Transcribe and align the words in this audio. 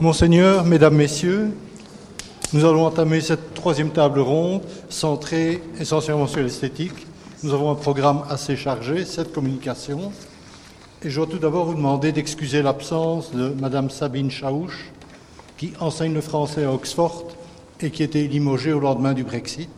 Monseigneur, 0.00 0.64
Mesdames, 0.64 0.96
Messieurs, 0.96 1.52
nous 2.52 2.64
allons 2.64 2.84
entamer 2.84 3.20
cette 3.20 3.54
troisième 3.54 3.90
table 3.90 4.18
ronde 4.18 4.62
centrée 4.88 5.62
essentiellement 5.78 6.26
sur 6.26 6.40
l'esthétique. 6.40 7.06
Nous 7.44 7.54
avons 7.54 7.70
un 7.70 7.76
programme 7.76 8.22
assez 8.28 8.56
chargé, 8.56 9.04
cette 9.04 9.32
communication. 9.32 10.12
Et 11.02 11.10
je 11.10 11.16
dois 11.16 11.26
tout 11.26 11.38
d'abord 11.38 11.66
vous 11.66 11.74
demander 11.74 12.10
d'excuser 12.10 12.60
l'absence 12.60 13.30
de 13.32 13.54
Madame 13.60 13.88
Sabine 13.88 14.30
Chaouche, 14.30 14.90
qui 15.56 15.72
enseigne 15.78 16.12
le 16.12 16.20
français 16.20 16.64
à 16.64 16.72
Oxford 16.72 17.28
et 17.80 17.90
qui 17.90 18.02
était 18.02 18.24
limogée 18.24 18.72
au 18.72 18.80
lendemain 18.80 19.12
du 19.12 19.22
Brexit. 19.22 19.70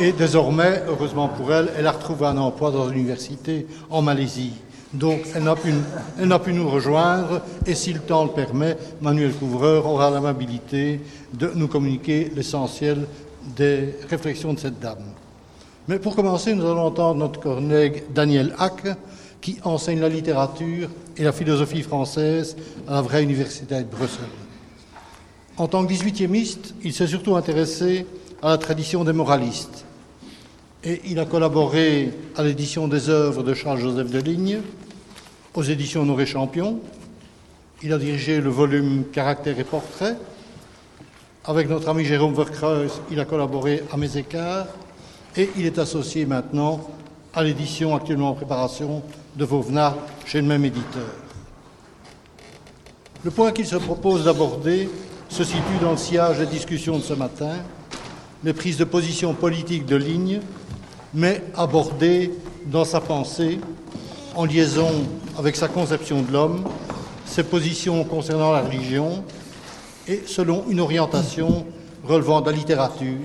Et 0.00 0.12
désormais, 0.12 0.82
heureusement 0.88 1.28
pour 1.28 1.52
elle, 1.52 1.70
elle 1.76 1.86
a 1.86 1.92
retrouvé 1.92 2.26
un 2.26 2.38
emploi 2.38 2.70
dans 2.70 2.86
l'université 2.86 3.66
en 3.90 4.00
Malaisie. 4.00 4.54
Donc, 4.94 5.22
elle 5.34 5.42
n'a 5.42 6.38
pu, 6.38 6.52
nous 6.52 6.70
rejoindre 6.70 7.42
et 7.66 7.74
si 7.74 7.92
le 7.92 7.98
temps 7.98 8.24
le 8.24 8.30
permet, 8.30 8.76
Manuel 9.00 9.32
Couvreur 9.32 9.86
aura 9.86 10.08
l'amabilité 10.08 11.00
de 11.32 11.50
nous 11.56 11.66
communiquer 11.66 12.30
l'essentiel 12.34 13.06
des 13.56 13.96
réflexions 14.08 14.54
de 14.54 14.60
cette 14.60 14.78
dame. 14.78 15.04
Mais 15.88 15.98
pour 15.98 16.14
commencer, 16.14 16.54
nous 16.54 16.64
allons 16.64 16.86
entendre 16.86 17.18
notre 17.18 17.40
collègue 17.40 18.04
Daniel 18.14 18.54
Hack, 18.56 18.96
qui 19.40 19.58
enseigne 19.64 20.00
la 20.00 20.08
littérature 20.08 20.88
et 21.16 21.24
la 21.24 21.32
philosophie 21.32 21.82
française 21.82 22.56
à 22.88 22.94
la 22.94 23.02
vraie 23.02 23.22
université 23.22 23.76
de 23.78 23.84
Bruxelles. 23.84 24.24
En 25.56 25.66
tant 25.66 25.84
que 25.84 25.92
18e 25.92 26.68
il 26.84 26.92
s'est 26.92 27.06
surtout 27.06 27.36
intéressé 27.36 28.06
à 28.42 28.50
la 28.50 28.58
tradition 28.58 29.04
des 29.04 29.12
moralistes. 29.12 29.84
Et 30.84 31.00
il 31.06 31.18
a 31.18 31.24
collaboré 31.24 32.12
à 32.36 32.42
l'édition 32.42 32.88
des 32.88 33.08
œuvres 33.08 33.42
de 33.42 33.54
Charles-Joseph 33.54 34.10
de 34.10 34.18
Ligne, 34.20 34.60
aux 35.54 35.62
éditions 35.62 36.02
Honoré 36.02 36.26
Champion. 36.26 36.80
Il 37.82 37.92
a 37.92 37.98
dirigé 37.98 38.40
le 38.40 38.50
volume 38.50 39.04
Caractère 39.12 39.58
et 39.58 39.64
Portrait. 39.64 40.16
Avec 41.44 41.68
notre 41.68 41.88
ami 41.88 42.04
Jérôme 42.04 42.34
Verkreuz, 42.34 43.00
il 43.10 43.20
a 43.20 43.24
collaboré 43.24 43.84
à 43.92 43.96
Mes 43.96 44.16
Écarts 44.16 44.66
et 45.36 45.50
il 45.56 45.66
est 45.66 45.78
associé 45.78 46.26
maintenant 46.26 46.80
à 47.32 47.44
l'édition 47.44 47.94
actuellement 47.94 48.30
en 48.30 48.34
préparation 48.34 49.02
de 49.36 49.44
Vauvenard 49.44 49.96
chez 50.26 50.40
le 50.40 50.46
même 50.46 50.64
éditeur. 50.64 51.10
Le 53.22 53.30
point 53.30 53.52
qu'il 53.52 53.66
se 53.66 53.76
propose 53.76 54.24
d'aborder 54.24 54.88
se 55.28 55.44
situe 55.44 55.78
dans 55.80 55.92
le 55.92 55.96
sillage 55.96 56.38
des 56.38 56.46
discussions 56.46 56.98
de 56.98 57.02
ce 57.02 57.14
matin, 57.14 57.56
les 58.42 58.52
prises 58.52 58.76
de 58.76 58.84
position 58.84 59.34
politiques 59.34 59.86
de 59.86 59.96
ligne, 59.96 60.40
mais 61.12 61.42
abordées 61.56 62.32
dans 62.66 62.84
sa 62.84 63.00
pensée 63.00 63.60
en 64.34 64.44
liaison 64.46 64.90
avec 65.38 65.56
sa 65.56 65.68
conception 65.68 66.22
de 66.22 66.32
l'homme, 66.32 66.64
ses 67.26 67.42
positions 67.42 68.04
concernant 68.04 68.52
la 68.52 68.62
religion 68.62 69.24
et 70.06 70.22
selon 70.26 70.64
une 70.68 70.80
orientation 70.80 71.66
relevant 72.04 72.40
de 72.40 72.50
la 72.50 72.56
littérature, 72.56 73.18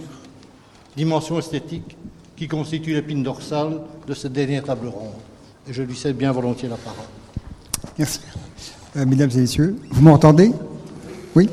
dimension 0.96 1.40
esthétique 1.40 1.98
qui 2.36 2.48
constitue 2.48 2.94
l'épine 2.94 3.22
dorsale 3.22 3.82
de 4.08 4.14
cette 4.14 4.34
dernière 4.34 4.64
table 4.64 4.88
ronde. 4.88 5.14
Et 5.70 5.74
je 5.74 5.84
lui 5.84 5.96
cède 5.96 6.16
bien 6.16 6.32
volontiers 6.32 6.70
la 6.70 6.78
parole. 6.78 7.06
Merci. 7.98 8.22
Euh, 8.96 9.06
mesdames 9.06 9.30
et 9.36 9.42
messieurs, 9.42 9.76
vous 9.92 10.02
m'entendez? 10.02 10.52
Oui 11.36 11.50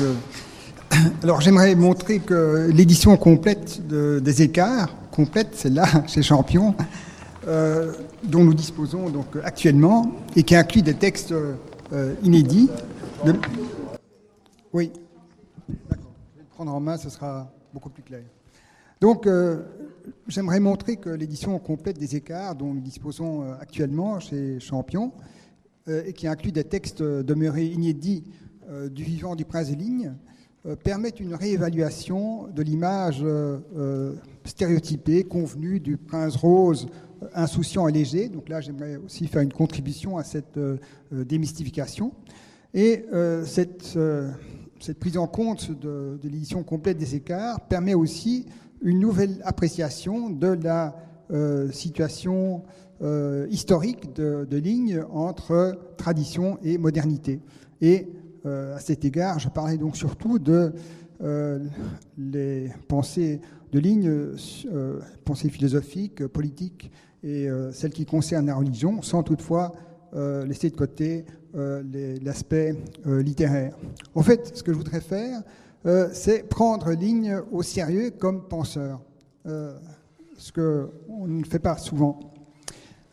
Alors 1.22 1.40
j'aimerais 1.40 1.74
montrer 1.74 2.18
que 2.18 2.68
l'édition 2.72 3.16
complète 3.16 3.80
des 3.86 4.42
écarts, 4.42 4.88
complète, 5.12 5.50
celle-là, 5.54 5.86
chez 6.08 6.22
Champion, 6.22 6.74
euh, 7.46 7.92
dont 8.22 8.44
nous 8.44 8.52
disposons 8.52 9.08
donc 9.08 9.34
actuellement 9.42 10.12
et 10.36 10.42
qui 10.42 10.54
inclut 10.54 10.82
des 10.82 10.92
textes 10.92 11.32
euh, 11.32 12.14
inédits. 12.22 12.68
Oui, 14.74 14.92
d'accord. 15.88 16.12
Je 16.34 16.38
vais 16.38 16.42
le 16.42 16.50
prendre 16.50 16.74
en 16.74 16.80
main, 16.80 16.98
ce 16.98 17.08
sera 17.08 17.50
beaucoup 17.72 17.88
plus 17.88 18.02
clair. 18.02 18.24
Donc, 19.00 19.26
euh, 19.26 19.62
j'aimerais 20.28 20.60
montrer 20.60 20.96
que 20.96 21.08
l'édition 21.08 21.58
complète 21.58 21.98
des 21.98 22.14
écarts 22.14 22.56
dont 22.56 22.74
nous 22.74 22.82
disposons 22.82 23.50
actuellement 23.58 24.20
chez 24.20 24.60
Champion 24.60 25.12
et 25.88 26.12
qui 26.12 26.28
inclut 26.28 26.52
des 26.52 26.64
textes 26.64 27.02
demeurés 27.02 27.66
inédits 27.66 28.24
du 28.90 29.02
vivant 29.02 29.34
du 29.34 29.46
prince 29.46 29.70
de 29.70 29.76
ligne 29.76 30.12
permettent 30.84 31.20
une 31.20 31.34
réévaluation 31.34 32.48
de 32.48 32.62
l'image 32.62 33.24
stéréotypée, 34.44 35.24
convenue 35.24 35.80
du 35.80 35.96
prince 35.96 36.36
rose 36.36 36.86
insouciant 37.34 37.88
et 37.88 37.92
léger. 37.92 38.28
Donc 38.28 38.48
là, 38.48 38.60
j'aimerais 38.60 38.96
aussi 38.96 39.26
faire 39.26 39.42
une 39.42 39.52
contribution 39.52 40.18
à 40.18 40.24
cette 40.24 40.56
euh, 40.56 40.76
euh, 41.12 41.24
démystification. 41.24 42.12
Et 42.74 43.04
euh, 43.12 43.44
cette, 43.44 43.98
prise 44.98 45.18
en 45.18 45.26
compte 45.26 45.70
de, 45.78 46.18
l'édition 46.22 46.62
complète 46.62 46.98
des 46.98 47.14
écarts 47.14 47.60
permet 47.68 47.94
aussi 47.94 48.46
une 48.82 49.00
nouvelle 49.00 49.40
appréciation 49.44 50.30
de 50.30 50.48
la 50.48 50.96
situation 51.70 52.64
historique 53.50 54.12
de, 54.14 54.46
de, 54.50 54.56
ligne 54.56 55.02
entre 55.12 55.78
tradition 55.96 56.58
et 56.64 56.76
modernité. 56.76 57.40
Et 57.80 58.08
à 58.44 58.80
cet 58.80 59.04
égard, 59.04 59.38
je 59.38 59.48
parlais 59.48 59.78
donc 59.78 59.96
surtout 59.96 60.40
de 60.40 60.72
les 62.18 62.72
pensées 62.88 63.40
de 63.70 63.78
ligne, 63.78 64.10
pensées 65.24 65.50
philosophiques, 65.50 66.26
politiques, 66.26 66.90
et 67.22 67.48
euh, 67.48 67.72
celles 67.72 67.92
qui 67.92 68.06
concernent 68.06 68.46
la 68.46 68.54
religion, 68.54 69.02
sans 69.02 69.22
toutefois 69.22 69.72
euh, 70.14 70.44
laisser 70.46 70.70
de 70.70 70.76
côté 70.76 71.24
euh, 71.54 71.82
l'aspect 72.22 72.76
littéraire. 73.06 73.76
En 74.14 74.22
fait, 74.22 74.56
ce 74.56 74.62
que 74.62 74.72
je 74.72 74.78
voudrais 74.78 75.00
faire, 75.00 75.42
c'est 76.12 76.46
prendre 76.46 76.92
ligne 76.92 77.40
au 77.52 77.62
sérieux 77.62 78.10
comme 78.10 78.46
penseur, 78.46 79.00
ce 79.46 80.52
qu'on 80.52 81.26
ne 81.26 81.42
fait 81.42 81.58
pas 81.58 81.78
souvent. 81.78 82.20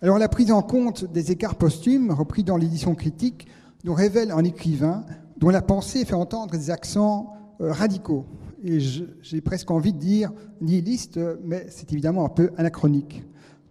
Alors 0.02 0.18
la 0.18 0.28
prise 0.28 0.52
en 0.52 0.62
compte 0.62 1.06
des 1.06 1.32
écarts 1.32 1.56
posthumes, 1.56 2.12
repris 2.12 2.44
dans 2.44 2.58
l'édition 2.58 2.94
critique, 2.94 3.48
nous 3.86 3.94
révèle 3.94 4.32
un 4.32 4.44
écrivain 4.44 5.06
dont 5.38 5.50
la 5.50 5.62
pensée 5.62 6.04
fait 6.04 6.14
entendre 6.14 6.52
des 6.52 6.70
accents 6.70 7.34
radicaux. 7.62 8.26
Et 8.66 8.82
j'ai 8.82 9.40
presque 9.40 9.72
envie 9.72 9.94
de 9.94 10.00
dire 10.00 10.34
nihiliste, 10.60 11.22
mais 11.46 11.68
c'est 11.70 11.94
évidemment 11.94 12.26
un 12.26 12.30
peu 12.30 12.52
anachronique. 12.58 13.24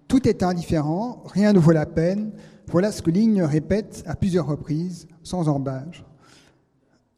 Tout 0.08 0.28
est 0.28 0.42
indifférent, 0.42 1.22
rien 1.26 1.52
ne 1.52 1.58
vaut 1.58 1.72
la 1.72 1.86
peine. 1.86 2.32
Voilà 2.68 2.92
ce 2.92 3.02
que 3.02 3.10
Ligne 3.10 3.42
répète 3.42 4.04
à 4.06 4.14
plusieurs 4.14 4.46
reprises, 4.46 5.06
sans 5.22 5.48
embâge. 5.48 6.04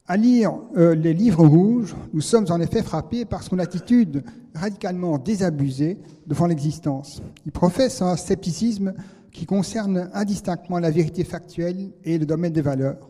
À 0.07 0.17
lire 0.17 0.53
euh, 0.75 0.95
les 0.95 1.13
livres 1.13 1.45
rouges, 1.45 1.95
nous 2.13 2.21
sommes 2.21 2.47
en 2.49 2.59
effet 2.59 2.81
frappés 2.81 3.25
par 3.25 3.43
son 3.43 3.59
attitude 3.59 4.23
radicalement 4.55 5.19
désabusée 5.19 5.99
devant 6.25 6.47
l'existence. 6.47 7.21
Il 7.45 7.51
professe 7.51 8.01
un 8.01 8.15
scepticisme 8.15 8.95
qui 9.31 9.45
concerne 9.45 10.09
indistinctement 10.13 10.79
la 10.79 10.89
vérité 10.89 11.23
factuelle 11.23 11.91
et 12.03 12.17
le 12.17 12.25
domaine 12.25 12.53
des 12.53 12.61
valeurs. 12.61 13.07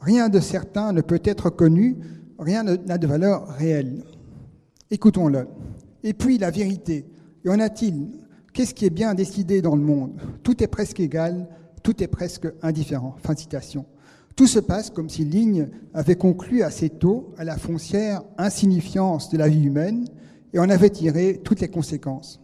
Rien 0.00 0.28
de 0.28 0.40
certain 0.40 0.92
ne 0.92 1.00
peut 1.00 1.22
être 1.24 1.48
connu, 1.48 1.96
rien 2.40 2.64
n'a 2.64 2.98
de 2.98 3.06
valeur 3.06 3.46
réelle. 3.48 4.02
Écoutons-le. 4.90 5.46
Et 6.02 6.12
puis 6.12 6.38
la 6.38 6.50
vérité, 6.50 7.06
y 7.44 7.50
en 7.50 7.60
a-t-il? 7.60 8.08
Qu'est-ce 8.56 8.72
qui 8.72 8.86
est 8.86 8.90
bien 8.90 9.12
décidé 9.12 9.60
dans 9.60 9.76
le 9.76 9.82
monde? 9.82 10.18
Tout 10.42 10.62
est 10.62 10.66
presque 10.66 10.98
égal, 10.98 11.46
tout 11.82 12.02
est 12.02 12.06
presque 12.06 12.48
indifférent. 12.62 13.14
Fin 13.22 13.34
de 13.34 13.38
citation. 13.38 13.84
Tout 14.34 14.46
se 14.46 14.60
passe 14.60 14.88
comme 14.88 15.10
si 15.10 15.26
Ligne 15.26 15.68
avait 15.92 16.16
conclu 16.16 16.62
assez 16.62 16.88
tôt 16.88 17.34
à 17.36 17.44
la 17.44 17.58
foncière 17.58 18.22
insignifiance 18.38 19.28
de 19.28 19.36
la 19.36 19.46
vie 19.46 19.64
humaine 19.64 20.06
et 20.54 20.58
en 20.58 20.70
avait 20.70 20.88
tiré 20.88 21.38
toutes 21.44 21.60
les 21.60 21.68
conséquences. 21.68 22.40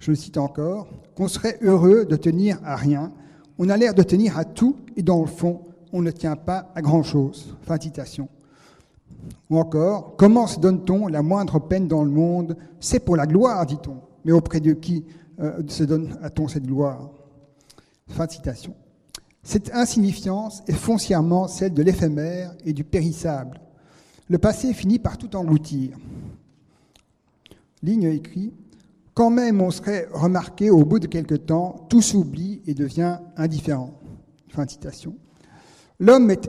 Je 0.00 0.10
le 0.10 0.16
cite 0.16 0.38
encore, 0.38 0.88
qu'on 1.14 1.28
serait 1.28 1.58
heureux 1.62 2.04
de 2.04 2.16
tenir 2.16 2.58
à 2.64 2.74
rien, 2.74 3.12
on 3.58 3.68
a 3.68 3.76
l'air 3.76 3.94
de 3.94 4.02
tenir 4.02 4.38
à 4.38 4.44
tout 4.44 4.74
et 4.96 5.04
dans 5.04 5.20
le 5.20 5.28
fond, 5.28 5.60
on 5.92 6.02
ne 6.02 6.10
tient 6.10 6.34
pas 6.34 6.72
à 6.74 6.82
grand-chose. 6.82 7.56
Fin 7.62 7.76
de 7.76 7.82
citation. 7.84 8.28
Ou 9.50 9.58
encore, 9.58 10.16
comment 10.16 10.48
se 10.48 10.58
donne-t-on 10.58 11.06
la 11.06 11.22
moindre 11.22 11.60
peine 11.60 11.86
dans 11.86 12.02
le 12.02 12.10
monde? 12.10 12.56
C'est 12.80 12.98
pour 12.98 13.14
la 13.14 13.28
gloire, 13.28 13.64
dit-on. 13.66 13.98
Mais 14.24 14.32
auprès 14.32 14.58
de 14.58 14.72
qui? 14.72 15.04
Euh, 15.40 15.62
se 15.68 15.84
donne-t-on 15.84 16.48
cette 16.48 16.66
gloire 16.66 17.10
Fin 18.08 18.26
de 18.26 18.30
citation. 18.32 18.74
Cette 19.42 19.72
insignifiance 19.74 20.62
est 20.66 20.72
foncièrement 20.72 21.48
celle 21.48 21.74
de 21.74 21.82
l'éphémère 21.82 22.54
et 22.64 22.72
du 22.72 22.84
périssable. 22.84 23.60
Le 24.28 24.38
passé 24.38 24.74
finit 24.74 24.98
par 24.98 25.16
tout 25.16 25.36
engloutir. 25.36 25.96
Ligne 27.82 28.04
écrit 28.04 28.52
Quand 29.14 29.30
même 29.30 29.60
on 29.60 29.70
serait 29.70 30.08
remarqué 30.12 30.70
au 30.70 30.84
bout 30.84 30.98
de 30.98 31.06
quelque 31.06 31.34
temps, 31.34 31.86
tout 31.88 32.02
s'oublie 32.02 32.60
et 32.66 32.74
devient 32.74 33.18
indifférent. 33.36 33.94
Fin 34.48 34.64
de 34.64 34.70
citation. 34.70 35.14
L'homme 36.00 36.30
est 36.30 36.48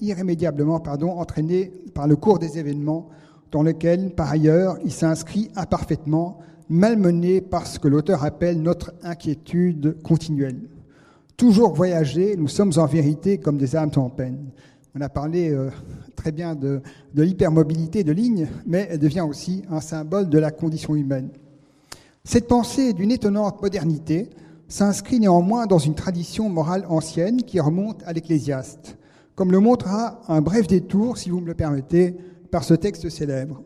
irrémédiablement 0.00 0.80
pardon, 0.80 1.10
entraîné 1.10 1.72
par 1.94 2.08
le 2.08 2.16
cours 2.16 2.38
des 2.38 2.58
événements 2.58 3.08
dans 3.52 3.62
lesquels, 3.62 4.14
par 4.14 4.30
ailleurs, 4.30 4.78
il 4.84 4.92
s'inscrit 4.92 5.50
imparfaitement 5.54 6.38
malmené 6.68 7.40
par 7.40 7.66
ce 7.66 7.78
que 7.78 7.88
l'auteur 7.88 8.24
appelle 8.24 8.60
notre 8.60 8.92
inquiétude 9.02 9.96
continuelle. 10.02 10.60
Toujours 11.36 11.74
voyager, 11.74 12.36
nous 12.36 12.48
sommes 12.48 12.72
en 12.76 12.86
vérité 12.86 13.38
comme 13.38 13.58
des 13.58 13.74
âmes 13.76 13.90
en 13.96 14.10
peine. 14.10 14.50
On 14.94 15.00
a 15.00 15.08
parlé 15.08 15.50
euh, 15.50 15.70
très 16.16 16.32
bien 16.32 16.54
de, 16.54 16.82
de 17.14 17.22
l'hypermobilité 17.22 18.04
de 18.04 18.12
Ligne, 18.12 18.46
mais 18.66 18.86
elle 18.90 18.98
devient 18.98 19.26
aussi 19.28 19.62
un 19.70 19.80
symbole 19.80 20.28
de 20.28 20.38
la 20.38 20.50
condition 20.50 20.94
humaine. 20.94 21.30
Cette 22.24 22.46
pensée 22.46 22.92
d'une 22.92 23.10
étonnante 23.10 23.60
modernité 23.60 24.30
s'inscrit 24.68 25.18
néanmoins 25.18 25.66
dans 25.66 25.78
une 25.78 25.94
tradition 25.94 26.48
morale 26.48 26.86
ancienne 26.88 27.42
qui 27.42 27.58
remonte 27.58 28.02
à 28.06 28.12
l'Ecclésiaste, 28.12 28.96
comme 29.34 29.50
le 29.50 29.60
montrera 29.60 30.20
un 30.28 30.40
bref 30.40 30.66
détour, 30.66 31.18
si 31.18 31.30
vous 31.30 31.40
me 31.40 31.46
le 31.46 31.54
permettez, 31.54 32.16
par 32.50 32.64
ce 32.64 32.74
texte 32.74 33.08
célèbre. 33.08 33.62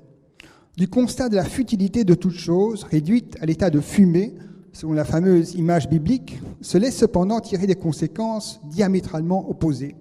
Du 0.76 0.88
constat 0.88 1.30
de 1.30 1.36
la 1.36 1.44
futilité 1.44 2.04
de 2.04 2.12
toute 2.12 2.34
chose, 2.34 2.84
réduite 2.84 3.38
à 3.40 3.46
l'état 3.46 3.70
de 3.70 3.80
fumée, 3.80 4.34
selon 4.74 4.92
la 4.92 5.06
fameuse 5.06 5.54
image 5.54 5.88
biblique, 5.88 6.38
se 6.60 6.76
laisse 6.76 6.98
cependant 6.98 7.40
tirer 7.40 7.66
des 7.66 7.76
conséquences 7.76 8.60
diamétralement 8.64 9.48
opposées. 9.48 9.96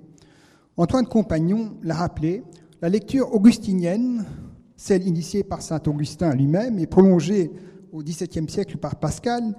Antoine 0.76 1.06
Compagnon 1.06 1.78
l'a 1.82 1.96
rappelé, 1.96 2.44
la 2.82 2.90
lecture 2.90 3.34
augustinienne, 3.34 4.26
celle 4.76 5.08
initiée 5.08 5.46
par 5.46 5.62
saint 5.62 5.82
Augustin 5.88 6.36
lui-même 6.36 6.78
et 6.78 6.88
prolongée 6.88 7.52
au 7.94 8.04
XVIIe 8.04 8.50
siècle 8.50 8.76
par 8.76 8.98
Pascal, 8.98 9.56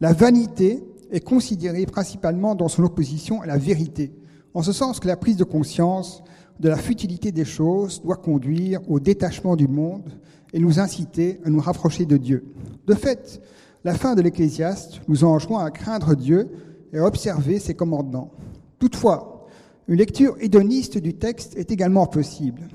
la 0.00 0.14
vanité 0.14 0.82
est 1.10 1.20
considérée 1.20 1.84
principalement 1.84 2.54
dans 2.54 2.68
son 2.68 2.84
opposition 2.84 3.42
à 3.42 3.46
la 3.46 3.58
vérité, 3.58 4.14
en 4.54 4.62
ce 4.62 4.72
sens 4.72 4.98
que 4.98 5.08
la 5.08 5.18
prise 5.18 5.36
de 5.36 5.44
conscience 5.44 6.22
de 6.58 6.70
la 6.70 6.76
futilité 6.78 7.32
des 7.32 7.44
choses 7.44 8.00
doit 8.00 8.16
conduire 8.16 8.80
au 8.90 8.98
détachement 8.98 9.54
du 9.54 9.68
monde 9.68 10.10
et 10.52 10.58
nous 10.58 10.80
inciter 10.80 11.40
à 11.44 11.50
nous 11.50 11.60
rapprocher 11.60 12.06
de 12.06 12.16
Dieu. 12.16 12.44
De 12.86 12.94
fait, 12.94 13.40
la 13.84 13.94
fin 13.94 14.14
de 14.14 14.22
l'Ecclésiaste 14.22 15.00
nous 15.08 15.24
enjoint 15.24 15.64
à 15.64 15.70
craindre 15.70 16.14
Dieu 16.14 16.48
et 16.92 16.98
à 16.98 17.04
observer 17.04 17.58
ses 17.58 17.74
commandements. 17.74 18.32
Toutefois, 18.78 19.46
une 19.88 19.96
lecture 19.96 20.36
hédoniste 20.40 20.98
du 20.98 21.14
texte 21.14 21.56
est 21.56 21.70
également 21.70 22.06
possible. 22.06 22.68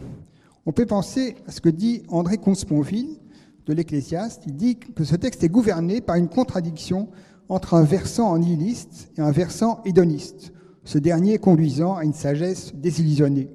On 0.65 0.71
peut 0.71 0.85
penser 0.85 1.35
à 1.47 1.51
ce 1.51 1.61
que 1.61 1.69
dit 1.69 2.03
André 2.07 2.37
Consponville 2.37 3.19
de 3.65 3.73
l'Ecclésiaste. 3.73 4.43
Il 4.47 4.55
dit 4.55 4.77
que 4.77 5.03
ce 5.03 5.15
texte 5.15 5.43
est 5.43 5.49
gouverné 5.49 6.01
par 6.01 6.15
une 6.15 6.29
contradiction 6.29 7.09
entre 7.49 7.73
un 7.73 7.83
versant 7.83 8.37
nihiliste 8.37 9.11
et 9.17 9.21
un 9.21 9.31
versant 9.31 9.81
hédoniste, 9.85 10.53
ce 10.85 10.97
dernier 10.97 11.37
conduisant 11.37 11.95
à 11.95 12.03
une 12.03 12.13
sagesse 12.13 12.73
désillusionnée. 12.75 13.49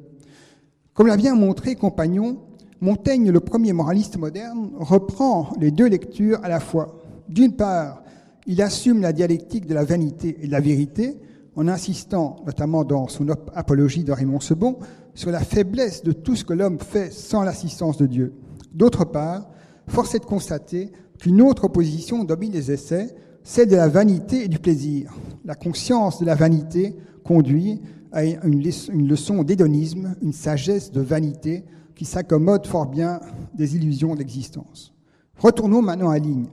Comme 0.94 1.06
l'a 1.06 1.16
bien 1.16 1.34
montré 1.34 1.74
Compagnon, 1.74 2.38
Montaigne, 2.80 3.32
le 3.32 3.40
premier 3.40 3.72
moraliste 3.72 4.18
moderne, 4.18 4.70
reprend 4.78 5.50
les 5.58 5.72
deux 5.72 5.88
lectures 5.88 6.38
à 6.44 6.48
la 6.48 6.60
fois. 6.60 7.00
D'une 7.28 7.52
part, 7.52 8.04
il 8.46 8.62
assume 8.62 9.00
la 9.00 9.12
dialectique 9.12 9.66
de 9.66 9.74
la 9.74 9.84
vanité 9.84 10.38
et 10.40 10.46
de 10.46 10.52
la 10.52 10.60
vérité, 10.60 11.16
en 11.56 11.66
insistant, 11.66 12.36
notamment 12.46 12.84
dans 12.84 13.08
son 13.08 13.26
apologie 13.54 14.04
de 14.04 14.12
Raymond 14.12 14.38
Sebon, 14.38 14.76
sur 15.14 15.32
la 15.32 15.40
faiblesse 15.40 16.04
de 16.04 16.12
tout 16.12 16.36
ce 16.36 16.44
que 16.44 16.52
l'homme 16.52 16.78
fait 16.78 17.12
sans 17.12 17.42
l'assistance 17.42 17.96
de 17.96 18.06
Dieu. 18.06 18.32
D'autre 18.72 19.04
part, 19.04 19.50
force 19.88 20.14
est 20.14 20.20
de 20.20 20.24
constater 20.24 20.92
qu'une 21.18 21.42
autre 21.42 21.64
opposition 21.64 22.22
domine 22.22 22.52
les 22.52 22.70
essais, 22.70 23.12
celle 23.42 23.68
de 23.68 23.76
la 23.76 23.88
vanité 23.88 24.44
et 24.44 24.48
du 24.48 24.60
plaisir. 24.60 25.12
La 25.44 25.56
conscience 25.56 26.20
de 26.20 26.26
la 26.26 26.36
vanité 26.36 26.94
conduit 27.24 27.80
à 28.12 28.24
une 28.24 29.08
leçon 29.08 29.42
d'hédonisme, 29.42 30.14
une 30.22 30.32
sagesse 30.32 30.92
de 30.92 31.00
vanité 31.00 31.64
qui 31.98 32.04
s'accommode 32.04 32.66
fort 32.66 32.86
bien 32.86 33.20
des 33.54 33.74
illusions 33.74 34.14
d'existence. 34.14 34.94
Retournons 35.36 35.82
maintenant 35.82 36.10
à 36.10 36.18
Ligne. 36.18 36.46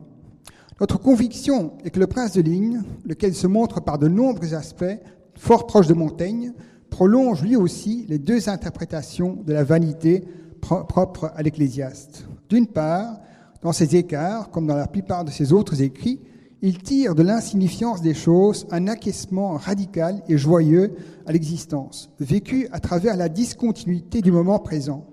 Notre 0.82 1.00
conviction 1.00 1.74
est 1.86 1.92
que 1.92 2.00
le 2.00 2.08
prince 2.08 2.34
de 2.34 2.42
Ligne, 2.42 2.82
lequel 3.06 3.36
se 3.36 3.46
montre 3.46 3.80
par 3.80 4.00
de 4.00 4.08
nombreux 4.08 4.56
aspects 4.56 5.00
fort 5.36 5.68
proche 5.68 5.86
de 5.86 5.94
Montaigne, 5.94 6.52
prolonge 6.90 7.44
lui 7.44 7.56
aussi 7.56 8.06
les 8.10 8.18
deux 8.18 8.50
interprétations 8.50 9.38
de 9.46 9.54
la 9.54 9.64
vanité 9.64 10.24
propres 10.62 11.32
à 11.36 11.44
l'Ecclésiaste. 11.44 12.26
D'une 12.50 12.68
part, 12.68 13.20
dans 13.62 13.72
ses 13.72 13.96
écarts, 13.96 14.50
comme 14.50 14.66
dans 14.66 14.76
la 14.76 14.88
plupart 14.88 15.26
de 15.26 15.32
ses 15.32 15.54
autres 15.54 15.80
écrits, 15.82 16.22
il 16.64 16.80
tire 16.80 17.14
de 17.14 17.22
l'insignifiance 17.22 18.02
des 18.02 18.16
choses 18.16 18.66
un 18.72 18.88
acquiescement 18.88 19.58
radical 19.58 20.24
et 20.28 20.40
joyeux 20.40 20.96
à 21.28 21.32
l'existence, 21.32 22.10
vécu 22.20 22.68
à 22.72 22.80
travers 22.80 23.16
la 23.16 23.30
discontinuité 23.30 24.22
du 24.22 24.32
moment 24.32 24.58
présent. 24.58 25.06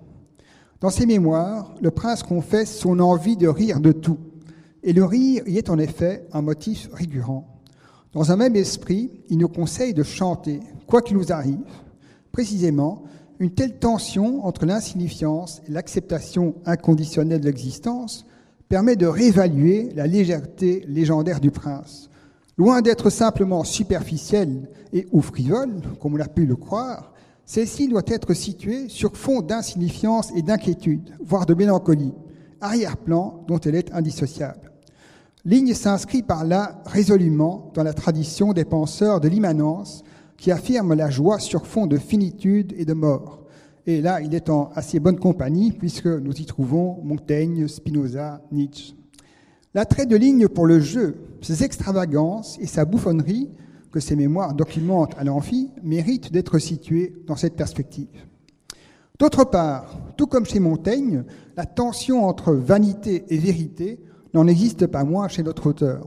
Dans 0.82 0.90
ses 0.90 1.06
mémoires, 1.06 1.72
le 1.80 1.92
prince 1.92 2.24
confesse 2.24 2.76
son 2.76 2.98
envie 2.98 3.36
de 3.36 3.46
rire 3.46 3.78
de 3.78 3.92
tout, 3.92 4.18
et 4.82 4.92
le 4.92 5.04
rire 5.04 5.44
y 5.46 5.56
est 5.56 5.70
en 5.70 5.78
effet 5.78 6.26
un 6.32 6.42
motif 6.42 6.88
récurrent. 6.92 7.46
Dans 8.12 8.32
un 8.32 8.36
même 8.36 8.56
esprit, 8.56 9.22
il 9.28 9.38
nous 9.38 9.48
conseille 9.48 9.94
de 9.94 10.02
chanter, 10.02 10.58
quoi 10.88 11.00
qu'il 11.00 11.16
nous 11.16 11.32
arrive. 11.32 11.60
Précisément, 12.32 13.04
une 13.38 13.52
telle 13.52 13.78
tension 13.78 14.44
entre 14.44 14.66
l'insignifiance 14.66 15.62
et 15.68 15.70
l'acceptation 15.70 16.56
inconditionnelle 16.66 17.40
de 17.40 17.46
l'existence 17.46 18.26
permet 18.68 18.96
de 18.96 19.06
réévaluer 19.06 19.90
la 19.94 20.08
légèreté 20.08 20.84
légendaire 20.88 21.38
du 21.38 21.52
prince. 21.52 22.10
Loin 22.58 22.82
d'être 22.82 23.08
simplement 23.08 23.62
superficielle 23.62 24.68
et 24.92 25.06
ou 25.12 25.22
frivole, 25.22 25.80
comme 26.00 26.14
on 26.14 26.20
a 26.20 26.26
pu 26.26 26.44
le 26.44 26.56
croire, 26.56 27.12
celle-ci 27.44 27.88
doit 27.88 28.02
être 28.06 28.34
située 28.34 28.88
sur 28.88 29.16
fond 29.16 29.42
d'insignifiance 29.42 30.30
et 30.36 30.42
d'inquiétude, 30.42 31.10
voire 31.24 31.46
de 31.46 31.54
mélancolie, 31.54 32.14
arrière-plan 32.60 33.44
dont 33.48 33.58
elle 33.58 33.74
est 33.74 33.92
indissociable. 33.92 34.72
Ligne 35.44 35.74
s'inscrit 35.74 36.22
par 36.22 36.44
là 36.44 36.82
résolument 36.86 37.72
dans 37.74 37.82
la 37.82 37.94
tradition 37.94 38.52
des 38.52 38.64
penseurs 38.64 39.20
de 39.20 39.28
l'immanence 39.28 40.04
qui 40.36 40.52
affirment 40.52 40.94
la 40.94 41.10
joie 41.10 41.40
sur 41.40 41.66
fond 41.66 41.86
de 41.86 41.98
finitude 41.98 42.74
et 42.76 42.84
de 42.84 42.92
mort. 42.92 43.42
Et 43.86 44.00
là, 44.00 44.20
il 44.20 44.34
est 44.34 44.48
en 44.48 44.70
assez 44.74 45.00
bonne 45.00 45.18
compagnie, 45.18 45.72
puisque 45.72 46.06
nous 46.06 46.34
y 46.34 46.44
trouvons 46.46 47.00
Montaigne, 47.02 47.66
Spinoza, 47.66 48.40
Nietzsche. 48.52 48.94
L'attrait 49.74 50.06
de 50.06 50.14
ligne 50.14 50.46
pour 50.46 50.66
le 50.66 50.78
jeu, 50.78 51.16
ses 51.40 51.64
extravagances 51.64 52.58
et 52.60 52.66
sa 52.66 52.84
bouffonnerie, 52.84 53.50
que 53.92 54.00
ses 54.00 54.16
mémoires 54.16 54.54
documentent 54.54 55.16
à 55.18 55.24
l'amphi, 55.24 55.70
méritent 55.82 56.32
d'être 56.32 56.58
situés 56.58 57.12
dans 57.26 57.36
cette 57.36 57.54
perspective. 57.54 58.08
D'autre 59.18 59.44
part, 59.44 60.00
tout 60.16 60.26
comme 60.26 60.46
chez 60.46 60.58
Montaigne, 60.58 61.24
la 61.56 61.66
tension 61.66 62.24
entre 62.24 62.52
vanité 62.54 63.24
et 63.28 63.36
vérité 63.36 64.00
n'en 64.34 64.48
existe 64.48 64.86
pas 64.86 65.04
moins 65.04 65.28
chez 65.28 65.42
notre 65.42 65.68
auteur. 65.68 66.06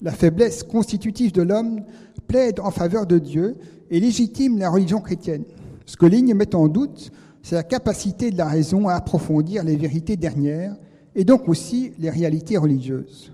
La 0.00 0.12
faiblesse 0.12 0.62
constitutive 0.62 1.32
de 1.32 1.42
l'homme 1.42 1.82
plaide 2.28 2.60
en 2.60 2.70
faveur 2.70 3.06
de 3.06 3.18
Dieu 3.18 3.56
et 3.90 4.00
légitime 4.00 4.58
la 4.58 4.70
religion 4.70 5.00
chrétienne. 5.00 5.44
Ce 5.86 5.96
que 5.96 6.06
Ligne 6.06 6.34
met 6.34 6.54
en 6.54 6.68
doute, 6.68 7.10
c'est 7.42 7.56
la 7.56 7.62
capacité 7.62 8.30
de 8.30 8.38
la 8.38 8.46
raison 8.46 8.88
à 8.88 8.94
approfondir 8.94 9.64
les 9.64 9.76
vérités 9.76 10.16
dernières 10.16 10.76
et 11.14 11.24
donc 11.24 11.48
aussi 11.48 11.92
les 11.98 12.10
réalités 12.10 12.56
religieuses. 12.56 13.32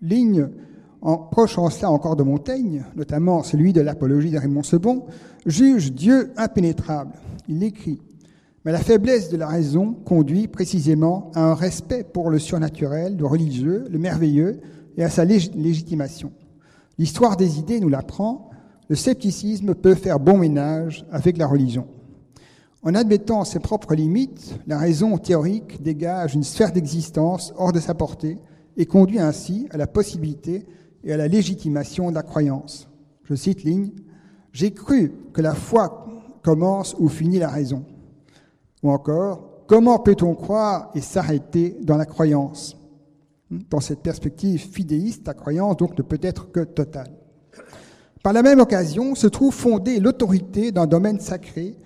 Ligne, 0.00 0.50
en 1.00 1.16
proche 1.16 1.56
cela 1.70 1.90
encore 1.90 2.16
de 2.16 2.22
Montaigne, 2.22 2.84
notamment 2.96 3.42
celui 3.42 3.72
de 3.72 3.80
l'apologie 3.80 4.30
de 4.30 4.38
Raymond 4.38 4.62
Sebon, 4.62 5.04
juge 5.46 5.92
Dieu 5.92 6.32
impénétrable. 6.36 7.12
Il 7.48 7.62
écrit 7.62 8.00
Mais 8.64 8.72
la 8.72 8.80
faiblesse 8.80 9.30
de 9.30 9.36
la 9.36 9.46
raison 9.46 9.92
conduit 9.92 10.48
précisément 10.48 11.30
à 11.34 11.42
un 11.42 11.54
respect 11.54 12.04
pour 12.04 12.30
le 12.30 12.38
surnaturel, 12.38 13.16
le 13.16 13.26
religieux, 13.26 13.84
le 13.90 13.98
merveilleux 13.98 14.60
et 14.96 15.04
à 15.04 15.10
sa 15.10 15.24
légitimation. 15.24 16.32
L'histoire 16.98 17.36
des 17.36 17.60
idées 17.60 17.78
nous 17.78 17.88
l'apprend, 17.88 18.50
le 18.88 18.96
scepticisme 18.96 19.74
peut 19.74 19.94
faire 19.94 20.18
bon 20.18 20.38
ménage 20.38 21.06
avec 21.12 21.38
la 21.38 21.46
religion. 21.46 21.86
En 22.82 22.94
admettant 22.94 23.44
ses 23.44 23.58
propres 23.58 23.94
limites, 23.94 24.58
la 24.66 24.78
raison 24.78 25.18
théorique 25.18 25.82
dégage 25.82 26.34
une 26.34 26.44
sphère 26.44 26.72
d'existence 26.72 27.52
hors 27.56 27.72
de 27.72 27.80
sa 27.80 27.94
portée 27.94 28.38
et 28.76 28.86
conduit 28.86 29.18
ainsi 29.18 29.68
à 29.70 29.76
la 29.76 29.86
possibilité 29.86 30.64
et 31.04 31.12
à 31.12 31.16
la 31.16 31.28
légitimation 31.28 32.10
de 32.10 32.14
la 32.14 32.22
croyance. 32.22 32.88
Je 33.24 33.34
cite 33.34 33.64
Ligne, 33.64 33.90
J'ai 34.52 34.72
cru 34.72 35.12
que 35.32 35.40
la 35.40 35.54
foi 35.54 36.06
commence 36.42 36.94
ou 36.98 37.08
finit 37.08 37.38
la 37.38 37.48
raison. 37.48 37.84
Ou 38.82 38.90
encore, 38.90 39.48
Comment 39.68 39.98
peut-on 39.98 40.34
croire 40.34 40.90
et 40.94 41.02
s'arrêter 41.02 41.76
dans 41.82 41.98
la 41.98 42.06
croyance? 42.06 42.74
Dans 43.50 43.80
cette 43.80 44.00
perspective 44.00 44.58
fidéiste, 44.58 45.26
la 45.26 45.34
croyance 45.34 45.76
donc 45.76 45.96
ne 45.98 46.02
peut 46.02 46.18
être 46.22 46.50
que 46.50 46.60
totale. 46.60 47.10
Par 48.22 48.32
la 48.32 48.42
même 48.42 48.60
occasion 48.60 49.14
se 49.14 49.26
trouve 49.26 49.52
fondée 49.52 50.00
l'autorité 50.00 50.72
d'un 50.72 50.86
domaine 50.86 51.20
sacré 51.20 51.76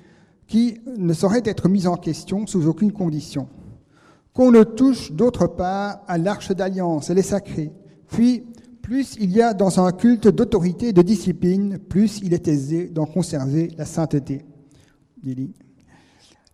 qui 0.46 0.80
ne 0.96 1.12
saurait 1.12 1.42
être 1.44 1.68
mise 1.68 1.88
en 1.88 1.96
question 1.96 2.46
sous 2.46 2.68
aucune 2.68 2.92
condition. 2.92 3.48
Qu'on 4.32 4.52
ne 4.52 4.62
touche 4.62 5.10
d'autre 5.10 5.48
part 5.48 6.02
à 6.06 6.18
l'arche 6.18 6.52
d'alliance, 6.52 7.10
elle 7.10 7.18
est 7.18 7.22
sacrée. 7.22 7.72
Puis, 8.06 8.44
plus 8.82 9.16
il 9.20 9.30
y 9.30 9.40
a 9.40 9.54
dans 9.54 9.80
un 9.80 9.92
culte 9.92 10.28
d'autorité 10.28 10.88
et 10.88 10.92
de 10.92 11.02
discipline, 11.02 11.78
plus 11.78 12.20
il 12.22 12.34
est 12.34 12.48
aisé 12.48 12.88
d'en 12.88 13.06
conserver 13.06 13.70
la 13.78 13.84
sainteté. 13.84 14.44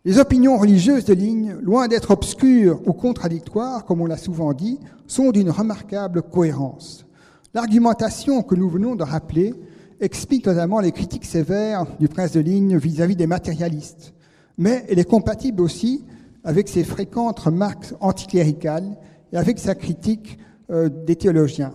Les 0.04 0.18
opinions 0.18 0.58
religieuses 0.58 1.06
de 1.06 1.14
Ligne, 1.14 1.56
loin 1.62 1.88
d'être 1.88 2.10
obscures 2.10 2.80
ou 2.86 2.92
contradictoires, 2.92 3.84
comme 3.84 4.00
on 4.00 4.06
l'a 4.06 4.18
souvent 4.18 4.52
dit, 4.52 4.78
sont 5.06 5.32
d'une 5.32 5.50
remarquable 5.50 6.22
cohérence. 6.22 7.06
L'argumentation 7.54 8.42
que 8.42 8.54
nous 8.54 8.68
venons 8.68 8.94
de 8.94 9.02
rappeler 9.02 9.54
explique 10.00 10.46
notamment 10.46 10.80
les 10.80 10.92
critiques 10.92 11.24
sévères 11.24 11.86
du 11.98 12.08
prince 12.08 12.32
de 12.32 12.40
Ligne 12.40 12.76
vis-à-vis 12.76 13.16
des 13.16 13.26
matérialistes, 13.26 14.12
mais 14.58 14.84
elle 14.88 14.98
est 14.98 15.08
compatible 15.08 15.62
aussi 15.62 16.04
avec 16.44 16.68
ses 16.68 16.84
fréquentes 16.84 17.40
remarques 17.40 17.94
anticléricales 18.00 18.96
et 19.32 19.36
avec 19.36 19.58
sa 19.58 19.74
critique 19.74 20.38
euh, 20.70 20.88
des 20.88 21.16
théologiens. 21.16 21.72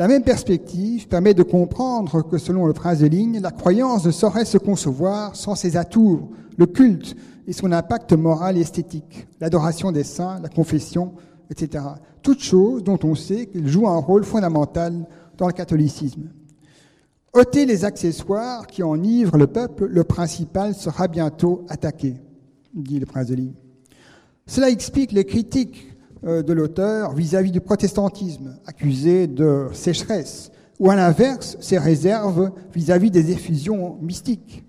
La 0.00 0.08
même 0.08 0.22
perspective 0.22 1.08
permet 1.08 1.34
de 1.34 1.42
comprendre 1.42 2.22
que, 2.22 2.38
selon 2.38 2.64
le 2.64 2.72
prince 2.72 3.00
de 3.00 3.06
Ligne, 3.06 3.38
la 3.38 3.50
croyance 3.50 4.06
ne 4.06 4.10
saurait 4.10 4.46
se 4.46 4.56
concevoir 4.56 5.36
sans 5.36 5.54
ses 5.54 5.76
atours, 5.76 6.30
le 6.56 6.64
culte 6.64 7.14
et 7.46 7.52
son 7.52 7.70
impact 7.70 8.14
moral 8.14 8.56
et 8.56 8.62
esthétique, 8.62 9.28
l'adoration 9.42 9.92
des 9.92 10.04
saints, 10.04 10.40
la 10.42 10.48
confession, 10.48 11.12
etc. 11.50 11.84
Toutes 12.22 12.40
choses 12.40 12.82
dont 12.82 12.98
on 13.04 13.14
sait 13.14 13.44
qu'elles 13.44 13.68
jouent 13.68 13.88
un 13.88 13.98
rôle 13.98 14.24
fondamental 14.24 15.06
dans 15.36 15.48
le 15.48 15.52
catholicisme. 15.52 16.30
ôtez 17.34 17.66
les 17.66 17.84
accessoires 17.84 18.66
qui 18.68 18.82
enivrent 18.82 19.36
le 19.36 19.48
peuple, 19.48 19.84
le 19.84 20.04
principal 20.04 20.74
sera 20.74 21.08
bientôt 21.08 21.66
attaqué, 21.68 22.14
dit 22.72 23.00
le 23.00 23.04
prince 23.04 23.26
de 23.26 23.34
Ligne. 23.34 23.54
Cela 24.46 24.70
explique 24.70 25.12
les 25.12 25.26
critiques 25.26 25.89
de 26.22 26.52
l'auteur 26.52 27.14
vis-à-vis 27.14 27.50
du 27.50 27.60
protestantisme, 27.60 28.56
accusé 28.66 29.26
de 29.26 29.68
sécheresse, 29.72 30.50
ou 30.78 30.90
à 30.90 30.96
l'inverse, 30.96 31.56
ses 31.60 31.78
réserves 31.78 32.50
vis-à-vis 32.74 33.10
des 33.10 33.30
effusions 33.30 33.98
mystiques, 34.00 34.64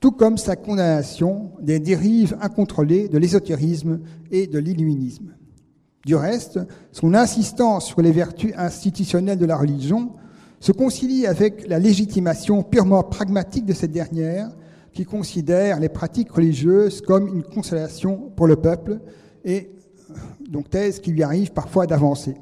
tout 0.00 0.12
comme 0.12 0.38
sa 0.38 0.56
condamnation 0.56 1.50
des 1.60 1.80
dérives 1.80 2.36
incontrôlées 2.40 3.08
de 3.08 3.18
l'ésotérisme 3.18 4.00
et 4.30 4.46
de 4.46 4.58
l'illuminisme. 4.58 5.34
Du 6.04 6.14
reste, 6.14 6.60
son 6.92 7.14
insistance 7.14 7.86
sur 7.86 8.00
les 8.00 8.12
vertus 8.12 8.52
institutionnelles 8.56 9.38
de 9.38 9.46
la 9.46 9.56
religion 9.56 10.12
se 10.60 10.70
concilie 10.70 11.26
avec 11.26 11.68
la 11.68 11.80
légitimation 11.80 12.62
purement 12.62 13.02
pragmatique 13.02 13.66
de 13.66 13.72
cette 13.72 13.92
dernière, 13.92 14.50
qui 14.92 15.04
considère 15.04 15.80
les 15.80 15.88
pratiques 15.88 16.30
religieuses 16.30 17.00
comme 17.00 17.28
une 17.28 17.42
consolation 17.42 18.30
pour 18.36 18.46
le 18.46 18.56
peuple 18.56 19.00
et 19.44 19.75
donc 20.48 20.70
thèse 20.70 21.00
qui 21.00 21.12
lui 21.12 21.22
arrive 21.22 21.52
parfois 21.52 21.86
d'avancer. 21.86 22.34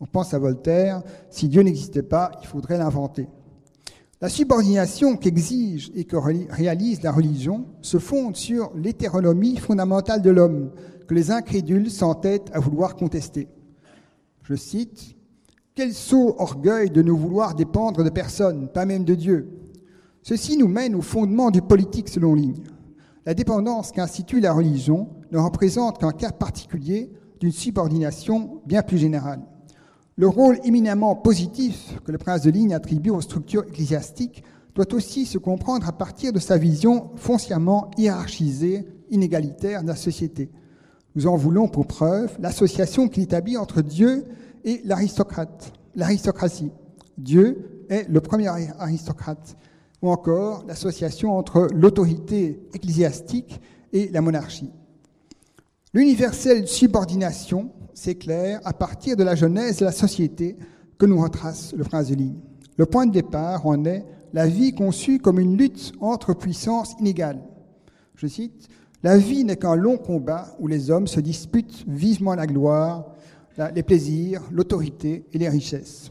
On 0.00 0.06
pense 0.06 0.34
à 0.34 0.38
Voltaire, 0.38 1.02
si 1.30 1.48
Dieu 1.48 1.62
n'existait 1.62 2.02
pas, 2.02 2.32
il 2.42 2.46
faudrait 2.46 2.78
l'inventer. 2.78 3.28
La 4.20 4.28
subordination 4.28 5.16
qu'exige 5.16 5.92
et 5.94 6.04
que 6.04 6.16
réalise 6.16 7.02
la 7.02 7.12
religion 7.12 7.66
se 7.82 7.98
fonde 7.98 8.36
sur 8.36 8.72
l'hétéronomie 8.74 9.56
fondamentale 9.56 10.22
de 10.22 10.30
l'homme, 10.30 10.72
que 11.06 11.14
les 11.14 11.30
incrédules 11.30 11.90
s'entêtent 11.90 12.50
à 12.52 12.60
vouloir 12.60 12.96
contester. 12.96 13.48
Je 14.42 14.54
cite, 14.54 15.16
Quel 15.74 15.94
sot 15.94 16.34
orgueil 16.38 16.90
de 16.90 17.02
nous 17.02 17.16
vouloir 17.16 17.54
dépendre 17.54 18.02
de 18.02 18.10
personne, 18.10 18.68
pas 18.68 18.86
même 18.86 19.04
de 19.04 19.14
Dieu. 19.14 19.48
Ceci 20.22 20.56
nous 20.56 20.68
mène 20.68 20.96
au 20.96 21.00
fondement 21.00 21.50
du 21.50 21.62
politique 21.62 22.08
selon 22.08 22.34
ligne. 22.34 22.64
La 23.28 23.34
dépendance 23.34 23.92
qu'institue 23.92 24.40
la 24.40 24.54
religion 24.54 25.10
ne 25.32 25.38
représente 25.38 25.98
qu'un 25.98 26.12
cas 26.12 26.30
particulier 26.30 27.12
d'une 27.40 27.52
subordination 27.52 28.62
bien 28.64 28.80
plus 28.80 28.96
générale. 28.96 29.42
Le 30.16 30.26
rôle 30.26 30.58
éminemment 30.64 31.14
positif 31.14 32.00
que 32.06 32.10
le 32.10 32.16
prince 32.16 32.40
de 32.40 32.50
ligne 32.50 32.72
attribue 32.72 33.10
aux 33.10 33.20
structures 33.20 33.64
ecclésiastiques 33.64 34.42
doit 34.74 34.94
aussi 34.94 35.26
se 35.26 35.36
comprendre 35.36 35.86
à 35.86 35.92
partir 35.92 36.32
de 36.32 36.38
sa 36.38 36.56
vision 36.56 37.10
foncièrement 37.16 37.90
hiérarchisée, 37.98 38.88
inégalitaire 39.10 39.82
de 39.82 39.88
la 39.88 39.96
société. 39.96 40.50
Nous 41.14 41.26
en 41.26 41.36
voulons 41.36 41.68
pour 41.68 41.86
preuve 41.86 42.34
l'association 42.40 43.08
qu'il 43.08 43.24
établit 43.24 43.58
entre 43.58 43.82
Dieu 43.82 44.24
et 44.64 44.80
l'aristocratie. 44.86 46.72
Dieu 47.18 47.84
est 47.90 48.08
le 48.08 48.22
premier 48.22 48.48
aristocrate, 48.78 49.54
ou 50.02 50.10
encore 50.10 50.64
l'association 50.66 51.36
entre 51.36 51.68
l'autorité 51.74 52.60
ecclésiastique 52.72 53.60
et 53.92 54.08
la 54.08 54.20
monarchie. 54.20 54.70
L'universelle 55.94 56.68
subordination 56.68 57.72
s'éclaire 57.94 58.60
à 58.64 58.72
partir 58.72 59.16
de 59.16 59.24
la 59.24 59.34
genèse 59.34 59.78
de 59.78 59.84
la 59.84 59.92
société 59.92 60.56
que 60.98 61.06
nous 61.06 61.20
retrace 61.20 61.72
le 61.74 61.84
prince 61.84 62.08
de 62.08 62.14
ligne. 62.14 62.38
Le 62.76 62.86
point 62.86 63.06
de 63.06 63.12
départ 63.12 63.66
en 63.66 63.84
est 63.84 64.04
la 64.32 64.46
vie 64.46 64.74
conçue 64.74 65.18
comme 65.18 65.40
une 65.40 65.56
lutte 65.56 65.92
entre 66.00 66.34
puissances 66.34 66.94
inégales. 67.00 67.42
Je 68.14 68.26
cite, 68.26 68.68
La 69.02 69.16
vie 69.16 69.44
n'est 69.44 69.56
qu'un 69.56 69.76
long 69.76 69.96
combat 69.96 70.56
où 70.58 70.66
les 70.66 70.90
hommes 70.90 71.06
se 71.06 71.20
disputent 71.20 71.84
vivement 71.86 72.34
la 72.34 72.46
gloire, 72.46 73.06
les 73.74 73.82
plaisirs, 73.82 74.42
l'autorité 74.52 75.24
et 75.32 75.38
les 75.38 75.48
richesses. 75.48 76.10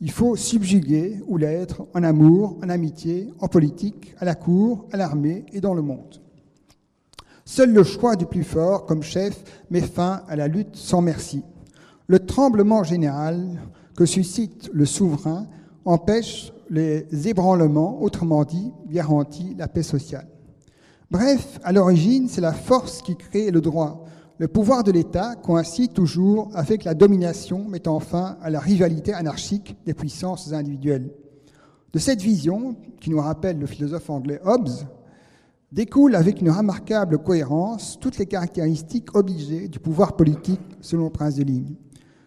Il 0.00 0.10
faut 0.10 0.36
subjuguer 0.36 1.22
ou 1.26 1.38
l'être 1.38 1.86
en 1.94 2.02
amour, 2.02 2.58
en 2.62 2.68
amitié, 2.68 3.32
en 3.40 3.48
politique, 3.48 4.14
à 4.18 4.26
la 4.26 4.34
cour, 4.34 4.86
à 4.92 4.98
l'armée 4.98 5.46
et 5.52 5.60
dans 5.60 5.72
le 5.72 5.80
monde. 5.80 6.20
Seul 7.46 7.72
le 7.72 7.82
choix 7.82 8.16
du 8.16 8.26
plus 8.26 8.44
fort 8.44 8.84
comme 8.86 9.02
chef 9.02 9.42
met 9.70 9.80
fin 9.80 10.22
à 10.28 10.36
la 10.36 10.48
lutte 10.48 10.76
sans 10.76 11.00
merci. 11.00 11.42
Le 12.08 12.18
tremblement 12.18 12.82
général 12.82 13.62
que 13.96 14.04
suscite 14.04 14.68
le 14.72 14.84
souverain 14.84 15.46
empêche 15.84 16.52
les 16.68 17.06
ébranlements, 17.28 18.02
autrement 18.02 18.44
dit, 18.44 18.72
garantit 18.88 19.54
la 19.56 19.68
paix 19.68 19.82
sociale. 19.82 20.26
Bref, 21.10 21.60
à 21.62 21.72
l'origine, 21.72 22.28
c'est 22.28 22.40
la 22.40 22.52
force 22.52 23.00
qui 23.00 23.16
crée 23.16 23.50
le 23.50 23.60
droit. 23.60 24.04
Le 24.38 24.48
pouvoir 24.48 24.84
de 24.84 24.92
l'État 24.92 25.34
coïncide 25.34 25.94
toujours 25.94 26.50
avec 26.52 26.84
la 26.84 26.92
domination 26.92 27.64
mettant 27.66 28.00
fin 28.00 28.36
à 28.42 28.50
la 28.50 28.60
rivalité 28.60 29.14
anarchique 29.14 29.76
des 29.86 29.94
puissances 29.94 30.52
individuelles. 30.52 31.10
De 31.94 31.98
cette 31.98 32.20
vision, 32.20 32.76
qui 33.00 33.08
nous 33.08 33.20
rappelle 33.20 33.58
le 33.58 33.64
philosophe 33.64 34.10
anglais 34.10 34.38
Hobbes, 34.44 34.68
découlent 35.72 36.14
avec 36.14 36.42
une 36.42 36.50
remarquable 36.50 37.16
cohérence 37.16 37.98
toutes 37.98 38.18
les 38.18 38.26
caractéristiques 38.26 39.16
obligées 39.16 39.68
du 39.68 39.78
pouvoir 39.78 40.16
politique 40.16 40.60
selon 40.82 41.04
le 41.04 41.10
prince 41.10 41.36
de 41.36 41.42
ligne. 41.42 41.74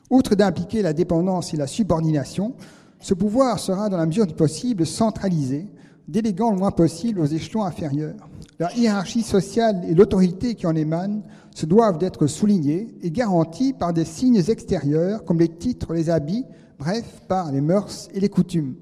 Outre 0.09 0.33
d'impliquer 0.33 0.81
la 0.81 0.93
dépendance 0.93 1.53
et 1.53 1.57
la 1.57 1.67
subordination, 1.67 2.55
ce 2.99 3.13
pouvoir 3.13 3.59
sera 3.59 3.87
dans 3.87 3.97
la 3.97 4.07
mesure 4.07 4.25
du 4.25 4.33
possible 4.33 4.87
centralisé, 4.87 5.67
déléguant 6.09 6.51
le 6.51 6.57
moins 6.57 6.71
possible 6.71 7.19
aux 7.19 7.25
échelons 7.25 7.63
inférieurs. 7.63 8.29
La 8.59 8.73
hiérarchie 8.75 9.21
sociale 9.21 9.81
et 9.87 9.93
l'autorité 9.93 10.55
qui 10.55 10.67
en 10.67 10.75
émanent 10.75 11.21
se 11.55 11.65
doivent 11.65 11.97
d'être 11.97 12.27
soulignées 12.27 12.95
et 13.01 13.11
garanties 13.11 13.73
par 13.73 13.93
des 13.93 14.05
signes 14.05 14.43
extérieurs 14.47 15.23
comme 15.23 15.39
les 15.39 15.49
titres, 15.49 15.93
les 15.93 16.09
habits, 16.09 16.45
bref, 16.77 17.21
par 17.27 17.51
les 17.51 17.61
mœurs 17.61 18.09
et 18.13 18.19
les 18.19 18.29
coutumes. 18.29 18.75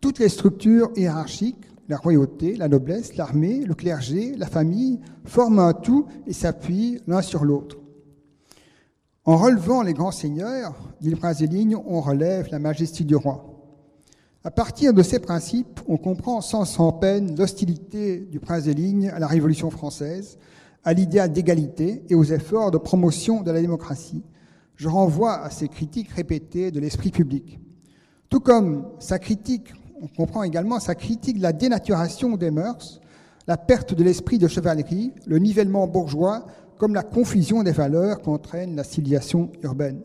Toutes 0.00 0.18
les 0.18 0.28
structures 0.28 0.90
hiérarchiques 0.96 1.66
la 1.88 1.96
royauté, 1.96 2.56
la 2.56 2.68
noblesse, 2.68 3.16
l'armée, 3.16 3.64
le 3.64 3.74
clergé, 3.74 4.34
la 4.36 4.46
famille 4.46 4.98
forment 5.24 5.60
un 5.60 5.72
tout 5.72 6.06
et 6.26 6.32
s'appuient 6.32 7.00
l'un 7.06 7.22
sur 7.22 7.44
l'autre. 7.44 7.76
En 9.24 9.36
relevant 9.36 9.82
les 9.82 9.92
grands 9.92 10.12
seigneurs, 10.12 10.74
dit 11.00 11.10
le 11.10 11.16
prince 11.16 11.38
des 11.38 11.74
on 11.74 12.00
relève 12.00 12.48
la 12.50 12.58
majesté 12.58 13.04
du 13.04 13.16
roi. 13.16 13.55
À 14.46 14.52
partir 14.52 14.94
de 14.94 15.02
ces 15.02 15.18
principes, 15.18 15.80
on 15.88 15.96
comprend 15.96 16.40
sans, 16.40 16.64
sans 16.64 16.92
peine 16.92 17.36
l'hostilité 17.36 18.18
du 18.20 18.38
prince 18.38 18.62
des 18.62 18.74
lignes 18.74 19.08
à 19.08 19.18
la 19.18 19.26
Révolution 19.26 19.70
française, 19.70 20.38
à 20.84 20.92
l'idéal 20.92 21.32
d'égalité 21.32 22.04
et 22.08 22.14
aux 22.14 22.22
efforts 22.22 22.70
de 22.70 22.78
promotion 22.78 23.42
de 23.42 23.50
la 23.50 23.60
démocratie. 23.60 24.22
Je 24.76 24.88
renvoie 24.88 25.42
à 25.42 25.50
ces 25.50 25.66
critiques 25.66 26.10
répétées 26.10 26.70
de 26.70 26.78
l'esprit 26.78 27.10
public. 27.10 27.58
Tout 28.28 28.38
comme 28.38 28.86
sa 29.00 29.18
critique 29.18 29.72
on 30.00 30.06
comprend 30.06 30.44
également 30.44 30.78
sa 30.78 30.94
critique 30.94 31.38
de 31.38 31.42
la 31.42 31.52
dénaturation 31.52 32.36
des 32.36 32.52
mœurs, 32.52 33.00
la 33.48 33.56
perte 33.56 33.94
de 33.94 34.04
l'esprit 34.04 34.38
de 34.38 34.46
chevalerie, 34.46 35.12
le 35.26 35.40
nivellement 35.40 35.88
bourgeois, 35.88 36.46
comme 36.78 36.94
la 36.94 37.02
confusion 37.02 37.64
des 37.64 37.72
valeurs 37.72 38.22
qu'entraîne 38.22 38.76
la 38.76 38.84
civilisation 38.84 39.50
urbaine. 39.64 40.02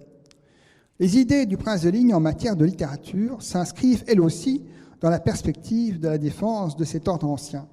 Les 1.02 1.18
idées 1.18 1.48
du 1.48 1.58
prince 1.58 1.82
de 1.82 1.90
ligne 1.90 2.14
en 2.14 2.20
matière 2.20 2.56
de 2.56 2.64
littérature 2.64 3.42
s'inscrivent 3.42 4.04
elles 4.06 4.22
aussi 4.22 4.62
dans 5.00 5.10
la 5.10 5.20
perspective 5.20 6.00
de 6.00 6.08
la 6.08 6.20
défense 6.20 6.78
de 6.78 6.84
cet 6.84 7.08
ordre 7.08 7.28
ancien, 7.28 7.68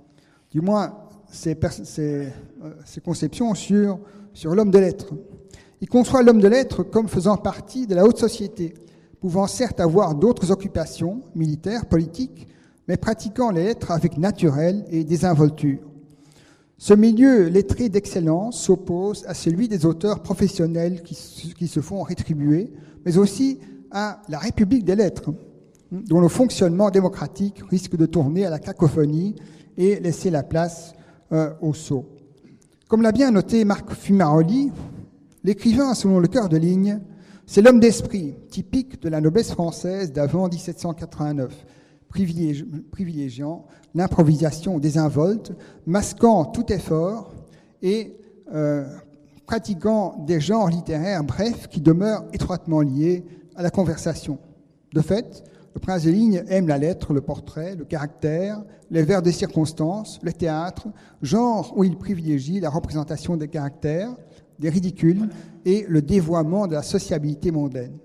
du 0.50 0.62
moins 0.62 0.94
ses, 1.30 1.54
euh, 1.98 2.30
conceptions 3.04 3.54
sur, 3.54 3.98
sur 4.32 4.54
l'homme 4.54 4.70
de 4.70 4.78
lettres. 4.78 5.12
Il 5.82 5.90
conçoit 5.90 6.22
l'homme 6.22 6.40
de 6.40 6.48
lettres 6.48 6.82
comme 6.82 7.06
faisant 7.06 7.36
partie 7.36 7.86
de 7.86 7.94
la 7.94 8.06
haute 8.06 8.16
société, 8.16 8.72
pouvant 9.20 9.46
certes 9.46 9.78
avoir 9.78 10.14
d'autres 10.14 10.50
occupations, 10.50 11.20
militaires, 11.34 11.84
politiques, 11.84 12.48
mais 12.88 12.96
pratiquant 12.96 13.50
les 13.50 13.64
lettres 13.64 13.90
avec 13.90 14.16
naturel 14.16 14.86
et 14.88 15.04
désinvolture. 15.04 15.80
Ce 16.78 16.94
milieu 16.94 17.48
lettré 17.48 17.90
d'excellence 17.90 18.58
s'oppose 18.58 19.26
à 19.26 19.34
celui 19.34 19.68
des 19.68 19.84
auteurs 19.84 20.22
professionnels 20.22 21.02
qui, 21.02 21.14
se 21.68 21.80
font 21.80 22.04
rétribuer, 22.04 22.72
mais 23.04 23.18
aussi 23.18 23.58
à 23.90 24.22
la 24.28 24.38
République 24.38 24.84
des 24.84 24.96
lettres, 24.96 25.32
dont 25.90 26.20
le 26.20 26.28
fonctionnement 26.28 26.90
démocratique 26.90 27.62
risque 27.70 27.96
de 27.96 28.06
tourner 28.06 28.44
à 28.44 28.50
la 28.50 28.58
cacophonie 28.58 29.34
et 29.76 30.00
laisser 30.00 30.30
la 30.30 30.42
place 30.42 30.92
euh, 31.32 31.52
au 31.60 31.72
sceau. 31.72 32.06
Comme 32.88 33.02
l'a 33.02 33.12
bien 33.12 33.30
noté 33.30 33.64
Marc 33.64 33.92
Fumaroli, 33.92 34.70
l'écrivain 35.44 35.94
selon 35.94 36.18
le 36.18 36.28
cœur 36.28 36.48
de 36.48 36.56
ligne 36.56 37.00
c'est 37.50 37.62
l'homme 37.62 37.80
d'esprit, 37.80 38.34
typique 38.50 39.00
de 39.00 39.08
la 39.08 39.22
noblesse 39.22 39.52
française 39.52 40.12
d'avant 40.12 40.48
1789, 40.50 41.64
privilégiant 42.92 43.64
l'improvisation 43.94 44.78
désinvolte, 44.78 45.52
masquant 45.86 46.44
tout 46.44 46.70
effort 46.70 47.32
et 47.80 48.18
euh, 48.52 48.84
pratiquant 49.48 50.14
des 50.26 50.40
genres 50.40 50.68
littéraires 50.68 51.24
brefs 51.24 51.68
qui 51.68 51.80
demeurent 51.80 52.26
étroitement 52.34 52.82
liés 52.82 53.24
à 53.56 53.62
la 53.62 53.70
conversation. 53.70 54.38
De 54.92 55.00
fait, 55.00 55.42
le 55.74 55.80
prince 55.80 56.04
de 56.04 56.10
ligne 56.10 56.44
aime 56.48 56.68
la 56.68 56.76
lettre, 56.76 57.14
le 57.14 57.22
portrait, 57.22 57.74
le 57.74 57.86
caractère, 57.86 58.62
les 58.90 59.02
vers 59.02 59.22
de 59.22 59.30
circonstances, 59.30 60.18
le 60.22 60.34
théâtre, 60.34 60.88
genre 61.22 61.72
où 61.76 61.82
il 61.82 61.96
privilégie 61.96 62.60
la 62.60 62.68
représentation 62.68 63.38
des 63.38 63.48
caractères, 63.48 64.14
des 64.58 64.68
ridicules 64.68 65.30
et 65.64 65.86
le 65.88 66.02
dévoiement 66.02 66.66
de 66.66 66.74
la 66.74 66.82
sociabilité 66.82 67.50
mondaine. 67.50 67.96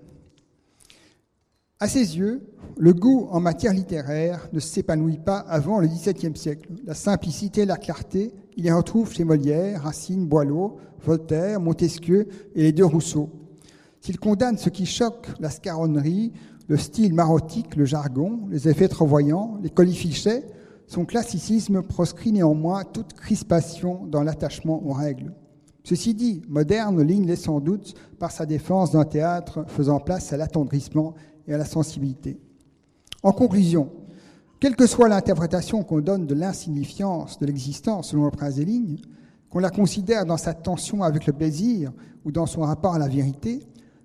À 1.78 1.88
ses 1.88 2.16
yeux, 2.16 2.40
le 2.78 2.94
goût 2.94 3.28
en 3.30 3.40
matière 3.40 3.74
littéraire 3.74 4.48
ne 4.54 4.60
s'épanouit 4.60 5.18
pas 5.18 5.40
avant 5.40 5.78
le 5.78 5.88
XVIIe 5.88 6.36
siècle. 6.36 6.70
La 6.86 6.94
simplicité 6.94 7.66
la 7.66 7.76
clarté, 7.76 8.32
il 8.56 8.64
les 8.64 8.72
retrouve 8.72 9.12
chez 9.12 9.24
Molière, 9.24 9.82
Racine, 9.82 10.26
Boileau, 10.26 10.78
Voltaire, 11.04 11.60
Montesquieu 11.60 12.28
et 12.54 12.62
les 12.62 12.72
deux 12.72 12.84
Rousseau. 12.84 13.30
S'il 14.00 14.18
condamne 14.18 14.58
ce 14.58 14.70
qui 14.70 14.86
choque, 14.86 15.28
la 15.40 15.50
scaronnerie, 15.50 16.32
le 16.68 16.76
style 16.76 17.14
marotique, 17.14 17.76
le 17.76 17.84
jargon, 17.84 18.40
les 18.50 18.68
effets 18.68 18.88
trop 18.88 19.06
voyants, 19.06 19.58
les 19.62 19.70
colifichets, 19.70 20.46
son 20.86 21.04
classicisme 21.04 21.82
proscrit 21.82 22.32
néanmoins 22.32 22.84
toute 22.84 23.14
crispation 23.14 24.06
dans 24.06 24.22
l'attachement 24.22 24.86
aux 24.86 24.92
règles. 24.92 25.32
Ceci 25.82 26.14
dit, 26.14 26.42
moderne, 26.48 27.02
Ligne 27.02 27.34
sans 27.36 27.60
doute 27.60 27.94
par 28.18 28.30
sa 28.30 28.46
défense 28.46 28.92
d'un 28.92 29.04
théâtre 29.04 29.64
faisant 29.68 30.00
place 30.00 30.32
à 30.32 30.36
l'attendrissement 30.36 31.14
et 31.46 31.54
à 31.54 31.58
la 31.58 31.66
sensibilité. 31.66 32.38
En 33.22 33.32
conclusion, 33.32 33.90
quelle 34.64 34.76
que 34.76 34.86
soit 34.86 35.10
l'interprétation 35.10 35.82
qu'on 35.82 36.00
donne 36.00 36.26
de 36.26 36.34
l'insignifiance 36.34 37.38
de 37.38 37.44
l'existence 37.44 38.08
selon 38.08 38.24
le 38.24 38.30
prince 38.30 38.54
des 38.54 38.64
lignes, 38.64 38.96
qu'on 39.50 39.58
la 39.58 39.68
considère 39.68 40.24
dans 40.24 40.38
sa 40.38 40.54
tension 40.54 41.02
avec 41.02 41.26
le 41.26 41.34
plaisir 41.34 41.92
ou 42.24 42.32
dans 42.32 42.46
son 42.46 42.62
rapport 42.62 42.94
à 42.94 42.98
la 42.98 43.06
vérité, 43.06 43.60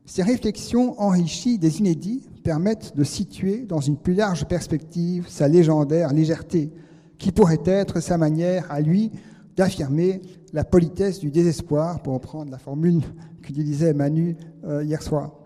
ces 0.06 0.22
réflexions 0.22 1.00
enrichies 1.00 1.60
des 1.60 1.80
inédits 1.80 2.28
permettent 2.44 2.94
de 2.98 3.06
situer 3.06 3.60
dans 3.60 3.80
une 3.80 3.96
plus 3.96 4.16
large 4.16 4.50
perspective 4.50 5.30
sa 5.30 5.48
légendaire 5.48 6.12
légèreté, 6.12 6.74
qui 7.18 7.32
pourrait 7.32 7.64
être 7.64 8.02
sa 8.02 8.18
manière 8.18 8.70
à 8.70 8.82
lui 8.82 9.12
d'affirmer 9.56 10.22
la 10.52 10.66
politesse 10.66 11.22
du 11.22 11.32
désespoir, 11.32 12.02
pour 12.04 12.16
reprendre 12.16 12.52
la 12.52 12.58
formule 12.58 13.00
qu'utilisait 13.42 13.94
Manu 13.94 14.36
euh, 14.66 14.84
hier 14.84 15.02
soir. 15.02 15.39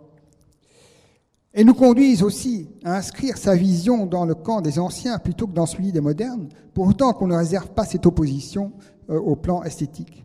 Et 1.55 1.63
nous 1.63 1.75
conduisent 1.75 2.24
aussi 2.24 2.67
à 2.83 2.98
inscrire 2.98 3.38
sa 3.38 3.55
vision 3.55 4.07
dans 4.07 4.25
le 4.25 4.33
camp 4.33 4.62
des 4.62 4.79
anciens 4.79 5.19
plutôt 5.19 5.45
que 5.45 5.53
dans 5.53 5.67
celui 5.67 5.91
des 5.91 6.01
modernes, 6.01 6.50
pour 6.74 6.88
autant 6.88 7.13
qu'on 7.13 7.27
ne 7.27 7.36
réserve 7.36 7.69
pas 7.69 7.86
cette 7.86 8.07
opposition 8.07 8.72
euh, 9.10 9.19
au 9.19 9.36
plan 9.36 9.63
esthétique. 9.63 10.24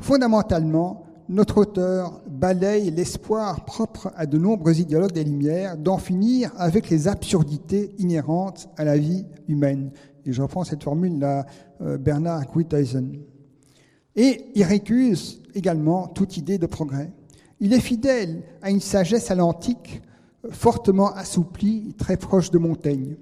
Fondamentalement, 0.00 1.04
notre 1.28 1.58
auteur 1.58 2.20
balaye 2.28 2.90
l'espoir 2.90 3.64
propre 3.64 4.12
à 4.16 4.26
de 4.26 4.38
nombreux 4.38 4.80
idéologues 4.80 5.12
des 5.12 5.24
Lumières 5.24 5.76
d'en 5.76 5.98
finir 5.98 6.52
avec 6.56 6.90
les 6.90 7.08
absurdités 7.08 7.94
inhérentes 7.98 8.68
à 8.76 8.84
la 8.84 8.96
vie 8.96 9.24
humaine. 9.48 9.90
Et 10.24 10.32
je 10.32 10.42
reprends 10.42 10.64
cette 10.64 10.82
formule 10.82 11.18
de 11.18 11.42
euh, 11.82 11.98
Bernard 11.98 12.44
Guithuysen. 12.52 13.20
Et 14.16 14.46
il 14.54 14.64
récuse 14.64 15.42
également 15.54 16.08
toute 16.08 16.36
idée 16.36 16.58
de 16.58 16.66
progrès. 16.66 17.12
Il 17.60 17.72
est 17.72 17.80
fidèle 17.80 18.42
à 18.62 18.70
une 18.70 18.80
sagesse 18.80 19.30
à 19.30 19.34
l'antique, 19.34 20.02
fortement 20.50 21.12
assouplie, 21.14 21.94
très 21.98 22.16
proche 22.16 22.50
de 22.50 22.58
Montaigne. 22.58 23.16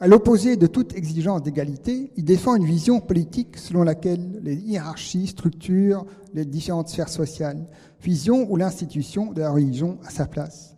À 0.00 0.06
l'opposé 0.06 0.56
de 0.56 0.68
toute 0.68 0.94
exigence 0.94 1.42
d'égalité, 1.42 2.12
il 2.16 2.24
défend 2.24 2.54
une 2.54 2.64
vision 2.64 3.00
politique 3.00 3.56
selon 3.56 3.82
laquelle 3.82 4.40
les 4.42 4.54
hiérarchies 4.54 5.26
structurent 5.26 6.06
les 6.34 6.44
différentes 6.44 6.88
sphères 6.88 7.08
sociales, 7.08 7.66
vision 8.00 8.46
où 8.48 8.56
l'institution 8.56 9.32
de 9.32 9.40
la 9.40 9.50
religion 9.50 9.98
a 10.04 10.10
sa 10.10 10.26
place. 10.26 10.76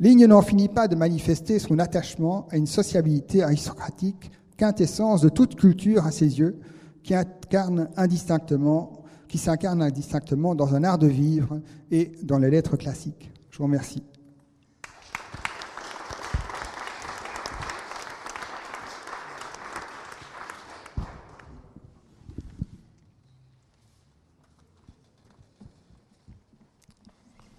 Ligne 0.00 0.26
n'en 0.26 0.42
finit 0.42 0.68
pas 0.68 0.86
de 0.86 0.96
manifester 0.96 1.58
son 1.58 1.78
attachement 1.78 2.46
à 2.50 2.58
une 2.58 2.66
sociabilité 2.66 3.42
aristocratique, 3.42 4.30
quintessence 4.58 5.22
de 5.22 5.30
toute 5.30 5.54
culture 5.54 6.04
à 6.04 6.10
ses 6.10 6.38
yeux, 6.38 6.58
qui 7.02 7.14
incarne 7.14 7.88
indistinctement, 7.96 9.02
qui 9.28 9.38
s'incarne 9.38 9.80
indistinctement 9.80 10.54
dans 10.54 10.74
un 10.74 10.84
art 10.84 10.98
de 10.98 11.06
vivre 11.06 11.62
et 11.90 12.12
dans 12.22 12.38
les 12.38 12.50
lettres 12.50 12.76
classiques. 12.76 13.30
Je 13.50 13.58
vous 13.58 13.64
remercie. 13.64 14.02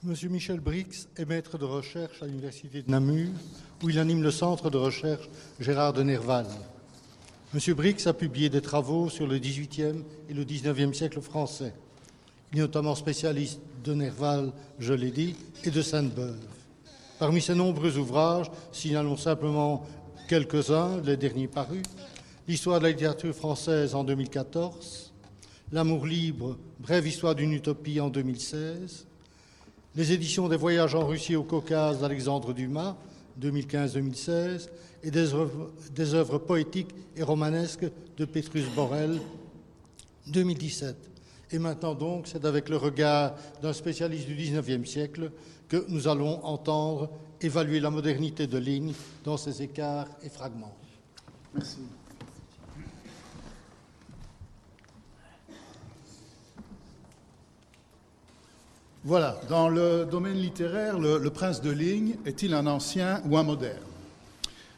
Monsieur 0.01 0.29
Michel 0.29 0.61
Brix 0.61 1.09
est 1.17 1.25
maître 1.25 1.57
de 1.57 1.65
recherche 1.65 2.23
à 2.23 2.25
l'Université 2.25 2.81
de 2.81 2.89
Namur, 2.89 3.27
où 3.83 3.89
il 3.89 3.99
anime 3.99 4.23
le 4.23 4.31
centre 4.31 4.69
de 4.69 4.77
recherche 4.77 5.29
Gérard 5.59 5.91
de 5.91 6.03
Nerval. 6.03 6.45
M. 7.53 7.73
Brix 7.75 8.07
a 8.07 8.13
publié 8.13 8.47
des 8.47 8.61
travaux 8.61 9.09
sur 9.09 9.27
le 9.27 9.37
XVIIIe 9.37 10.05
et 10.29 10.33
le 10.33 10.45
XIXe 10.45 10.97
siècle 10.97 11.19
français. 11.19 11.73
Il 12.53 12.59
est 12.59 12.61
notamment 12.61 12.95
spécialiste 12.95 13.59
de 13.83 13.93
Nerval, 13.93 14.53
je 14.79 14.93
l'ai 14.93 15.11
dit, 15.11 15.35
et 15.65 15.69
de 15.69 15.81
Sainte-Beuve. 15.81 16.47
Parmi 17.19 17.41
ses 17.41 17.55
nombreux 17.55 17.97
ouvrages, 17.97 18.49
signalons 18.71 19.17
simplement 19.17 19.85
quelques-uns, 20.29 21.01
les 21.01 21.17
derniers 21.17 21.49
parus 21.49 21.83
L'histoire 22.47 22.79
de 22.79 22.85
la 22.85 22.91
littérature 22.91 23.35
française 23.35 23.93
en 23.95 24.05
2014, 24.05 25.11
L'amour 25.73 26.07
libre, 26.07 26.57
brève 26.79 27.05
histoire 27.05 27.35
d'une 27.35 27.51
utopie 27.51 27.99
en 27.99 28.09
2016, 28.09 29.08
les 29.95 30.11
éditions 30.11 30.47
des 30.47 30.57
voyages 30.57 30.95
en 30.95 31.05
Russie 31.05 31.35
au 31.35 31.43
Caucase 31.43 32.01
d'Alexandre 32.01 32.53
Dumas, 32.53 32.95
2015-2016, 33.41 34.69
et 35.03 35.11
des 35.11 36.13
œuvres, 36.13 36.37
poétiques 36.39 36.93
et 37.15 37.23
romanesques 37.23 37.85
de 38.17 38.25
Petrus 38.25 38.65
Borel, 38.75 39.19
2017. 40.27 40.95
Et 41.51 41.59
maintenant 41.59 41.95
donc, 41.95 42.27
c'est 42.27 42.45
avec 42.45 42.69
le 42.69 42.77
regard 42.77 43.35
d'un 43.61 43.73
spécialiste 43.73 44.27
du 44.27 44.35
XIXe 44.35 44.87
siècle 44.87 45.31
que 45.67 45.85
nous 45.87 46.07
allons 46.07 46.43
entendre 46.45 47.09
évaluer 47.41 47.79
la 47.79 47.89
modernité 47.89 48.45
de 48.45 48.57
Ligne 48.57 48.93
dans 49.23 49.37
ses 49.37 49.61
écarts 49.61 50.07
et 50.23 50.29
fragments. 50.29 50.75
Merci. 51.53 51.79
Voilà, 59.09 59.41
dans 59.49 59.69
le 59.69 60.05
domaine 60.05 60.37
littéraire, 60.37 60.99
le, 60.99 61.27
prince 61.31 61.63
de 61.63 61.71
Ligne 61.71 62.17
est-il 62.27 62.53
un 62.53 62.67
ancien 62.67 63.23
ou 63.27 63.39
un 63.39 63.43
moderne? 63.43 63.81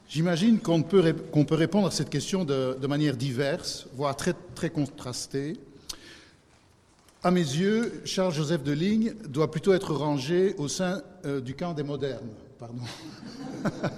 J'imagine 0.07 0.61
qu'on 0.61 0.83
peut, 0.83 1.03
répondre 1.51 1.87
à 1.87 1.91
cette 1.91 2.09
question 2.09 2.45
de, 2.45 2.87
manière 2.87 3.17
diverse, 3.17 3.87
voire 3.93 4.15
très, 4.15 4.33
très 4.55 4.69
contrastée. 4.69 5.57
À 7.21 7.29
mes 7.29 7.41
yeux, 7.41 8.01
Charles-Joseph 8.05 8.63
de 8.63 8.71
Ligne 8.71 9.15
doit 9.27 9.51
plutôt 9.51 9.73
être 9.73 9.93
rangé 9.93 10.55
au 10.57 10.69
sein 10.69 11.01
euh, 11.25 11.41
du 11.41 11.53
camp 11.53 11.73
des 11.73 11.83
modernes. 11.83 12.29
Pardon. 12.57 12.83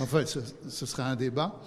enfin, 0.00 0.24
ce, 0.26 0.86
sera 0.86 1.04
un 1.04 1.16
débat. 1.16 1.60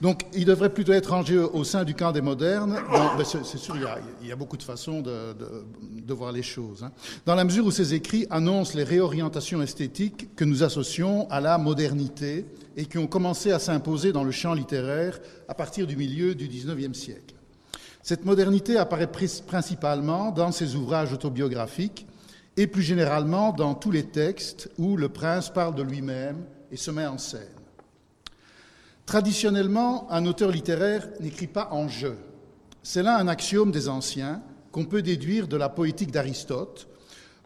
Donc, 0.00 0.22
il 0.32 0.44
devrait 0.44 0.72
plutôt 0.72 0.92
être 0.92 1.10
rangé 1.10 1.38
au 1.38 1.64
sein 1.64 1.84
du 1.84 1.94
camp 1.94 2.12
des 2.12 2.20
modernes. 2.20 2.78
Ben, 2.90 3.24
c'est 3.24 3.58
sûr, 3.58 3.76
il 4.22 4.28
y, 4.28 4.32
a, 4.32 4.36
beaucoup 4.36 4.56
de 4.56 4.62
façons 4.62 5.00
de, 5.00 6.12
voir 6.12 6.32
les 6.32 6.42
choses. 6.42 6.82
Hein. 6.82 6.92
Dans 7.26 7.34
la 7.34 7.44
mesure 7.44 7.66
où 7.66 7.70
ces 7.70 7.94
écrits 7.94 8.26
annoncent 8.30 8.76
les 8.76 8.84
réorientations 8.84 9.62
esthétiques 9.62 10.34
que 10.36 10.44
nous 10.44 10.62
associons 10.62 11.28
à 11.30 11.40
la 11.40 11.58
modernité 11.58 12.46
et 12.76 12.86
qui 12.86 12.98
ont 12.98 13.06
commencé 13.06 13.52
à 13.52 13.58
s'imposer 13.58 14.12
dans 14.12 14.24
le 14.24 14.32
champ 14.32 14.54
littéraire 14.54 15.20
à 15.48 15.54
partir 15.54 15.86
du 15.86 15.96
milieu 15.96 16.34
du 16.34 16.48
XIXe 16.48 16.96
siècle. 16.96 17.34
Cette 18.02 18.24
modernité 18.26 18.76
apparaît 18.76 19.10
principalement 19.46 20.30
dans 20.30 20.52
ses 20.52 20.74
ouvrages 20.74 21.12
autobiographiques 21.12 22.06
et 22.56 22.66
plus 22.66 22.82
généralement 22.82 23.52
dans 23.52 23.74
tous 23.74 23.90
les 23.90 24.04
textes 24.04 24.70
où 24.78 24.96
le 24.96 25.08
prince 25.08 25.50
parle 25.50 25.74
de 25.74 25.82
lui-même 25.82 26.44
et 26.70 26.76
se 26.76 26.90
met 26.90 27.06
en 27.06 27.18
scène. 27.18 27.40
Traditionnellement, 29.06 30.10
un 30.10 30.24
auteur 30.24 30.50
littéraire 30.50 31.08
n'écrit 31.20 31.46
pas 31.46 31.68
en 31.72 31.88
jeu. 31.88 32.16
C'est 32.82 33.02
là 33.02 33.18
un 33.18 33.28
axiome 33.28 33.70
des 33.70 33.88
anciens 33.88 34.42
qu'on 34.72 34.86
peut 34.86 35.02
déduire 35.02 35.46
de 35.46 35.56
la 35.56 35.68
poétique 35.68 36.10
d'Aristote, 36.10 36.88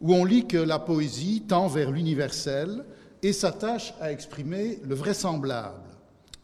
où 0.01 0.15
on 0.15 0.25
lit 0.25 0.47
que 0.47 0.57
la 0.57 0.79
poésie 0.79 1.43
tend 1.47 1.67
vers 1.67 1.91
l'universel 1.91 2.85
et 3.23 3.33
s'attache 3.33 3.93
à 4.01 4.13
exprimer 4.13 4.79
le 4.87 4.95
vraisemblable, 4.95 5.83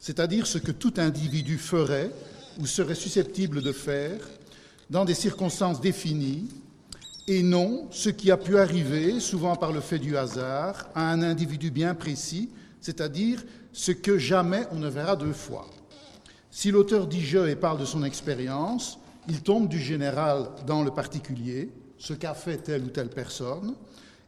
c'est-à-dire 0.01 0.47
ce 0.47 0.59
que 0.59 0.73
tout 0.73 0.95
individu 0.97 1.59
ferait 1.59 2.11
ou 2.59 2.67
serait 2.67 2.97
susceptible 2.97 3.63
de 3.63 3.73
faire 3.73 4.19
dans 4.91 5.05
des 5.05 5.15
circonstances 5.15 5.81
définies, 5.81 6.49
et 7.27 7.43
non 7.43 7.87
ce 7.91 8.11
qui 8.11 8.31
a 8.31 8.37
pu 8.37 8.59
arriver, 8.59 9.21
souvent 9.21 9.57
par 9.57 9.73
le 9.73 9.81
fait 9.81 9.99
du 9.99 10.17
hasard, 10.17 10.89
à 10.95 11.11
un 11.11 11.23
individu 11.23 11.71
bien 11.71 11.95
précis, 11.95 12.51
c'est-à-dire 12.85 13.43
ce 13.73 13.93
que 13.93 14.19
jamais 14.19 14.67
on 14.71 14.77
ne 14.77 14.91
verra 14.91 15.17
deux 15.17 15.33
fois. 15.33 15.67
Si 16.51 16.71
l'auteur 16.71 17.07
dit 17.07 17.25
je 17.25 17.49
et 17.49 17.57
parle 17.57 17.79
de 17.79 17.87
son 17.87 18.05
expérience, 18.05 18.99
il 19.27 19.41
tombe 19.41 19.69
du 19.69 19.79
général 19.79 20.51
dans 20.67 20.83
le 20.83 20.91
particulier, 20.91 21.71
ce 21.97 22.13
qu'a 22.13 22.35
fait 22.35 22.59
telle 22.59 22.85
ou 22.85 22.89
telle 22.89 23.09
personne, 23.09 23.75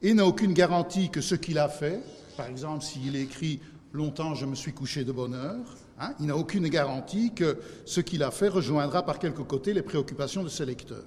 et 0.01 0.15
n'a 0.15 0.25
aucune 0.25 0.55
garantie 0.55 1.11
que 1.11 1.21
ce 1.21 1.35
qu'il 1.35 1.59
a 1.59 1.69
fait, 1.69 2.01
par 2.39 2.47
exemple 2.47 2.83
s'il 2.83 3.17
écrit 3.17 3.61
Longtemps 3.93 4.35
je 4.35 4.47
me 4.47 4.55
suis 4.55 4.73
couché 4.73 5.05
de 5.05 5.13
bonne 5.13 5.35
heure, 5.35 5.77
hein, 6.01 6.15
il 6.19 6.27
n'a 6.27 6.37
aucune 6.37 6.69
garantie 6.69 7.33
que 7.35 7.59
ce 7.85 8.01
qu'il 8.01 8.23
a 8.23 8.31
fait 8.31 8.49
rejoindra 8.49 9.05
par 9.05 9.19
quelque 9.19 9.43
côté 9.43 9.75
les 9.75 9.83
préoccupations 9.83 10.43
de 10.43 10.49
ses 10.49 10.65
lecteurs. 10.65 11.05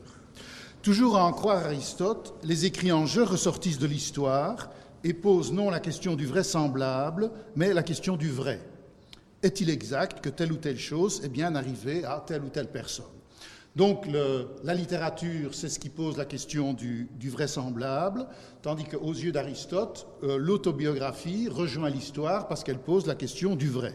Toujours 0.83 1.17
à 1.17 1.25
en 1.25 1.33
croire 1.33 1.65
Aristote, 1.65 2.35
les 2.43 2.65
écrits 2.65 2.91
en 2.91 3.07
jeu 3.07 3.23
ressortissent 3.23 3.79
de 3.79 3.87
l'histoire 3.87 4.69
et 5.03 5.13
posent 5.13 5.53
non 5.53 5.69
la 5.69 5.79
question 5.79 6.15
du 6.15 6.25
vraisemblable, 6.25 7.31
mais 7.55 7.73
la 7.73 7.83
question 7.83 8.17
du 8.17 8.29
vrai. 8.29 8.59
Est-il 9.41 9.69
exact 9.69 10.21
que 10.21 10.29
telle 10.29 10.51
ou 10.51 10.57
telle 10.57 10.79
chose 10.79 11.21
est 11.23 11.29
bien 11.29 11.55
arrivée 11.55 12.03
à 12.03 12.23
telle 12.25 12.43
ou 12.43 12.49
telle 12.49 12.67
personne? 12.67 13.05
Donc 13.75 14.07
la 14.63 14.73
littérature, 14.73 15.53
c'est 15.53 15.69
ce 15.69 15.79
qui 15.79 15.89
pose 15.89 16.17
la 16.17 16.25
question 16.25 16.73
du, 16.73 17.07
vraisemblable, 17.23 18.25
tandis 18.61 18.83
qu'aux 18.83 19.13
yeux 19.13 19.31
d'Aristote, 19.31 20.07
euh, 20.23 20.37
l'autobiographie 20.37 21.47
rejoint 21.47 21.89
l'histoire 21.89 22.47
parce 22.47 22.63
qu'elle 22.63 22.79
pose 22.79 23.05
la 23.05 23.15
question 23.15 23.55
du 23.55 23.69
vrai. 23.69 23.93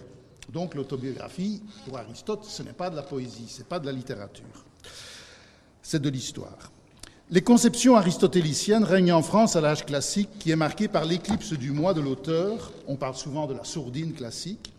Donc 0.51 0.75
l'autobiographie, 0.75 1.63
pour 1.87 1.99
Aristote, 1.99 2.45
ce 2.45 2.63
n'est 2.63 2.73
pas 2.73 2.89
de 2.89 2.97
la 2.97 3.03
poésie, 3.03 3.49
ce 3.49 3.59
n'est 3.59 3.65
pas 3.65 3.79
de 3.79 3.87
la 3.87 3.93
littérature, 3.93 4.65
c'est 5.83 6.01
de 6.01 6.09
l'histoire. 6.09 6.71
Les 7.31 7.41
conceptions 7.41 7.97
aristotéliciennes 7.97 8.85
règnent 8.85 9.15
en 9.15 9.23
France 9.23 9.57
à 9.57 9.61
l'âge 9.63 9.87
classique 9.87 10.29
qui 10.39 10.51
est 10.51 10.57
marqué 10.57 10.89
par 10.89 11.07
l'éclipse 11.07 11.55
du 11.55 11.71
moi 11.71 11.95
de 11.95 12.03
l'auteur, 12.03 12.71
on 12.87 12.97
parle 12.97 13.15
souvent 13.15 13.47
de 13.47 13.55
la 13.55 13.65
sourdine 13.65 14.13
classique, 14.13 14.75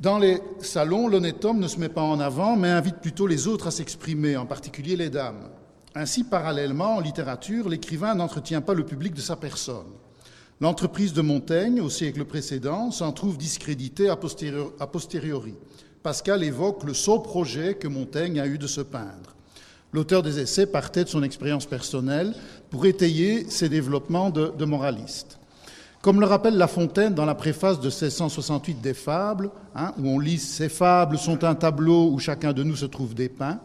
dans 0.00 0.18
les 0.18 0.40
salons, 0.60 1.06
l'honnête 1.06 1.44
homme 1.44 1.60
ne 1.60 1.68
se 1.68 1.78
met 1.78 1.88
pas 1.88 2.02
en 2.02 2.18
avant, 2.18 2.56
mais 2.56 2.70
invite 2.70 2.96
plutôt 2.96 3.28
les 3.28 3.46
autres 3.46 3.68
à 3.68 3.70
s'exprimer, 3.70 4.36
en 4.36 4.46
particulier 4.46 4.96
les 4.96 5.10
dames. 5.10 5.48
Ainsi, 5.94 6.24
parallèlement, 6.24 6.96
en 6.96 7.00
littérature, 7.00 7.68
l'écrivain 7.68 8.16
n'entretient 8.16 8.62
pas 8.62 8.74
le 8.74 8.84
public 8.84 9.14
de 9.14 9.20
sa 9.20 9.36
personne. 9.36 9.92
L'entreprise 10.60 11.12
de 11.12 11.22
Montaigne, 11.22 11.80
au 11.80 11.88
siècle 11.88 12.24
précédent, 12.24 12.90
s'en 12.90 13.12
trouve 13.12 13.38
discréditée 13.38 14.08
a 14.08 14.16
posteriori. 14.16 15.54
Pascal 16.02 16.42
évoque 16.42 16.82
le 16.82 16.94
sot 16.94 17.20
projet 17.20 17.74
que 17.74 17.86
Montaigne 17.86 18.40
a 18.40 18.46
eu 18.48 18.58
de 18.58 18.66
se 18.66 18.80
peindre. 18.80 19.31
L'auteur 19.92 20.22
des 20.22 20.40
essais 20.40 20.64
partait 20.64 21.04
de 21.04 21.10
son 21.10 21.22
expérience 21.22 21.66
personnelle 21.66 22.34
pour 22.70 22.86
étayer 22.86 23.50
ses 23.50 23.68
développements 23.68 24.30
de, 24.30 24.64
moraliste. 24.64 25.38
Comme 26.00 26.18
le 26.18 26.26
rappelle 26.26 26.56
La 26.56 26.66
Fontaine 26.66 27.12
dans 27.12 27.26
la 27.26 27.34
préface 27.34 27.78
de 27.78 27.88
1668 27.88 28.80
des 28.80 28.94
Fables, 28.94 29.50
hein, 29.74 29.92
où 29.98 30.08
on 30.08 30.18
lit 30.18 30.38
Ces 30.38 30.70
fables 30.70 31.18
sont 31.18 31.44
un 31.44 31.54
tableau 31.54 32.10
où 32.10 32.18
chacun 32.18 32.54
de 32.54 32.62
nous 32.62 32.76
se 32.76 32.86
trouve 32.86 33.14
dépeint, 33.14 33.60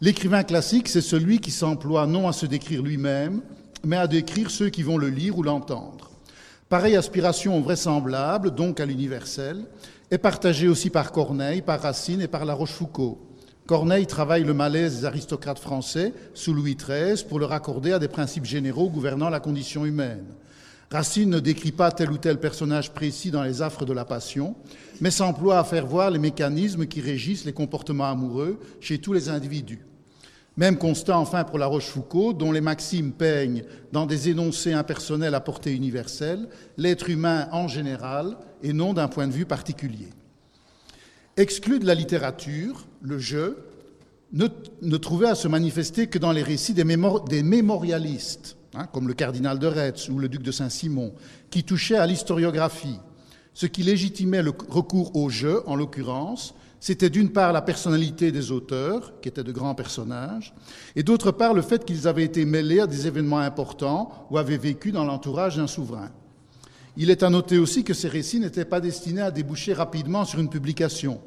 l'écrivain 0.00 0.42
classique, 0.42 0.88
c'est 0.88 1.02
celui 1.02 1.38
qui 1.38 1.50
s'emploie 1.50 2.06
non 2.06 2.28
à 2.28 2.32
se 2.32 2.46
décrire 2.46 2.82
lui-même, 2.82 3.42
mais 3.84 3.98
à 3.98 4.06
décrire 4.06 4.50
ceux 4.50 4.70
qui 4.70 4.82
vont 4.82 4.96
le 4.96 5.10
lire 5.10 5.36
ou 5.36 5.42
l'entendre. 5.42 6.10
Pareille 6.70 6.96
aspiration 6.96 7.60
vraisemblable, 7.60 8.54
donc 8.54 8.80
à 8.80 8.86
l'universel, 8.86 9.64
est 10.10 10.18
partagée 10.18 10.68
aussi 10.68 10.88
par 10.88 11.12
Corneille, 11.12 11.60
par 11.60 11.80
Racine 11.80 12.22
et 12.22 12.28
par 12.28 12.46
La 12.46 12.54
Rochefoucauld. 12.54 13.27
Corneille 13.68 14.06
travaille 14.06 14.44
le 14.44 14.54
malaise 14.54 15.00
des 15.00 15.04
aristocrates 15.04 15.58
français 15.58 16.14
sous 16.32 16.54
Louis 16.54 16.74
XIII 16.74 17.22
pour 17.28 17.38
le 17.38 17.44
raccorder 17.44 17.92
à 17.92 17.98
des 17.98 18.08
principes 18.08 18.46
généraux 18.46 18.88
gouvernant 18.88 19.28
la 19.28 19.40
condition 19.40 19.84
humaine. 19.84 20.24
Racine 20.90 21.28
ne 21.28 21.38
décrit 21.38 21.72
pas 21.72 21.92
tel 21.92 22.10
ou 22.10 22.16
tel 22.16 22.40
personnage 22.40 22.92
précis 22.92 23.30
dans 23.30 23.42
les 23.42 23.60
affres 23.60 23.84
de 23.84 23.92
la 23.92 24.06
passion, 24.06 24.56
mais 25.02 25.10
s'emploie 25.10 25.58
à 25.58 25.64
faire 25.64 25.86
voir 25.86 26.10
les 26.10 26.18
mécanismes 26.18 26.86
qui 26.86 27.02
régissent 27.02 27.44
les 27.44 27.52
comportements 27.52 28.06
amoureux 28.06 28.58
chez 28.80 28.96
tous 28.96 29.12
les 29.12 29.28
individus. 29.28 29.84
Même 30.56 30.78
constat 30.78 31.18
enfin 31.18 31.44
pour 31.44 31.58
La 31.58 31.66
Rochefoucauld, 31.66 32.38
dont 32.38 32.52
les 32.52 32.62
maximes 32.62 33.12
peignent 33.12 33.64
dans 33.92 34.06
des 34.06 34.30
énoncés 34.30 34.72
impersonnels 34.72 35.34
à 35.34 35.40
portée 35.40 35.74
universelle 35.74 36.48
l'être 36.78 37.10
humain 37.10 37.50
en 37.52 37.68
général 37.68 38.38
et 38.62 38.72
non 38.72 38.94
d'un 38.94 39.08
point 39.08 39.28
de 39.28 39.34
vue 39.34 39.44
particulier. 39.44 40.08
Exclu 41.36 41.78
de 41.78 41.86
la 41.86 41.94
littérature, 41.94 42.87
le 43.00 43.18
jeu 43.18 43.58
ne, 44.32 44.96
trouvait 44.96 45.28
à 45.28 45.34
se 45.34 45.48
manifester 45.48 46.06
que 46.06 46.18
dans 46.18 46.32
les 46.32 46.42
récits 46.42 46.74
des 46.74 46.84
mémorialistes, 46.84 48.58
Hein, 48.74 48.86
comme 48.92 49.08
le 49.08 49.14
cardinal 49.14 49.58
de 49.58 49.66
Retz 49.66 50.10
ou 50.10 50.18
le 50.18 50.28
duc 50.28 50.42
de 50.42 50.52
Saint-Simon, 50.52 51.14
qui 51.50 51.64
touchaient 51.64 51.96
à 51.96 52.06
l'historiographie. 52.06 52.98
Ce 53.54 53.64
qui 53.64 53.82
légitimait 53.82 54.42
le 54.42 54.52
recours 54.68 55.16
au 55.16 55.30
jeu, 55.30 55.62
en 55.66 55.74
l'occurrence, 55.74 56.54
c'était 56.78 57.08
d'une 57.08 57.32
part 57.32 57.54
la 57.54 57.62
personnalité 57.62 58.30
des 58.30 58.52
auteurs, 58.52 59.18
qui 59.20 59.30
étaient 59.30 59.42
de 59.42 59.52
grands 59.52 59.74
personnages, 59.74 60.54
et 60.96 61.02
d'autre 61.02 61.32
part 61.32 61.54
le 61.54 61.62
fait 61.62 61.86
qu'ils 61.86 62.06
avaient 62.06 62.24
été 62.24 62.44
mêlés 62.44 62.80
à 62.80 62.86
des 62.86 63.06
événements 63.06 63.38
importants 63.38 64.26
ou 64.30 64.36
avaient 64.36 64.58
vécu 64.58 64.92
dans 64.92 65.04
l'entourage 65.04 65.56
d'un 65.56 65.66
souverain. 65.66 66.10
Il 66.98 67.10
est 67.10 67.22
à 67.22 67.30
noter 67.30 67.58
aussi 67.58 67.84
que 67.84 67.94
ces 67.94 68.08
récits 68.08 68.38
n'étaient 68.38 68.66
pas 68.66 68.80
destinés 68.80 69.22
à 69.22 69.30
déboucher 69.30 69.72
rapidement 69.72 70.26
sur 70.26 70.40
une 70.40 70.50
publication. 70.50 71.20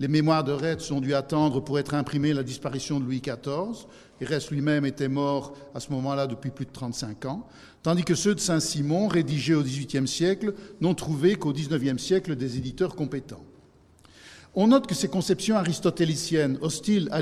Les 0.00 0.08
mémoires 0.08 0.44
de 0.44 0.52
Retz 0.52 0.90
ont 0.92 1.02
dû 1.02 1.12
attendre 1.12 1.60
pour 1.60 1.78
être 1.78 1.92
imprimées 1.92 2.32
la 2.32 2.42
disparition 2.42 2.98
de 2.98 3.04
Louis 3.04 3.20
XIV, 3.20 3.86
Hérès 4.22 4.50
lui-même 4.50 4.86
était 4.86 5.08
mort 5.08 5.52
à 5.74 5.80
ce 5.80 5.92
moment-là 5.92 6.26
depuis 6.26 6.50
plus 6.50 6.64
de 6.64 6.72
35 6.72 7.26
ans, 7.26 7.46
tandis 7.82 8.02
que 8.02 8.14
ceux 8.14 8.34
de 8.34 8.40
Saint-Simon, 8.40 9.08
rédigés 9.08 9.54
au 9.54 9.62
XVIIIe 9.62 10.08
siècle, 10.08 10.54
n'ont 10.80 10.94
trouvé 10.94 11.34
qu'au 11.34 11.52
XIXe 11.52 12.02
siècle 12.02 12.34
des 12.34 12.56
éditeurs 12.56 12.96
compétents. 12.96 13.44
On 14.54 14.68
note 14.68 14.86
que 14.86 14.94
ces 14.94 15.08
conceptions 15.08 15.56
aristotéliciennes, 15.56 16.58
hostiles 16.62 17.10
à 17.12 17.20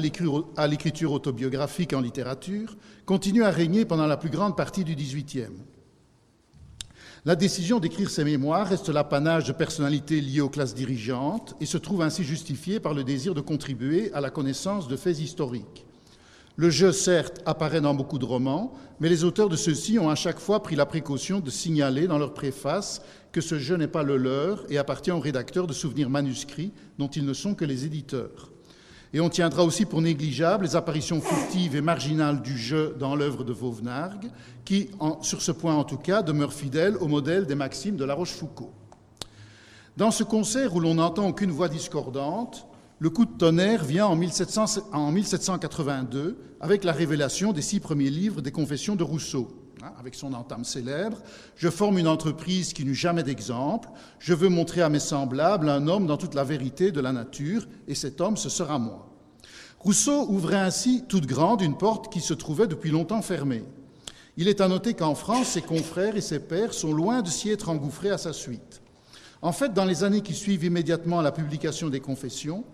l'écriture 0.69 1.12
autobiographique 1.12 1.93
en 1.95 2.01
littérature, 2.01 2.77
continuent 3.07 3.43
à 3.43 3.51
régner 3.51 3.87
pendant 3.87 4.07
la 4.07 4.17
plus 4.17 4.31
grande 4.31 4.57
partie 4.57 4.85
du 4.85 4.95
XVIIIe. 4.95 5.51
La 7.29 7.37
décision 7.37 7.79
d'écrire 7.79 8.09
ces 8.09 8.25
mémoires 8.25 8.67
reste 8.67 8.88
l'apanage 8.88 9.45
de 9.45 9.53
personnalités 9.53 10.23
liées 10.23 10.41
aux 10.41 10.49
classes 10.49 10.75
dirigeantes 10.75 11.55
et 11.61 11.67
se 11.67 11.77
trouve 11.77 12.01
ainsi 12.01 12.25
justifiée 12.25 12.81
par 12.81 12.95
le 12.95 13.05
désir 13.05 13.35
de 13.35 13.43
contribuer 13.43 14.11
à 14.14 14.23
la 14.23 14.31
connaissance 14.31 14.88
de 14.88 14.97
faits 14.97 15.19
historiques. 15.19 15.85
Le 16.57 16.71
jeu, 16.71 16.91
certes, 16.91 17.43
apparaît 17.45 17.83
dans 17.83 17.93
beaucoup 17.93 18.19
de 18.19 18.25
romans, 18.25 18.73
mais 18.99 19.11
les 19.11 19.25
auteurs 19.25 19.51
de 19.51 19.57
ceux-ci 19.57 19.99
ont 19.99 20.09
à 20.09 20.14
chaque 20.14 20.38
fois 20.38 20.62
pris 20.62 20.75
la 20.75 20.87
précaution 20.87 21.41
de 21.41 21.51
signaler 21.51 22.07
dans 22.07 22.17
leur 22.17 22.33
préface 22.33 23.03
que 23.31 23.43
ce 23.43 23.59
jeu 23.59 23.77
n'est 23.77 23.88
pas 23.88 24.03
le 24.03 24.17
leur 24.17 24.64
et 24.73 24.79
appartient 24.79 25.11
aux 25.11 25.21
rédacteurs 25.21 25.67
de 25.67 25.75
souvenirs 25.75 26.09
manuscrits 26.09 26.73
dont 26.97 27.09
ils 27.09 27.27
ne 27.27 27.35
sont 27.35 27.55
que 27.55 27.67
les 27.67 27.85
éditeurs. 27.85 28.51
Et 29.14 29.21
on 29.21 29.29
tiendra 29.29 29.64
aussi 29.64 29.87
pour 29.87 30.03
négligeables 30.03 30.64
les 30.64 30.77
apparitions 30.77 31.21
furtives 31.21 31.75
et 31.75 31.81
marginales 31.81 32.42
du 32.42 32.59
jeu 32.59 32.94
dans 32.99 33.16
l'œuvre 33.16 33.42
de 33.42 33.53
Vauvenargues, 33.53 34.31
qui, 34.64 34.90
sur 35.23 35.40
ce 35.40 35.53
point 35.53 35.75
en 35.75 35.85
tout 35.85 35.97
cas, 35.97 36.23
demeure 36.23 36.53
fidèle 36.53 36.97
au 36.99 37.09
modèle 37.09 37.47
des 37.47 37.55
maximes 37.55 37.97
de 37.97 38.05
La 38.05 38.14
Rochefoucauld. 38.14 38.71
Dans 39.97 40.11
ce 40.11 40.25
concert 40.25 40.75
où 40.75 40.81
l'on 40.81 40.94
n'entend 40.94 41.29
aucune 41.29 41.51
voix 41.51 41.68
discordante, 41.68 42.66
le 43.01 43.11
coup 43.11 43.25
de 43.25 43.37
tonnerre 43.37 43.85
vient 43.85 44.07
en, 44.07 44.16
1782 44.16 46.37
avec 46.61 46.85
la 46.85 46.92
révélation 46.92 47.53
des 47.53 47.62
six 47.62 47.81
premiers 47.81 48.11
livres 48.11 48.40
des 48.40 48.53
Confessions 48.53 48.94
de 48.94 49.05
Rousseau. 49.05 49.58
Hein, 49.83 49.93
avec 50.01 50.17
son 50.17 50.33
entame 50.33 50.64
célèbre, 50.64 51.19
je 51.55 51.69
forme 51.69 51.99
une 51.99 52.09
entreprise 52.09 52.73
qui 52.73 52.85
n'eut 52.85 52.97
jamais 52.97 53.23
d'exemple, 53.23 53.88
je 54.19 54.35
veux 54.35 54.49
montrer 54.49 54.83
à 54.83 54.88
mes 54.88 54.99
semblables 54.99 55.69
un 55.69 55.87
homme 55.87 56.09
dans 56.09 56.17
toute 56.17 56.35
la 56.35 56.43
vérité 56.43 56.91
de 56.91 57.01
la 57.01 57.12
nature, 57.12 57.69
et 57.87 57.95
cet 57.95 58.21
homme, 58.21 58.37
ce 58.37 58.49
sera 58.49 58.81
moi. 58.81 59.09
Rousseau 59.79 60.27
ouvrait 60.31 60.59
ainsi 60.59 61.05
toute 61.09 61.27
grande 61.27 61.61
une 61.61 61.77
porte 61.77 62.12
qui 62.12 62.21
se 62.21 62.35
trouvait 62.35 62.67
depuis 62.67 62.91
longtemps 62.91 63.23
fermée. 63.23 63.62
Il 64.37 64.49
est 64.49 64.61
à 64.61 64.67
noter 64.67 64.95
qu'en 64.95 65.14
France, 65.14 65.51
ses 65.51 65.62
confrères 65.62 66.17
et 66.17 66.23
ses 66.23 66.41
pairs 66.41 66.75
sont 66.75 66.93
loin 66.93 67.23
de 67.23 67.29
s'y 67.29 67.51
être 67.51 67.69
engouffrés 67.69 68.11
à 68.11 68.19
sa 68.19 68.33
suite. 68.33 68.83
En 69.43 69.53
fait, 69.53 69.75
dans 69.75 69.85
les 69.85 70.03
années 70.03 70.23
qui 70.23 70.35
suivent 70.35 70.64
immédiatement 70.64 71.21
la 71.21 71.31
publication 71.31 71.88
des 71.88 72.01
Confessions, 72.01 72.64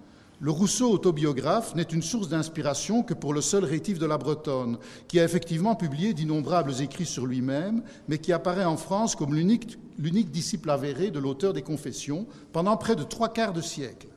le 0.40 0.51
Rousseau 0.51 0.90
autobiographe 0.90 1.75
n'est 1.77 1.83
une 1.83 2.03
source 2.03 2.29
d'inspiration 2.29 3.03
que 3.03 3.14
pour 3.14 3.33
le 3.33 3.40
seul 3.40 3.64
rétif 3.64 3.99
de 3.99 4.07
la 4.07 4.18
Bretonne, 4.18 4.79
qui 5.07 5.20
a 5.20 5.25
effectivement 5.25 5.77
publié 5.77 6.12
d'innombrables 6.12 6.83
écrits 6.83 7.07
sur 7.07 7.25
lui-même, 7.25 7.83
mais 8.09 8.18
qui 8.18 8.33
apparaît 8.33 8.64
en 8.64 8.77
France 8.77 9.14
comme 9.14 9.35
l'unique 9.35 10.31
disciple 10.31 10.70
avéré 10.70 11.11
de 11.11 11.20
l'auteur 11.20 11.53
des 11.53 11.62
Confessions 11.62 12.27
pendant 12.53 12.77
près 12.77 12.97
de 12.97 13.05
trois 13.05 13.33
quarts 13.33 13.53
de 13.53 13.61
siècle. 13.61 14.09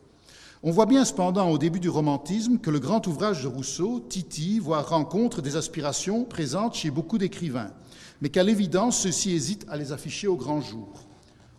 On 0.64 0.72
voit 0.72 0.88
bien 0.88 1.06
cependant 1.06 1.52
au 1.52 1.60
début 1.60 1.80
du 1.80 1.90
romantisme 1.90 2.58
que 2.58 2.72
le 2.72 2.80
grand 2.80 3.06
ouvrage 3.06 3.44
de 3.44 3.48
Rousseau 3.48 4.00
titille, 4.00 4.58
voire 4.58 4.90
rencontre 4.90 5.44
des 5.44 5.56
aspirations 5.56 6.24
présentes 6.24 6.74
chez 6.74 6.90
beaucoup 6.90 7.20
d'écrivains, 7.20 7.72
mais 8.22 8.30
qu'à 8.30 8.42
l'évidence 8.42 9.00
ceux-ci 9.02 9.34
hésitent 9.34 9.68
à 9.70 9.78
les 9.78 9.92
afficher 9.92 10.28
au 10.28 10.36
grand 10.36 10.62
jour. 10.62 11.06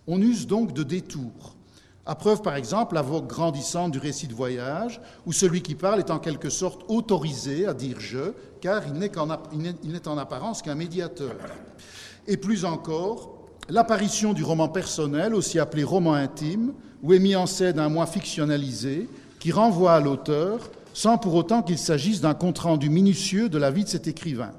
On 0.08 0.20
use 0.20 0.48
donc 0.48 0.72
de 0.72 0.82
détours. 0.82 1.54
À 2.08 2.14
preuve, 2.14 2.40
par 2.40 2.56
exemple, 2.56 2.94
la 2.94 3.02
voix 3.02 3.20
grandissante 3.20 3.92
du 3.92 3.98
récit 3.98 4.28
de 4.28 4.32
voyage, 4.32 4.98
où 5.26 5.32
celui 5.34 5.60
qui 5.60 5.74
parle 5.74 5.98
est 5.98 6.10
en 6.10 6.18
quelque 6.18 6.48
sorte 6.48 6.80
autorisé 6.88 7.66
à 7.66 7.74
dire 7.74 8.00
je, 8.00 8.32
car 8.62 8.82
il 8.86 8.94
n'est 8.94 9.18
en, 10.08 10.16
apparence 10.16 10.62
qu'un 10.62 10.74
médiateur. 10.74 11.36
Et 12.26 12.38
plus 12.38 12.64
encore, 12.64 13.50
l'apparition 13.68 14.32
du 14.32 14.42
roman 14.42 14.70
personnel, 14.70 15.34
aussi 15.34 15.58
appelé 15.58 15.84
roman 15.84 16.14
intime, 16.14 16.72
où 17.02 17.12
est 17.12 17.18
mis 17.18 17.36
en 17.36 17.44
scène 17.44 17.78
un 17.78 17.90
moi 17.90 18.06
fictionnalisé, 18.06 19.06
qui 19.38 19.52
renvoie 19.52 19.92
à 19.92 20.00
l'auteur 20.00 20.70
sans 20.94 21.18
pour 21.18 21.34
autant 21.34 21.60
qu'il 21.60 21.76
s'agisse 21.76 22.22
d'un 22.22 22.32
compte-rendu 22.32 22.88
minutieux 22.88 23.50
de 23.50 23.58
la 23.58 23.70
vie 23.70 23.84
de 23.84 23.88
cet 23.90 24.06
écrivain. 24.06 24.52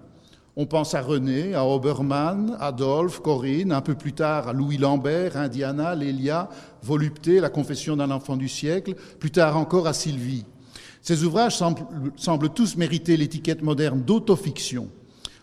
On 0.62 0.66
pense 0.66 0.94
à 0.94 1.02
René, 1.02 1.56
à 1.56 1.66
Obermann, 1.66 2.58
Adolphe, 2.60 3.22
Corinne, 3.22 3.72
un 3.72 3.80
peu 3.80 3.96
plus 3.96 4.12
tard 4.12 4.50
à 4.50 4.52
Louis 4.52 4.76
Lambert, 4.76 5.38
Indiana, 5.38 5.96
Lélia, 5.96 6.50
Volupté, 6.84 7.40
La 7.40 7.50
confession 7.50 7.96
d'un 7.96 8.12
enfant 8.12 8.36
du 8.36 8.50
siècle, 8.50 8.96
plus 9.20 9.32
tard 9.32 9.56
encore 9.56 9.88
à 9.88 9.94
Sylvie. 9.94 10.44
Ces 11.02 11.24
ouvrages 11.24 11.56
semblent, 11.56 12.50
tous 12.50 12.76
mériter 12.76 13.16
l'étiquette 13.16 13.62
moderne 13.62 14.02
d'autofiction. 14.02 14.90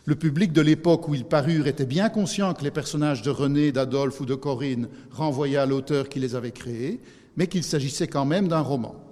Le 0.04 0.16
public 0.16 0.52
de 0.52 0.60
l'époque 0.60 1.08
où 1.08 1.14
ils 1.14 1.24
parurent 1.24 1.66
était 1.66 1.86
bien 1.86 2.10
conscient 2.10 2.52
que 2.52 2.64
les 2.64 2.70
personnages 2.70 3.22
de 3.22 3.30
René, 3.30 3.72
d'Adolphe 3.72 4.20
ou 4.20 4.26
de 4.26 4.34
Corinne 4.34 4.86
renvoyaient 5.10 5.56
à 5.56 5.64
l'auteur 5.64 6.10
qui 6.10 6.20
les 6.20 6.34
avait 6.34 6.50
créés, 6.50 7.00
mais 7.38 7.46
qu'il 7.46 7.64
s'agissait 7.64 8.06
quand 8.06 8.26
même 8.26 8.48
d'un 8.48 8.60
roman. 8.60 9.05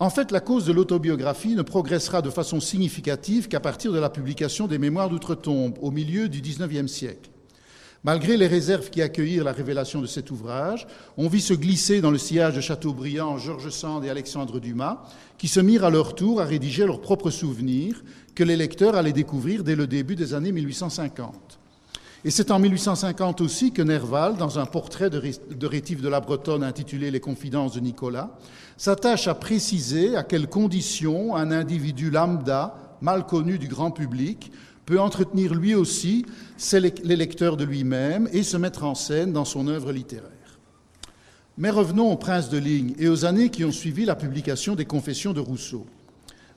En 0.00 0.10
fait, 0.10 0.30
la 0.30 0.38
cause 0.40 0.64
de 0.64 0.72
l'autobiographie 0.72 1.56
ne 1.56 1.62
progressera 1.62 2.22
de 2.22 2.30
façon 2.30 2.60
significative 2.60 3.48
qu'à 3.48 3.58
partir 3.58 3.92
de 3.92 3.98
la 3.98 4.10
publication 4.10 4.68
des 4.68 4.78
Mémoires 4.78 5.10
d'outre-tombe 5.10 5.76
au 5.82 5.90
milieu 5.90 6.28
du 6.28 6.40
XIXe 6.40 6.90
siècle. 6.90 7.30
Malgré 8.04 8.36
les 8.36 8.46
réserves 8.46 8.90
qui 8.90 9.02
accueillirent 9.02 9.42
la 9.42 9.52
révélation 9.52 10.00
de 10.00 10.06
cet 10.06 10.30
ouvrage, 10.30 10.86
on 11.16 11.26
vit 11.26 11.40
se 11.40 11.52
glisser 11.52 12.00
dans 12.00 12.12
le 12.12 12.18
sillage 12.18 12.54
de 12.54 12.60
Chateaubriand, 12.60 13.38
Georges 13.38 13.70
Sand 13.70 14.04
et 14.04 14.10
Alexandre 14.10 14.60
Dumas, 14.60 15.02
qui 15.36 15.48
se 15.48 15.58
mirent 15.58 15.84
à 15.84 15.90
leur 15.90 16.14
tour 16.14 16.40
à 16.40 16.44
rédiger 16.44 16.86
leurs 16.86 17.00
propres 17.00 17.30
souvenirs 17.30 18.04
que 18.36 18.44
les 18.44 18.56
lecteurs 18.56 18.94
allaient 18.94 19.12
découvrir 19.12 19.64
dès 19.64 19.74
le 19.74 19.88
début 19.88 20.14
des 20.14 20.32
années 20.32 20.52
1850. 20.52 21.58
Et 22.24 22.30
c'est 22.32 22.50
en 22.50 22.58
1850 22.58 23.40
aussi 23.40 23.70
que 23.70 23.80
Nerval, 23.80 24.36
dans 24.36 24.58
un 24.58 24.66
portrait 24.66 25.08
de 25.08 25.66
Rétif 25.66 26.00
de 26.00 26.08
la 26.08 26.18
Bretonne 26.18 26.64
intitulé 26.64 27.12
Les 27.12 27.20
confidences 27.20 27.74
de 27.74 27.80
Nicolas, 27.80 28.36
s'attache 28.76 29.28
à 29.28 29.34
préciser 29.34 30.16
à 30.16 30.24
quelles 30.24 30.48
conditions 30.48 31.36
un 31.36 31.52
individu 31.52 32.10
lambda, 32.10 32.74
mal 33.00 33.24
connu 33.24 33.58
du 33.58 33.68
grand 33.68 33.92
public, 33.92 34.50
peut 34.84 34.98
entretenir 34.98 35.54
lui 35.54 35.76
aussi 35.76 36.26
les 36.72 37.16
lecteurs 37.16 37.56
de 37.56 37.64
lui-même 37.64 38.28
et 38.32 38.42
se 38.42 38.56
mettre 38.56 38.84
en 38.84 38.96
scène 38.96 39.32
dans 39.32 39.44
son 39.44 39.68
œuvre 39.68 39.92
littéraire. 39.92 40.32
Mais 41.56 41.70
revenons 41.70 42.10
au 42.10 42.16
prince 42.16 42.48
de 42.48 42.58
Ligne 42.58 42.94
et 42.98 43.08
aux 43.08 43.26
années 43.26 43.50
qui 43.50 43.64
ont 43.64 43.72
suivi 43.72 44.04
la 44.04 44.16
publication 44.16 44.74
des 44.74 44.86
Confessions 44.86 45.32
de 45.32 45.40
Rousseau. 45.40 45.86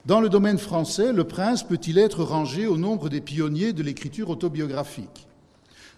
Dans 0.08 0.22
le 0.22 0.30
domaine 0.30 0.58
français, 0.58 1.14
le 1.14 1.26
prince 1.26 1.62
peut-il 1.62 2.00
être 2.00 2.24
rangé 2.24 2.66
au 2.66 2.78
nombre 2.78 3.10
des 3.10 3.22
pionniers 3.22 3.74
de 3.74 3.84
l'écriture 3.84 4.32
autobiographique? 4.32 5.28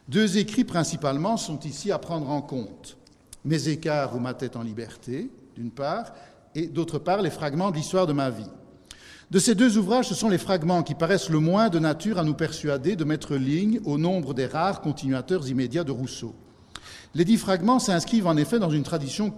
Deux 0.08 0.38
écrits 0.38 0.64
principalement 0.64 1.38
sont 1.38 1.60
ici 1.62 1.92
à 1.92 1.98
prendre 1.98 2.30
en 2.30 2.42
compte. 2.42 2.98
Mes 3.46 3.70
écarts 3.70 4.16
ou 4.16 4.20
ma 4.20 4.34
tête 4.34 4.56
en 4.56 4.64
liberté, 4.64 5.30
d'une 5.56 5.72
part, 5.72 6.14
et 6.56 6.68
d'autre 6.68 7.00
part 7.00 7.22
les 7.22 7.30
fragments 7.30 7.72
de 7.72 7.78
l'histoire 7.78 8.08
de 8.08 8.14
ma 8.14 8.30
vie. 8.30 8.50
De 9.32 9.40
ces 9.40 9.56
deux 9.56 9.78
ouvrages, 9.78 10.08
ce 10.08 10.16
sont 10.16 10.30
les 10.30 10.38
fragments 10.38 10.84
qui 10.84 10.94
paraissent 10.94 11.30
le 11.30 11.40
moins 11.40 11.70
de 11.70 11.80
nature 11.80 12.20
à 12.20 12.24
nous 12.24 12.36
persuader 12.36 12.96
de 12.96 13.04
mettre 13.04 13.36
ligne 13.36 13.80
au 13.86 13.98
nombre 13.98 14.34
des 14.34 14.46
rares 14.46 14.82
continuateurs 14.82 15.48
immédiats 15.48 15.84
de 15.84 15.92
Rousseau. 15.92 16.36
Les 17.16 17.26
dix 17.26 17.38
fragments 17.38 17.80
s'inscrivent 17.80 18.28
en 18.28 18.38
effet 18.38 18.60
dans 18.60 18.70
une 18.70 18.84
tradition 18.84 19.34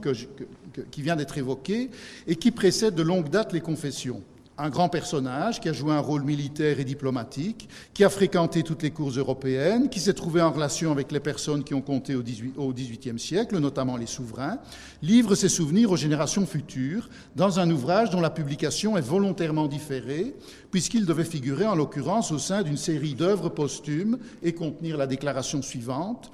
qui 0.92 1.02
vient 1.02 1.16
d'être 1.16 1.38
évoquée 1.38 1.92
et 2.28 2.36
qui 2.36 2.52
précède 2.52 2.96
de 2.96 3.04
longue 3.04 3.30
date 3.30 3.54
les 3.54 3.62
confessions 3.62 4.22
un 4.58 4.70
grand 4.70 4.88
personnage 4.88 5.60
qui 5.60 5.68
a 5.68 5.74
joué 5.74 5.92
un 5.92 6.00
rôle 6.00 6.24
militaire 6.24 6.80
et 6.80 6.86
diplomatique, 6.86 7.68
qui 7.94 8.04
a 8.04 8.10
fréquenté 8.10 8.64
toutes 8.64 8.84
les 8.84 8.92
cours 8.92 9.10
européennes, 9.10 9.90
qui 9.90 10.00
s'est 10.00 10.14
trouvé 10.14 10.42
en 10.42 10.52
relation 10.52 10.92
avec 10.92 11.12
les 11.12 11.20
personnes 11.20 11.64
qui 11.64 11.74
ont 11.74 11.82
compté 11.82 12.16
au 12.16 12.24
XVIIIe 12.24 13.20
siècle, 13.20 13.58
notamment 13.60 13.98
les 13.98 14.06
souverains, 14.06 14.60
livre 15.02 15.36
ses 15.36 15.50
souvenirs 15.50 15.92
aux 15.92 15.98
générations 15.98 16.46
futures 16.46 17.10
dans 17.36 17.60
un 17.60 17.70
ouvrage 17.70 18.12
dont 18.12 18.22
la 18.22 18.30
publication 18.30 18.98
est 18.98 19.02
volontairement 19.02 19.68
différée, 19.68 20.34
puisqu'il 20.72 21.06
devait 21.06 21.26
figurer 21.26 21.66
en 21.66 21.76
l'occurrence 21.76 22.32
au 22.32 22.40
sein 22.40 22.64
d'une 22.64 22.78
série 22.78 23.14
d'œuvres 23.14 23.50
posthumes 23.50 24.18
et 24.42 24.54
contenir 24.54 24.98
la 24.98 25.08
déclaration 25.08 25.62
suivante. 25.62 26.32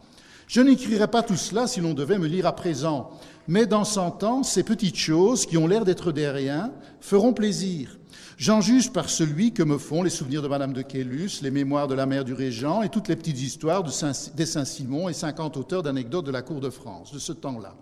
Je 0.47 0.61
n'écrirai 0.61 1.07
pas 1.07 1.23
tout 1.23 1.37
cela 1.37 1.65
si 1.65 1.79
l'on 1.79 1.93
devait 1.93 2.19
me 2.19 2.27
lire 2.27 2.45
à 2.45 2.55
présent, 2.55 3.09
mais 3.47 3.65
dans 3.65 3.85
cent 3.85 4.21
ans, 4.23 4.43
ces 4.43 4.63
petites 4.63 4.97
choses 4.97 5.45
qui 5.45 5.57
ont 5.57 5.65
l'air 5.65 5.85
d'être 5.85 6.11
des 6.11 6.29
riens 6.29 6.71
feront 6.99 7.33
plaisir 7.33 7.97
J'en 8.41 8.59
juge 8.59 8.91
par 8.91 9.07
celui 9.07 9.53
que 9.53 9.61
me 9.61 9.77
font 9.77 10.01
les 10.01 10.09
souvenirs 10.09 10.41
de 10.41 10.47
Madame 10.47 10.73
de 10.73 10.81
Quélus, 10.81 11.43
les 11.43 11.51
mémoires 11.51 11.87
de 11.87 11.93
la 11.93 12.07
mère 12.07 12.25
du 12.25 12.33
Régent 12.33 12.81
et 12.81 12.89
toutes 12.89 13.07
les 13.07 13.15
petites 13.15 13.39
histoires 13.39 13.83
de 13.83 13.91
Saint, 13.91 14.13
des 14.33 14.47
Saint-Simon 14.47 15.09
et 15.09 15.13
50 15.13 15.57
auteurs 15.57 15.83
d'anecdotes 15.83 16.25
de 16.25 16.31
la 16.31 16.41
cour 16.41 16.59
de 16.59 16.71
France 16.71 17.13
de 17.13 17.19
ce 17.19 17.33
temps-là. 17.33 17.75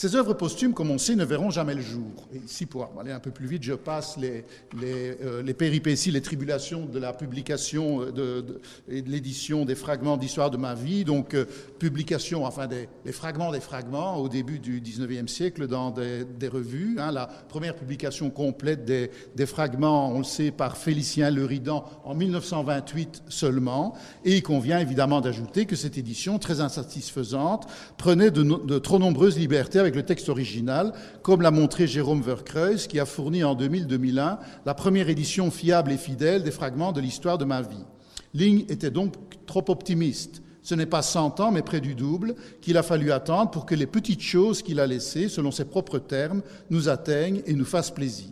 Ces 0.00 0.14
œuvres 0.14 0.34
posthumes, 0.34 0.74
comme 0.74 0.92
on 0.92 0.98
sait, 0.98 1.16
ne 1.16 1.24
verront 1.24 1.50
jamais 1.50 1.74
le 1.74 1.80
jour. 1.80 2.28
Ici, 2.32 2.66
pour 2.66 2.88
aller 3.00 3.10
un 3.10 3.18
peu 3.18 3.32
plus 3.32 3.48
vite, 3.48 3.64
je 3.64 3.72
passe 3.72 4.16
les, 4.16 4.44
euh, 4.80 5.52
péripéties, 5.54 6.12
les 6.12 6.20
tribulations 6.20 6.86
de 6.86 7.00
la 7.00 7.12
publication 7.12 8.02
euh, 8.02 8.12
de, 8.12 8.60
et 8.88 9.02
de 9.02 9.10
l'édition 9.10 9.64
des 9.64 9.74
fragments 9.74 10.16
d'histoire 10.16 10.52
de 10.52 10.56
ma 10.56 10.76
vie. 10.76 11.04
Donc, 11.04 11.34
euh, 11.34 11.46
publication, 11.80 12.44
enfin, 12.44 12.68
des, 12.68 12.88
les 13.04 13.10
fragments 13.10 13.50
des 13.50 13.58
fragments 13.58 14.18
au 14.18 14.28
début 14.28 14.60
du 14.60 14.80
19e 14.80 15.26
siècle 15.26 15.66
dans 15.66 15.90
des, 15.90 16.48
revues. 16.48 16.94
Hein, 17.00 17.10
la 17.10 17.26
première 17.26 17.74
publication 17.74 18.30
complète 18.30 18.84
des, 18.84 19.46
fragments, 19.46 20.12
on 20.12 20.18
le 20.18 20.24
sait, 20.24 20.52
par 20.52 20.76
Félicien 20.76 21.28
Leridan 21.28 21.84
en 22.04 22.14
1928 22.14 23.24
seulement. 23.28 23.96
Et 24.24 24.36
il 24.36 24.42
convient 24.44 24.78
évidemment 24.78 25.20
d'ajouter 25.20 25.66
que 25.66 25.74
cette 25.74 25.98
édition, 25.98 26.38
très 26.38 26.60
insatisfaisante, 26.60 27.66
prenait 27.96 28.30
de 28.30 28.78
trop 28.78 29.00
nombreuses 29.00 29.36
libertés 29.36 29.87
avec 29.88 29.96
le 29.96 30.04
texte 30.04 30.28
original, 30.28 30.92
comme 31.22 31.40
l'a 31.40 31.50
montré 31.50 31.86
Jérôme 31.86 32.20
Verkreuz, 32.20 32.86
qui 32.86 33.00
a 33.00 33.06
fourni 33.06 33.42
en 33.42 33.56
2000-2001 33.56 34.36
la 34.66 34.74
première 34.74 35.08
édition 35.08 35.50
fiable 35.50 35.92
et 35.92 35.96
fidèle 35.96 36.42
des 36.42 36.50
fragments 36.50 36.92
de 36.92 37.00
l'histoire 37.00 37.38
de 37.38 37.46
ma 37.46 37.62
vie. 37.62 37.86
Ligne 38.34 38.66
était 38.68 38.90
donc 38.90 39.14
trop 39.46 39.64
optimiste. 39.68 40.42
Ce 40.62 40.74
n'est 40.74 40.84
pas 40.84 41.00
100 41.00 41.40
ans, 41.40 41.50
mais 41.50 41.62
près 41.62 41.80
du 41.80 41.94
double, 41.94 42.34
qu'il 42.60 42.76
a 42.76 42.82
fallu 42.82 43.10
attendre 43.12 43.50
pour 43.50 43.64
que 43.64 43.74
les 43.74 43.86
petites 43.86 44.20
choses 44.20 44.60
qu'il 44.60 44.78
a 44.78 44.86
laissées, 44.86 45.30
selon 45.30 45.50
ses 45.50 45.64
propres 45.64 45.98
termes, 45.98 46.42
nous 46.68 46.90
atteignent 46.90 47.40
et 47.46 47.54
nous 47.54 47.64
fassent 47.64 47.90
plaisir. 47.90 48.28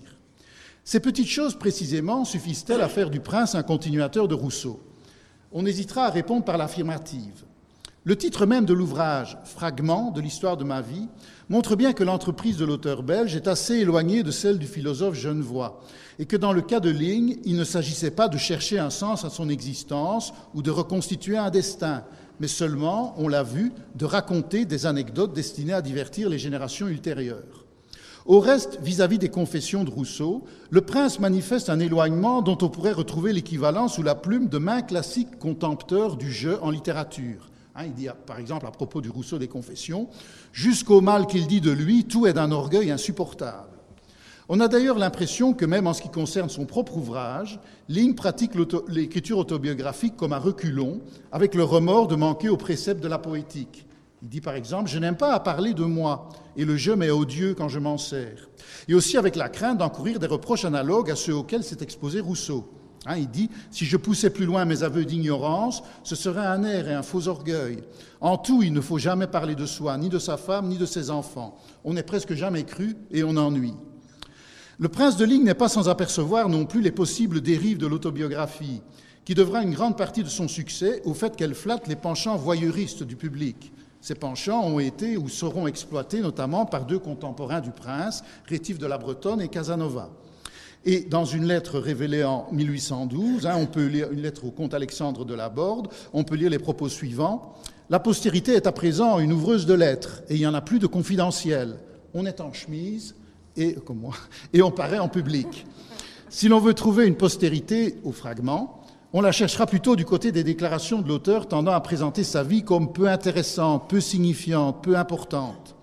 Ces 0.85 1.01
petites 1.01 1.31
choses, 1.31 1.59
précisément, 1.59 2.27
suffisent-elles 2.27 2.83
à 2.83 2.91
faire 2.91 3.09
du 3.09 3.21
prince 3.21 3.55
un 3.55 3.63
continuateur 3.63 4.29
de 4.29 4.35
Rousseau? 4.35 4.79
On 5.53 5.65
hésitera 5.65 6.05
à 6.05 6.11
répondre 6.11 6.45
par 6.45 6.59
l'affirmative. 6.59 7.45
Le 8.07 8.15
titre 8.15 8.47
même 8.47 8.67
de 8.67 8.73
l'ouvrage, 8.73 9.37
Fragment 9.43 10.13
de 10.13 10.21
l'histoire 10.21 10.57
de 10.57 10.63
ma 10.63 10.81
vie, 10.81 11.09
montre 11.49 11.77
bien 11.77 11.93
que 11.93 12.05
l'entreprise 12.05 12.57
de 12.57 12.65
l'auteur 12.65 13.03
belge 13.03 13.37
est 13.37 13.49
assez 13.49 13.75
éloignée 13.75 14.23
de 14.23 14.31
celle 14.31 14.59
du 14.59 14.67
philosophe 14.67 15.15
genevois, 15.15 15.81
et 16.19 16.27
que 16.27 16.37
dans 16.37 16.53
le 16.53 16.63
cas 16.63 16.81
de 16.81 16.91
Ligne, 16.91 17.37
il 17.45 17.57
ne 17.57 17.65
s'agissait 17.65 18.11
pas 18.11 18.29
de 18.29 18.37
chercher 18.37 18.79
un 18.79 18.91
sens 18.91 19.25
à 19.25 19.31
son 19.31 19.49
existence 19.49 20.33
ou 20.55 20.63
de 20.63 20.71
reconstituer 20.71 21.37
un 21.37 21.51
destin, 21.51 22.05
mais 22.41 22.49
seulement, 22.49 23.15
on 23.17 23.29
l'a 23.29 23.43
vu, 23.43 23.73
de 23.95 24.05
raconter 24.05 24.65
des 24.65 24.87
anecdotes 24.87 25.33
destinées 25.33 25.73
à 25.73 25.83
divertir 25.83 26.29
les 26.29 26.39
générations 26.39 26.89
ultérieures. 26.89 27.65
Au 28.27 28.41
reste, 28.41 28.81
vis-à-vis 28.83 29.19
-vis 29.19 29.21
des 29.21 29.29
confessions 29.29 29.85
de 29.85 29.91
Rousseau, 29.91 30.43
le 30.71 30.81
prince 30.81 31.21
manifeste 31.21 31.71
un 31.71 31.79
éloignement 31.79 32.43
dont 32.43 32.59
on 32.61 32.69
pourrait 32.69 32.93
retrouver 32.93 33.33
l'équivalent 33.33 33.87
sous 33.87 34.03
la 34.03 34.17
plume 34.17 34.49
de 34.49 34.59
main 34.59 34.83
classique 34.83 35.39
contempteur 35.39 36.17
du 36.17 36.33
jeu 36.33 36.59
en 36.61 36.71
littérature 36.71 37.51
il 37.85 37.93
dit, 37.93 38.09
par 38.27 38.39
exemple, 38.39 38.67
à 38.67 38.71
propos 38.71 39.01
du 39.01 39.11
Rousseau 39.11 39.39
des 39.39 39.49
Confessions, 39.49 40.09
Jusqu'au 40.53 41.03
mal 41.03 41.27
qu'il 41.27 41.47
dit 41.47 41.61
de 41.61 41.71
lui, 41.71 42.05
tout 42.05 42.27
est 42.27 42.33
d'un 42.33 42.51
orgueil 42.51 42.91
insupportable. 42.91 43.77
On 44.49 44.61
a 44.61 44.69
d'ailleurs 44.69 44.99
l'impression 44.99 45.53
que 45.53 45.67
même 45.67 45.87
en 45.87 45.93
ce 45.93 46.01
qui 46.01 46.09
concerne 46.09 46.49
son 46.49 46.67
propre 46.67 46.97
ouvrage, 46.97 47.59
Ligne 47.89 48.15
pratique 48.15 48.53
l'écriture 48.89 49.39
autobiographique 49.39 50.17
comme 50.17 50.33
un 50.33 50.39
reculon, 50.39 51.01
avec 51.33 51.55
le 51.55 51.65
remords 51.65 52.07
de 52.07 52.15
manquer 52.15 52.49
aux 52.49 52.57
préceptes 52.57 53.03
de 53.03 53.09
la 53.09 53.19
poétique. 53.19 53.87
Il 54.23 54.29
dit 54.29 54.41
par 54.41 54.55
exemple 54.55 54.89
Je 54.89 54.99
n'aime 54.99 55.17
pas 55.17 55.35
à 55.35 55.41
parler 55.41 55.75
de 55.75 55.85
moi, 55.85 56.29
et 56.57 56.65
le 56.65 56.77
jeu 56.77 56.97
m'est 56.97 57.11
odieux 57.11 57.55
quand 57.55 57.69
je 57.69 57.81
m'en 57.81 57.99
sers. 57.99 58.49
Et 58.89 58.95
aussi 58.95 59.17
avec 59.17 59.37
la 59.37 59.49
crainte 59.49 59.79
d'encourir 59.79 60.19
des 60.21 60.27
reproches 60.27 60.65
analogues 60.65 61.11
à 61.11 61.17
ceux 61.17 61.35
auxquels 61.35 61.65
s'est 61.65 61.83
exposé 61.83 62.21
Rousseau. 62.21 62.76
Hein, 63.07 63.19
il 63.19 63.29
dit, 63.29 63.49
si 63.71 63.85
je 63.85 63.97
poussais 63.97 64.31
plus 64.31 64.47
loin 64.47 64.65
mes 64.65 64.83
aveux 64.83 65.05
d'ignorance, 65.05 65.83
ce 66.03 66.17
serait 66.17 66.45
un 66.45 66.65
air 66.65 66.89
et 66.89 66.95
un 66.95 67.03
faux 67.03 67.29
orgueil. 67.29 67.79
En 68.21 68.37
tout, 68.37 68.63
il 68.63 68.73
ne 68.73 68.81
faut 68.81 68.99
jamais 68.99 69.29
parler 69.29 69.55
de 69.55 69.67
soi, 69.67 69.97
ni 69.97 70.09
de 70.09 70.19
sa 70.19 70.37
femme, 70.37 70.69
ni 70.69 70.77
de 70.77 70.87
ses 70.87 71.11
enfants. 71.11 71.57
On 71.85 71.95
n'est 71.95 72.03
presque 72.03 72.35
jamais 72.35 72.65
cru 72.65 72.97
et 73.13 73.23
on 73.23 73.37
ennuie. 73.37 73.75
Le 74.79 74.89
prince 74.89 75.17
de 75.17 75.25
Ligne 75.25 75.45
n'est 75.45 75.55
pas 75.55 75.69
sans 75.69 75.89
apercevoir 75.89 76.49
non 76.49 76.67
plus 76.67 76.83
les 76.83 76.91
possibles 76.91 77.41
dérives 77.41 77.79
de 77.79 77.87
l'autobiographie, 77.87 78.83
qui 79.25 79.35
devra 79.35 79.63
une 79.63 79.73
grande 79.73 79.97
partie 79.97 80.23
de 80.23 80.29
son 80.29 80.49
succès 80.49 81.01
au 81.05 81.15
fait 81.15 81.37
qu'elle 81.37 81.55
flatte 81.55 81.87
les 81.87 81.97
penchants 81.97 82.37
voyeuristes 82.37 83.05
du 83.05 83.17
public. 83.17 83.73
Ces 84.01 84.15
penchants 84.17 84.65
ont 84.65 84.79
été 84.79 85.17
ou 85.17 85.29
seront 85.29 85.67
exploités 85.67 86.21
notamment 86.21 86.67
par 86.67 86.85
deux 86.87 86.99
contemporains 86.99 87.61
du 87.61 87.71
prince, 87.71 88.23
Rétif 88.47 88.79
de 88.79 88.87
la 88.87 88.99
Bretonne 88.99 89.41
et 89.41 89.49
Casanova. 89.49 90.11
Et 90.89 91.01
dans 91.01 91.25
une 91.25 91.47
lettre 91.47 91.81
révélée 91.81 92.23
en 92.23 92.47
1812, 92.53 93.45
hein, 93.45 93.57
on 93.59 93.67
peut 93.67 93.87
lire 93.87 94.13
une 94.13 94.23
lettre 94.23 94.45
au 94.45 94.53
comte 94.53 94.73
Alexandre 94.73 95.25
de 95.25 95.35
la 95.35 95.49
Borde, 95.49 95.89
on 96.13 96.23
peut 96.23 96.37
lire 96.37 96.49
les 96.49 96.61
propos 96.61 96.89
suivants. 96.89 97.55
La 97.91 97.99
postérité 97.99 98.53
est 98.53 98.69
à 98.69 98.73
présent 98.73 99.19
une 99.19 99.33
ouvreuse 99.33 99.67
de 99.67 99.75
lettres, 99.75 100.23
et 100.29 100.37
il 100.37 100.41
n'y 100.41 100.47
en 100.47 100.55
a 100.55 100.61
plus 100.61 100.79
de 100.79 100.87
confidentiel. 100.87 101.77
On 102.15 102.25
est 102.25 102.41
en 102.41 102.53
chemise, 102.53 103.17
et, 103.57 103.77
et 104.53 104.63
on 104.63 104.71
paraît 104.71 105.01
en 105.01 105.09
public. 105.09 105.67
Si 106.29 106.47
l'on 106.47 106.61
veut 106.61 106.75
trouver 106.75 107.07
une 107.07 107.17
postérité 107.17 107.99
au 108.05 108.13
fragment, 108.13 108.81
on 109.13 109.21
la 109.21 109.33
cherchera 109.33 109.67
plutôt 109.67 109.97
du 109.97 110.05
côté 110.05 110.31
des 110.31 110.45
déclarations 110.45 111.01
de 111.01 111.09
l'auteur 111.09 111.49
tendant 111.49 111.73
à 111.73 111.81
présenter 111.81 112.23
sa 112.23 112.45
vie 112.45 112.63
comme 112.63 112.93
peu 112.93 113.09
intéressante, 113.09 113.89
peu 113.89 114.01
signifiante, 114.01 114.85
peu 114.85 114.97
importante. 114.97 115.76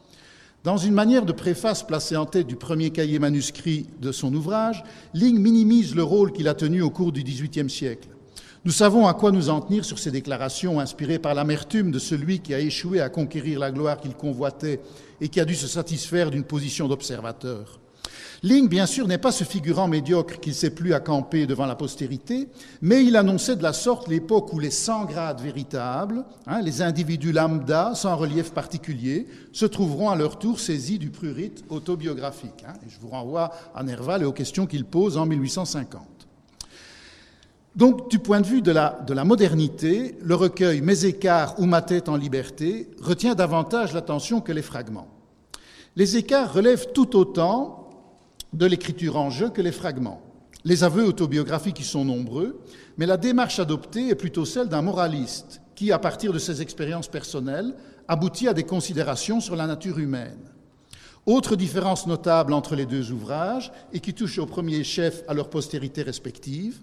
Dans 0.63 0.77
une 0.77 0.93
manière 0.93 1.25
de 1.25 1.33
préface 1.33 1.83
placée 1.83 2.15
en 2.15 2.25
tête 2.25 2.47
du 2.47 2.55
premier 2.55 2.89
cahier 2.89 3.19
manuscrit 3.19 3.85
de 3.99 4.13
son 4.13 4.33
ouvrage, 4.33 4.85
Ling 5.13 5.37
minimise 5.37 5.93
le 5.93 6.03
rôle 6.03 6.31
qu'il 6.31 6.47
a 6.47 6.53
tenu 6.53 6.81
au 6.81 6.89
cours 6.89 7.11
du 7.11 7.21
XVIIIe 7.21 7.69
siècle. 7.69 8.07
Nous 8.63 8.71
savons 8.71 9.05
à 9.05 9.13
quoi 9.13 9.33
nous 9.33 9.49
en 9.49 9.59
tenir 9.59 9.83
sur 9.83 9.99
ces 9.99 10.09
déclarations 10.09 10.79
inspirées 10.79 11.19
par 11.19 11.33
l'amertume 11.33 11.91
de 11.91 11.99
celui 11.99 12.39
qui 12.39 12.53
a 12.53 12.61
échoué 12.61 13.01
à 13.01 13.09
conquérir 13.09 13.59
la 13.59 13.71
gloire 13.71 13.99
qu'il 13.99 14.15
convoitait 14.15 14.79
et 15.19 15.27
qui 15.27 15.41
a 15.41 15.45
dû 15.45 15.53
se 15.53 15.67
satisfaire 15.67 16.31
d'une 16.31 16.45
position 16.45 16.87
d'observateur. 16.87 17.81
Ling, 18.45 18.67
bien 18.67 18.85
sûr, 18.85 19.07
n'est 19.07 19.17
pas 19.17 19.31
ce 19.31 19.45
figurant 19.45 19.87
médiocre 19.87 20.41
qui 20.41 20.49
ne 20.49 20.53
sait 20.53 20.69
plus 20.69 20.93
à 20.93 20.99
camper 20.99 21.47
devant 21.47 21.65
la 21.65 21.75
postérité, 21.75 22.49
mais 22.81 23.05
il 23.05 23.15
annonçait 23.15 23.55
de 23.55 23.63
la 23.63 23.71
sorte 23.71 24.09
l'époque 24.09 24.51
où 24.51 24.59
les 24.59 24.69
100 24.69 25.05
grades 25.05 25.39
véritables, 25.39 26.25
hein, 26.45 26.61
les 26.61 26.81
individus 26.81 27.31
lambda, 27.31 27.93
sans 27.95 28.17
relief 28.17 28.51
particulier, 28.51 29.27
se 29.53 29.65
trouveront 29.65 30.09
à 30.09 30.17
leur 30.17 30.39
tour 30.39 30.59
saisis 30.59 30.99
du 30.99 31.09
prurit 31.09 31.53
autobiographique. 31.69 32.65
Hein. 32.67 32.73
je 32.85 32.99
vous 32.99 33.07
renvoie 33.07 33.49
à 33.73 33.81
Nerval 33.81 34.23
et 34.23 34.25
aux 34.25 34.33
questions 34.33 34.65
qu'il 34.65 34.83
pose 34.83 35.15
en 35.15 35.25
1850. 35.25 36.01
Donc, 37.77 38.11
du 38.11 38.19
point 38.19 38.41
de 38.41 38.45
vue 38.45 38.61
de 38.61 38.73
la, 38.73 39.23
modernité, 39.23 40.17
le 40.21 40.35
recueil 40.35 40.81
Mes 40.81 41.05
écarts 41.05 41.55
ou 41.59 41.65
ma 41.65 41.81
tête 41.81 42.09
en 42.09 42.17
liberté 42.17 42.91
retient 43.01 43.35
davantage 43.35 43.93
l'attention 43.93 44.41
que 44.41 44.51
les 44.51 44.61
fragments. 44.61 45.07
Les 45.95 46.17
écarts 46.17 46.53
relèvent 46.53 46.91
tout 46.91 47.15
autant 47.15 47.82
de 48.53 48.65
l'écriture 48.65 49.17
en 49.17 49.29
jeu 49.29 49.49
que 49.49 49.61
les 49.61 49.71
fragments. 49.71 50.21
Les 50.65 50.83
aveux 50.83 51.05
autobiographiques 51.05 51.79
y 51.81 51.83
sont 51.83 52.05
nombreux, 52.05 52.61
mais 52.97 53.05
la 53.05 53.17
démarche 53.17 53.59
adoptée 53.59 54.09
est 54.09 54.15
plutôt 54.15 54.45
celle 54.45 54.69
d'un 54.69 54.81
moraliste 54.81 55.61
qui, 55.75 55.91
à 55.91 55.99
partir 55.99 56.31
de 56.31 56.39
ses 56.39 56.61
expériences 56.61 57.07
personnelles, 57.09 57.75
aboutit 58.07 58.47
à 58.47 58.53
des 58.53 58.63
considérations 58.63 59.41
sur 59.41 59.55
la 59.55 59.67
nature 59.67 59.99
humaine. 59.99 60.39
Autre 61.25 61.55
différence 61.55 62.05
notable 62.05 62.53
entre 62.53 62.75
les 62.75 62.85
deux 62.85 63.11
ouvrages, 63.11 63.71
et 63.91 63.99
qui 63.99 64.13
touche 64.13 64.39
au 64.39 64.45
premier 64.45 64.83
chef 64.83 65.23
à 65.27 65.33
leur 65.33 65.49
postérité 65.49 66.01
respective, 66.03 66.79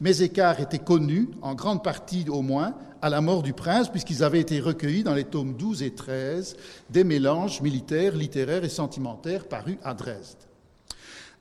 mes 0.00 0.22
écarts 0.22 0.60
étaient 0.60 0.78
connus, 0.78 1.30
en 1.42 1.54
grande 1.54 1.82
partie 1.82 2.28
au 2.28 2.42
moins, 2.42 2.74
à 3.00 3.08
la 3.08 3.20
mort 3.20 3.42
du 3.42 3.52
prince, 3.52 3.88
puisqu'ils 3.88 4.24
avaient 4.24 4.40
été 4.40 4.60
recueillis 4.60 5.04
dans 5.04 5.14
les 5.14 5.24
tomes 5.24 5.56
12 5.56 5.82
et 5.82 5.94
13 5.94 6.56
des 6.90 7.04
mélanges 7.04 7.60
militaires, 7.62 8.16
littéraires 8.16 8.64
et 8.64 8.68
sentimentaires 8.68 9.48
parus 9.48 9.78
à 9.84 9.94
Dresde. 9.94 10.43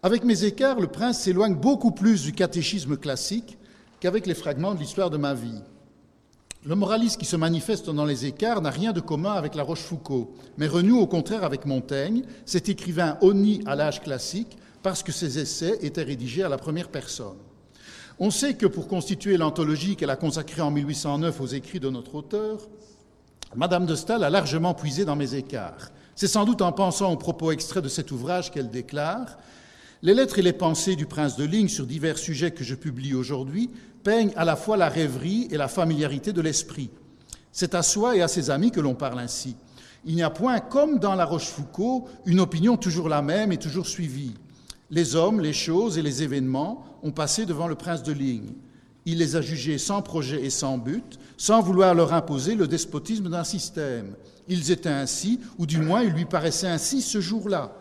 Avec 0.06 0.26
mes 0.26 0.44
écarts, 0.44 0.82
le 0.82 0.88
prince 0.88 1.22
s'éloigne 1.22 1.56
beaucoup 1.56 1.92
plus 1.92 2.24
du 2.24 2.34
catéchisme 2.34 2.98
classique 2.98 3.58
qu'avec 4.02 4.28
les 4.28 4.34
fragments 4.34 4.74
de 4.74 4.80
l'histoire 4.80 5.10
de 5.10 5.16
ma 5.16 5.34
vie. 5.34 5.62
Le 6.66 6.76
moraliste 6.76 7.18
qui 7.18 7.26
se 7.26 7.38
manifeste 7.38 7.90
dans 7.90 8.04
les 8.04 8.26
écarts 8.26 8.62
n'a 8.62 8.70
rien 8.70 8.92
de 8.92 9.00
commun 9.00 9.32
avec 9.32 9.56
la 9.56 9.64
Rochefoucauld, 9.64 10.28
mais 10.58 10.68
renoue 10.68 11.00
au 11.00 11.08
contraire 11.08 11.46
avec 11.46 11.66
Montaigne, 11.66 12.24
cet 12.46 12.68
écrivain 12.68 13.18
honni 13.22 13.62
à 13.66 13.76
l'âge 13.76 14.02
classique 14.02 14.58
parce 14.82 15.04
que 15.04 15.14
ses 15.14 15.40
essais 15.40 15.78
étaient 15.82 16.04
rédigés 16.04 16.44
à 16.44 16.50
la 16.50 16.58
première 16.58 16.90
personne. 16.90 17.38
On 18.20 18.30
sait 18.30 18.56
que 18.56 18.66
pour 18.66 18.90
constituer 18.90 19.38
l'anthologie 19.38 19.96
qu'elle 19.96 20.10
a 20.10 20.18
consacrée 20.18 20.62
en 20.62 20.72
1809 20.72 21.40
aux 21.40 21.48
écrits 21.48 21.80
de 21.80 21.90
notre 21.90 22.16
auteur, 22.16 22.60
Madame 23.56 23.86
de 23.86 23.96
Staël 23.96 24.26
a 24.26 24.30
largement 24.30 24.74
puisé 24.74 25.06
dans 25.06 25.16
mes 25.16 25.36
écarts. 25.36 25.92
C'est 26.14 26.28
sans 26.28 26.44
doute 26.44 26.62
en 26.62 26.74
pensant 26.74 27.14
aux 27.14 27.18
propos 27.18 27.52
extraits 27.52 27.86
de 27.86 27.90
cet 27.90 28.12
ouvrage 28.12 28.52
qu'elle 28.52 28.70
déclare 28.70 29.38
les 30.04 30.14
lettres 30.14 30.38
et 30.38 30.44
les 30.44 30.54
pensées 30.54 30.98
du 30.98 31.06
prince 31.06 31.38
de 31.38 31.46
Ligne 31.46 31.70
sur 31.70 31.88
divers 31.88 32.18
sujets 32.18 32.52
que 32.52 32.66
je 32.66 32.76
publie 32.76 33.16
aujourd'hui 33.16 33.70
peignent 34.04 34.34
à 34.36 34.44
la 34.44 34.58
fois 34.58 34.76
la 34.76 34.90
rêverie 34.90 35.48
et 35.50 35.56
la 35.56 35.70
familiarité 35.70 36.34
de 36.34 36.42
l'esprit. 36.42 36.90
C'est 37.54 37.74
à 37.74 37.82
soi 37.82 38.18
et 38.18 38.22
à 38.22 38.28
ses 38.28 38.50
amis 38.50 38.72
que 38.72 38.82
l'on 38.82 38.96
parle 38.96 39.20
ainsi. 39.20 39.56
Il 40.04 40.16
n'y 40.16 40.24
a 40.24 40.30
point, 40.30 40.60
comme 40.60 41.00
dans 41.00 41.16
La 41.16 41.24
Rochefoucauld, 41.24 42.04
une 42.26 42.42
opinion 42.42 42.76
toujours 42.76 43.08
la 43.08 43.22
même 43.22 43.54
et 43.54 43.58
toujours 43.58 43.88
suivie. 43.88 44.34
Les 44.92 45.16
hommes, 45.16 45.40
les 45.40 45.54
choses 45.54 45.98
et 45.98 46.02
les 46.02 46.22
événements 46.22 46.84
ont 47.02 47.12
passé 47.12 47.46
devant 47.46 47.70
le 47.70 47.76
prince 47.76 48.04
de 48.04 48.12
Ligne. 48.12 48.52
Il 49.06 49.20
les 49.20 49.38
a 49.38 49.42
jugés 49.42 49.78
sans 49.78 50.02
projet 50.02 50.44
et 50.44 50.50
sans 50.50 50.78
but, 50.78 51.18
sans 51.38 51.62
vouloir 51.62 51.96
leur 51.96 52.14
imposer 52.14 52.56
le 52.56 52.68
despotisme 52.68 53.30
d'un 53.30 53.46
système. 53.46 54.16
Ils 54.50 54.70
étaient 54.72 54.90
ainsi, 54.90 55.40
ou 55.58 55.66
du 55.66 55.80
moins 55.80 56.04
ils 56.04 56.12
lui 56.12 56.26
paraissaient 56.26 56.68
ainsi 56.68 57.02
ce 57.02 57.22
jour-là. 57.22 57.74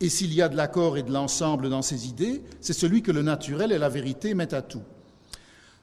Et 0.00 0.08
s'il 0.08 0.32
y 0.32 0.42
a 0.42 0.48
de 0.48 0.56
l'accord 0.56 0.96
et 0.96 1.02
de 1.02 1.12
l'ensemble 1.12 1.68
dans 1.68 1.82
ces 1.82 2.06
idées, 2.06 2.42
c'est 2.60 2.72
celui 2.72 3.02
que 3.02 3.10
le 3.10 3.22
naturel 3.22 3.72
et 3.72 3.78
la 3.78 3.88
vérité 3.88 4.34
mettent 4.34 4.52
à 4.52 4.62
tout. 4.62 4.82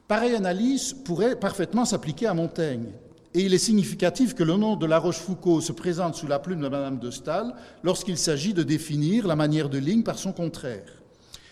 Pareille 0.08 0.36
analyse 0.36 0.94
pourrait 0.94 1.36
parfaitement 1.36 1.84
s'appliquer 1.84 2.28
à 2.28 2.34
Montaigne. 2.34 2.92
Et 3.34 3.42
il 3.42 3.54
est 3.54 3.58
significatif 3.58 4.34
que 4.34 4.44
le 4.44 4.56
nom 4.56 4.78
de 4.78 4.86
La 4.86 5.00
Rochefoucauld 5.00 5.62
se 5.62 5.74
présente 5.74 6.16
sous 6.16 6.28
la 6.28 6.40
plume 6.40 6.62
de 6.62 6.70
Madame 6.70 7.00
de 7.00 7.12
Staël 7.12 7.54
lorsqu'il 7.84 8.18
s'agit 8.18 8.54
de 8.54 8.64
définir 8.64 9.28
la 9.28 9.36
manière 9.36 9.68
de 9.68 9.78
ligne 9.78 10.04
par 10.04 10.18
son 10.18 10.32
contraire. 10.32 10.86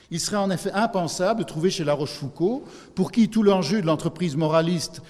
Il 0.09 0.21
serait 0.21 0.37
en 0.37 0.51
effet 0.51 0.71
impensable 0.71 1.41
de 1.41 1.45
trouver 1.45 1.71
chez 1.71 1.83
La 1.83 1.93
Rochefoucauld, 1.93 2.61
pour 2.95 3.11
qui 3.11 3.27
tout 3.27 3.43
l'enjeu 3.43 3.81
de 3.81 3.87
l'entreprise 3.87 4.37
moraliste 4.37 5.01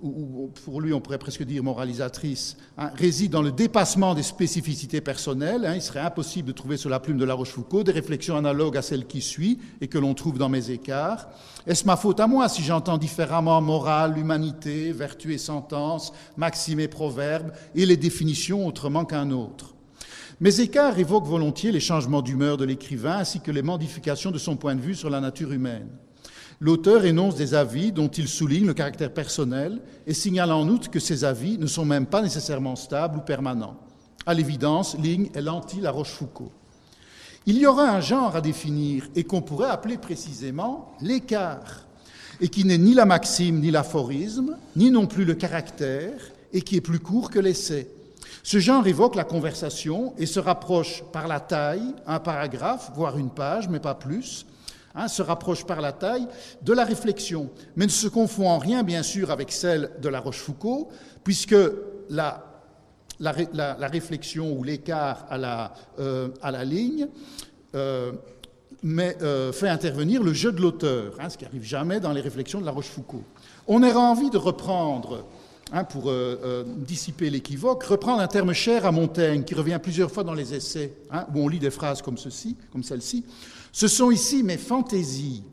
ou 0.00 0.50
pour 0.64 0.80
lui 0.80 0.92
on 0.92 1.00
pourrait 1.00 1.18
presque 1.18 1.42
dire 1.42 1.62
moralisatrice, 1.62 2.56
hein, 2.76 2.90
réside 2.94 3.32
dans 3.32 3.42
le 3.42 3.50
dépassement 3.50 4.14
des 4.14 4.22
spécificités 4.22 5.00
personnelles. 5.00 5.64
Hein. 5.64 5.74
il 5.74 5.82
serait 5.82 6.00
impossible 6.00 6.48
de 6.48 6.52
trouver 6.52 6.76
sur 6.76 6.90
la 6.90 7.00
plume 7.00 7.18
de 7.18 7.24
La 7.24 7.34
Rochefoucauld 7.34 7.86
des 7.86 7.92
réflexions 7.92 8.36
analogues 8.36 8.76
à 8.76 8.82
celles 8.82 9.06
qui 9.06 9.20
suivent 9.20 9.58
et 9.80 9.88
que 9.88 9.98
l'on 9.98 10.14
trouve 10.14 10.38
dans 10.38 10.48
mes 10.48 10.70
écarts. 10.70 11.28
Est-ce 11.66 11.84
ma 11.84 11.96
faute 11.96 12.20
à 12.20 12.26
moi 12.26 12.48
si 12.48 12.62
j'entends 12.62 12.98
différemment 12.98 13.60
morale, 13.60 14.18
humanité, 14.18 14.92
vertu 14.92 15.34
et 15.34 15.38
sentence, 15.38 16.12
maxime 16.36 16.80
et 16.80 16.88
proverbe, 16.88 17.52
et 17.74 17.84
les 17.84 17.96
définitions 17.96 18.66
autrement 18.66 19.04
qu'un 19.04 19.30
autre? 19.30 19.74
Mes 20.40 20.60
écarts 20.60 20.98
évoquent 21.00 21.26
volontiers 21.26 21.72
les 21.72 21.80
changements 21.80 22.22
d'humeur 22.22 22.56
de 22.56 22.64
l'écrivain 22.64 23.18
ainsi 23.18 23.40
que 23.40 23.50
les 23.50 23.62
modifications 23.62 24.30
de 24.30 24.38
son 24.38 24.56
point 24.56 24.76
de 24.76 24.80
vue 24.80 24.94
sur 24.94 25.10
la 25.10 25.20
nature 25.20 25.52
humaine. 25.52 25.88
L'auteur 26.60 27.04
énonce 27.04 27.36
des 27.36 27.54
avis 27.54 27.92
dont 27.92 28.08
il 28.08 28.26
souligne 28.26 28.66
le 28.66 28.74
caractère 28.74 29.14
personnel 29.14 29.80
et 30.06 30.14
signale 30.14 30.50
en 30.50 30.68
outre 30.68 30.90
que 30.90 30.98
ces 30.98 31.24
avis 31.24 31.56
ne 31.56 31.68
sont 31.68 31.84
même 31.84 32.06
pas 32.06 32.20
nécessairement 32.20 32.74
stables 32.74 33.18
ou 33.18 33.20
permanents. 33.20 33.76
À 34.26 34.34
l'évidence, 34.34 34.96
Ligne 34.98 35.30
est 35.34 35.40
l'anti-La 35.40 35.92
Rochefoucauld. 35.92 36.50
Il 37.46 37.58
y 37.58 37.66
aura 37.66 37.88
un 37.88 38.00
genre 38.00 38.34
à 38.34 38.40
définir 38.40 39.08
et 39.14 39.22
qu'on 39.22 39.40
pourrait 39.40 39.70
appeler 39.70 39.98
précisément 39.98 40.92
l'écart, 41.00 41.86
et 42.40 42.48
qui 42.48 42.64
n'est 42.64 42.78
ni 42.78 42.92
la 42.92 43.06
maxime 43.06 43.60
ni 43.60 43.70
l'aphorisme, 43.70 44.56
ni 44.76 44.90
non 44.90 45.06
plus 45.06 45.24
le 45.24 45.34
caractère, 45.34 46.32
et 46.52 46.60
qui 46.60 46.76
est 46.76 46.80
plus 46.80 46.98
court 46.98 47.30
que 47.30 47.38
l'essai. 47.38 47.88
Ce 48.42 48.58
genre 48.58 48.86
évoque 48.86 49.14
la 49.14 49.24
conversation 49.24 50.12
et 50.18 50.26
se 50.26 50.40
rapproche 50.40 51.04
par 51.12 51.28
la 51.28 51.40
taille, 51.40 51.94
un 52.06 52.18
paragraphe, 52.18 52.90
voire 52.94 53.16
une 53.16 53.30
page, 53.30 53.68
mais 53.68 53.80
pas 53.80 53.94
plus, 53.94 54.44
Hein, 54.98 55.06
se 55.06 55.22
rapproche 55.22 55.64
par 55.64 55.80
la 55.80 55.92
taille 55.92 56.26
de 56.62 56.72
la 56.72 56.84
réflexion, 56.84 57.50
mais 57.76 57.86
ne 57.86 57.90
se 57.90 58.08
confond 58.08 58.48
en 58.48 58.58
rien, 58.58 58.82
bien 58.82 59.04
sûr, 59.04 59.30
avec 59.30 59.52
celle 59.52 59.92
de 60.02 60.08
la 60.08 60.18
Rochefoucauld, 60.18 60.88
puisque 61.22 61.54
la, 62.10 62.42
réflexion 63.80 64.52
ou 64.52 64.64
l'écart 64.64 65.24
à, 65.30 65.38
la, 65.38 65.72
euh, 66.00 66.30
ligne 66.64 67.06
euh, 67.76 68.10
euh, 68.84 69.52
fait 69.52 69.68
intervenir 69.68 70.20
le 70.24 70.32
jeu 70.32 70.50
de 70.50 70.60
l'auteur, 70.60 71.14
hein, 71.20 71.28
ce 71.28 71.38
qui 71.38 71.44
n'arrive 71.44 71.62
jamais 71.62 72.00
dans 72.00 72.12
les 72.12 72.20
réflexions 72.20 72.60
de 72.60 72.66
la 72.66 72.72
Rochefoucauld. 72.72 73.22
On 73.68 73.84
aurait 73.84 73.94
envie 73.94 74.30
de 74.30 74.38
reprendre 74.38 75.26
Hein, 75.70 75.84
pour 75.84 76.10
dissiper 76.78 77.28
l'équivoque, 77.28 77.82
reprendre 77.84 78.22
un 78.22 78.26
terme 78.26 78.54
cher 78.54 78.86
à 78.86 78.90
Montaigne, 78.90 79.44
qui 79.44 79.54
revient 79.54 79.78
plusieurs 79.82 80.10
fois 80.10 80.24
dans 80.24 80.32
les 80.32 80.54
essais, 80.54 80.94
où 81.12 81.40
on 81.40 81.46
lit 81.46 81.58
des 81.58 81.70
phrases 81.70 82.00
comme 82.00 82.16
ceci, 82.16 82.56
comme 82.72 82.82
celle-ci. 82.82 83.22
Ce 83.72 83.88
sont 83.88 84.10
ici 84.10 84.42
mes 84.42 84.56
fantaisies 84.56 85.44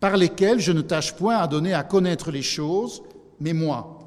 par 0.00 0.16
lesquelles 0.16 0.60
je 0.60 0.72
ne 0.72 0.80
tâche 0.80 1.14
point 1.14 1.36
à 1.36 1.46
donner 1.46 1.74
à 1.74 1.82
connaître 1.82 2.30
les 2.30 2.42
choses, 2.42 3.02
mais 3.38 3.52
moi. 3.52 3.98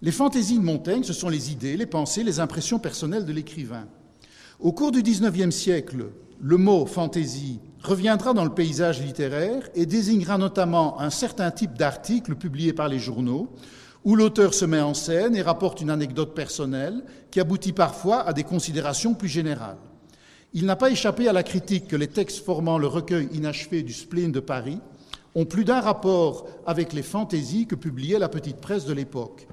Les 0.00 0.10
fantaisies 0.12 0.58
de 0.58 0.64
Montaigne, 0.64 1.04
ce 1.04 1.12
sont 1.12 1.28
les 1.28 1.52
idées, 1.52 1.76
les 1.76 1.86
pensées, 1.86 2.24
les 2.24 2.40
impressions 2.40 2.78
personnelles 2.78 3.26
de 3.26 3.32
l'écrivain. 3.32 3.86
Au 4.58 4.72
cours 4.72 4.90
du 4.90 5.02
XIXe 5.02 5.54
siècle, 5.54 6.06
le 6.40 6.56
mot 6.56 6.86
fantaisie 6.86 7.60
reviendra 7.82 8.32
dans 8.32 8.44
le 8.44 8.54
paysage 8.54 9.00
littéraire 9.00 9.68
et 9.74 9.86
désignera 9.86 10.38
notamment 10.38 11.00
un 11.00 11.10
certain 11.10 11.50
type 11.50 11.78
d'articles 11.78 12.34
publiés 12.34 12.72
par 12.72 12.88
les 12.88 12.98
journaux, 12.98 13.52
où 14.04 14.16
l'auteur 14.16 14.54
se 14.54 14.64
met 14.64 14.80
en 14.80 14.94
scène 14.94 15.36
et 15.36 15.42
rapporte 15.42 15.80
une 15.80 15.90
anecdote 15.90 16.34
personnelle 16.34 17.04
qui 17.30 17.38
aboutit 17.38 17.72
parfois 17.72 18.26
à 18.26 18.32
des 18.32 18.42
considérations 18.42 19.14
plus 19.14 19.28
générales. 19.28 19.78
Il 20.54 20.66
n'a 20.66 20.76
pas 20.76 20.90
échappé 20.90 21.28
à 21.28 21.32
la 21.32 21.42
critique 21.42 21.88
que 21.88 21.96
les 21.96 22.08
textes 22.08 22.44
formant 22.44 22.76
le 22.76 22.86
recueil 22.86 23.26
inachevé 23.32 23.82
du 23.82 23.94
spleen 23.94 24.32
de 24.32 24.40
Paris 24.40 24.80
ont 25.34 25.46
plus 25.46 25.64
d'un 25.64 25.80
rapport 25.80 26.46
avec 26.66 26.92
les 26.92 27.02
fantaisies 27.02 27.66
que 27.66 27.74
publiait 27.74 28.18
la 28.18 28.28
petite 28.28 28.58
presse 28.58 28.84
de 28.84 28.92
l'époque. 28.92 29.48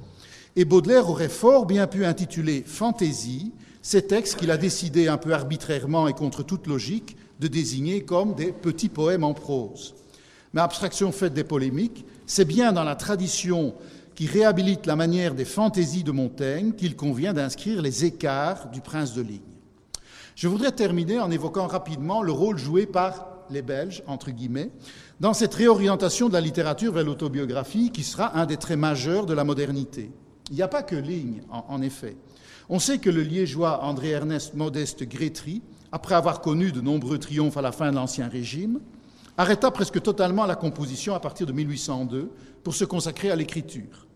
Et 0.57 0.65
Baudelaire 0.65 1.09
aurait 1.09 1.29
fort 1.29 1.65
bien 1.65 1.87
pu 1.87 2.05
intituler 2.05 2.63
Fantaisie 2.65 3.53
ces 3.81 4.07
textes 4.07 4.37
qu'il 4.37 4.51
a 4.51 4.57
décidé 4.57 5.07
un 5.07 5.15
peu 5.15 5.33
arbitrairement 5.33 6.09
et 6.09 6.13
contre 6.13 6.43
toute 6.43 6.67
logique 6.67 7.15
de 7.39 7.47
désigner 7.47 8.03
comme 8.03 8.35
des 8.35 8.51
petits 8.51 8.89
poèmes 8.89 9.23
en 9.23 9.33
prose. 9.33 9.95
Mais 10.53 10.59
abstraction 10.59 11.13
faite 11.13 11.33
des 11.33 11.45
polémiques, 11.45 12.03
c'est 12.25 12.43
bien 12.43 12.73
dans 12.73 12.83
la 12.83 12.95
tradition 12.95 13.73
qui 14.15 14.27
réhabilite 14.27 14.85
la 14.85 14.97
manière 14.97 15.33
des 15.33 15.45
fantaisies 15.45 16.03
de 16.03 16.11
Montaigne 16.11 16.73
qu'il 16.73 16.97
convient 16.97 17.31
d'inscrire 17.31 17.81
les 17.81 18.03
écarts 18.03 18.69
du 18.69 18.81
prince 18.81 19.13
de 19.13 19.21
ligne. 19.21 19.48
Je 20.39 20.47
voudrais 20.47 20.71
terminer 20.71 21.19
en 21.19 21.31
évoquant 21.31 21.67
rapidement 21.67 22.21
le 22.21 22.31
rôle 22.31 22.57
joué 22.57 22.85
par 22.85 23.25
les 23.49 23.61
Belges, 23.61 24.03
entre 24.07 24.31
guillemets, 24.31 24.71
dans 25.19 25.33
cette 25.33 25.53
réorientation 25.53 26.29
de 26.29 26.33
la 26.33 26.39
littérature 26.39 26.93
vers 26.93 27.03
l'autobiographie 27.03 27.91
qui 27.91 28.03
sera 28.03 28.39
un 28.39 28.45
des 28.45 28.55
traits 28.55 28.79
majeurs 28.79 29.25
de 29.25 29.33
la 29.33 29.43
modernité. 29.43 30.13
Il 30.49 30.55
n'y 30.55 30.61
a 30.61 30.69
pas 30.69 30.81
que 30.81 30.95
Ligne, 30.95 31.41
en, 31.49 31.81
effet. 31.81 32.15
On 32.69 32.79
sait 32.79 32.99
que 32.99 33.09
le 33.09 33.21
liégeois 33.21 33.83
André-Ernest 33.83 34.53
Modeste 34.53 35.03
Grétry, 35.03 35.61
après 35.91 36.15
avoir 36.15 36.39
connu 36.39 36.71
de 36.71 36.79
nombreux 36.79 37.19
triomphes 37.19 37.57
à 37.57 37.61
la 37.61 37.73
fin 37.73 37.91
de 37.91 37.97
l'Ancien 37.97 38.29
Régime, 38.29 38.79
arrêta 39.35 39.71
presque 39.71 40.01
totalement 40.01 40.45
la 40.45 40.55
composition 40.55 41.15
à 41.15 41.19
partir 41.19 41.47
de 41.47 41.51
1802 41.51 42.31
pour 42.63 42.75
se 42.75 42.85
consacrer 42.85 43.29
à 43.29 43.35
l'écriture. 43.35 44.07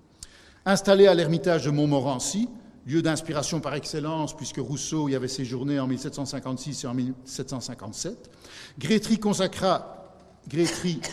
Installé 0.65 1.05
à 1.05 1.15
l'ermitage 1.15 1.65
de 1.65 1.71
Montmorency, 1.71 2.47
lieu 2.85 3.01
d'inspiration 3.01 3.59
par 3.59 3.75
excellence, 3.75 4.35
puisque 4.35 4.57
Rousseau 4.57 5.09
y 5.09 5.15
avait 5.15 5.27
séjourné 5.27 5.79
en 5.79 5.87
1756 5.87 6.83
et 6.83 6.87
en 6.87 6.93
1757, 6.93 8.29
Grétry 8.77 9.19
consacra, 9.19 10.13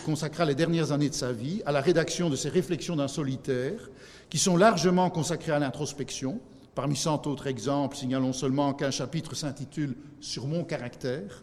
consacra 0.04 0.44
les 0.44 0.54
dernières 0.54 0.92
années 0.92 1.08
de 1.08 1.14
sa 1.14 1.32
vie 1.32 1.62
à 1.66 1.72
la 1.72 1.80
rédaction 1.80 2.28
de 2.30 2.36
ses 2.36 2.48
réflexions 2.48 2.96
d'un 2.96 3.08
solitaire, 3.08 3.90
qui 4.28 4.38
sont 4.38 4.56
largement 4.56 5.10
consacrées 5.10 5.52
à 5.52 5.58
l'introspection. 5.58 6.40
Parmi 6.74 6.96
cent 6.96 7.26
autres 7.26 7.46
exemples, 7.46 7.96
signalons 7.96 8.32
seulement 8.32 8.74
qu'un 8.74 8.92
chapitre 8.92 9.34
s'intitule 9.34 9.96
Sur 10.20 10.46
mon 10.46 10.64
caractère, 10.64 11.42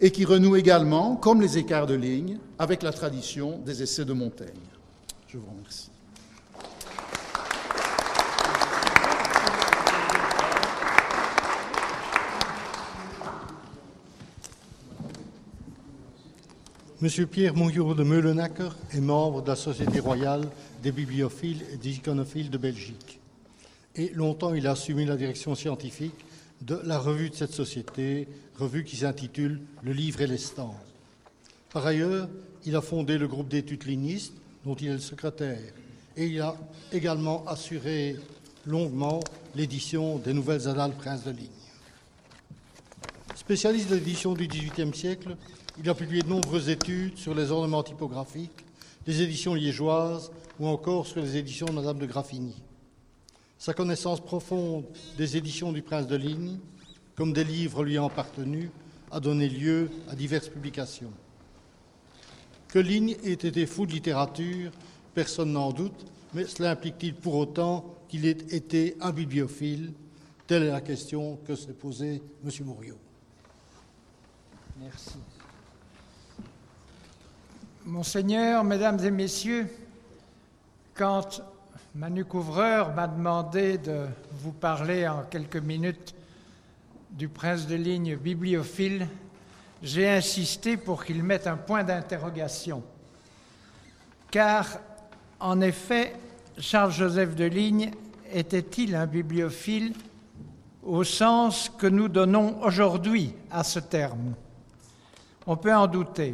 et 0.00 0.10
qui 0.10 0.24
renoue 0.24 0.56
également, 0.56 1.16
comme 1.16 1.40
les 1.40 1.58
écarts 1.58 1.86
de 1.86 1.94
ligne, 1.94 2.38
avec 2.58 2.82
la 2.82 2.92
tradition 2.92 3.58
des 3.58 3.82
essais 3.82 4.04
de 4.04 4.12
Montaigne. 4.12 4.48
Je 5.28 5.36
vous 5.36 5.50
remercie. 5.50 5.89
Monsieur 17.02 17.26
Pierre 17.26 17.56
Mouillot 17.56 17.94
de 17.94 18.02
Meulenacker 18.02 18.76
est 18.92 19.00
membre 19.00 19.40
de 19.40 19.48
la 19.48 19.56
Société 19.56 20.00
royale 20.00 20.46
des 20.82 20.92
bibliophiles 20.92 21.62
et 21.72 21.78
des 21.78 21.92
iconophiles 21.96 22.50
de 22.50 22.58
Belgique. 22.58 23.20
Et 23.96 24.10
longtemps, 24.10 24.52
il 24.52 24.66
a 24.66 24.72
assumé 24.72 25.06
la 25.06 25.16
direction 25.16 25.54
scientifique 25.54 26.26
de 26.60 26.78
la 26.84 26.98
revue 26.98 27.30
de 27.30 27.34
cette 27.34 27.54
société, 27.54 28.28
revue 28.58 28.84
qui 28.84 28.96
s'intitule 28.96 29.62
Le 29.82 29.94
livre 29.94 30.20
et 30.20 30.26
les 30.26 30.36
stands. 30.36 30.76
Par 31.72 31.86
ailleurs, 31.86 32.28
il 32.66 32.76
a 32.76 32.82
fondé 32.82 33.16
le 33.16 33.28
groupe 33.28 33.48
d'études 33.48 33.86
lignistes, 33.86 34.34
dont 34.66 34.74
il 34.74 34.88
est 34.88 34.92
le 34.92 34.98
secrétaire, 34.98 35.72
et 36.18 36.26
il 36.26 36.38
a 36.42 36.54
également 36.92 37.46
assuré 37.46 38.16
longuement 38.66 39.20
l'édition 39.56 40.18
des 40.18 40.34
Nouvelles 40.34 40.68
Annales 40.68 40.92
Prince 40.92 41.24
de 41.24 41.30
Ligne. 41.30 41.48
Spécialiste 43.34 43.88
de 43.88 43.94
l'édition 43.94 44.34
du 44.34 44.46
XVIIIe 44.46 44.94
siècle, 44.94 45.34
il 45.78 45.88
a 45.88 45.94
publié 45.94 46.22
de 46.22 46.28
nombreuses 46.28 46.68
études 46.68 47.16
sur 47.16 47.34
les 47.34 47.50
ornements 47.50 47.82
typographiques, 47.82 48.64
les 49.06 49.22
éditions 49.22 49.54
liégeoises 49.54 50.30
ou 50.58 50.66
encore 50.66 51.06
sur 51.06 51.20
les 51.20 51.36
éditions 51.36 51.66
de 51.66 51.72
Madame 51.72 51.98
de 51.98 52.06
Graffigny. 52.06 52.54
Sa 53.58 53.74
connaissance 53.74 54.20
profonde 54.20 54.84
des 55.16 55.36
éditions 55.36 55.72
du 55.72 55.82
Prince 55.82 56.06
de 56.06 56.16
Ligne, 56.16 56.58
comme 57.14 57.32
des 57.32 57.44
livres 57.44 57.84
lui 57.84 57.92
ayant 57.92 58.06
appartenu, 58.06 58.70
a 59.10 59.20
donné 59.20 59.48
lieu 59.48 59.90
à 60.08 60.14
diverses 60.14 60.48
publications. 60.48 61.12
Que 62.68 62.78
Ligne 62.78 63.16
ait 63.24 63.32
été 63.32 63.66
fou 63.66 63.86
de 63.86 63.92
littérature, 63.92 64.70
personne 65.14 65.52
n'en 65.52 65.72
doute, 65.72 66.06
mais 66.32 66.44
cela 66.44 66.70
implique-t-il 66.70 67.14
pour 67.14 67.34
autant 67.34 67.84
qu'il 68.08 68.26
ait 68.26 68.30
été 68.30 68.96
un 69.00 69.12
bibliophile? 69.12 69.92
Telle 70.46 70.64
est 70.64 70.70
la 70.70 70.80
question 70.80 71.38
que 71.46 71.54
s'est 71.56 71.72
posée 71.72 72.22
M. 72.44 72.50
Mouriot. 72.64 72.98
Merci. 74.80 75.18
Monseigneur, 77.86 78.62
Mesdames 78.62 79.02
et 79.02 79.10
Messieurs, 79.10 79.66
quand 80.94 81.40
Manu 81.94 82.26
Couvreur 82.26 82.94
m'a 82.94 83.06
demandé 83.06 83.78
de 83.78 84.06
vous 84.32 84.52
parler 84.52 85.08
en 85.08 85.22
quelques 85.22 85.56
minutes 85.56 86.14
du 87.10 87.28
prince 87.28 87.66
de 87.66 87.76
ligne 87.76 88.16
bibliophile, 88.16 89.08
j'ai 89.82 90.10
insisté 90.10 90.76
pour 90.76 91.04
qu'il 91.04 91.22
mette 91.22 91.46
un 91.46 91.56
point 91.56 91.82
d'interrogation. 91.82 92.82
Car, 94.30 94.66
en 95.40 95.62
effet, 95.62 96.14
Charles-Joseph 96.58 97.34
de 97.34 97.46
Ligne 97.46 97.92
était-il 98.30 98.94
un 98.94 99.06
bibliophile 99.06 99.94
au 100.82 101.02
sens 101.02 101.70
que 101.70 101.86
nous 101.86 102.08
donnons 102.08 102.62
aujourd'hui 102.62 103.34
à 103.50 103.64
ce 103.64 103.80
terme? 103.80 104.34
On 105.46 105.56
peut 105.56 105.74
en 105.74 105.86
douter. 105.86 106.32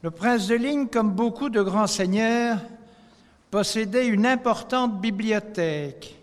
Le 0.00 0.12
prince 0.12 0.46
de 0.46 0.54
Ligne, 0.54 0.86
comme 0.86 1.10
beaucoup 1.10 1.48
de 1.48 1.60
grands 1.60 1.88
seigneurs, 1.88 2.60
possédait 3.50 4.06
une 4.06 4.26
importante 4.26 5.00
bibliothèque 5.00 6.16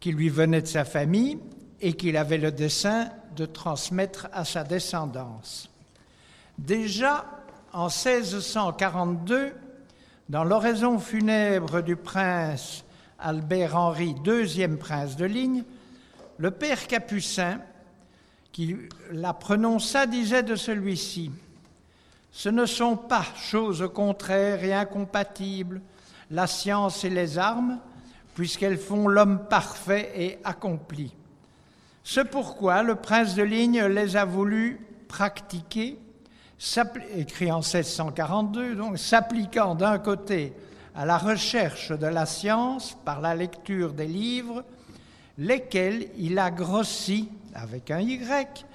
qui 0.00 0.12
lui 0.12 0.28
venait 0.28 0.60
de 0.60 0.66
sa 0.66 0.84
famille 0.84 1.38
et 1.80 1.94
qu'il 1.94 2.18
avait 2.18 2.36
le 2.36 2.52
dessein 2.52 3.08
de 3.36 3.46
transmettre 3.46 4.28
à 4.34 4.44
sa 4.44 4.64
descendance. 4.64 5.70
Déjà 6.58 7.24
en 7.72 7.86
1642, 7.86 9.54
dans 10.28 10.44
l'oraison 10.44 10.98
funèbre 10.98 11.82
du 11.82 11.96
prince 11.96 12.84
Albert-Henri, 13.18 14.14
deuxième 14.22 14.76
prince 14.76 15.16
de 15.16 15.24
Ligne, 15.24 15.64
le 16.36 16.50
père 16.50 16.86
Capucin, 16.86 17.62
qui 18.52 18.76
la 19.10 19.32
prononça, 19.32 20.06
disait 20.06 20.42
de 20.42 20.54
celui-ci 20.54 21.30
ce 22.34 22.48
ne 22.48 22.66
sont 22.66 22.96
pas 22.96 23.24
choses 23.36 23.88
contraires 23.94 24.64
et 24.64 24.74
incompatibles, 24.74 25.80
la 26.32 26.48
science 26.48 27.04
et 27.04 27.08
les 27.08 27.38
armes, 27.38 27.78
puisqu'elles 28.34 28.76
font 28.76 29.06
l'homme 29.06 29.46
parfait 29.48 30.10
et 30.16 30.38
accompli. 30.42 31.14
C'est 32.02 32.24
pourquoi 32.24 32.82
le 32.82 32.96
prince 32.96 33.36
de 33.36 33.44
Ligne 33.44 33.84
les 33.84 34.16
a 34.16 34.24
voulu 34.24 34.84
pratiquer, 35.06 35.96
écrit 37.16 37.52
en 37.52 37.60
1642, 37.60 38.74
donc 38.74 38.98
s'appliquant 38.98 39.76
d'un 39.76 40.00
côté 40.00 40.54
à 40.96 41.06
la 41.06 41.18
recherche 41.18 41.92
de 41.92 42.06
la 42.06 42.26
science 42.26 42.96
par 43.04 43.20
la 43.20 43.36
lecture 43.36 43.92
des 43.92 44.08
livres, 44.08 44.64
lesquels 45.38 46.08
il 46.18 46.36
a 46.40 46.50
grossi 46.50 47.28
avec 47.54 47.92
un 47.92 48.00
Y 48.00 48.66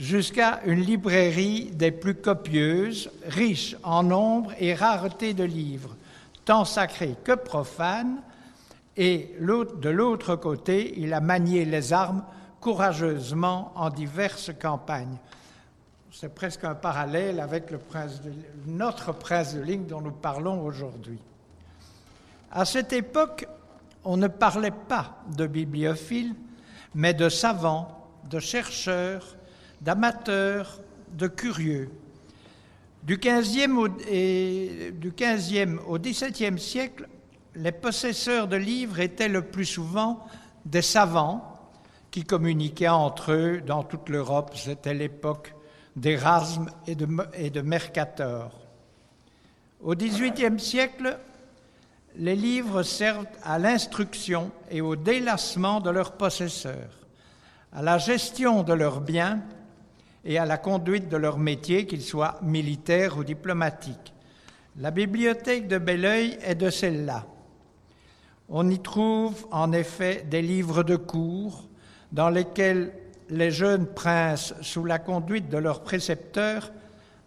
jusqu'à 0.00 0.62
une 0.64 0.80
librairie 0.80 1.72
des 1.74 1.90
plus 1.90 2.14
copieuses, 2.14 3.10
riche 3.26 3.76
en 3.82 4.02
nombre 4.02 4.52
et 4.58 4.74
rareté 4.74 5.34
de 5.34 5.44
livres, 5.44 5.94
tant 6.46 6.64
sacrés 6.64 7.16
que 7.22 7.32
profanes, 7.32 8.22
et 8.96 9.36
de 9.38 9.90
l'autre 9.90 10.36
côté, 10.36 10.94
il 10.98 11.12
a 11.12 11.20
manié 11.20 11.66
les 11.66 11.92
armes 11.92 12.24
courageusement 12.60 13.72
en 13.76 13.90
diverses 13.90 14.50
campagnes. 14.58 15.18
C'est 16.12 16.34
presque 16.34 16.64
un 16.64 16.74
parallèle 16.74 17.38
avec 17.38 17.70
notre 18.66 19.12
prince 19.12 19.54
de 19.54 19.60
ligne 19.60 19.86
dont 19.86 20.00
nous 20.00 20.10
parlons 20.12 20.64
aujourd'hui. 20.64 21.18
À 22.50 22.64
cette 22.64 22.94
époque, 22.94 23.46
on 24.04 24.16
ne 24.16 24.28
parlait 24.28 24.70
pas 24.70 25.18
de 25.36 25.46
bibliophiles, 25.46 26.34
mais 26.94 27.12
de 27.12 27.28
savants, 27.28 28.08
de 28.30 28.40
chercheurs, 28.40 29.36
d'amateurs, 29.80 30.80
de 31.12 31.26
curieux. 31.26 31.90
Du 33.02 33.16
15e 33.16 33.76
au, 33.76 33.88
du 33.88 35.10
15e 35.12 35.78
au 35.86 35.98
XVIIe 35.98 36.58
siècle, 36.58 37.08
les 37.54 37.72
possesseurs 37.72 38.46
de 38.46 38.56
livres 38.56 39.00
étaient 39.00 39.28
le 39.28 39.42
plus 39.42 39.64
souvent 39.64 40.20
des 40.64 40.82
savants 40.82 41.58
qui 42.10 42.24
communiquaient 42.24 42.88
entre 42.88 43.32
eux 43.32 43.60
dans 43.60 43.82
toute 43.82 44.08
l'Europe. 44.08 44.52
C'était 44.54 44.94
l'époque 44.94 45.54
d'Erasme 45.96 46.66
et 46.86 46.94
de, 46.94 47.08
et 47.34 47.50
de 47.50 47.60
Mercator. 47.60 48.52
Au 49.82 49.94
XVIIIe 49.94 50.60
siècle, 50.60 51.18
les 52.16 52.36
livres 52.36 52.82
servent 52.82 53.26
à 53.42 53.58
l'instruction 53.58 54.50
et 54.70 54.80
au 54.80 54.96
délassement 54.96 55.80
de 55.80 55.90
leurs 55.90 56.12
possesseurs, 56.12 56.98
à 57.72 57.82
la 57.82 57.98
gestion 57.98 58.62
de 58.62 58.72
leurs 58.72 59.00
biens 59.00 59.40
et 60.24 60.38
à 60.38 60.44
la 60.44 60.58
conduite 60.58 61.08
de 61.08 61.16
leur 61.16 61.38
métier, 61.38 61.86
qu'ils 61.86 62.02
soient 62.02 62.38
militaires 62.42 63.18
ou 63.18 63.24
diplomatiques. 63.24 64.12
La 64.76 64.90
bibliothèque 64.90 65.68
de 65.68 65.78
Belleuil 65.78 66.38
est 66.42 66.54
de 66.54 66.70
celle-là. 66.70 67.26
On 68.48 68.68
y 68.68 68.80
trouve 68.80 69.46
en 69.50 69.72
effet 69.72 70.26
des 70.28 70.42
livres 70.42 70.82
de 70.82 70.96
cours 70.96 71.68
dans 72.12 72.30
lesquels 72.30 72.92
les 73.28 73.50
jeunes 73.50 73.86
princes, 73.86 74.54
sous 74.60 74.84
la 74.84 74.98
conduite 74.98 75.48
de 75.48 75.58
leurs 75.58 75.82
précepteurs, 75.82 76.72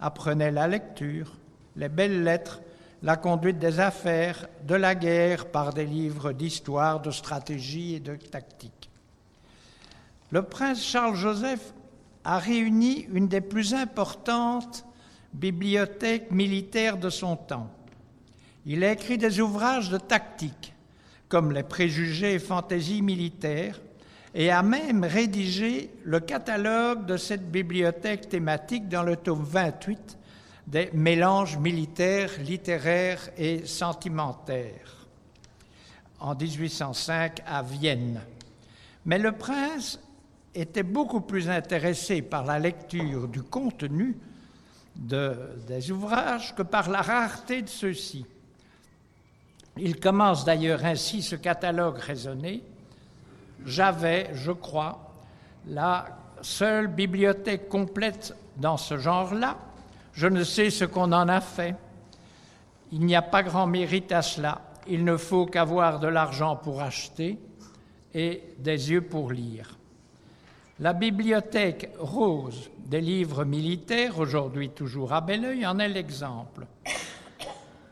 apprenait 0.02 0.52
la 0.52 0.68
lecture, 0.68 1.34
les 1.78 1.90
belles 1.90 2.24
lettres, 2.24 2.62
la 3.04 3.16
conduite 3.18 3.60
des 3.60 3.80
affaires, 3.80 4.48
de 4.66 4.76
la 4.76 4.96
guerre 4.96 5.46
par 5.48 5.74
des 5.74 5.86
livres 5.86 6.34
d'histoire, 6.34 7.02
de 7.02 7.12
stratégie 7.12 7.96
et 7.96 8.00
de 8.00 8.16
tactique. 8.16 8.90
Le 10.32 10.42
prince 10.42 10.84
Charles-Joseph 10.84 11.74
a 12.24 12.40
réuni 12.40 13.08
une 13.12 13.28
des 13.28 13.42
plus 13.42 13.74
importantes 13.74 14.86
bibliothèques 15.34 16.32
militaires 16.32 16.98
de 16.98 17.10
son 17.10 17.36
temps. 17.36 17.70
Il 18.66 18.84
a 18.84 18.92
écrit 18.92 19.18
des 19.18 19.42
ouvrages 19.42 19.90
de 19.90 19.98
tactique, 19.98 20.74
comme 21.28 21.52
les 21.52 21.64
préjugés 21.64 22.36
et 22.36 22.40
fantaisies 22.40 23.02
militaires, 23.02 23.82
et 24.36 24.50
a 24.50 24.64
même 24.64 25.04
rédigé 25.04 25.92
le 26.04 26.20
catalogue 26.20 27.06
de 27.06 27.18
cette 27.18 27.52
bibliothèque 27.52 28.30
thématique 28.30 28.88
dans 28.88 29.04
le 29.04 29.16
tome 29.16 29.44
28 29.44 30.18
des 30.66 30.90
mélanges 30.94 31.58
militaires, 31.58 32.32
littéraires 32.40 33.30
et 33.38 33.66
sentimentaires 33.66 35.08
en 36.20 36.36
1805 36.36 37.42
à 37.46 37.62
Vienne. 37.62 38.22
Mais 39.06 39.20
le 39.20 39.34
prince 39.34 40.00
était 40.56 40.84
beaucoup 40.84 41.22
plus 41.22 41.50
intéressé 41.50 42.22
par 42.22 42.46
la 42.46 42.60
lecture 42.60 43.28
du 43.28 43.42
contenu 43.42 44.18
des 44.96 45.92
ouvrages 45.92 46.54
que 46.56 46.62
par 46.62 46.90
la 46.90 47.02
rareté 47.02 47.62
de 47.64 47.70
ceux-ci. 47.70 48.26
Il 49.78 50.00
commence 50.00 50.46
d'ailleurs 50.46 50.86
ainsi 50.86 51.24
ce 51.24 51.36
catalogue 51.36 51.98
raisonné. 51.98 52.62
J'avais, 53.66 54.30
je 54.36 54.52
crois, 54.52 55.14
la 55.68 56.06
seule 56.42 56.88
bibliothèque 56.88 57.70
complète 57.70 58.36
dans 58.58 58.78
ce 58.78 58.98
genre-là. 58.98 59.58
Je 60.14 60.28
ne 60.28 60.44
sais 60.44 60.70
ce 60.70 60.86
qu'on 60.86 61.12
en 61.12 61.28
a 61.28 61.42
fait. 61.42 61.76
Il 62.92 63.06
n'y 63.06 63.16
a 63.16 63.24
pas 63.24 63.42
grand 63.42 63.66
mérite 63.66 64.12
à 64.12 64.22
cela. 64.22 64.62
Il 64.88 65.04
ne 65.04 65.18
faut 65.18 65.48
qu'avoir 65.48 66.00
de 66.00 66.08
l'argent 66.08 66.56
pour 66.56 66.82
acheter 66.82 67.40
et 68.14 68.44
des 68.60 68.92
yeux 68.92 69.02
pour 69.02 69.32
lire. 69.32 69.78
La 70.80 70.94
bibliothèque 70.94 71.92
rose 72.00 72.72
des 72.78 73.00
livres 73.00 73.46
militaires, 73.46 74.18
aujourd'hui 74.18 74.70
toujours 74.70 75.14
à 75.14 75.22
Belleuil, 75.22 75.68
en 75.68 75.78
est 75.78 75.88
l'exemple. 75.88 76.66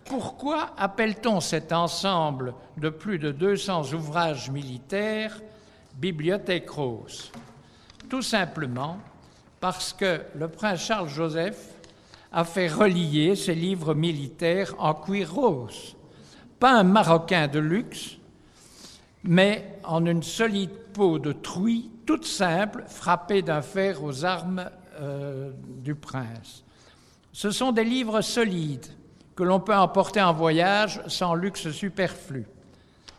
Pourquoi 0.05 0.71
appelle-t-on 0.77 1.41
cet 1.41 1.73
ensemble 1.73 2.55
de 2.77 2.89
plus 2.89 3.19
de 3.19 3.32
200 3.32 3.93
ouvrages 3.93 4.49
militaires 4.49 5.39
Bibliothèque 5.93 6.71
rose? 6.71 7.32
Tout 8.09 8.23
simplement 8.23 8.97
parce 9.59 9.93
que 9.93 10.21
le 10.34 10.47
prince 10.47 10.82
Charles-Joseph 10.82 11.75
a 12.32 12.43
fait 12.43 12.67
relier 12.67 13.36
ses 13.36 13.53
livres 13.53 13.93
militaires 13.93 14.73
en 14.79 14.95
cuir 14.95 15.32
rose, 15.32 15.95
pas 16.59 16.71
un 16.71 16.84
marocain 16.84 17.47
de 17.47 17.59
luxe, 17.59 18.17
mais 19.23 19.77
en 19.84 20.03
une 20.07 20.23
solide 20.23 20.71
peau 20.93 21.19
de 21.19 21.32
truie 21.32 21.91
toute 22.12 22.26
simple, 22.26 22.84
frappée 22.88 23.41
d'un 23.41 23.62
fer 23.62 24.03
aux 24.03 24.26
armes 24.26 24.70
euh, 24.99 25.51
du 25.78 25.95
prince. 25.95 26.66
Ce 27.32 27.51
sont 27.51 27.72
des 27.72 27.86
livres 27.86 28.20
solides 28.20 28.88
que 29.34 29.43
l'on 29.43 29.62
peut 29.62 29.74
emporter 29.74 30.22
en 30.22 30.34
voyage 30.34 31.01
sans 31.07 31.36
luxe 31.36 31.72
superflu. 31.72 32.45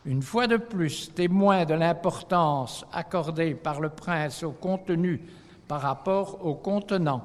Une 0.05 0.21
fois 0.21 0.47
de 0.47 0.59
plus, 0.59 1.11
témoin 1.15 1.65
de 1.65 1.73
l'importance 1.73 2.85
accordée 2.93 3.55
par 3.55 3.81
le 3.81 3.89
prince 3.89 4.43
au 4.43 4.51
contenu 4.51 5.23
par 5.67 5.81
rapport 5.81 6.45
au 6.45 6.55
contenant. 6.55 7.23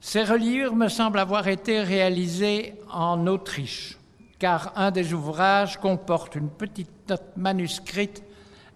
Ces 0.00 0.24
reliures 0.24 0.74
me 0.74 0.88
semblent 0.88 1.18
avoir 1.18 1.46
été 1.46 1.82
réalisées 1.82 2.72
en 2.90 3.26
Autriche, 3.26 3.98
car 4.38 4.72
un 4.76 4.90
des 4.90 5.12
ouvrages 5.12 5.78
comporte 5.78 6.36
une 6.36 6.48
petite 6.48 7.10
note 7.10 7.36
manuscrite 7.36 8.23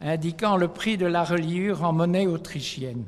indiquant 0.01 0.57
le 0.57 0.69
prix 0.69 0.97
de 0.97 1.07
la 1.07 1.25
reliure 1.25 1.85
en 1.85 1.93
monnaie 1.93 2.27
autrichienne. 2.27 3.05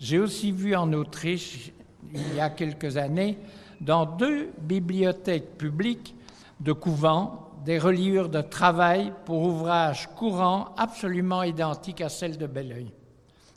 J'ai 0.00 0.18
aussi 0.18 0.52
vu 0.52 0.76
en 0.76 0.92
Autriche, 0.92 1.72
il 2.12 2.34
y 2.34 2.40
a 2.40 2.50
quelques 2.50 2.96
années, 2.96 3.38
dans 3.80 4.06
deux 4.06 4.50
bibliothèques 4.60 5.56
publiques 5.56 6.14
de 6.60 6.72
couvents, 6.72 7.50
des 7.64 7.78
reliures 7.78 8.28
de 8.28 8.40
travail 8.40 9.12
pour 9.24 9.42
ouvrages 9.42 10.08
courants 10.14 10.74
absolument 10.76 11.42
identiques 11.42 12.00
à 12.00 12.08
celles 12.08 12.38
de 12.38 12.46
Belleuil, 12.46 12.92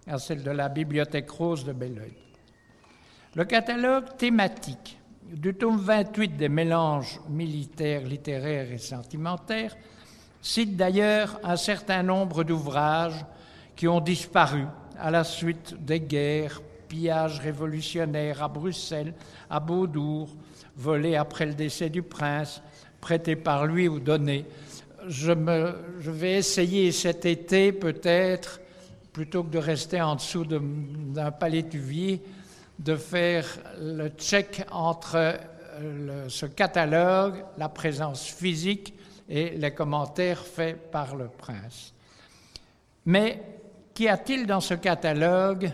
à 0.08 0.18
celles 0.18 0.44
de 0.44 0.52
la 0.52 0.70
bibliothèque 0.70 1.30
rose 1.30 1.64
de 1.64 1.74
Belleuil. 1.74 2.14
Le 3.36 3.46
catalogue 3.46 4.18
thématique 4.18 5.00
du 5.32 5.54
tome 5.54 5.78
28 5.78 6.36
des 6.36 6.50
mélanges 6.50 7.22
militaires, 7.30 8.02
littéraires 8.02 8.72
et 8.72 8.78
sentimentaires 8.78 9.76
cite 10.42 10.76
d'ailleurs 10.76 11.40
un 11.44 11.56
certain 11.56 12.04
nombre 12.04 12.44
d'ouvrages 12.44 13.26
qui 13.76 13.88
ont 13.88 14.02
disparu 14.02 14.66
à 15.00 15.12
la 15.12 15.24
suite 15.24 15.76
des 15.80 16.00
guerres, 16.00 16.62
pillages 16.88 17.40
révolutionnaires 17.40 18.44
à 18.44 18.48
Bruxelles, 18.48 19.14
à 19.50 19.60
Beaudour, 19.60 20.30
volés 20.76 21.16
après 21.16 21.46
le 21.46 21.54
décès 21.54 21.90
du 21.90 22.02
prince, 22.02 22.62
prêtés 23.00 23.36
par 23.36 23.66
lui 23.66 23.88
ou 23.88 24.00
donnés. 24.00 24.46
Je, 25.08 25.32
me, 25.32 25.74
je 26.00 26.12
vais 26.12 26.34
essayer 26.34 26.92
cet 26.92 27.26
été 27.26 27.72
peut-être, 27.72 28.60
plutôt 29.14 29.44
que 29.44 29.50
de 29.50 29.58
rester 29.58 30.02
en 30.02 30.16
dessous 30.16 30.46
d'un 30.46 31.32
palais 31.32 31.64
tuvier, 31.64 32.22
de 32.80 32.96
faire 32.96 33.46
le 33.80 34.10
check 34.10 34.64
entre 34.72 35.36
ce 36.28 36.46
catalogue, 36.46 37.44
la 37.58 37.70
présence 37.70 38.26
physique 38.26 38.94
et 39.32 39.52
les 39.52 39.72
commentaires 39.74 40.46
faits 40.46 40.92
par 40.92 41.16
le 41.16 41.30
prince. 41.30 41.94
Mais 43.06 43.42
qu'y 43.94 44.10
a-t-il 44.10 44.46
dans 44.46 44.60
ce 44.60 44.74
catalogue 44.74 45.72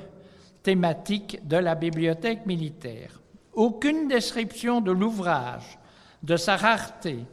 thématique 0.62 1.46
de 1.48 1.58
la 1.58 1.74
bibliothèque 1.74 2.46
militaire? 2.46 3.20
Aucune 3.54 4.08
description 4.08 4.80
de 4.80 4.92
l'ouvrage, 4.92 5.80
de 6.22 6.38
sa 6.38 6.56
rareté, 6.56 7.26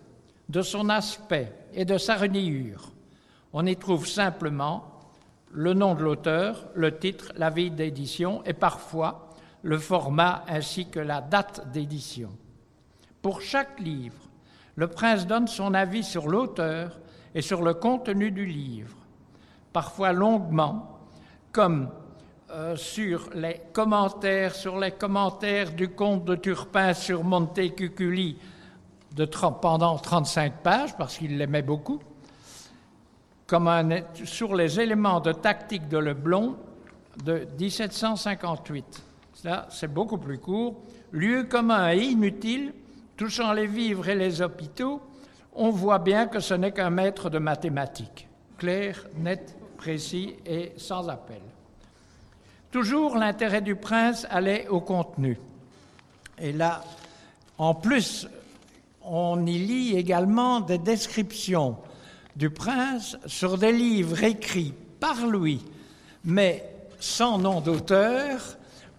de 0.49 0.63
son 0.63 0.89
aspect 0.89 1.53
et 1.75 1.85
de 1.85 1.99
sa 1.99 2.17
reliure. 2.17 2.91
On 3.53 3.67
y 3.67 3.77
trouve 3.77 4.09
simplement 4.09 4.99
le 5.51 5.75
nom 5.75 5.95
de 5.95 6.03
l'auteur, 6.03 6.69
le 6.75 6.99
titre, 6.99 7.33
la 7.37 7.51
vie 7.51 7.71
d'édition 7.71 8.43
et 8.45 8.55
parfois 8.55 9.29
le 9.61 9.79
format 9.79 10.43
ainsi 10.49 10.89
que 10.89 11.01
la 11.01 11.21
date 11.21 11.71
d'édition. 11.71 12.31
Pour 13.21 13.43
chaque 13.43 13.79
livre, 13.79 14.17
le 14.77 14.89
prince 14.89 15.27
donne 15.27 15.47
son 15.47 15.75
avis 15.75 16.03
sur 16.03 16.29
l'auteur 16.29 16.99
et 17.35 17.43
sur 17.43 17.63
le 17.63 17.75
contenu 17.75 18.31
du 18.31 18.47
livre, 18.47 18.97
parfois 19.73 20.13
longuement, 20.13 20.99
comme 21.53 21.89
euh, 22.51 22.77
sur 22.77 23.31
les 23.35 23.61
commentaires, 23.73 24.55
sur 24.55 24.79
les 24.79 24.93
commentaires 24.93 25.73
du 25.73 25.89
comte 25.89 26.25
de 26.25 26.35
Turpin 26.37 26.93
sur 26.93 27.25
Montecuculi 27.25 28.37
de, 29.15 29.25
pendant 29.25 29.97
35 29.97 30.63
pages, 30.63 30.97
parce 30.97 31.19
qu'il 31.19 31.39
l'aimait 31.39 31.63
beaucoup, 31.63 32.01
comme 33.47 33.71
sur 34.25 34.55
les 34.55 34.81
éléments 34.81 35.21
de 35.21 35.33
tactique 35.33 35.89
de 35.89 35.99
Leblon 35.99 36.57
de 37.25 37.47
1758. 37.59 39.03
Ça, 39.35 39.67
c'est 39.71 39.93
beaucoup 39.93 40.19
plus 40.19 40.39
court. 40.39 40.81
Lieu 41.13 41.45
commun 41.45 41.93
et 41.93 41.99
inutile 41.99 42.73
touchant 43.17 43.53
les 43.53 43.67
vivres 43.67 44.09
et 44.09 44.15
les 44.15 44.43
hôpitaux, 44.43 45.01
on 45.55 45.71
voit 45.71 45.99
bien 45.99 46.27
que 46.27 46.41
ce 46.41 46.55
n'est 46.55 46.73
qu'un 46.73 46.91
maître 46.91 47.31
de 47.31 47.39
mathématiques, 47.39 48.29
clair, 48.59 49.05
net, 49.17 49.57
précis 49.77 50.35
et 50.47 50.73
sans 50.77 51.09
appel. 51.09 51.41
Toujours 52.71 53.17
l'intérêt 53.17 53.61
du 53.61 53.77
prince 53.77 54.27
allait 54.31 54.67
au 54.69 54.81
contenu. 54.81 55.39
Et 56.41 56.53
là, 56.53 56.83
en 57.59 57.75
plus, 57.75 58.27
on 59.03 59.47
y 59.47 59.59
lit 59.59 59.97
également 59.97 60.61
des 60.61 60.79
descriptions 60.79 61.77
du 62.35 62.51
prince 62.51 63.17
sur 63.27 63.59
des 63.59 63.73
livres 63.73 64.25
écrits 64.25 64.75
par 64.99 65.27
lui, 65.27 65.63
mais 66.25 66.69
sans 66.99 67.39
nom 67.39 67.61
d'auteur, 67.61 68.41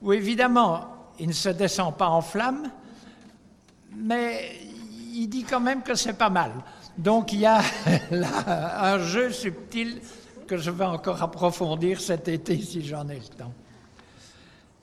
où 0.01 0.13
évidemment 0.13 0.86
il 1.20 1.28
ne 1.28 1.34
se 1.34 1.49
descend 1.49 1.97
pas 1.97 2.07
en 2.07 2.22
flammes, 2.22 2.72
mais 3.95 4.59
il 5.13 5.27
dit 5.27 5.43
quand 5.43 5.59
même 5.59 5.81
que 5.81 5.95
c'est 5.95 6.13
pas 6.17 6.29
mal. 6.29 6.51
Donc 6.97 7.33
il 7.33 7.39
y 7.39 7.45
a 7.45 7.61
un 8.81 8.99
jeu 8.99 9.31
subtil 9.31 10.01
que 10.47 10.57
je 10.57 10.71
vais 10.71 10.85
encore 10.85 11.21
approfondir 11.21 11.99
cet 11.99 12.27
été 12.27 12.59
si 12.61 12.85
j'en 12.85 13.07
ai 13.09 13.15
le 13.15 13.37
temps. 13.37 13.53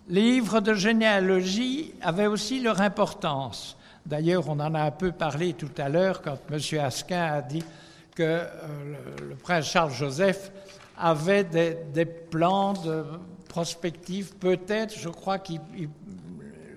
Les 0.08 0.22
livres 0.22 0.60
de 0.60 0.74
généalogie 0.74 1.94
avaient 2.02 2.26
aussi 2.26 2.60
leur 2.60 2.80
importance. 2.80 3.76
D'ailleurs, 4.04 4.48
on 4.48 4.58
en 4.58 4.74
a 4.74 4.82
un 4.82 4.90
peu 4.90 5.12
parlé 5.12 5.52
tout 5.52 5.70
à 5.78 5.88
l'heure 5.88 6.22
quand 6.22 6.38
M. 6.50 6.80
Asquin 6.80 7.22
a 7.22 7.40
dit 7.40 7.62
que 8.14 8.22
euh, 8.22 8.46
le, 9.28 9.36
prince 9.36 9.66
Charles-Joseph 9.66 10.50
avait 10.98 11.44
des, 11.44 11.76
des, 11.94 12.04
plans 12.04 12.72
de 12.72 13.04
prospective, 13.48 14.34
peut-être, 14.36 14.98
je 14.98 15.08
crois 15.08 15.38
qu'il 15.38 15.60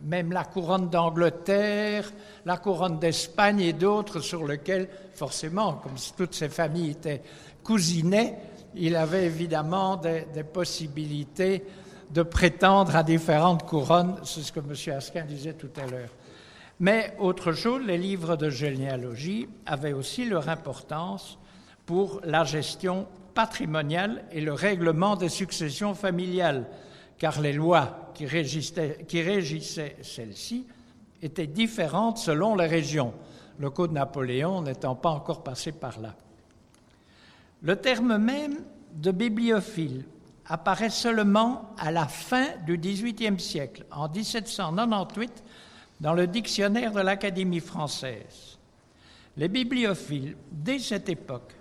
même 0.06 0.32
la 0.32 0.44
couronne 0.44 0.90
d'Angleterre, 0.90 2.12
la 2.46 2.58
couronne 2.58 3.00
d'Espagne 3.00 3.60
et 3.62 3.74
d'autres 3.74 4.20
sur 4.20 4.46
lesquels, 4.46 4.88
forcément, 5.14 5.74
comme 5.74 5.96
toutes 6.16 6.36
ces 6.36 6.50
familles 6.50 6.92
étaient 6.92 7.22
cousinées, 7.64 8.36
il 8.76 8.96
avait 8.96 9.26
évidemment 9.26 9.98
des, 9.98 10.26
possibilités 10.44 11.64
de 12.12 12.22
prétendre 12.22 12.96
à 12.96 13.04
différentes 13.04 13.66
couronnes, 13.66 14.18
c'est 14.24 14.42
ce 14.42 14.52
que 14.52 14.60
M. 14.60 14.96
Asquin 14.96 15.26
disait 15.26 15.54
tout 15.54 15.72
à 15.82 15.88
l'heure. 15.90 16.12
Mais 16.80 17.16
autre 17.20 17.54
chose, 17.54 17.82
les 17.86 17.98
livres 17.98 18.36
de 18.36 18.50
généalogie 18.50 19.48
avaient 19.66 19.94
aussi 19.94 20.26
leur 20.26 20.50
importance 20.50 21.40
pour 21.86 22.20
la 22.24 22.44
gestion 22.44 23.08
patrimoniale 23.34 24.26
et 24.32 24.42
le 24.42 24.54
règlement 24.54 25.16
des 25.16 25.30
successions 25.30 25.96
familiales, 25.96 26.66
car 27.18 27.42
les 27.42 27.54
lois 27.54 28.05
qui 28.16 29.22
régissaient 29.22 29.98
celles-ci 30.02 30.66
étaient 31.22 31.48
différentes 31.48 32.18
selon 32.18 32.56
les 32.56 32.68
régions, 32.68 33.14
le 33.60 33.70
Code 33.70 33.92
Napoléon 33.92 34.62
n'étant 34.62 34.96
pas 34.96 35.10
encore 35.10 35.44
passé 35.44 35.72
par 35.72 36.00
là. 36.00 36.16
Le 37.62 37.76
terme 37.76 38.18
même 38.18 38.58
de 38.94 39.12
bibliophile 39.12 40.06
apparaît 40.48 40.90
seulement 40.90 41.74
à 41.78 41.92
la 41.92 42.08
fin 42.08 42.46
du 42.66 42.78
XVIIIe 42.78 43.40
siècle, 43.40 43.86
en 43.92 44.10
1798, 44.10 45.44
dans 46.02 46.14
le 46.14 46.28
dictionnaire 46.28 46.92
de 46.92 47.02
l'Académie 47.02 47.60
française. 47.60 48.60
Les 49.38 49.48
bibliophiles, 49.48 50.36
dès 50.52 50.80
cette 50.80 51.10
époque, 51.10 51.56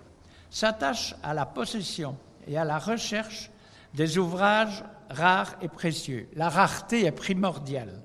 s'attachent 0.49 1.15
à 1.23 1.33
la 1.33 1.45
possession 1.45 2.15
et 2.47 2.57
à 2.57 2.65
la 2.65 2.77
recherche 2.77 3.49
des 3.93 4.17
ouvrages 4.17 4.83
rares 5.09 5.55
et 5.61 5.67
précieux. 5.67 6.27
La 6.35 6.49
rareté 6.49 7.05
est 7.05 7.11
primordiale. 7.11 8.01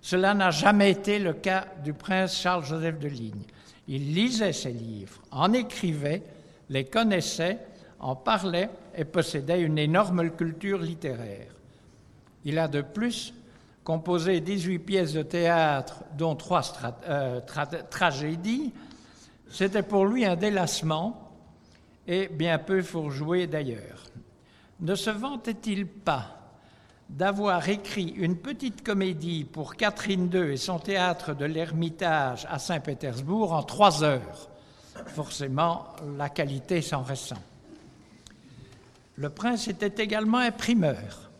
Cela 0.00 0.34
n'a 0.34 0.50
jamais 0.50 0.90
été 0.90 1.18
le 1.18 1.32
cas 1.32 1.66
du 1.82 1.92
prince 1.92 2.38
Charles-Joseph 2.38 2.98
de 2.98 3.08
Ligne. 3.08 3.42
Il 3.88 4.14
lisait 4.14 4.52
ses 4.52 4.72
livres, 4.72 5.20
en 5.30 5.52
écrivait, 5.52 6.22
les 6.68 6.84
connaissait, 6.84 7.58
en 7.98 8.14
parlait 8.14 8.70
et 8.94 9.04
possédait 9.04 9.60
une 9.60 9.78
énorme 9.78 10.30
culture 10.30 10.78
littéraire. 10.78 11.48
Il 12.44 12.58
a 12.58 12.68
de 12.68 12.82
plus 12.82 13.34
composé 13.82 14.40
18 14.40 14.78
pièces 14.80 15.12
de 15.12 15.22
théâtre, 15.22 16.02
dont 16.16 16.34
trois 16.34 16.62
euh, 17.08 17.40
tragédies. 17.88 18.72
C'était 19.48 19.82
pour 19.82 20.06
lui 20.06 20.24
un 20.24 20.36
délassement 20.36 21.32
et 22.06 22.28
bien 22.28 22.58
peu 22.58 22.82
pour 22.82 23.10
jouer 23.10 23.46
d'ailleurs. 23.46 24.04
Ne 24.80 24.94
se 24.94 25.10
vantait-il 25.10 25.86
pas 25.86 26.35
d'avoir 27.08 27.68
écrit 27.68 28.14
une 28.16 28.36
petite 28.36 28.82
comédie 28.82 29.44
pour 29.44 29.76
Catherine 29.76 30.30
II 30.32 30.52
et 30.52 30.56
son 30.56 30.78
théâtre 30.78 31.34
de 31.34 31.44
l'Ermitage 31.44 32.46
à 32.50 32.58
Saint-Pétersbourg 32.58 33.52
en 33.52 33.62
trois 33.62 34.02
heures 34.02 34.50
Forcément, 35.08 35.86
la 36.16 36.28
qualité 36.28 36.80
s'en 36.80 37.02
ressent. 37.02 37.42
Le 39.16 39.30
prince 39.30 39.68
était 39.68 40.02
également 40.02 40.38
imprimeur. 40.38 41.30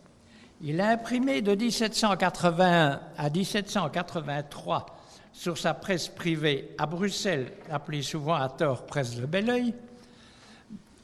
Il 0.61 0.81
a 0.81 0.89
imprimé 0.89 1.41
de 1.41 1.53
1781 1.53 2.99
à 3.17 3.29
1783 3.29 4.85
sur 5.31 5.57
sa 5.57 5.75
presse 5.75 6.07
privée 6.07 6.75
à 6.79 6.87
Bruxelles, 6.87 7.51
appelée 7.69 8.01
souvent 8.01 8.33
à 8.33 8.49
tort 8.49 8.85
presse 8.87 9.15
de 9.15 9.25
Belleuil, 9.25 9.73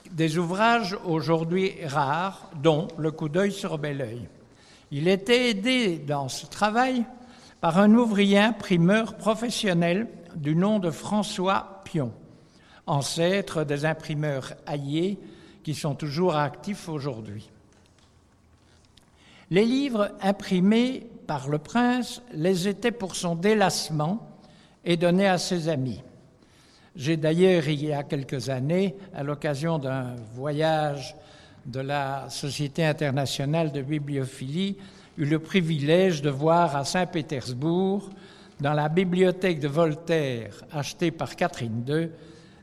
des 0.10 0.38
ouvrages 0.38 0.98
aujourd'hui 1.06 1.74
rares, 1.86 2.50
dont 2.56 2.88
Le 2.98 3.12
coup 3.12 3.30
d'œil 3.30 3.52
sur 3.52 3.78
Belleuil. 3.78 4.28
Il 4.96 5.08
était 5.08 5.50
aidé 5.50 5.98
dans 5.98 6.30
ce 6.30 6.46
travail 6.46 7.04
par 7.62 7.80
un 7.80 7.96
ouvrier 7.96 8.38
imprimeur 8.38 9.18
professionnel 9.18 10.08
du 10.36 10.56
nom 10.56 10.78
de 10.78 10.92
François 10.92 11.82
Pion, 11.84 12.12
ancêtre 12.86 13.64
des 13.64 13.86
imprimeurs 13.86 14.54
Hayé 14.68 15.18
qui 15.64 15.74
sont 15.74 15.96
toujours 15.96 16.36
actifs 16.36 16.90
aujourd'hui. 16.90 17.50
Les 19.50 19.66
livres 19.66 20.12
imprimés 20.22 21.08
par 21.26 21.50
le 21.50 21.58
prince 21.58 22.22
les 22.32 22.68
étaient 22.68 22.92
pour 22.92 23.16
son 23.16 23.34
délassement 23.34 24.30
et 24.86 24.96
donnés 24.96 25.28
à 25.28 25.40
ses 25.40 25.70
amis. 25.70 26.04
J'ai 26.96 27.18
d'ailleurs, 27.18 27.68
il 27.68 27.84
y 27.84 27.94
a 27.94 28.04
quelques 28.04 28.50
années, 28.50 28.96
à 29.16 29.24
l'occasion 29.24 29.80
d'un 29.80 30.14
voyage 30.36 31.16
de 31.66 31.80
la 31.80 32.30
Société 32.30 32.86
internationale 32.86 33.72
de 33.72 33.82
bibliophilie, 33.82 34.78
eu 35.18 35.26
le 35.26 35.40
privilège 35.40 36.22
de 36.22 36.30
voir 36.30 36.76
à 36.76 36.86
Saint-Pétersbourg, 36.86 38.10
dans 38.60 38.74
la 38.74 38.90
bibliothèque 38.90 39.60
de 39.60 39.68
Voltaire 39.68 40.64
achetée 40.72 41.12
par 41.12 41.36
Catherine 41.36 41.84
II, 41.88 42.10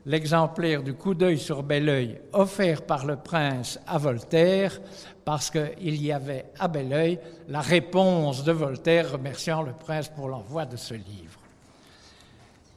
l'exemplaire 0.05 0.83
du 0.83 0.93
coup 0.93 1.13
d'œil 1.13 1.37
sur 1.37 1.63
Belleuil 1.63 2.19
offert 2.33 2.83
par 2.83 3.05
le 3.05 3.17
prince 3.17 3.79
à 3.87 3.97
Voltaire, 3.97 4.79
parce 5.25 5.51
qu'il 5.51 6.01
y 6.01 6.11
avait 6.11 6.45
à 6.59 6.67
Belleuil 6.67 7.19
la 7.49 7.61
réponse 7.61 8.43
de 8.43 8.51
Voltaire 8.51 9.11
remerciant 9.11 9.61
le 9.61 9.73
prince 9.73 10.09
pour 10.09 10.27
l'envoi 10.27 10.65
de 10.65 10.77
ce 10.77 10.93
livre. 10.93 11.39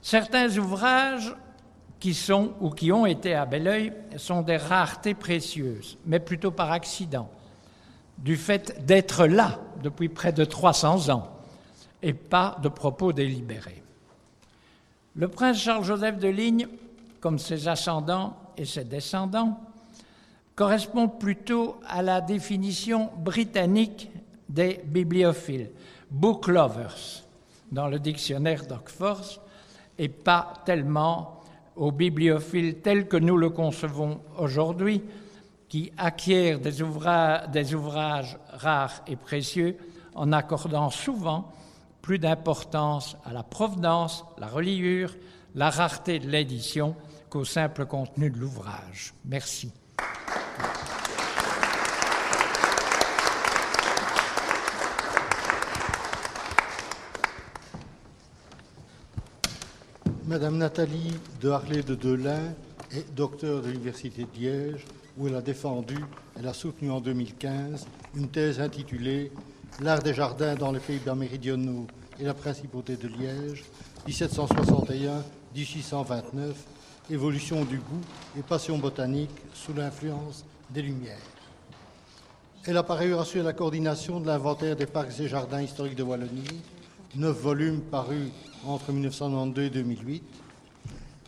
Certains 0.02 0.58
ouvrages 0.58 1.34
qui 2.00 2.14
sont 2.14 2.52
ou 2.60 2.70
qui 2.70 2.92
ont 2.92 3.06
été 3.06 3.34
à 3.34 3.46
Belleuil 3.46 3.92
sont 4.16 4.42
des 4.42 4.56
raretés 4.56 5.14
précieuses, 5.14 5.96
mais 6.06 6.20
plutôt 6.20 6.50
par 6.50 6.70
accident, 6.72 7.30
du 8.18 8.36
fait 8.36 8.84
d'être 8.84 9.26
là 9.26 9.58
depuis 9.82 10.08
près 10.08 10.32
de 10.32 10.44
300 10.44 11.10
ans 11.10 11.30
et 12.02 12.12
pas 12.12 12.58
de 12.62 12.68
propos 12.68 13.12
délibérés. 13.12 13.82
Le 15.16 15.28
prince 15.28 15.58
Charles-Joseph 15.58 16.18
de 16.18 16.28
Ligne, 16.28 16.68
comme 17.20 17.38
ses 17.38 17.68
ascendants 17.68 18.36
et 18.56 18.64
ses 18.64 18.84
descendants, 18.84 19.58
correspond 20.54 21.08
plutôt 21.08 21.80
à 21.86 22.02
la 22.02 22.20
définition 22.20 23.10
britannique 23.16 24.10
des 24.48 24.80
bibliophiles, 24.84 25.70
book 26.10 26.48
lovers, 26.48 27.22
dans 27.72 27.88
le 27.88 27.98
dictionnaire 27.98 28.66
d'Oxford, 28.66 29.40
et 29.98 30.08
pas 30.08 30.54
tellement 30.64 31.40
aux 31.76 31.92
bibliophiles 31.92 32.80
tels 32.80 33.08
que 33.08 33.16
nous 33.16 33.36
le 33.36 33.50
concevons 33.50 34.20
aujourd'hui, 34.38 35.02
qui 35.68 35.92
acquièrent 35.96 36.60
des, 36.60 36.82
des 37.52 37.74
ouvrages 37.74 38.38
rares 38.52 39.02
et 39.06 39.16
précieux 39.16 39.76
en 40.14 40.32
accordant 40.32 40.90
souvent 40.90 41.52
plus 42.00 42.18
d'importance 42.18 43.16
à 43.24 43.32
la 43.32 43.42
provenance, 43.42 44.24
la 44.38 44.46
reliure, 44.46 45.16
la 45.54 45.70
rareté 45.70 46.18
de 46.18 46.28
l'édition 46.28 46.94
qu'au 47.30 47.44
simple 47.44 47.86
contenu 47.86 48.30
de 48.30 48.38
l'ouvrage. 48.38 49.14
Merci. 49.24 49.72
Madame 60.26 60.56
Nathalie 60.56 61.12
de 61.42 61.50
Harley 61.50 61.82
de 61.82 61.94
Delin 61.94 62.54
est 62.90 63.14
docteur 63.14 63.60
de 63.60 63.68
l'Université 63.68 64.22
de 64.22 64.40
Liège, 64.40 64.86
où 65.18 65.28
elle 65.28 65.34
a 65.34 65.42
défendu, 65.42 65.98
elle 66.38 66.48
a 66.48 66.54
soutenu 66.54 66.90
en 66.90 67.02
2015 67.02 67.86
une 68.16 68.28
thèse 68.28 68.58
intitulée 68.58 69.30
L'art 69.80 70.02
des 70.02 70.14
jardins 70.14 70.54
dans 70.54 70.72
les 70.72 70.80
pays-bas 70.80 71.14
méridionaux 71.14 71.86
et 72.18 72.24
la 72.24 72.32
principauté 72.32 72.96
de 72.96 73.06
Liège, 73.08 73.64
1761-1829, 74.08 76.54
évolution 77.10 77.66
du 77.66 77.76
goût 77.76 78.00
et 78.38 78.42
passion 78.42 78.78
botanique 78.78 79.28
sous 79.52 79.74
l'influence 79.74 80.46
des 80.70 80.80
Lumières. 80.80 81.18
Elle 82.64 82.78
a 82.78 82.82
par 82.82 82.96
ailleurs 82.98 83.20
assuré 83.20 83.44
la 83.44 83.52
coordination 83.52 84.20
de 84.20 84.26
l'inventaire 84.26 84.74
des 84.74 84.86
parcs 84.86 85.20
et 85.20 85.28
jardins 85.28 85.60
historiques 85.60 85.96
de 85.96 86.02
Wallonie, 86.02 86.62
neuf 87.16 87.36
volumes 87.36 87.80
parus 87.80 88.30
entre 88.66 88.92
1992 88.92 89.64
et 89.64 89.70
2008. 89.70 90.22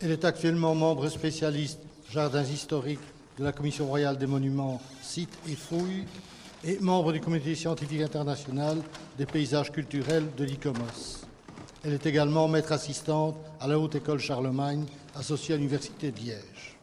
Elle 0.01 0.11
est 0.11 0.25
actuellement 0.25 0.75
membre 0.75 1.09
spécialiste 1.09 1.79
jardins 2.11 2.43
historiques 2.43 2.99
de 3.37 3.43
la 3.43 3.51
Commission 3.51 3.87
royale 3.87 4.17
des 4.17 4.27
monuments, 4.27 4.81
sites 5.01 5.37
et 5.47 5.55
fouilles 5.55 6.05
et 6.63 6.79
membre 6.79 7.13
du 7.13 7.21
comité 7.21 7.55
scientifique 7.55 8.01
international 8.01 8.77
des 9.17 9.25
paysages 9.25 9.71
culturels 9.71 10.25
de 10.37 10.43
l'ICOMOS. 10.43 11.25
Elle 11.83 11.93
est 11.93 12.05
également 12.05 12.47
maître 12.47 12.71
assistante 12.71 13.37
à 13.59 13.67
la 13.67 13.79
Haute 13.79 13.95
École 13.95 14.19
Charlemagne, 14.19 14.85
associée 15.15 15.53
à 15.53 15.57
l'Université 15.57 16.11
de 16.11 16.19
Liège. 16.19 16.77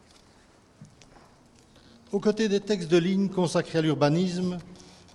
Aux 2.11 2.19
côtés 2.19 2.47
des 2.47 2.61
textes 2.61 2.89
de 2.89 2.97
ligne 2.97 3.29
consacrés 3.29 3.79
à 3.79 3.81
l'urbanisme, 3.81 4.57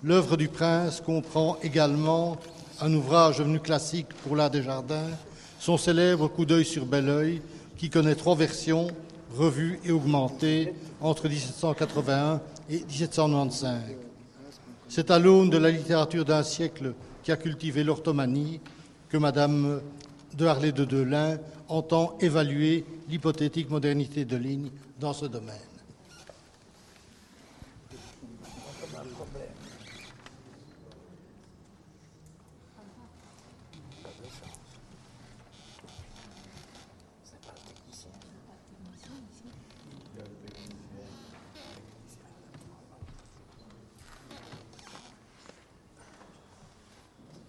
l'œuvre 0.05 0.37
du 0.37 0.49
prince 0.49 1.01
comprend 1.01 1.57
également 1.63 2.37
un 2.81 2.95
ouvrage 2.95 3.39
devenu 3.39 3.61
classique 3.61 4.09
pour 4.23 4.37
l'art 4.37 4.51
des 4.51 4.63
jardins, 4.63 5.09
son 5.59 5.77
célèbre 5.77 6.29
Coup 6.29 6.47
d'œil 6.47 6.65
sur 6.65 6.87
Belleuil, 6.87 7.43
qui 7.77 7.91
connaît 7.91 8.15
trois 8.15 8.35
versions, 8.35 8.89
revues 9.37 9.79
et 9.85 9.93
augmentées 9.93 10.73
entre 11.01 11.29
1781 11.29 12.41
et 12.71 12.79
1795. 12.79 13.81
C'est 14.89 15.11
à 15.11 15.19
l'aune 15.19 15.51
de 15.51 15.59
la 15.59 15.71
littérature 15.71 16.25
d'un 16.25 16.43
siècle 16.43 16.95
qui 17.23 17.33
a 17.33 17.37
cultivé 17.37 17.85
l'orthomanie, 17.85 18.61
que 19.09 19.19
Madame 19.19 19.81
de 20.37 20.47
Harlay 20.47 20.73
de 20.73 20.85
Delin 20.85 21.39
entend 21.69 22.17
évaluer 22.21 22.85
l'hypothétique 23.09 23.71
modernité 23.71 24.25
de 24.25 24.37
ligne 24.37 24.71
dans 24.99 25.13
ce 25.13 25.27
domaine. 25.27 25.70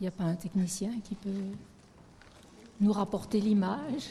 Il 0.02 0.06
n'y 0.06 0.08
a 0.08 0.12
pas 0.12 0.24
un 0.24 0.34
technicien 0.34 1.00
qui 1.04 1.14
peut 1.14 1.30
nous 2.80 2.92
rapporter 2.92 3.40
l'image? 3.40 4.10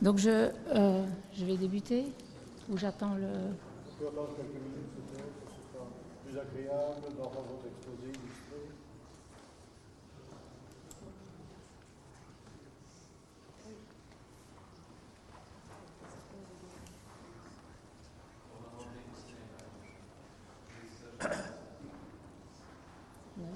Donc 0.00 0.16
je, 0.16 0.50
euh, 0.74 1.06
je 1.34 1.44
vais 1.44 1.58
débuter 1.58 2.06
ou 2.70 2.78
j'attends 2.78 3.14
le... 3.16 3.26
On 3.26 4.00
peut 4.00 4.08
attendre 4.08 4.34
quelques 4.34 4.54
minutes, 4.54 4.88
ce 4.96 5.12
sera 5.76 5.86
plus 6.24 6.38
agréable 6.38 7.14
dans 7.18 7.28
votre 7.28 7.66
exposé 7.66 8.08
illustré. 8.08 8.72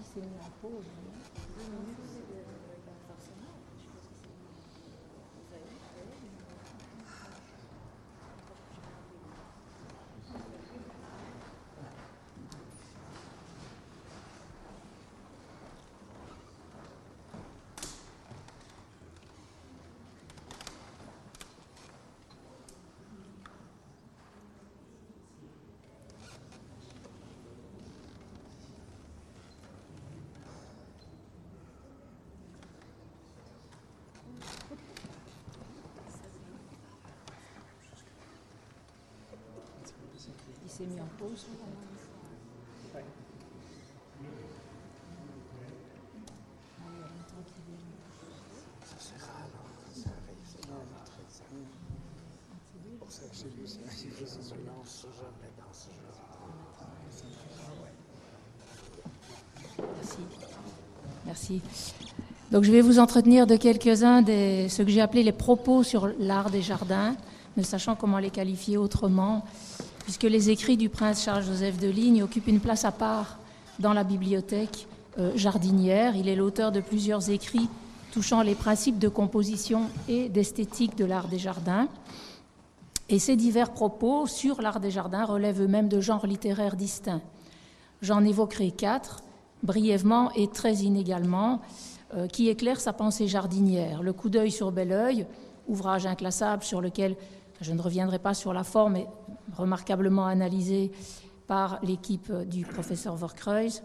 C'est 0.03 0.21
mis 0.21 0.39
en 0.41 0.51
pause. 0.63 0.85
Mis 40.85 41.01
en 41.01 41.09
pause 41.19 41.47
Merci. 59.97 60.19
Merci. 61.27 61.63
Donc 62.53 62.65
je 62.65 62.71
vais 62.71 62.81
vous 62.81 62.99
entretenir 62.99 63.47
de 63.47 63.57
quelques-uns 63.57 64.23
de 64.23 64.69
ce 64.69 64.83
que 64.83 64.89
j'ai 64.89 65.01
appelé 65.01 65.23
les 65.23 65.33
propos 65.33 65.83
sur 65.83 66.09
l'art 66.19 66.51
des 66.51 66.63
jardins, 66.63 67.17
ne 67.57 67.63
sachant 67.63 67.97
comment 67.97 68.19
les 68.19 68.31
qualifier 68.31 68.77
autrement 68.77 69.45
puisque 70.07 70.23
les 70.23 70.51
écrits 70.51 70.77
du 70.77 70.89
prince 70.89 71.25
Charles-Joseph 71.25 71.79
de 71.79 71.89
Ligne 71.89 72.23
occupent 72.23 72.47
une 72.47 72.61
place 72.61 72.85
à 72.85 72.93
part 72.93 73.39
dans 73.81 73.93
la 73.93 74.05
bibliothèque 74.05 74.87
euh, 75.19 75.33
jardinière. 75.35 76.15
Il 76.15 76.29
est 76.29 76.37
l'auteur 76.37 76.71
de 76.71 76.79
plusieurs 76.79 77.29
écrits 77.29 77.69
touchant 78.13 78.43
les 78.43 78.55
principes 78.55 79.01
de 79.01 79.09
composition 79.09 79.91
et 80.09 80.29
d'esthétique 80.29 80.97
de 80.97 81.05
l'art 81.05 81.27
des 81.27 81.41
jardins. 81.41 81.89
Et 83.09 83.19
ces 83.19 83.35
divers 83.35 83.73
propos 83.73 84.29
sur 84.29 84.63
l'art 84.63 84.79
des 84.79 84.93
jardins 84.93 85.25
relèvent 85.25 85.61
eux-mêmes 85.61 85.89
de 85.89 86.01
genres 86.01 86.29
littéraires 86.29 86.77
distincts. 86.77 87.21
J'en 88.01 88.23
évoquerai 88.25 88.71
quatre, 88.71 89.25
brièvement 89.65 90.31
et 90.37 90.47
très 90.47 90.75
inégalement, 90.75 91.61
euh, 92.15 92.29
qui 92.29 92.49
éclairent 92.49 92.81
sa 92.81 92.93
pensée 92.93 93.27
jardinière. 93.27 94.05
Le 94.05 94.13
coup 94.13 94.29
d'œil 94.29 94.53
sur 94.53 94.71
bel 94.71 94.93
oeil, 94.93 95.27
ouvrage 95.67 96.07
inclassable 96.07 96.63
sur 96.63 96.81
lequel 96.81 97.17
je 97.61 97.73
ne 97.73 97.81
reviendrai 97.81 98.19
pas 98.19 98.35
sur 98.35 98.53
la 98.53 98.65
forme, 98.65 98.99
remarquablement 99.57 100.27
analysée 100.27 100.91
par 101.47 101.79
l'équipe 101.83 102.33
du 102.49 102.65
professeur 102.65 103.17
Vorkreuz. 103.17 103.83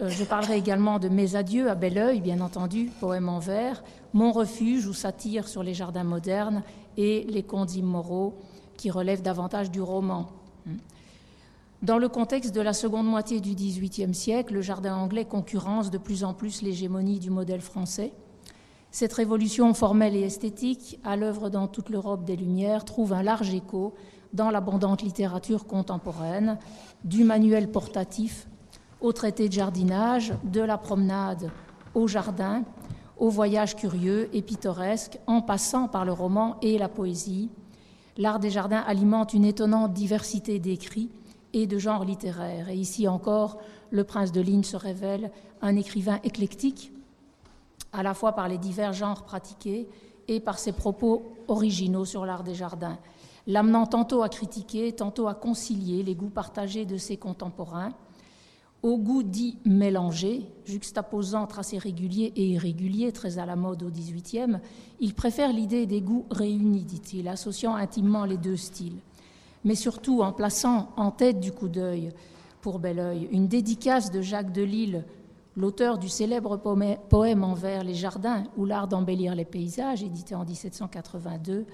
Euh, 0.00 0.08
je 0.08 0.24
parlerai 0.24 0.56
également 0.56 0.98
de 0.98 1.08
Mes 1.08 1.36
adieux 1.36 1.70
à 1.70 1.74
bel 1.74 1.98
oeil, 1.98 2.20
bien 2.20 2.40
entendu, 2.40 2.90
poème 3.00 3.28
en 3.28 3.38
vers, 3.38 3.82
Mon 4.12 4.32
refuge 4.32 4.86
ou 4.86 4.92
satire 4.92 5.48
sur 5.48 5.62
les 5.62 5.74
jardins 5.74 6.04
modernes 6.04 6.62
et 6.96 7.24
Les 7.28 7.42
contes 7.42 7.76
immoraux 7.76 8.34
qui 8.76 8.90
relèvent 8.90 9.22
davantage 9.22 9.70
du 9.70 9.80
roman. 9.80 10.28
Dans 11.82 11.98
le 11.98 12.08
contexte 12.08 12.54
de 12.54 12.60
la 12.60 12.72
seconde 12.72 13.06
moitié 13.06 13.40
du 13.40 13.54
XVIIIe 13.54 14.14
siècle, 14.14 14.54
le 14.54 14.60
jardin 14.60 14.96
anglais 14.96 15.24
concurrence 15.24 15.90
de 15.90 15.98
plus 15.98 16.24
en 16.24 16.34
plus 16.34 16.62
l'hégémonie 16.62 17.18
du 17.18 17.30
modèle 17.30 17.62
français. 17.62 18.12
Cette 18.90 19.12
révolution 19.12 19.72
formelle 19.72 20.16
et 20.16 20.22
esthétique, 20.22 20.98
à 21.04 21.16
l'œuvre 21.16 21.48
dans 21.48 21.68
toute 21.68 21.88
l'Europe 21.88 22.24
des 22.24 22.36
Lumières, 22.36 22.84
trouve 22.84 23.12
un 23.12 23.22
large 23.22 23.54
écho 23.54 23.94
dans 24.32 24.50
l'abondante 24.50 25.02
littérature 25.02 25.66
contemporaine, 25.66 26.58
du 27.04 27.24
manuel 27.24 27.70
portatif 27.70 28.46
au 29.00 29.12
traité 29.12 29.48
de 29.48 29.52
jardinage, 29.52 30.32
de 30.44 30.60
la 30.60 30.78
promenade 30.78 31.50
au 31.94 32.06
jardin, 32.06 32.62
au 33.18 33.28
voyage 33.28 33.76
curieux 33.76 34.28
et 34.32 34.42
pittoresque, 34.42 35.18
en 35.26 35.42
passant 35.42 35.88
par 35.88 36.04
le 36.04 36.12
roman 36.12 36.56
et 36.62 36.78
la 36.78 36.88
poésie. 36.88 37.50
L'art 38.16 38.40
des 38.40 38.50
jardins 38.50 38.84
alimente 38.86 39.34
une 39.34 39.44
étonnante 39.44 39.92
diversité 39.92 40.58
d'écrits 40.58 41.10
et 41.52 41.66
de 41.66 41.78
genres 41.78 42.04
littéraires. 42.04 42.68
Et 42.68 42.76
ici 42.76 43.08
encore, 43.08 43.58
le 43.90 44.04
prince 44.04 44.32
de 44.32 44.40
Ligne 44.40 44.62
se 44.62 44.76
révèle 44.76 45.30
un 45.62 45.76
écrivain 45.76 46.20
éclectique 46.24 46.92
à 47.92 48.02
la 48.02 48.14
fois 48.14 48.32
par 48.32 48.48
les 48.48 48.58
divers 48.58 48.92
genres 48.92 49.24
pratiqués 49.24 49.88
et 50.28 50.40
par 50.40 50.58
ses 50.58 50.72
propos 50.72 51.34
originaux 51.48 52.04
sur 52.04 52.24
l'art 52.24 52.44
des 52.44 52.54
jardins, 52.54 52.98
l'amenant 53.46 53.86
tantôt 53.86 54.22
à 54.22 54.28
critiquer, 54.28 54.92
tantôt 54.92 55.28
à 55.28 55.34
concilier 55.34 56.02
les 56.02 56.14
goûts 56.14 56.30
partagés 56.30 56.84
de 56.84 56.96
ses 56.96 57.16
contemporains, 57.16 57.92
au 58.82 58.96
goût 58.96 59.22
dit 59.22 59.58
mélangé, 59.64 60.46
juxtaposant 60.64 61.46
tracés 61.46 61.78
réguliers 61.78 62.32
et 62.36 62.50
irréguliers, 62.50 63.12
très 63.12 63.38
à 63.38 63.44
la 63.44 63.56
mode 63.56 63.82
au 63.82 63.90
XVIIIe, 63.90 64.58
il 65.00 65.14
préfère 65.14 65.52
l'idée 65.52 65.86
des 65.86 66.00
goûts 66.00 66.26
réunis, 66.30 66.84
dit-il, 66.84 67.28
associant 67.28 67.74
intimement 67.74 68.24
les 68.24 68.38
deux 68.38 68.56
styles, 68.56 68.98
mais 69.64 69.74
surtout 69.74 70.22
en 70.22 70.32
plaçant 70.32 70.90
en 70.96 71.10
tête 71.10 71.40
du 71.40 71.52
coup 71.52 71.68
d'œil 71.68 72.10
pour 72.62 72.78
bel 72.78 72.98
oeil 73.00 73.28
une 73.32 73.48
dédicace 73.48 74.10
de 74.10 74.22
Jacques 74.22 74.52
Delille 74.52 75.04
l'auteur 75.56 75.98
du 75.98 76.08
célèbre 76.08 76.56
poème 76.56 77.44
en 77.44 77.54
vers 77.54 77.84
Les 77.84 77.94
Jardins 77.94 78.44
ou 78.56 78.64
l'art 78.64 78.88
d'embellir 78.88 79.34
les 79.34 79.44
paysages, 79.44 80.02
édité 80.02 80.34
en 80.34 80.44
1782, 80.44 81.66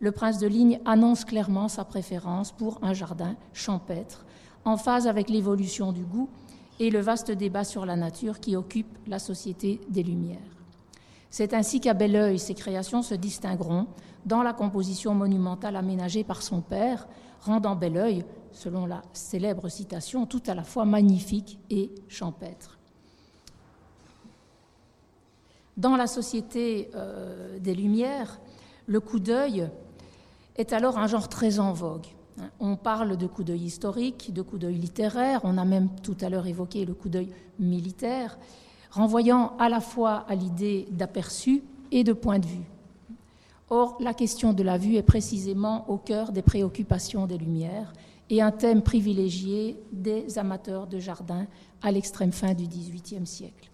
le 0.00 0.12
prince 0.12 0.38
de 0.38 0.46
Ligne 0.46 0.80
annonce 0.84 1.24
clairement 1.24 1.68
sa 1.68 1.84
préférence 1.84 2.52
pour 2.52 2.78
un 2.82 2.92
jardin 2.92 3.36
champêtre, 3.52 4.24
en 4.64 4.76
phase 4.76 5.06
avec 5.06 5.28
l'évolution 5.28 5.92
du 5.92 6.04
goût 6.04 6.28
et 6.80 6.90
le 6.90 7.00
vaste 7.00 7.30
débat 7.30 7.64
sur 7.64 7.86
la 7.86 7.96
nature 7.96 8.40
qui 8.40 8.56
occupe 8.56 8.98
la 9.06 9.18
société 9.18 9.80
des 9.88 10.02
Lumières. 10.02 10.38
C'est 11.30 11.54
ainsi 11.54 11.80
qu'à 11.80 11.94
bel 11.94 12.14
oeil, 12.16 12.38
ses 12.38 12.54
créations 12.54 13.02
se 13.02 13.14
distingueront 13.14 13.86
dans 14.24 14.42
la 14.42 14.52
composition 14.52 15.14
monumentale 15.14 15.76
aménagée 15.76 16.24
par 16.24 16.42
son 16.42 16.60
père, 16.60 17.06
rendant 17.40 17.76
bel 17.76 17.96
oeil, 17.96 18.24
selon 18.52 18.86
la 18.86 19.02
célèbre 19.12 19.68
citation, 19.68 20.26
tout 20.26 20.42
à 20.46 20.54
la 20.54 20.62
fois 20.62 20.84
magnifique 20.84 21.58
et 21.70 21.90
champêtre. 22.08 22.78
Dans 25.76 25.96
la 25.96 26.06
société 26.06 26.90
euh, 26.94 27.58
des 27.58 27.74
Lumières, 27.74 28.40
le 28.86 29.00
coup 29.00 29.18
d'œil 29.18 29.68
est 30.56 30.72
alors 30.72 30.98
un 30.98 31.06
genre 31.06 31.28
très 31.28 31.58
en 31.58 31.72
vogue. 31.72 32.06
On 32.58 32.76
parle 32.76 33.16
de 33.16 33.26
coup 33.26 33.44
d'œil 33.44 33.64
historique, 33.64 34.32
de 34.32 34.42
coup 34.42 34.58
d'œil 34.58 34.76
littéraire, 34.76 35.40
on 35.44 35.56
a 35.56 35.64
même 35.64 35.88
tout 36.02 36.16
à 36.20 36.28
l'heure 36.28 36.46
évoqué 36.46 36.84
le 36.84 36.94
coup 36.94 37.08
d'œil 37.08 37.28
militaire, 37.58 38.38
renvoyant 38.90 39.56
à 39.58 39.68
la 39.68 39.80
fois 39.80 40.24
à 40.28 40.34
l'idée 40.34 40.88
d'aperçu 40.90 41.62
et 41.92 42.02
de 42.02 42.12
point 42.12 42.38
de 42.38 42.46
vue. 42.46 42.64
Or, 43.70 43.96
la 44.00 44.14
question 44.14 44.52
de 44.52 44.62
la 44.62 44.78
vue 44.78 44.96
est 44.96 45.02
précisément 45.02 45.88
au 45.88 45.96
cœur 45.96 46.32
des 46.32 46.42
préoccupations 46.42 47.26
des 47.26 47.38
Lumières 47.38 47.92
et 48.30 48.42
un 48.42 48.50
thème 48.50 48.82
privilégié 48.82 49.80
des 49.92 50.38
amateurs 50.38 50.86
de 50.86 50.98
jardin 50.98 51.46
à 51.82 51.92
l'extrême 51.92 52.32
fin 52.32 52.54
du 52.54 52.66
XVIIIe 52.66 53.26
siècle. 53.26 53.70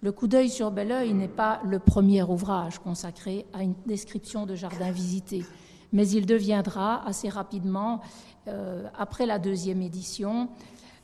Le 0.00 0.12
coup 0.12 0.28
d'œil 0.28 0.48
sur 0.48 0.70
Belleuil 0.70 1.12
n'est 1.14 1.26
pas 1.26 1.60
le 1.64 1.78
premier 1.78 2.22
ouvrage 2.22 2.78
consacré 2.78 3.46
à 3.52 3.62
une 3.62 3.74
description 3.86 4.46
de 4.46 4.54
jardin 4.54 4.92
visité, 4.92 5.44
mais 5.92 6.08
il 6.08 6.26
deviendra 6.26 7.06
assez 7.06 7.28
rapidement, 7.28 8.00
euh, 8.46 8.86
après 8.96 9.26
la 9.26 9.38
deuxième 9.38 9.82
édition, 9.82 10.48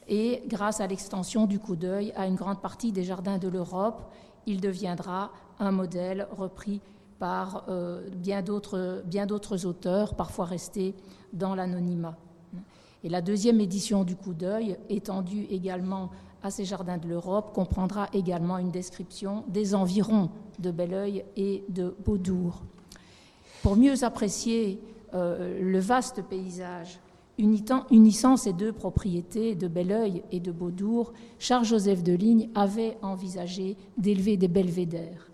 et 0.09 0.43
grâce 0.47 0.81
à 0.81 0.87
l'extension 0.87 1.47
du 1.47 1.59
coup 1.59 1.77
d'œil 1.77 2.13
à 2.17 2.27
une 2.27 2.35
grande 2.35 2.61
partie 2.61 2.93
des 2.93 3.05
jardins 3.05 3.39
de 3.39 3.49
l'Europe, 3.49 4.13
il 4.47 4.61
deviendra 4.61 5.31
un 5.59 5.71
modèle 5.71 6.29
repris 6.37 6.81
par 7.19 7.65
euh, 7.69 8.09
bien 8.15 8.43
d'autres 8.43 9.67
auteurs, 9.67 10.15
parfois 10.15 10.45
restés 10.45 10.95
dans 11.33 11.55
l'anonymat. 11.55 12.17
Et 13.03 13.09
la 13.09 13.21
deuxième 13.21 13.61
édition 13.61 14.05
du 14.05 14.17
coup 14.17 14.35
d'œil, 14.35 14.79
étendue 14.89 15.45
également 15.51 16.11
à 16.43 16.51
ces 16.51 16.65
jardins 16.65 16.99
de 16.99 17.09
l'Europe, 17.09 17.53
comprendra 17.55 18.09
également 18.13 18.59
une 18.59 18.71
description 18.71 19.45
des 19.49 19.75
environs 19.75 20.31
de 20.59 20.71
Belleuil 20.71 21.25
et 21.37 21.65
de 21.69 21.95
Beaudour. 22.05 22.63
Pour 23.65 23.77
mieux 23.77 24.05
apprécier 24.05 24.79
euh, 25.15 25.59
le 25.59 25.79
vaste 25.79 26.21
paysage 26.21 27.01
unissant 27.39 28.37
ces 28.37 28.53
deux 28.53 28.73
propriétés 28.73 29.55
de 29.55 29.69
Belleuil 29.69 30.23
et 30.31 30.39
de 30.39 30.53
Beaudour, 30.53 31.15
Charles-Joseph 31.39 32.03
de 32.03 32.13
Ligne 32.13 32.51
avait 32.55 32.99
envisagé 33.01 33.79
d'élever 33.97 34.37
des 34.37 34.49
belvédères. 34.49 35.31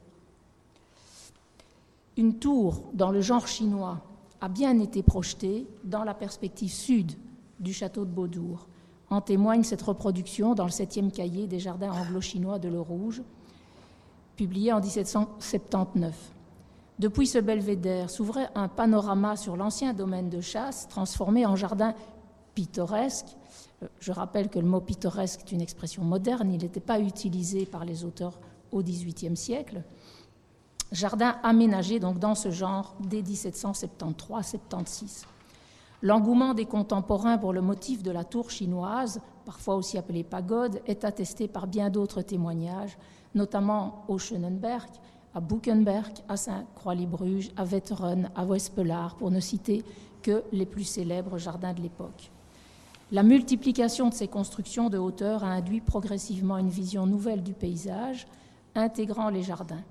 Une 2.17 2.39
tour 2.39 2.85
dans 2.95 3.11
le 3.11 3.21
genre 3.21 3.49
chinois 3.49 4.01
a 4.41 4.49
bien 4.49 4.79
été 4.79 5.03
projetée 5.03 5.67
dans 5.83 6.05
la 6.05 6.15
perspective 6.15 6.71
sud 6.71 7.11
du 7.59 7.73
château 7.73 8.05
de 8.05 8.13
Beaudour. 8.13 8.69
En 9.11 9.21
témoigne 9.21 9.65
cette 9.65 9.83
reproduction 9.83 10.55
dans 10.55 10.67
le 10.67 10.71
septième 10.71 11.11
cahier 11.11 11.49
des 11.49 11.59
jardins 11.59 11.91
anglo-chinois 11.91 12.61
de 12.61 12.69
Le 12.69 12.81
Rouge, 12.81 13.23
publié 14.37 14.73
en 14.73 14.81
1779. 14.81 16.33
Depuis 17.01 17.27
ce 17.27 17.39
belvédère 17.39 18.11
s'ouvrait 18.11 18.51
un 18.55 18.69
panorama 18.69 19.35
sur 19.35 19.57
l'ancien 19.57 19.95
domaine 19.95 20.29
de 20.29 20.43
chasse, 20.43 20.87
transformé 20.87 21.47
en 21.47 21.57
jardin 21.57 21.95
pittoresque. 22.55 23.39
Euh, 23.83 23.87
je 24.01 24.13
rappelle 24.13 24.51
que 24.51 24.59
le 24.59 24.67
mot 24.67 24.83
pittoresque 24.83 25.41
est 25.41 25.53
une 25.53 25.63
expression 25.63 26.05
moderne, 26.05 26.53
il 26.53 26.61
n'était 26.61 26.79
pas 26.79 27.01
utilisé 27.01 27.65
par 27.65 27.87
les 27.87 28.05
auteurs 28.05 28.39
au 28.71 28.83
XVIIIe 28.83 29.35
siècle. 29.35 29.83
Jardin 30.93 31.37
aménagé 31.43 32.01
donc 32.01 32.19
dans 32.19 32.35
ce 32.35 32.51
genre 32.51 32.95
dès 33.01 33.23
1773-76. 33.23 35.25
L'engouement 36.03 36.53
des 36.53 36.67
contemporains 36.67 37.39
pour 37.39 37.55
le 37.55 37.63
motif 37.63 38.03
de 38.03 38.11
la 38.11 38.25
tour 38.25 38.51
chinoise, 38.51 39.23
parfois 39.47 39.77
aussi 39.77 39.97
appelée 39.97 40.23
pagode, 40.23 40.83
est 40.87 41.07
attesté 41.07 41.49
par 41.49 41.67
bien 41.67 41.89
d'autres 41.89 42.21
témoignages, 42.21 42.99
notamment 43.35 44.05
au 44.09 44.19
Schönenberg, 44.19 44.91
à 45.35 45.41
Buchenberg, 45.41 46.13
à 46.29 46.37
Saint-Croix-les-Bruges, 46.37 47.51
à 47.57 47.65
Wetteren, 47.65 48.31
à 48.35 48.45
Wespelard, 48.45 49.17
pour 49.17 49.31
ne 49.31 49.41
citer 49.41 49.85
que 50.23 50.43
les 50.53 50.67
plus 50.67 50.85
célèbres 50.85 51.39
jardins 51.39 51.73
de 51.73 51.81
l'époque. 51.81 52.31
La 53.13 53.23
multiplication 53.23 54.09
de 54.09 54.15
ces 54.15 54.29
constructions 54.29 54.89
de 54.89 54.99
hauteur 54.99 55.43
a 55.43 55.49
induit 55.49 55.81
progressivement 55.81 56.59
une 56.59 56.69
vision 56.69 57.07
nouvelle 57.07 57.43
du 57.43 57.53
paysage, 57.53 58.27
intégrant 58.75 59.31
les 59.31 59.43
jardins. 59.43 59.83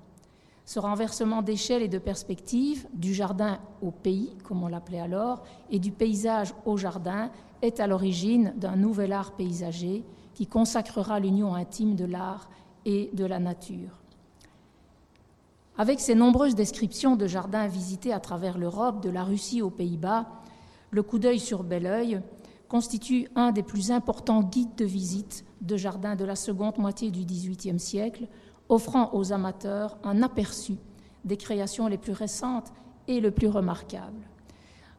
Ce 0.64 0.78
renversement 0.78 1.42
d'échelle 1.42 1.82
et 1.82 1.88
de 1.88 1.98
perspective, 1.98 2.86
du 2.94 3.12
jardin 3.12 3.58
au 3.82 3.90
pays, 3.90 4.36
comme 4.44 4.62
on 4.62 4.68
l'appelait 4.68 5.00
alors, 5.00 5.42
et 5.70 5.78
du 5.78 5.90
paysage 5.90 6.54
au 6.64 6.76
jardin, 6.76 7.30
est 7.60 7.80
à 7.80 7.86
l'origine 7.86 8.54
d'un 8.56 8.76
nouvel 8.76 9.12
art 9.12 9.32
paysager 9.32 10.04
qui 10.32 10.46
consacrera 10.46 11.20
l'union 11.20 11.54
intime 11.54 11.96
de 11.96 12.04
l'art 12.04 12.48
et 12.86 13.10
de 13.12 13.24
la 13.24 13.38
nature. 13.38 13.99
Avec 15.80 15.98
ses 15.98 16.14
nombreuses 16.14 16.54
descriptions 16.54 17.16
de 17.16 17.26
jardins 17.26 17.66
visités 17.66 18.12
à 18.12 18.20
travers 18.20 18.58
l'Europe, 18.58 19.02
de 19.02 19.08
la 19.08 19.24
Russie 19.24 19.62
aux 19.62 19.70
Pays-Bas, 19.70 20.28
le 20.90 21.02
coup 21.02 21.18
d'œil 21.18 21.40
sur 21.40 21.64
Belleuil 21.64 22.20
constitue 22.68 23.28
un 23.34 23.50
des 23.50 23.62
plus 23.62 23.90
importants 23.90 24.42
guides 24.42 24.76
de 24.76 24.84
visite 24.84 25.42
de 25.62 25.78
jardins 25.78 26.16
de 26.16 26.26
la 26.26 26.36
seconde 26.36 26.76
moitié 26.76 27.10
du 27.10 27.24
XVIIIe 27.24 27.80
siècle, 27.80 28.28
offrant 28.68 29.14
aux 29.14 29.32
amateurs 29.32 29.96
un 30.04 30.22
aperçu 30.22 30.76
des 31.24 31.38
créations 31.38 31.86
les 31.86 31.96
plus 31.96 32.12
récentes 32.12 32.74
et 33.08 33.20
le 33.20 33.30
plus 33.30 33.48
remarquables. 33.48 34.28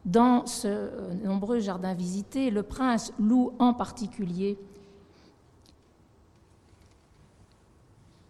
Dans 0.04 0.46
ce 0.46 0.66
euh, 0.66 1.14
nombreux 1.22 1.60
jardins 1.60 1.94
visités, 1.94 2.50
le 2.50 2.64
prince 2.64 3.12
loue 3.20 3.52
en 3.60 3.72
particulier 3.72 4.58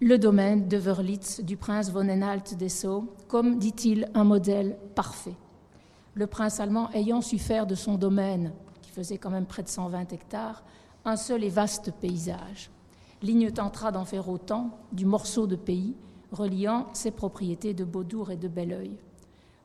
le 0.03 0.19
domaine 0.19 0.67
de 0.67 0.79
Wörlitz 0.79 1.41
du 1.43 1.57
prince 1.57 1.93
von 1.93 2.09
Enhalt 2.09 2.57
Dessau 2.57 3.15
comme, 3.29 3.61
dit-il, 3.61 4.09
un 4.15 4.25
modèle 4.25 4.77
parfait. 4.97 5.37
Le 6.15 6.27
prince 6.27 6.59
allemand 6.59 6.91
ayant 6.93 7.21
su 7.21 7.39
faire 7.39 7.69
de 7.69 7.77
son 7.77 7.95
domaine, 7.95 8.53
qui 8.83 8.91
faisait 8.91 9.19
quand 9.19 9.31
même 9.31 9.47
près 9.47 9.63
de 9.63 9.69
120 9.69 10.13
hectares, 10.13 10.65
un 11.05 11.15
seul 11.15 11.45
et 11.45 11.51
vaste 11.51 11.93
paysage. 12.01 12.73
Ligne 13.23 13.53
tentera 13.53 13.93
d'en 13.93 14.05
faire 14.05 14.29
autant 14.29 14.77
du 14.91 15.07
morceau 15.07 15.47
de 15.47 15.55
pays 15.55 15.95
reliant 16.33 16.89
ses 16.95 17.13
propriétés 17.13 17.73
de 17.73 17.85
Beaudour 17.85 18.33
et 18.33 18.37
de 18.37 18.49
Belleuil. 18.49 18.99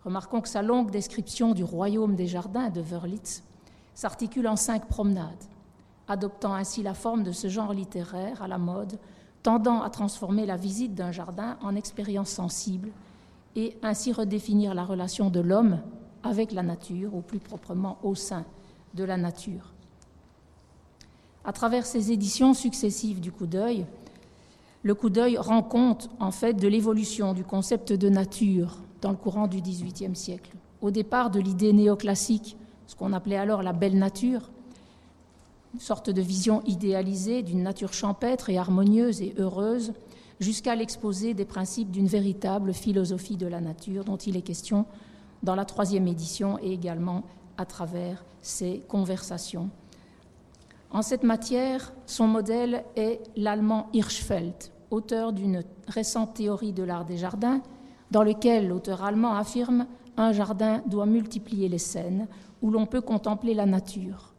Remarquons 0.05 0.41
que 0.41 0.49
sa 0.49 0.61
longue 0.61 0.91
description 0.91 1.55
du 1.55 1.63
royaume 1.63 2.15
des 2.15 2.27
jardins 2.27 2.69
de 2.69 2.81
Wörlitz 2.81 3.41
s'articule 3.95 4.47
en 4.47 4.55
cinq 4.55 4.87
promenades, 4.87 5.45
adoptant 6.07 6.53
ainsi 6.53 6.83
la 6.83 6.93
forme 6.93 7.23
de 7.23 7.31
ce 7.31 7.47
genre 7.47 7.73
littéraire 7.73 8.43
à 8.43 8.47
la 8.47 8.59
mode 8.59 8.99
tendant 9.47 9.81
à 9.81 9.89
transformer 9.89 10.45
la 10.45 10.57
visite 10.57 10.93
d'un 10.93 11.13
jardin 11.13 11.55
en 11.61 11.73
expérience 11.73 12.27
sensible 12.27 12.89
et 13.55 13.77
ainsi 13.81 14.11
redéfinir 14.11 14.73
la 14.73 14.83
relation 14.83 15.29
de 15.29 15.39
l'homme 15.39 15.79
avec 16.21 16.51
la 16.51 16.63
nature, 16.63 17.15
ou 17.15 17.21
plus 17.21 17.39
proprement 17.39 17.97
au 18.03 18.13
sein 18.13 18.43
de 18.93 19.05
la 19.05 19.15
nature. 19.15 19.71
À 21.45 21.53
travers 21.53 21.85
ces 21.85 22.11
éditions 22.11 22.53
successives 22.53 23.21
du 23.21 23.31
coup 23.31 23.45
d'œil, 23.47 23.85
le 24.83 24.93
coup 24.93 25.09
d'œil 25.09 25.37
rend 25.37 25.63
compte 25.63 26.09
en 26.19 26.31
fait 26.31 26.55
de 26.55 26.67
l'évolution 26.67 27.31
du 27.31 27.45
concept 27.45 27.93
de 27.93 28.09
nature 28.09 28.79
dans 28.99 29.11
le 29.11 29.15
courant 29.15 29.47
du 29.47 29.61
XVIIIe 29.61 30.17
siècle. 30.17 30.51
Au 30.81 30.91
départ 30.91 31.29
de 31.29 31.39
l'idée 31.39 31.71
néoclassique, 31.71 32.57
ce 32.85 32.97
qu'on 32.97 33.13
appelait 33.13 33.37
alors 33.37 33.63
la 33.63 33.71
belle 33.71 33.97
nature, 33.97 34.49
une 35.77 35.81
sorte 35.81 36.09
de 36.09 36.23
vision 36.23 36.63
idéalisée 36.65 37.43
d'une 37.43 37.61
nature 37.61 37.93
champêtre 37.93 38.49
et 38.49 38.57
harmonieuse 38.57 39.21
et 39.21 39.35
heureuse, 39.37 39.93
jusqu'à 40.39 40.75
l'exposé 40.75 41.35
des 41.35 41.45
principes 41.45 41.91
d'une 41.91 42.07
véritable 42.07 42.73
philosophie 42.73 43.37
de 43.37 43.45
la 43.45 43.61
nature 43.61 44.03
dont 44.03 44.17
il 44.17 44.35
est 44.35 44.41
question 44.41 44.87
dans 45.43 45.53
la 45.53 45.65
troisième 45.65 46.07
édition 46.07 46.57
et 46.63 46.73
également 46.73 47.21
à 47.59 47.65
travers 47.65 48.25
ses 48.41 48.81
conversations. 48.87 49.69
En 50.89 51.03
cette 51.03 51.21
matière, 51.21 51.93
son 52.07 52.25
modèle 52.25 52.83
est 52.95 53.21
l'allemand 53.35 53.89
Hirschfeld, 53.93 54.55
auteur 54.89 55.31
d'une 55.31 55.63
récente 55.87 56.33
théorie 56.33 56.73
de 56.73 56.81
l'art 56.81 57.05
des 57.05 57.17
jardins, 57.17 57.61
dans 58.09 58.23
lequel 58.23 58.67
l'auteur 58.67 59.03
allemand 59.03 59.35
affirme 59.35 59.85
un 60.17 60.31
jardin 60.31 60.81
doit 60.87 61.05
multiplier 61.05 61.69
les 61.69 61.77
scènes 61.77 62.27
où 62.63 62.71
l'on 62.71 62.87
peut 62.87 63.01
contempler 63.01 63.53
la 63.53 63.67
nature 63.67 64.33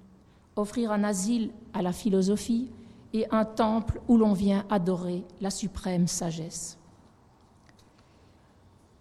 offrir 0.58 0.92
un 0.92 1.04
asile 1.04 1.50
à 1.72 1.82
la 1.82 1.92
philosophie 1.92 2.70
et 3.12 3.26
un 3.30 3.44
temple 3.44 4.00
où 4.08 4.16
l'on 4.16 4.32
vient 4.32 4.64
adorer 4.68 5.24
la 5.40 5.50
suprême 5.50 6.06
sagesse. 6.06 6.78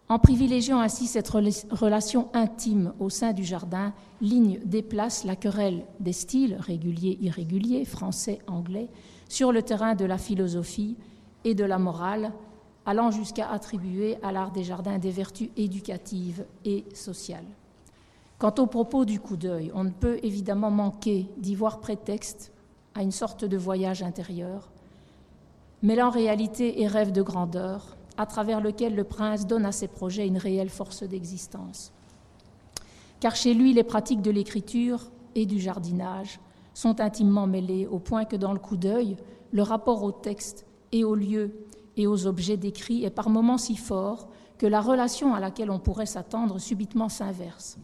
En 0.09 0.19
privilégiant 0.19 0.79
ainsi 0.79 1.05
cette 1.05 1.27
relation 1.27 2.29
intime 2.33 2.93
au 2.99 3.09
sein 3.09 3.33
du 3.33 3.43
jardin, 3.43 3.93
Ligne 4.21 4.59
déplace 4.63 5.25
la 5.25 5.35
querelle 5.35 5.83
des 5.99 6.13
styles 6.13 6.55
réguliers, 6.59 7.17
irréguliers, 7.19 7.83
français, 7.83 8.39
anglais, 8.47 8.87
sur 9.27 9.51
le 9.51 9.61
terrain 9.63 9.95
de 9.95 10.05
la 10.05 10.17
philosophie 10.17 10.95
et 11.43 11.55
de 11.55 11.65
la 11.65 11.77
morale, 11.77 12.31
allant 12.85 13.11
jusqu'à 13.11 13.51
attribuer 13.51 14.17
à 14.23 14.31
l'art 14.31 14.51
des 14.51 14.63
jardins 14.63 14.97
des 14.97 15.11
vertus 15.11 15.49
éducatives 15.57 16.45
et 16.63 16.85
sociales. 16.93 17.43
Quant 18.39 18.53
aux 18.59 18.67
propos 18.67 19.03
du 19.03 19.19
coup 19.19 19.35
d'œil, 19.35 19.71
on 19.73 19.83
ne 19.83 19.89
peut 19.89 20.19
évidemment 20.21 20.69
manquer 20.69 21.27
d'y 21.37 21.55
voir 21.55 21.79
prétexte 21.79 22.51
à 22.93 23.01
une 23.01 23.11
sorte 23.11 23.45
de 23.45 23.57
voyage 23.57 24.03
intérieur, 24.03 24.69
mêlant 25.81 26.11
réalité 26.11 26.81
et 26.81 26.87
rêve 26.87 27.11
de 27.11 27.23
grandeur, 27.23 27.97
à 28.15 28.27
travers 28.27 28.61
lequel 28.61 28.95
le 28.95 29.03
prince 29.03 29.47
donne 29.47 29.65
à 29.65 29.71
ses 29.71 29.87
projets 29.87 30.27
une 30.27 30.37
réelle 30.37 30.69
force 30.69 31.01
d'existence. 31.01 31.91
Car 33.19 33.35
chez 33.35 33.55
lui, 33.55 33.73
les 33.73 33.83
pratiques 33.83 34.21
de 34.21 34.29
l'écriture 34.29 35.09
et 35.33 35.47
du 35.47 35.59
jardinage 35.59 36.39
sont 36.75 37.01
intimement 37.01 37.47
mêlées, 37.47 37.87
au 37.87 37.97
point 37.97 38.25
que 38.25 38.35
dans 38.35 38.53
le 38.53 38.59
coup 38.59 38.77
d'œil, 38.77 39.17
le 39.51 39.63
rapport 39.63 40.03
au 40.03 40.11
texte 40.11 40.67
et 40.91 41.03
aux 41.03 41.15
lieux 41.15 41.65
et 41.95 42.05
aux 42.05 42.27
objets 42.27 42.57
décrits 42.57 43.03
est 43.03 43.09
par 43.09 43.31
moments 43.31 43.57
si 43.57 43.75
fort 43.75 44.29
que 44.59 44.67
la 44.67 44.81
relation 44.81 45.33
à 45.33 45.39
laquelle 45.39 45.71
on 45.71 45.79
pourrait 45.79 46.05
s'attendre 46.05 46.59
subitement 46.59 47.09
s'inverse. 47.09 47.79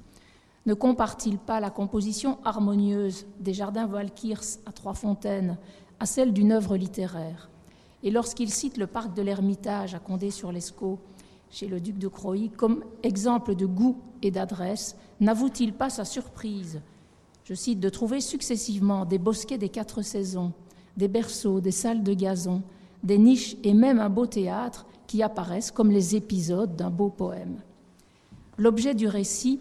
Ne 0.66 0.74
compare-t-il 0.74 1.40
pas 1.40 1.60
la 1.60 1.70
composition 1.70 2.38
harmonieuse 2.46 3.26
des 3.40 3.54
jardins 3.54 3.88
Walkirs 3.88 4.60
à 4.66 4.72
Trois-Fontaines 4.72 5.58
à 6.00 6.06
celle 6.06 6.32
d'une 6.32 6.54
œuvre 6.54 6.78
littéraire? 6.78 7.50
Et 8.02 8.12
lorsqu'il 8.12 8.50
cite 8.50 8.78
le 8.78 8.88
parc 8.88 9.14
de 9.14 9.22
l'Ermitage 9.22 9.94
à 9.94 10.00
Condé-sur-Lescaut, 10.00 11.00
chez 11.50 11.68
le 11.68 11.82
duc 11.82 11.98
de 11.98 12.08
Croy, 12.08 12.50
comme 12.50 12.84
exemple 13.04 13.56
de 13.56 13.66
goût 13.66 13.98
et 14.22 14.32
d'adresse, 14.32 14.96
n'avoue-t-il 15.20 15.74
pas 15.74 15.90
sa 15.90 16.06
surprise? 16.06 16.82
Je 17.44 17.54
cite 17.54 17.82
de 17.82 17.90
trouver 17.90 18.22
successivement 18.22 19.04
des 19.04 19.18
bosquets 19.18 19.58
des 19.58 19.70
quatre 19.70 20.02
saisons, 20.02 20.54
des 20.96 21.10
berceaux, 21.10 21.60
des 21.60 21.72
salles 21.72 22.04
de 22.04 22.14
gazon, 22.14 22.64
des 23.04 23.18
niches 23.18 23.58
et 23.64 23.74
même 23.74 24.00
un 24.00 24.10
beau 24.10 24.28
théâtre 24.28 24.86
qui 25.08 25.22
apparaissent 25.22 25.72
comme 25.72 25.92
les 25.92 26.16
épisodes 26.16 26.78
d'un 26.78 26.90
beau 26.90 27.10
poème. 27.10 27.60
L'objet 28.58 28.96
du 28.96 29.08
récit 29.08 29.60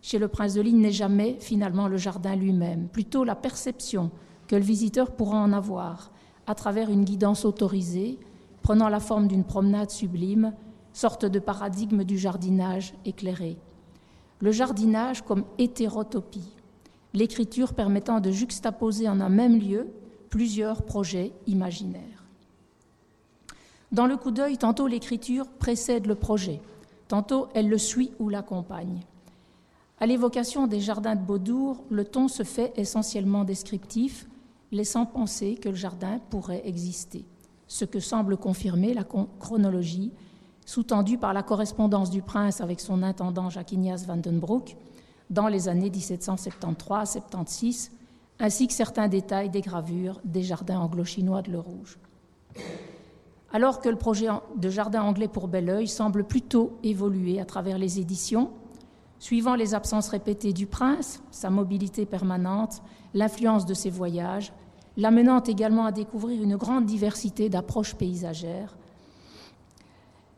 chez 0.00 0.18
le 0.18 0.28
prince 0.28 0.54
de 0.54 0.60
Ligne 0.60 0.80
n'est 0.80 0.92
jamais 0.92 1.36
finalement 1.40 1.88
le 1.88 1.96
jardin 1.96 2.36
lui-même, 2.36 2.88
plutôt 2.88 3.24
la 3.24 3.34
perception 3.34 4.10
que 4.46 4.56
le 4.56 4.62
visiteur 4.62 5.12
pourra 5.12 5.38
en 5.38 5.52
avoir 5.52 6.12
à 6.46 6.54
travers 6.54 6.90
une 6.90 7.04
guidance 7.04 7.44
autorisée, 7.44 8.18
prenant 8.62 8.88
la 8.88 9.00
forme 9.00 9.28
d'une 9.28 9.44
promenade 9.44 9.90
sublime, 9.90 10.54
sorte 10.92 11.26
de 11.26 11.38
paradigme 11.38 12.04
du 12.04 12.16
jardinage 12.16 12.94
éclairé. 13.04 13.58
Le 14.40 14.50
jardinage 14.52 15.22
comme 15.22 15.44
hétérotopie, 15.58 16.56
l'écriture 17.12 17.74
permettant 17.74 18.20
de 18.20 18.30
juxtaposer 18.30 19.08
en 19.08 19.20
un 19.20 19.28
même 19.28 19.58
lieu 19.58 19.88
plusieurs 20.30 20.82
projets 20.82 21.32
imaginaires. 21.46 22.24
Dans 23.92 24.06
le 24.06 24.16
coup 24.16 24.30
d'œil, 24.30 24.58
tantôt 24.58 24.86
l'écriture 24.86 25.48
précède 25.48 26.06
le 26.06 26.14
projet, 26.14 26.60
tantôt 27.08 27.48
elle 27.54 27.68
le 27.68 27.78
suit 27.78 28.12
ou 28.18 28.28
l'accompagne. 28.28 29.00
À 30.00 30.06
l'évocation 30.06 30.68
des 30.68 30.80
jardins 30.80 31.16
de 31.16 31.20
Beaudour, 31.20 31.82
le 31.90 32.04
ton 32.04 32.28
se 32.28 32.44
fait 32.44 32.72
essentiellement 32.76 33.42
descriptif, 33.42 34.28
laissant 34.70 35.06
penser 35.06 35.56
que 35.56 35.70
le 35.70 35.74
jardin 35.74 36.20
pourrait 36.30 36.62
exister, 36.64 37.24
ce 37.66 37.84
que 37.84 37.98
semble 37.98 38.36
confirmer 38.36 38.94
la 38.94 39.02
chronologie 39.02 40.12
sous-tendue 40.66 41.18
par 41.18 41.32
la 41.32 41.42
correspondance 41.42 42.10
du 42.10 42.22
prince 42.22 42.60
avec 42.60 42.78
son 42.78 43.02
intendant 43.02 43.50
Jacques-Ignace 43.50 44.06
van 44.06 44.18
den 44.18 44.38
Broek 44.38 44.76
dans 45.30 45.48
les 45.48 45.68
années 45.68 45.90
1773-76, 45.90 47.90
ainsi 48.38 48.68
que 48.68 48.74
certains 48.74 49.08
détails 49.08 49.50
des 49.50 49.62
gravures 49.62 50.20
des 50.24 50.44
jardins 50.44 50.78
anglo-chinois 50.78 51.42
de 51.42 51.50
Le 51.50 51.58
Rouge. 51.58 51.98
Alors 53.52 53.80
que 53.80 53.88
le 53.88 53.96
projet 53.96 54.28
de 54.56 54.68
jardin 54.68 55.02
anglais 55.02 55.26
pour 55.26 55.48
Belleuil 55.48 55.88
semble 55.88 56.22
plutôt 56.22 56.78
évoluer 56.84 57.40
à 57.40 57.44
travers 57.44 57.78
les 57.78 57.98
éditions, 57.98 58.52
suivant 59.18 59.54
les 59.54 59.74
absences 59.74 60.08
répétées 60.08 60.52
du 60.52 60.66
prince, 60.66 61.22
sa 61.30 61.50
mobilité 61.50 62.06
permanente, 62.06 62.82
l'influence 63.14 63.66
de 63.66 63.74
ses 63.74 63.90
voyages, 63.90 64.52
l'amenant 64.96 65.42
également 65.42 65.86
à 65.86 65.92
découvrir 65.92 66.42
une 66.42 66.56
grande 66.56 66.86
diversité 66.86 67.48
d'approches 67.48 67.94
paysagères, 67.94 68.76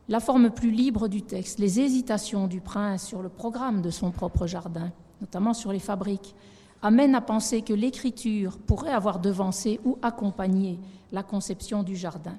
la 0.08 0.20
forme 0.20 0.50
plus 0.50 0.72
libre 0.72 1.06
du 1.06 1.22
texte, 1.22 1.60
les 1.60 1.78
hésitations 1.78 2.48
du 2.48 2.60
prince 2.60 3.06
sur 3.06 3.22
le 3.22 3.28
programme 3.28 3.80
de 3.80 3.90
son 3.90 4.10
propre 4.10 4.46
jardin, 4.46 4.90
notamment 5.20 5.54
sur 5.54 5.72
les 5.72 5.78
fabriques, 5.78 6.34
amènent 6.82 7.14
à 7.14 7.20
penser 7.20 7.62
que 7.62 7.72
l'écriture 7.72 8.58
pourrait 8.58 8.90
avoir 8.90 9.20
devancé 9.20 9.78
ou 9.84 9.98
accompagné 10.02 10.80
la 11.12 11.22
conception 11.22 11.82
du 11.82 11.94
jardin. 11.94 12.36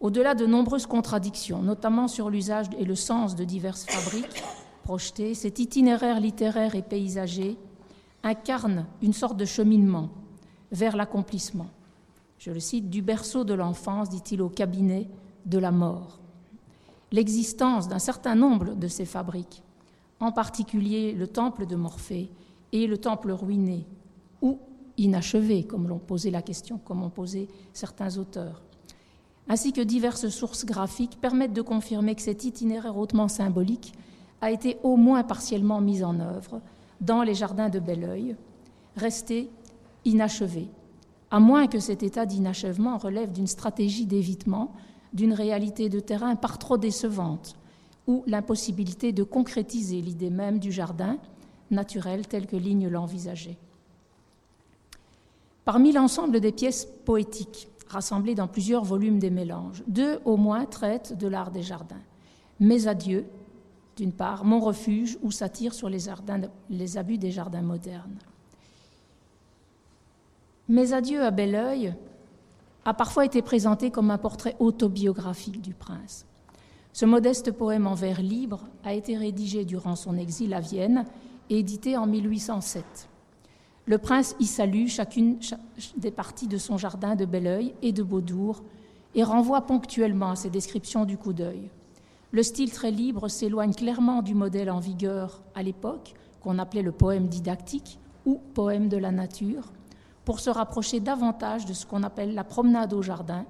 Au-delà 0.00 0.34
de 0.34 0.46
nombreuses 0.46 0.86
contradictions, 0.86 1.62
notamment 1.62 2.08
sur 2.08 2.30
l'usage 2.30 2.66
et 2.78 2.84
le 2.84 2.94
sens 2.94 3.36
de 3.36 3.44
diverses 3.44 3.84
fabriques 3.84 4.42
projetées, 4.82 5.34
cet 5.34 5.58
itinéraire 5.58 6.20
littéraire 6.20 6.74
et 6.74 6.82
paysager 6.82 7.56
incarne 8.22 8.86
une 9.00 9.12
sorte 9.12 9.36
de 9.36 9.44
cheminement 9.44 10.10
vers 10.70 10.96
l'accomplissement. 10.96 11.68
Je 12.38 12.50
le 12.50 12.60
cite, 12.60 12.90
du 12.90 13.02
berceau 13.02 13.44
de 13.44 13.54
l'enfance, 13.54 14.10
dit-il, 14.10 14.42
au 14.42 14.48
cabinet 14.48 15.08
de 15.46 15.58
la 15.58 15.70
mort. 15.70 16.18
L'existence 17.12 17.88
d'un 17.88 17.98
certain 17.98 18.34
nombre 18.34 18.74
de 18.74 18.88
ces 18.88 19.04
fabriques, 19.04 19.62
en 20.18 20.32
particulier 20.32 21.12
le 21.12 21.26
temple 21.26 21.66
de 21.66 21.76
Morphée 21.76 22.30
et 22.72 22.86
le 22.86 22.98
temple 22.98 23.32
ruiné, 23.32 23.86
ou 24.40 24.58
inachevé, 24.96 25.64
comme 25.64 25.88
l'ont 25.88 25.98
posé 25.98 26.30
la 26.30 26.42
question, 26.42 26.78
comme 26.78 27.02
ont 27.02 27.10
posé 27.10 27.48
certains 27.72 28.16
auteurs, 28.16 28.62
ainsi 29.48 29.72
que 29.72 29.80
diverses 29.80 30.28
sources 30.28 30.64
graphiques 30.64 31.20
permettent 31.20 31.52
de 31.52 31.62
confirmer 31.62 32.14
que 32.14 32.22
cet 32.22 32.44
itinéraire 32.44 32.96
hautement 32.96 33.28
symbolique 33.28 33.92
a 34.42 34.50
été 34.50 34.76
au 34.82 34.96
moins 34.96 35.22
partiellement 35.22 35.80
mis 35.80 36.04
en 36.04 36.20
œuvre 36.20 36.60
dans 37.00 37.22
les 37.22 37.34
jardins 37.34 37.70
de 37.70 37.78
Belleuil, 37.78 38.36
restés 38.96 39.48
inachevés, 40.04 40.68
à 41.30 41.40
moins 41.40 41.66
que 41.66 41.80
cet 41.80 42.02
état 42.02 42.26
d'inachèvement 42.26 42.98
relève 42.98 43.32
d'une 43.32 43.46
stratégie 43.46 44.04
d'évitement 44.04 44.74
d'une 45.14 45.32
réalité 45.32 45.88
de 45.88 46.00
terrain 46.00 46.36
par 46.36 46.58
trop 46.58 46.76
décevante, 46.76 47.56
ou 48.06 48.24
l'impossibilité 48.26 49.12
de 49.12 49.22
concrétiser 49.22 50.00
l'idée 50.00 50.30
même 50.30 50.58
du 50.58 50.72
jardin 50.72 51.18
naturel 51.70 52.26
tel 52.26 52.46
que 52.46 52.56
Ligne 52.56 52.88
l'envisageait. 52.88 53.58
Parmi 55.64 55.92
l'ensemble 55.92 56.40
des 56.40 56.52
pièces 56.52 56.88
poétiques 57.04 57.68
rassemblés 57.88 58.34
dans 58.34 58.48
plusieurs 58.48 58.84
volumes 58.84 59.18
des 59.18 59.30
mélanges. 59.30 59.84
Deux 59.86 60.18
au 60.24 60.36
moins 60.36 60.64
traitent 60.64 61.16
de 61.16 61.28
l'art 61.28 61.50
des 61.50 61.62
jardins. 61.62 62.00
Mes 62.58 62.88
adieux, 62.88 63.26
d'une 63.96 64.12
part, 64.12 64.44
Mon 64.44 64.60
refuge, 64.60 65.18
où 65.22 65.30
s'attire 65.30 65.74
sur 65.74 65.88
les, 65.88 66.08
abus 66.98 67.18
des 67.18 67.30
jardins 67.30 67.62
modernes. 67.62 68.18
Mes 70.68 70.92
adieux 70.92 71.22
à 71.22 71.30
Belleuil 71.30 71.94
a 72.84 72.94
parfois 72.94 73.24
été 73.24 73.42
présenté 73.42 73.90
comme 73.90 74.10
un 74.10 74.18
portrait 74.18 74.56
autobiographique 74.58 75.60
du 75.60 75.74
prince. 75.74 76.26
Ce 76.92 77.04
modeste 77.04 77.52
poème 77.52 77.86
en 77.86 77.94
vers 77.94 78.22
libre 78.22 78.64
a 78.84 78.92
été 78.94 79.16
rédigé 79.16 79.64
durant 79.64 79.96
son 79.96 80.16
exil 80.16 80.54
à 80.54 80.60
Vienne 80.60 81.04
et 81.50 81.58
édité 81.58 81.96
en 81.96 82.06
1807. 82.06 83.08
Le 83.86 83.98
prince 83.98 84.36
y 84.38 84.46
salue 84.46 84.86
chacune 84.86 85.38
des 85.96 86.10
parties 86.10 86.46
de 86.46 86.58
son 86.58 86.78
jardin 86.78 87.16
de 87.16 87.24
Belleuil 87.24 87.74
et 87.82 87.92
de 87.92 88.02
Beaudour 88.02 88.62
et 89.14 89.24
renvoie 89.24 89.62
ponctuellement 89.62 90.30
à 90.30 90.36
ses 90.36 90.50
descriptions 90.50 91.04
du 91.04 91.16
coup 91.16 91.32
d'œil. 91.32 91.68
Le 92.32 92.42
style 92.42 92.72
très 92.72 92.90
libre 92.90 93.28
s'éloigne 93.28 93.74
clairement 93.74 94.22
du 94.22 94.34
modèle 94.34 94.70
en 94.70 94.80
vigueur 94.80 95.42
à 95.54 95.62
l'époque, 95.62 96.14
qu'on 96.40 96.58
appelait 96.58 96.80
le 96.80 96.90
poème 96.90 97.28
didactique 97.28 97.98
ou 98.24 98.40
poème 98.54 98.88
de 98.88 98.96
la 98.96 99.10
nature, 99.10 99.70
pour 100.24 100.40
se 100.40 100.48
rapprocher 100.48 100.98
davantage 100.98 101.66
de 101.66 101.74
ce 101.74 101.84
qu'on 101.84 102.02
appelle 102.02 102.34
la 102.34 102.42
promenade 102.42 102.94
au 102.94 103.02
jardin, 103.02 103.44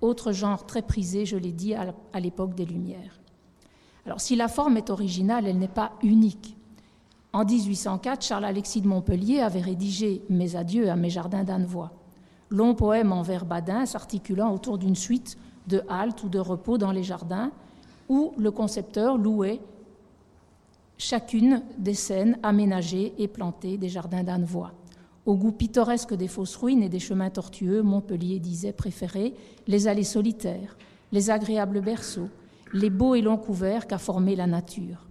autre 0.00 0.32
genre 0.32 0.64
très 0.64 0.80
prisé, 0.80 1.26
je 1.26 1.36
l'ai 1.36 1.52
dit, 1.52 1.74
à 1.74 2.20
l'époque 2.20 2.54
des 2.54 2.64
Lumières. 2.64 3.20
Alors 4.06 4.20
si 4.20 4.34
la 4.34 4.48
forme 4.48 4.78
est 4.78 4.88
originale, 4.88 5.46
elle 5.46 5.58
n'est 5.58 5.68
pas 5.68 5.92
unique. 6.02 6.56
En 7.34 7.44
1804, 7.44 8.24
Charles-Alexis 8.24 8.80
de 8.80 8.88
Montpellier 8.88 9.40
avait 9.40 9.60
rédigé 9.60 10.22
Mes 10.30 10.56
adieux 10.56 10.88
à 10.88 10.96
mes 10.96 11.10
jardins 11.10 11.44
d'Annevoix, 11.44 11.92
long 12.48 12.74
poème 12.74 13.12
en 13.12 13.20
vers 13.20 13.44
badin 13.44 13.84
s'articulant 13.84 14.54
autour 14.54 14.78
d'une 14.78 14.96
suite 14.96 15.36
de 15.66 15.82
haltes 15.90 16.22
ou 16.24 16.30
de 16.30 16.38
repos 16.38 16.78
dans 16.78 16.92
les 16.92 17.02
jardins, 17.02 17.52
où 18.08 18.32
le 18.36 18.50
concepteur 18.50 19.16
louait 19.16 19.60
chacune 20.98 21.62
des 21.78 21.94
scènes 21.94 22.38
aménagées 22.42 23.12
et 23.18 23.28
plantées 23.28 23.76
des 23.76 23.88
jardins 23.88 24.22
d'Annevoix. 24.22 24.72
Au 25.26 25.36
goût 25.36 25.52
pittoresque 25.52 26.14
des 26.14 26.28
fausses 26.28 26.56
ruines 26.56 26.82
et 26.82 26.88
des 26.88 26.98
chemins 26.98 27.30
tortueux, 27.30 27.82
Montpellier 27.82 28.38
disait 28.38 28.72
préférer 28.72 29.34
les 29.66 29.88
allées 29.88 30.04
solitaires, 30.04 30.76
les 31.12 31.30
agréables 31.30 31.80
berceaux, 31.80 32.28
les 32.72 32.90
beaux 32.90 33.14
et 33.14 33.20
longs 33.20 33.36
couverts 33.36 33.86
qu'a 33.86 33.98
formés 33.98 34.36
la 34.36 34.46
nature. 34.46 35.06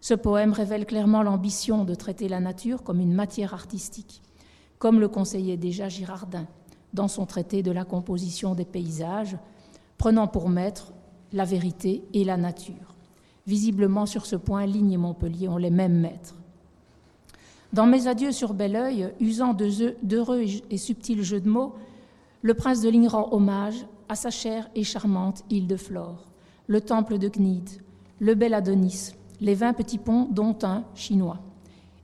Ce 0.00 0.14
poème 0.14 0.52
révèle 0.52 0.86
clairement 0.86 1.22
l'ambition 1.22 1.84
de 1.84 1.94
traiter 1.94 2.28
la 2.28 2.40
nature 2.40 2.82
comme 2.82 3.00
une 3.00 3.12
matière 3.12 3.54
artistique, 3.54 4.22
comme 4.78 5.00
le 5.00 5.08
conseillait 5.08 5.58
déjà 5.58 5.88
Girardin 5.88 6.46
dans 6.92 7.08
son 7.08 7.26
traité 7.26 7.62
de 7.62 7.70
la 7.70 7.84
composition 7.84 8.54
des 8.54 8.64
paysages, 8.64 9.36
prenant 9.98 10.26
pour 10.26 10.48
maître 10.48 10.92
la 11.32 11.44
vérité 11.44 12.02
et 12.14 12.24
la 12.24 12.36
nature. 12.36 12.94
Visiblement, 13.46 14.06
sur 14.06 14.26
ce 14.26 14.36
point, 14.36 14.66
Ligne 14.66 14.92
et 14.92 14.96
Montpellier 14.96 15.48
ont 15.48 15.56
les 15.56 15.70
mêmes 15.70 15.98
maîtres. 16.00 16.34
Dans 17.72 17.86
Mes 17.86 18.08
adieux 18.08 18.32
sur 18.32 18.52
Belleuil, 18.52 19.12
usant 19.20 19.54
d'heureux 19.54 20.42
et 20.70 20.76
subtils 20.76 21.22
jeux 21.22 21.40
de 21.40 21.48
mots, 21.48 21.74
le 22.42 22.54
prince 22.54 22.80
de 22.80 22.88
Ligne 22.88 23.08
rend 23.08 23.28
hommage 23.32 23.86
à 24.08 24.16
sa 24.16 24.30
chère 24.30 24.68
et 24.74 24.82
charmante 24.82 25.44
île 25.50 25.66
de 25.66 25.76
Flore, 25.76 26.26
le 26.66 26.80
temple 26.80 27.18
de 27.18 27.28
Cnide, 27.28 27.70
le 28.18 28.34
bel 28.34 28.54
Adonis, 28.54 29.12
les 29.40 29.54
vingt 29.54 29.72
petits 29.72 29.98
ponts, 29.98 30.28
dont 30.30 30.56
un 30.62 30.84
chinois. 30.94 31.38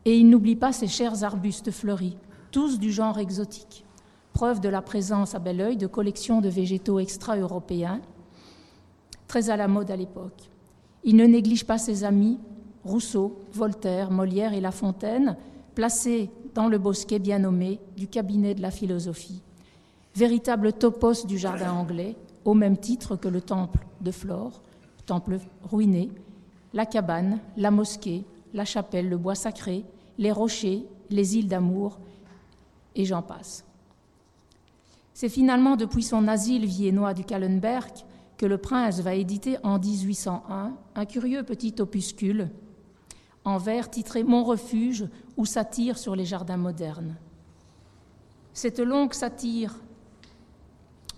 Et 0.05 0.17
il 0.17 0.31
n'oublie 0.31 0.57
pas 0.57 0.73
ses 0.73 0.87
chers 0.87 1.25
arbustes 1.25 1.73
fleuris, 1.73 2.17
tous 2.53 2.79
du 2.79 2.93
genre 2.93 3.19
exotique, 3.19 3.85
preuve 4.33 4.61
de 4.61 4.69
la 4.69 4.83
présence 4.83 5.35
à 5.35 5.41
bel 5.41 5.61
oeil 5.61 5.77
de 5.77 5.87
collections 5.87 6.41
de 6.41 6.49
végétaux 6.49 7.01
extra-européens, 7.01 8.01
très 9.29 9.51
à 9.51 9.57
la 9.57 9.69
mode 9.69 9.91
à 9.91 9.97
l'époque. 9.97 10.51
Il 11.05 11.17
ne 11.17 11.27
néglige 11.27 11.65
pas 11.65 11.79
ses 11.79 12.05
amis, 12.05 12.39
Rousseau, 12.85 13.41
Voltaire, 13.53 14.11
Molière 14.11 14.55
et 14.55 14.61
La 14.61 14.71
Fontaine, 14.71 15.37
placés 15.75 16.31
dans 16.55 16.69
le 16.69 16.79
bosquet 16.79 17.19
bien 17.19 17.41
nommé 17.41 17.81
du 17.97 18.09
cabinet 18.09 18.55
de 18.55 18.63
la 18.63 18.71
philosophie. 18.71 19.43
Véritable 20.15 20.73
topos 20.73 21.27
du 21.27 21.37
jardin 21.37 21.73
anglais, 21.73 22.17
au 22.45 22.55
même 22.55 22.79
titre 22.79 23.17
que 23.17 23.29
le 23.29 23.41
temple 23.41 23.87
de 24.01 24.11
Flore, 24.11 24.63
temple 25.05 25.39
ruiné, 25.63 26.11
la 26.73 26.87
cabane, 26.87 27.41
la 27.57 27.71
mosquée, 27.71 28.25
la 28.55 28.65
chapelle, 28.65 29.09
le 29.09 29.19
bois 29.19 29.35
sacré, 29.35 29.85
les 30.19 30.33
rochers, 30.33 30.87
les 31.11 31.37
îles 31.37 31.49
d'amour, 31.49 31.99
et 32.95 33.05
j'en 33.05 33.23
passe. 33.23 33.65
C'est 35.13 35.29
finalement 35.29 35.77
depuis 35.77 36.03
son 36.03 36.29
asile 36.29 36.67
viennois 36.67 37.15
du 37.15 37.25
Kallenberg 37.25 37.93
que 38.39 38.47
le 38.47 38.59
prince 38.59 39.01
va 39.01 39.15
éditer 39.15 39.57
en 39.63 39.79
1801 39.79 40.75
un 40.95 41.05
curieux 41.07 41.43
petit 41.43 41.75
opuscule 41.79 42.51
en 43.45 43.59
vers 43.59 43.89
titré 43.91 44.25
Mon 44.25 44.45
refuge 44.45 45.07
ou 45.37 45.47
satire 45.47 45.99
sur 45.99 46.17
les 46.17 46.25
jardins 46.27 46.57
modernes. 46.57 47.17
Cette 48.53 48.81
longue 48.81 49.15
satire 49.15 49.75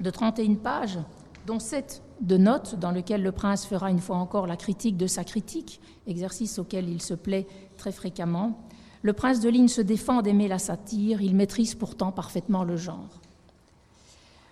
de 0.00 0.10
31 0.10 0.56
pages, 0.56 0.98
dont 1.46 1.58
7 1.58 2.02
de 2.20 2.36
notes 2.36 2.74
dans 2.74 2.92
lequel 2.92 3.22
le 3.22 3.32
prince 3.32 3.64
fera 3.64 3.90
une 3.90 4.00
fois 4.00 4.16
encore 4.16 4.46
la 4.46 4.56
critique 4.56 4.96
de 4.96 5.06
sa 5.06 5.24
critique, 5.24 5.80
exercice 6.06 6.58
auquel 6.58 6.88
il 6.88 7.00
se 7.00 7.14
plaît 7.14 7.46
très 7.76 7.92
fréquemment. 7.92 8.58
Le 9.02 9.12
prince 9.12 9.40
de 9.40 9.48
Ligne 9.48 9.68
se 9.68 9.80
défend 9.80 10.22
d'aimer 10.22 10.48
la 10.48 10.58
satire, 10.58 11.22
il 11.22 11.34
maîtrise 11.34 11.74
pourtant 11.74 12.12
parfaitement 12.12 12.64
le 12.64 12.76
genre. 12.76 13.20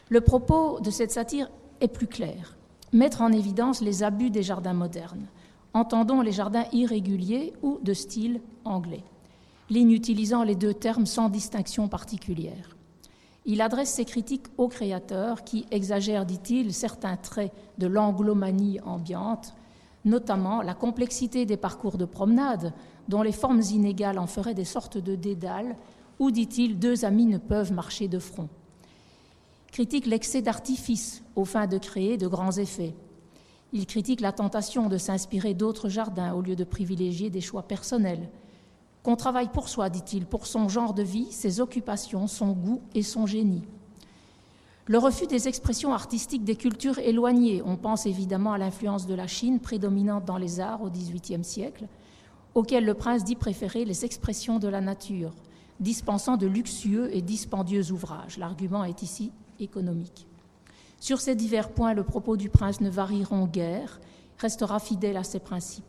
Le 0.09 0.21
propos 0.21 0.81
de 0.81 0.91
cette 0.91 1.11
satire 1.11 1.51
est 1.81 1.89
plus 1.89 2.07
clair, 2.07 2.56
mettre 2.93 3.23
en 3.23 3.33
évidence 3.33 3.81
les 3.81 4.03
abus 4.03 4.31
des 4.31 4.43
jardins 4.43 4.73
modernes. 4.73 5.27
Entendons 5.75 6.21
les 6.21 6.33
jardins 6.33 6.65
irréguliers 6.73 7.53
ou 7.63 7.79
de 7.83 7.93
style 7.93 8.41
anglais. 8.65 9.05
Ligne 9.69 9.91
utilisant 9.91 10.43
les 10.43 10.55
deux 10.55 10.75
termes 10.75 11.07
sans 11.07 11.29
distinction 11.29 11.89
particulière. 11.89 12.77
Il 13.45 13.61
adresse 13.61 13.93
ses 13.93 14.05
critiques 14.05 14.47
aux 14.59 14.69
créateurs 14.69 15.45
qui 15.45 15.67
exagèrent, 15.71 16.27
dit-il, 16.27 16.73
certains 16.73 17.17
traits 17.17 17.53
de 17.79 17.87
l'anglomanie 17.87 18.81
ambiante, 18.81 19.55
notamment 20.05 20.63
la 20.63 20.75
complexité 20.75 21.47
des 21.47 21.57
parcours 21.57 21.99
de 21.99 22.05
promenade, 22.05 22.73
dont 23.09 23.23
les 23.23 23.33
formes 23.33 23.63
inégales 23.71 24.19
en 24.19 24.27
feraient 24.27 24.55
des 24.55 24.65
sortes 24.65 24.99
de 24.99 25.15
dédales, 25.15 25.77
où, 26.19 26.31
dit-il, 26.31 26.79
deux 26.79 27.05
amis 27.05 27.27
ne 27.27 27.39
peuvent 27.39 27.73
marcher 27.73 28.09
de 28.09 28.19
front. 28.19 28.49
Critique 29.77 30.07
l'excès 30.07 30.41
d'artifice 30.41 31.23
aux 31.35 31.45
fins 31.45 31.67
de 31.67 31.77
créer 31.77 32.17
de 32.17 32.27
grands 32.27 32.57
effets. 32.57 32.95
Il 33.75 33.85
critique 33.85 34.23
la 34.23 34.33
tentation 34.33 34.89
de 34.89 34.97
s'inspirer 34.97 35.53
d'autres 35.53 35.91
jardins 35.91 36.33
au 36.33 36.41
lieu 36.41 36.57
de 36.57 36.65
privilégier 36.65 37.29
des 37.29 37.43
choix 37.43 37.63
personnels 37.63 38.31
qu'on 39.03 39.17
travaille 39.17 39.51
pour 39.51 39.69
soi, 39.69 39.91
dit-il, 39.91 40.25
pour 40.25 40.47
son 40.47 40.71
genre 40.71 40.95
de 40.95 41.03
vie, 41.03 41.31
ses 41.31 41.61
occupations, 41.61 42.27
son 42.27 42.53
goût 42.53 42.81
et 42.95 43.03
son 43.03 43.27
génie. 43.27 43.65
Le 44.87 44.97
refus 44.97 45.27
des 45.27 45.47
expressions 45.47 45.93
artistiques 45.93 46.45
des 46.45 46.57
cultures 46.57 46.99
éloignées, 46.99 47.61
on 47.63 47.77
pense 47.77 48.07
évidemment 48.07 48.55
à 48.55 48.59
l'influence 48.59 49.07
de 49.07 49.13
la 49.13 49.27
Chine 49.27 49.61
prédominante 49.61 50.25
dans 50.25 50.39
les 50.39 50.59
arts 50.59 50.81
au 50.81 50.89
XVIIIe 50.89 51.45
siècle, 51.45 51.87
auquel 52.55 52.87
le 52.87 52.95
prince 52.95 53.25
dit 53.25 53.37
préférer 53.37 53.85
les 53.85 54.07
expressions 54.07 54.59
de 54.59 54.69
la 54.69 54.81
nature, 54.81 55.35
dispensant 55.81 56.39
de 56.39 56.47
luxueux 56.47 57.15
et 57.15 57.21
dispendieux 57.21 57.93
ouvrages. 57.93 58.39
L'argument 58.39 58.83
est 58.83 59.03
ici 59.03 59.33
économique. 59.61 60.27
Sur 61.01 61.21
ces 61.21 61.35
divers 61.35 61.71
points, 61.71 61.95
le 61.95 62.05
propos 62.05 62.37
du 62.37 62.49
prince 62.49 62.81
ne 62.81 62.91
varieront 62.91 63.47
guère, 63.47 64.01
restera 64.39 64.79
fidèle 64.79 65.17
à 65.17 65.25
ses 65.25 65.41
principes. 65.41 65.85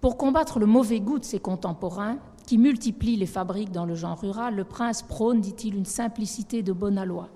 Pour 0.00 0.16
combattre 0.16 0.58
le 0.58 0.66
mauvais 0.66 1.00
goût 1.00 1.18
de 1.18 1.24
ses 1.24 1.40
contemporains, 1.40 2.18
qui 2.46 2.58
multiplient 2.58 3.16
les 3.16 3.26
fabriques 3.26 3.72
dans 3.72 3.84
le 3.84 3.96
genre 3.96 4.20
rural, 4.20 4.54
le 4.54 4.64
prince 4.64 5.02
prône, 5.02 5.40
dit-il, 5.40 5.74
une 5.74 5.84
simplicité 5.84 6.62
de 6.62 6.72
bonne 6.72 7.02
loi. 7.04 7.28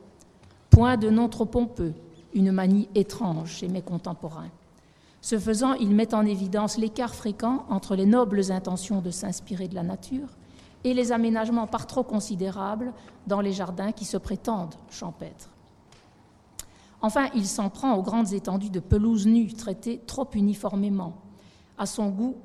Point 0.71 0.97
de 0.97 1.11
nom 1.11 1.29
trop 1.29 1.47
pompeux, 1.47 1.95
une 2.33 2.53
manie 2.53 2.89
étrange 2.95 3.51
chez 3.51 3.69
mes 3.69 3.83
contemporains. 3.83 4.51
Ce 5.21 5.39
faisant, 5.39 5.75
il 5.75 5.91
met 5.91 6.15
en 6.15 6.25
évidence 6.25 6.79
l'écart 6.79 7.15
fréquent 7.15 7.67
entre 7.69 7.97
les 7.97 8.07
nobles 8.07 8.53
intentions 8.53 9.01
de 9.01 9.11
s'inspirer 9.11 9.69
de 9.69 9.75
la 9.75 9.83
nature 9.83 10.29
et 10.85 10.95
les 10.95 11.13
aménagements 11.13 11.67
par 11.67 11.87
trop 11.87 12.03
considérables 12.03 12.93
dans 13.27 13.41
les 13.41 13.53
jardins 13.53 13.93
qui 13.93 14.05
se 14.05 14.17
prétendent 14.17 14.75
champêtres. 14.91 15.51
Enfin, 17.03 17.29
il 17.35 17.47
s'en 17.47 17.71
prend 17.71 17.95
aux 17.95 18.03
grandes 18.03 18.33
étendues 18.33 18.71
de 18.71 18.81
pelouse 18.81 19.27
nues 19.27 19.53
traitées 19.55 20.01
trop 20.07 20.29
uniformément, 20.35 21.15
à 21.79 21.87
son 21.87 22.09
goût 22.11 22.37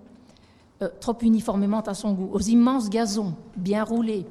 euh, 0.81 0.89
trop 0.99 1.15
uniformément 1.21 1.79
à 1.81 1.93
son 1.93 2.11
goût, 2.11 2.29
aux 2.33 2.41
immenses 2.41 2.89
gazons 2.89 3.33
bien 3.55 3.85
roulés, 3.85 4.25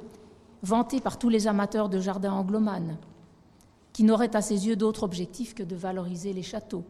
vantés 0.63 1.01
par 1.01 1.19
tous 1.19 1.31
les 1.31 1.47
amateurs 1.47 1.89
de 1.89 2.01
jardins 2.01 2.35
anglomanes, 2.35 2.99
qui 3.95 4.05
n'auraient 4.05 4.37
à 4.37 4.43
ses 4.43 4.67
yeux 4.67 4.77
d'autre 4.77 5.05
objectif 5.05 5.55
que 5.55 5.63
de 5.63 5.75
valoriser 5.75 6.35
les 6.35 6.43
châteaux. 6.43 6.85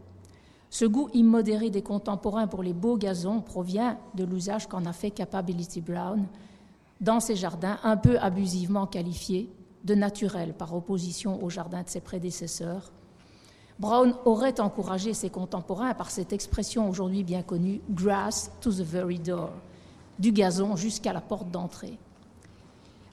Ce 0.71 0.85
goût 0.85 1.09
immodéré 1.15 1.71
des 1.71 1.83
contemporains 1.83 2.49
pour 2.49 2.65
les 2.65 2.73
beaux 2.73 2.97
gazons 2.97 3.41
provient 3.41 3.97
de 4.15 4.25
l'usage 4.25 4.67
qu'en 4.67 4.87
a 4.87 4.93
fait 4.93 5.13
Capability 5.13 5.81
Brown 5.81 6.27
dans 7.01 7.21
ses 7.21 7.37
jardins 7.37 7.79
un 7.83 7.97
peu 7.97 8.19
abusivement 8.19 8.87
qualifiés 8.87 9.51
de 9.85 9.95
naturels 9.95 10.55
par 10.55 10.75
opposition 10.75 11.43
aux 11.43 11.51
jardins 11.51 11.83
de 11.83 11.89
ses 11.89 12.01
prédécesseurs, 12.01 12.93
Brown 13.79 14.15
aurait 14.25 14.61
encouragé 14.61 15.15
ses 15.15 15.31
contemporains 15.31 15.95
par 15.95 16.11
cette 16.11 16.33
expression 16.33 16.89
aujourd'hui 16.89 17.25
bien 17.25 17.43
connue, 17.43 17.81
grass 17.91 18.53
to 18.61 18.71
the 18.71 18.83
very 18.83 19.19
door, 19.19 19.51
du 20.19 20.31
gazon 20.31 20.77
jusqu'à 20.77 21.13
la 21.13 21.21
porte 21.21 21.51
d'entrée. 21.51 21.99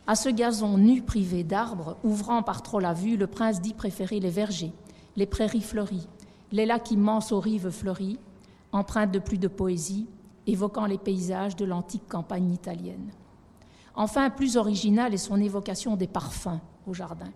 À 0.06 0.16
ce 0.16 0.30
gazon 0.30 0.78
nu 0.78 1.02
privé 1.02 1.44
d'arbres, 1.44 1.98
ouvrant 2.04 2.44
par 2.44 2.62
trop 2.62 2.80
la 2.80 2.94
vue, 2.94 3.18
le 3.18 3.28
prince 3.28 3.60
dit 3.60 3.74
préférer 3.74 4.20
les 4.20 4.30
vergers, 4.30 4.74
les 5.16 5.26
prairies 5.26 5.62
fleuries, 5.62 6.08
les 6.52 6.66
lacs 6.66 6.92
immenses 6.92 7.32
aux 7.32 7.40
rives 7.40 7.72
fleuries, 7.72 8.20
empreintes 8.72 9.12
de 9.12 9.20
plus 9.20 9.38
de 9.40 9.48
poésie, 9.48 10.08
évoquant 10.46 10.86
les 10.86 10.98
paysages 10.98 11.56
de 11.56 11.66
l'antique 11.66 12.08
campagne 12.08 12.52
italienne. 12.52 13.12
Enfin, 13.96 14.30
plus 14.30 14.58
originale 14.58 15.14
est 15.14 15.18
son 15.18 15.40
évocation 15.42 15.96
des 15.96 16.08
parfums 16.08 16.60
au 16.88 16.94
jardin. 16.94 17.32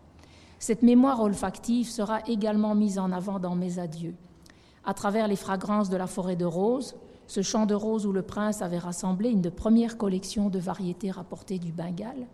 Cette 0.59 0.83
mémoire 0.83 1.21
olfactive 1.21 1.89
sera 1.89 2.21
également 2.27 2.75
mise 2.75 2.97
en 2.97 3.11
avant 3.11 3.39
dans 3.39 3.55
mes 3.55 3.77
adieux. 3.79 4.15
À 4.85 4.93
travers 4.93 5.27
les 5.27 5.35
fragrances 5.35 5.89
de 5.89 5.97
la 5.97 6.07
forêt 6.07 6.35
de 6.35 6.45
roses, 6.45 6.95
ce 7.27 7.41
champ 7.41 7.65
de 7.65 7.73
roses 7.73 8.05
où 8.05 8.11
le 8.11 8.21
prince 8.21 8.61
avait 8.61 8.77
rassemblé 8.77 9.29
une 9.29 9.41
de 9.41 9.49
premières 9.49 9.97
collections 9.97 10.49
de 10.49 10.59
variétés 10.59 11.11
rapportées 11.11 11.59
du 11.59 11.71
Bengale, 11.71 12.27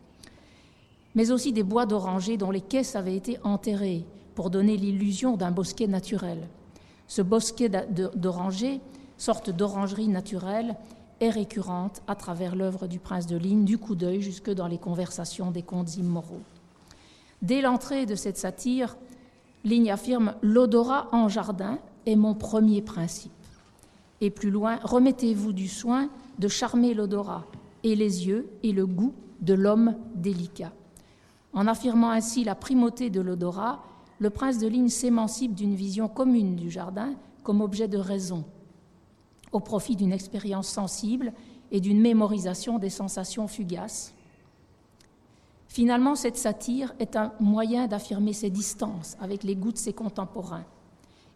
mais 1.15 1.31
aussi 1.31 1.53
des 1.53 1.63
bois 1.63 1.85
d'oranger 1.85 2.37
dont 2.37 2.51
les 2.51 2.61
caisses 2.61 2.95
avaient 2.95 3.15
été 3.15 3.37
enterrées 3.43 4.05
pour 4.35 4.49
donner 4.49 4.77
l'illusion 4.77 5.37
d'un 5.37 5.51
bosquet 5.51 5.87
naturel. 5.87 6.47
Ce 7.07 7.21
bosquet 7.21 7.69
d'orangers, 8.15 8.79
sorte 9.17 9.49
d'orangerie 9.49 10.07
naturelle, 10.07 10.75
est 11.21 11.29
récurrente 11.29 12.01
à 12.07 12.15
travers 12.15 12.55
l'œuvre 12.55 12.87
du 12.87 12.99
prince 12.99 13.27
de 13.27 13.37
Ligne, 13.37 13.63
du 13.63 13.77
coup 13.77 13.95
d'œil 13.95 14.21
jusque 14.21 14.49
dans 14.49 14.67
les 14.67 14.79
conversations 14.79 15.51
des 15.51 15.61
contes 15.61 15.95
immoraux. 15.95 16.41
Dès 17.41 17.61
l'entrée 17.61 18.05
de 18.05 18.15
cette 18.15 18.37
satire, 18.37 18.97
Ligne 19.63 19.91
affirme 19.91 20.33
L'odorat 20.41 21.07
en 21.11 21.29
jardin 21.29 21.79
est 22.05 22.15
mon 22.15 22.33
premier 22.33 22.81
principe. 22.81 23.31
Et 24.19 24.31
plus 24.31 24.49
loin, 24.49 24.79
remettez-vous 24.83 25.53
du 25.53 25.67
soin 25.67 26.09
de 26.39 26.47
charmer 26.47 26.93
l'odorat 26.93 27.45
et 27.83 27.95
les 27.95 28.27
yeux 28.27 28.49
et 28.63 28.71
le 28.71 28.85
goût 28.85 29.13
de 29.41 29.53
l'homme 29.53 29.95
délicat. 30.15 30.71
En 31.53 31.67
affirmant 31.67 32.11
ainsi 32.11 32.43
la 32.43 32.55
primauté 32.55 33.09
de 33.09 33.21
l'odorat, 33.21 33.83
le 34.19 34.29
prince 34.29 34.57
de 34.59 34.67
Ligne 34.67 34.89
s'émancipe 34.89 35.53
d'une 35.53 35.75
vision 35.75 36.07
commune 36.07 36.55
du 36.55 36.69
jardin 36.69 37.13
comme 37.43 37.61
objet 37.61 37.87
de 37.87 37.97
raison, 37.97 38.43
au 39.51 39.59
profit 39.59 39.95
d'une 39.95 40.13
expérience 40.13 40.67
sensible 40.67 41.33
et 41.71 41.79
d'une 41.79 42.01
mémorisation 42.01 42.79
des 42.79 42.89
sensations 42.89 43.47
fugaces. 43.47 44.13
Finalement, 45.67 46.15
cette 46.15 46.37
satire 46.37 46.93
est 46.99 47.15
un 47.15 47.31
moyen 47.39 47.87
d'affirmer 47.87 48.33
ses 48.33 48.49
distances 48.49 49.15
avec 49.21 49.43
les 49.43 49.55
goûts 49.55 49.71
de 49.71 49.77
ses 49.77 49.93
contemporains 49.93 50.65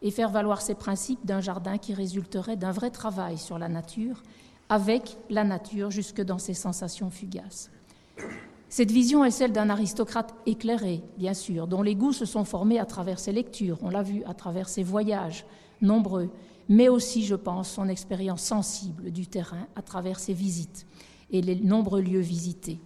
et 0.01 0.11
faire 0.11 0.29
valoir 0.29 0.61
ses 0.61 0.75
principes 0.75 1.25
d'un 1.25 1.39
jardin 1.39 1.77
qui 1.77 1.93
résulterait 1.93 2.57
d'un 2.57 2.71
vrai 2.71 2.91
travail 2.91 3.37
sur 3.37 3.57
la 3.57 3.69
nature, 3.69 4.23
avec 4.67 5.17
la 5.29 5.43
nature 5.43 5.89
jusque 5.89 6.21
dans 6.21 6.37
ses 6.37 6.53
sensations 6.53 7.09
fugaces. 7.09 7.71
Cette 8.67 8.91
vision 8.91 9.23
est 9.23 9.31
celle 9.31 9.53
d'un 9.53 9.69
aristocrate 9.69 10.33
éclairé, 10.45 11.01
bien 11.17 11.33
sûr, 11.33 11.65
dont 11.65 11.81
les 11.81 11.95
goûts 11.95 12.11
se 12.11 12.25
sont 12.25 12.43
formés 12.43 12.79
à 12.79 12.85
travers 12.85 13.19
ses 13.19 13.31
lectures, 13.31 13.77
on 13.81 13.89
l'a 13.89 14.03
vu, 14.03 14.23
à 14.25 14.33
travers 14.33 14.67
ses 14.67 14.83
voyages 14.83 15.45
nombreux, 15.81 16.29
mais 16.69 16.89
aussi, 16.89 17.23
je 17.23 17.35
pense, 17.35 17.69
son 17.69 17.87
expérience 17.87 18.41
sensible 18.41 19.11
du 19.11 19.27
terrain 19.27 19.67
à 19.75 19.81
travers 19.81 20.19
ses 20.19 20.33
visites 20.33 20.85
et 21.31 21.41
les 21.41 21.55
nombreux 21.55 22.01
lieux 22.01 22.19
visités. 22.19 22.79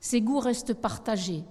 Ces 0.00 0.20
goûts 0.20 0.38
restent 0.38 0.74
partagés 0.74 1.44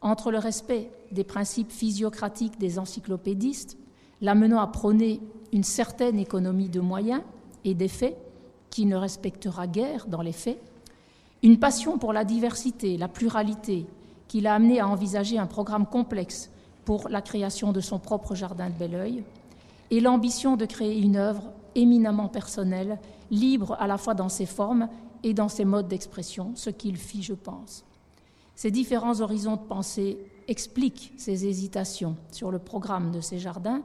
entre 0.00 0.30
le 0.30 0.38
respect 0.38 0.90
des 1.12 1.24
principes 1.24 1.70
physiocratiques 1.70 2.58
des 2.58 2.78
encyclopédistes, 2.78 3.78
l'amenant 4.20 4.60
à 4.60 4.66
prôner 4.66 5.20
une 5.52 5.64
certaine 5.64 6.18
économie 6.18 6.68
de 6.68 6.80
moyens 6.80 7.22
et 7.64 7.74
d'effets 7.74 8.16
qui 8.70 8.86
ne 8.86 8.96
respectera 8.96 9.66
guère 9.66 10.06
dans 10.06 10.22
les 10.22 10.32
faits, 10.32 10.60
une 11.42 11.58
passion 11.58 11.98
pour 11.98 12.12
la 12.12 12.24
diversité, 12.24 12.96
la 12.96 13.08
pluralité, 13.08 13.86
qui 14.26 14.40
l'a 14.40 14.54
amené 14.54 14.80
à 14.80 14.88
envisager 14.88 15.38
un 15.38 15.46
programme 15.46 15.86
complexe 15.86 16.50
pour 16.84 17.08
la 17.08 17.22
création 17.22 17.72
de 17.72 17.80
son 17.80 17.98
propre 17.98 18.34
jardin 18.34 18.68
de 18.68 18.74
Belleuil, 18.74 19.22
et 19.94 20.00
l'ambition 20.00 20.56
de 20.56 20.66
créer 20.66 20.98
une 20.98 21.14
œuvre 21.14 21.52
éminemment 21.76 22.26
personnelle, 22.26 22.98
libre 23.30 23.76
à 23.78 23.86
la 23.86 23.96
fois 23.96 24.14
dans 24.14 24.28
ses 24.28 24.44
formes 24.44 24.88
et 25.22 25.34
dans 25.34 25.48
ses 25.48 25.64
modes 25.64 25.86
d'expression, 25.86 26.50
ce 26.56 26.68
qu'il 26.68 26.96
fit, 26.96 27.22
je 27.22 27.32
pense. 27.32 27.84
Ces 28.56 28.72
différents 28.72 29.20
horizons 29.20 29.54
de 29.54 29.62
pensée 29.62 30.18
expliquent 30.48 31.12
ses 31.16 31.46
hésitations 31.46 32.16
sur 32.32 32.50
le 32.50 32.58
programme 32.58 33.12
de 33.12 33.20
ses 33.20 33.38
jardins, 33.38 33.82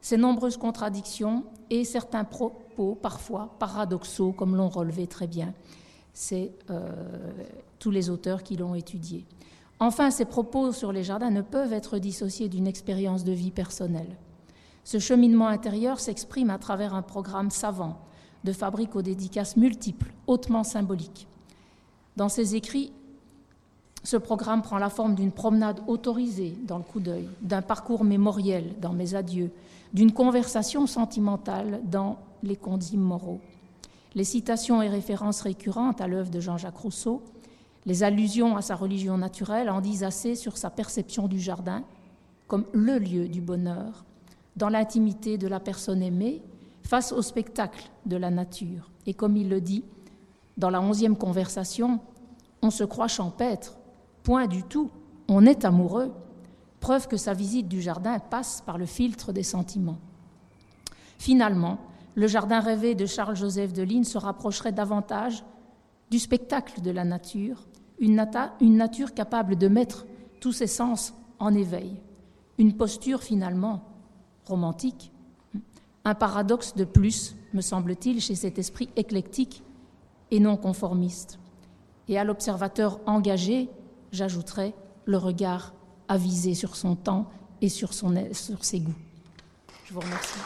ses 0.00 0.16
nombreuses 0.16 0.56
contradictions 0.56 1.44
et 1.70 1.84
certains 1.84 2.24
propos 2.24 2.96
parfois 2.96 3.54
paradoxaux, 3.60 4.32
comme 4.32 4.56
l'ont 4.56 4.68
relevé 4.68 5.06
très 5.06 5.28
bien 5.28 5.54
euh, 6.32 6.88
tous 7.78 7.92
les 7.92 8.10
auteurs 8.10 8.42
qui 8.42 8.56
l'ont 8.56 8.74
étudié. 8.74 9.26
Enfin, 9.78 10.10
ces 10.10 10.24
propos 10.24 10.72
sur 10.72 10.90
les 10.90 11.04
jardins 11.04 11.30
ne 11.30 11.40
peuvent 11.40 11.72
être 11.72 11.98
dissociés 11.98 12.48
d'une 12.48 12.66
expérience 12.66 13.22
de 13.22 13.32
vie 13.32 13.52
personnelle. 13.52 14.16
Ce 14.84 14.98
cheminement 14.98 15.48
intérieur 15.48 16.00
s'exprime 16.00 16.50
à 16.50 16.58
travers 16.58 16.94
un 16.94 17.02
programme 17.02 17.50
savant, 17.50 17.98
de 18.44 18.52
fabrique 18.52 18.96
aux 18.96 19.02
dédicaces 19.02 19.56
multiples, 19.56 20.12
hautement 20.26 20.64
symboliques. 20.64 21.28
Dans 22.16 22.28
ses 22.28 22.56
écrits, 22.56 22.92
ce 24.04 24.16
programme 24.16 24.62
prend 24.62 24.78
la 24.78 24.90
forme 24.90 25.14
d'une 25.14 25.30
promenade 25.30 25.80
autorisée 25.86 26.56
dans 26.66 26.78
le 26.78 26.82
coup 26.82 26.98
d'œil, 26.98 27.28
d'un 27.40 27.62
parcours 27.62 28.04
mémoriel 28.04 28.74
dans 28.80 28.92
mes 28.92 29.14
adieux, 29.14 29.52
d'une 29.92 30.12
conversation 30.12 30.86
sentimentale 30.86 31.80
dans 31.84 32.18
les 32.42 32.56
condits 32.56 32.96
moraux. 32.96 33.40
Les 34.14 34.24
citations 34.24 34.82
et 34.82 34.88
références 34.88 35.42
récurrentes 35.42 36.00
à 36.00 36.08
l'œuvre 36.08 36.30
de 36.30 36.40
Jean-Jacques 36.40 36.76
Rousseau, 36.76 37.22
les 37.86 38.02
allusions 38.02 38.56
à 38.56 38.62
sa 38.62 38.74
religion 38.74 39.16
naturelle 39.16 39.70
en 39.70 39.80
disent 39.80 40.04
assez 40.04 40.34
sur 40.34 40.56
sa 40.56 40.70
perception 40.70 41.28
du 41.28 41.40
jardin 41.40 41.82
comme 42.48 42.66
le 42.72 42.98
lieu 42.98 43.28
du 43.28 43.40
bonheur, 43.40 44.04
dans 44.56 44.68
l'intimité 44.68 45.38
de 45.38 45.48
la 45.48 45.60
personne 45.60 46.02
aimée, 46.02 46.42
face 46.82 47.12
au 47.12 47.22
spectacle 47.22 47.90
de 48.06 48.16
la 48.16 48.30
nature. 48.30 48.90
Et 49.06 49.14
comme 49.14 49.36
il 49.36 49.48
le 49.48 49.60
dit, 49.60 49.84
dans 50.56 50.70
la 50.70 50.80
onzième 50.80 51.16
conversation, 51.16 52.00
on 52.60 52.70
se 52.70 52.84
croit 52.84 53.08
champêtre, 53.08 53.76
point 54.22 54.46
du 54.46 54.62
tout, 54.62 54.90
on 55.28 55.46
est 55.46 55.64
amoureux, 55.64 56.12
preuve 56.80 57.08
que 57.08 57.16
sa 57.16 57.32
visite 57.32 57.68
du 57.68 57.80
jardin 57.80 58.18
passe 58.18 58.60
par 58.60 58.78
le 58.78 58.86
filtre 58.86 59.32
des 59.32 59.42
sentiments. 59.42 59.98
Finalement, 61.18 61.78
le 62.14 62.26
jardin 62.26 62.60
rêvé 62.60 62.94
de 62.94 63.06
Charles-Joseph 63.06 63.72
de 63.72 63.82
Ligne 63.82 64.04
se 64.04 64.18
rapprocherait 64.18 64.72
davantage 64.72 65.44
du 66.10 66.18
spectacle 66.18 66.82
de 66.82 66.90
la 66.90 67.04
nature, 67.04 67.64
une, 67.98 68.22
une 68.60 68.76
nature 68.76 69.14
capable 69.14 69.56
de 69.56 69.68
mettre 69.68 70.06
tous 70.40 70.52
ses 70.52 70.66
sens 70.66 71.14
en 71.38 71.54
éveil, 71.54 72.00
une 72.58 72.76
posture 72.76 73.22
finalement 73.22 73.91
romantique, 74.44 75.12
un 76.04 76.14
paradoxe 76.14 76.74
de 76.74 76.84
plus, 76.84 77.36
me 77.52 77.60
semble-t-il, 77.60 78.20
chez 78.20 78.34
cet 78.34 78.58
esprit 78.58 78.88
éclectique 78.96 79.62
et 80.30 80.40
non 80.40 80.56
conformiste. 80.56 81.38
Et 82.08 82.18
à 82.18 82.24
l'observateur 82.24 82.98
engagé, 83.06 83.68
j'ajouterai 84.10 84.74
le 85.04 85.16
regard 85.16 85.72
avisé 86.08 86.54
sur 86.54 86.76
son 86.76 86.96
temps 86.96 87.30
et 87.60 87.68
sur, 87.68 87.92
ses 87.92 88.80
goûts. 88.80 88.94
Je 89.84 89.94
vous 89.94 90.00
remercie. 90.00 90.38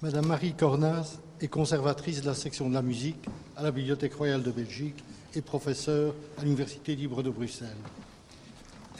Madame 0.00 0.26
Marie 0.26 0.54
Cornas 0.54 1.18
est 1.40 1.48
conservatrice 1.48 2.22
de 2.22 2.26
la 2.26 2.34
section 2.34 2.68
de 2.68 2.74
la 2.74 2.82
musique 2.82 3.24
à 3.56 3.62
la 3.62 3.70
Bibliothèque 3.70 4.14
royale 4.14 4.42
de 4.42 4.50
Belgique 4.50 5.02
et 5.34 5.40
professeure 5.40 6.14
à 6.38 6.42
l'Université 6.42 6.96
libre 6.96 7.22
de 7.22 7.30
Bruxelles. 7.30 7.76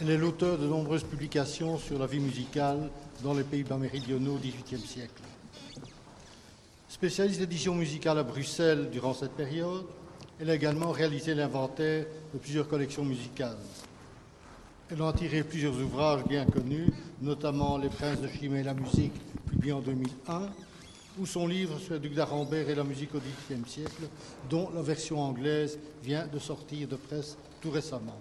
Elle 0.00 0.10
est 0.10 0.16
l'auteur 0.16 0.58
de 0.58 0.66
nombreuses 0.66 1.02
publications 1.02 1.78
sur 1.78 1.98
la 1.98 2.06
vie 2.06 2.20
musicale 2.20 2.90
dans 3.24 3.34
les 3.34 3.42
Pays-Bas 3.42 3.78
méridionaux 3.78 4.34
au 4.34 4.38
XVIIIe 4.38 4.86
siècle. 4.86 5.22
Spécialiste 6.88 7.40
d'édition 7.40 7.74
musicale 7.74 8.18
à 8.18 8.22
Bruxelles 8.22 8.88
durant 8.90 9.14
cette 9.14 9.32
période, 9.32 9.86
elle 10.40 10.50
a 10.50 10.54
également 10.54 10.92
réalisé 10.92 11.34
l'inventaire 11.34 12.06
de 12.32 12.38
plusieurs 12.38 12.68
collections 12.68 13.04
musicales. 13.04 13.58
Elle 14.90 15.02
a 15.02 15.12
tiré 15.12 15.42
plusieurs 15.42 15.74
ouvrages 15.74 16.24
bien 16.24 16.46
connus, 16.46 16.86
notamment 17.20 17.76
Les 17.76 17.88
Princes 17.88 18.20
de 18.20 18.28
Chimay 18.28 18.60
et 18.60 18.64
la 18.64 18.74
musique, 18.74 19.12
publié 19.46 19.72
en 19.72 19.80
2001, 19.80 20.42
ou 21.18 21.26
son 21.26 21.46
livre 21.46 21.78
sur 21.78 21.94
le 21.94 22.00
duc 22.00 22.14
d'Arambert 22.14 22.68
et 22.68 22.74
la 22.74 22.84
musique 22.84 23.14
au 23.14 23.18
XVIIIe 23.18 23.68
siècle, 23.68 24.08
dont 24.48 24.70
la 24.74 24.82
version 24.82 25.20
anglaise 25.20 25.78
vient 26.02 26.26
de 26.26 26.38
sortir 26.38 26.88
de 26.88 26.96
presse 26.96 27.36
tout 27.60 27.70
récemment. 27.70 28.18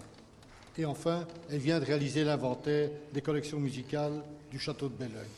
Et 0.76 0.84
enfin, 0.84 1.26
elle 1.50 1.58
vient 1.58 1.80
de 1.80 1.84
réaliser 1.84 2.24
l'inventaire 2.24 2.90
des 3.12 3.20
collections 3.20 3.58
musicales 3.58 4.22
du 4.50 4.58
château 4.58 4.88
de 4.88 4.94
Belleuil. 4.94 5.28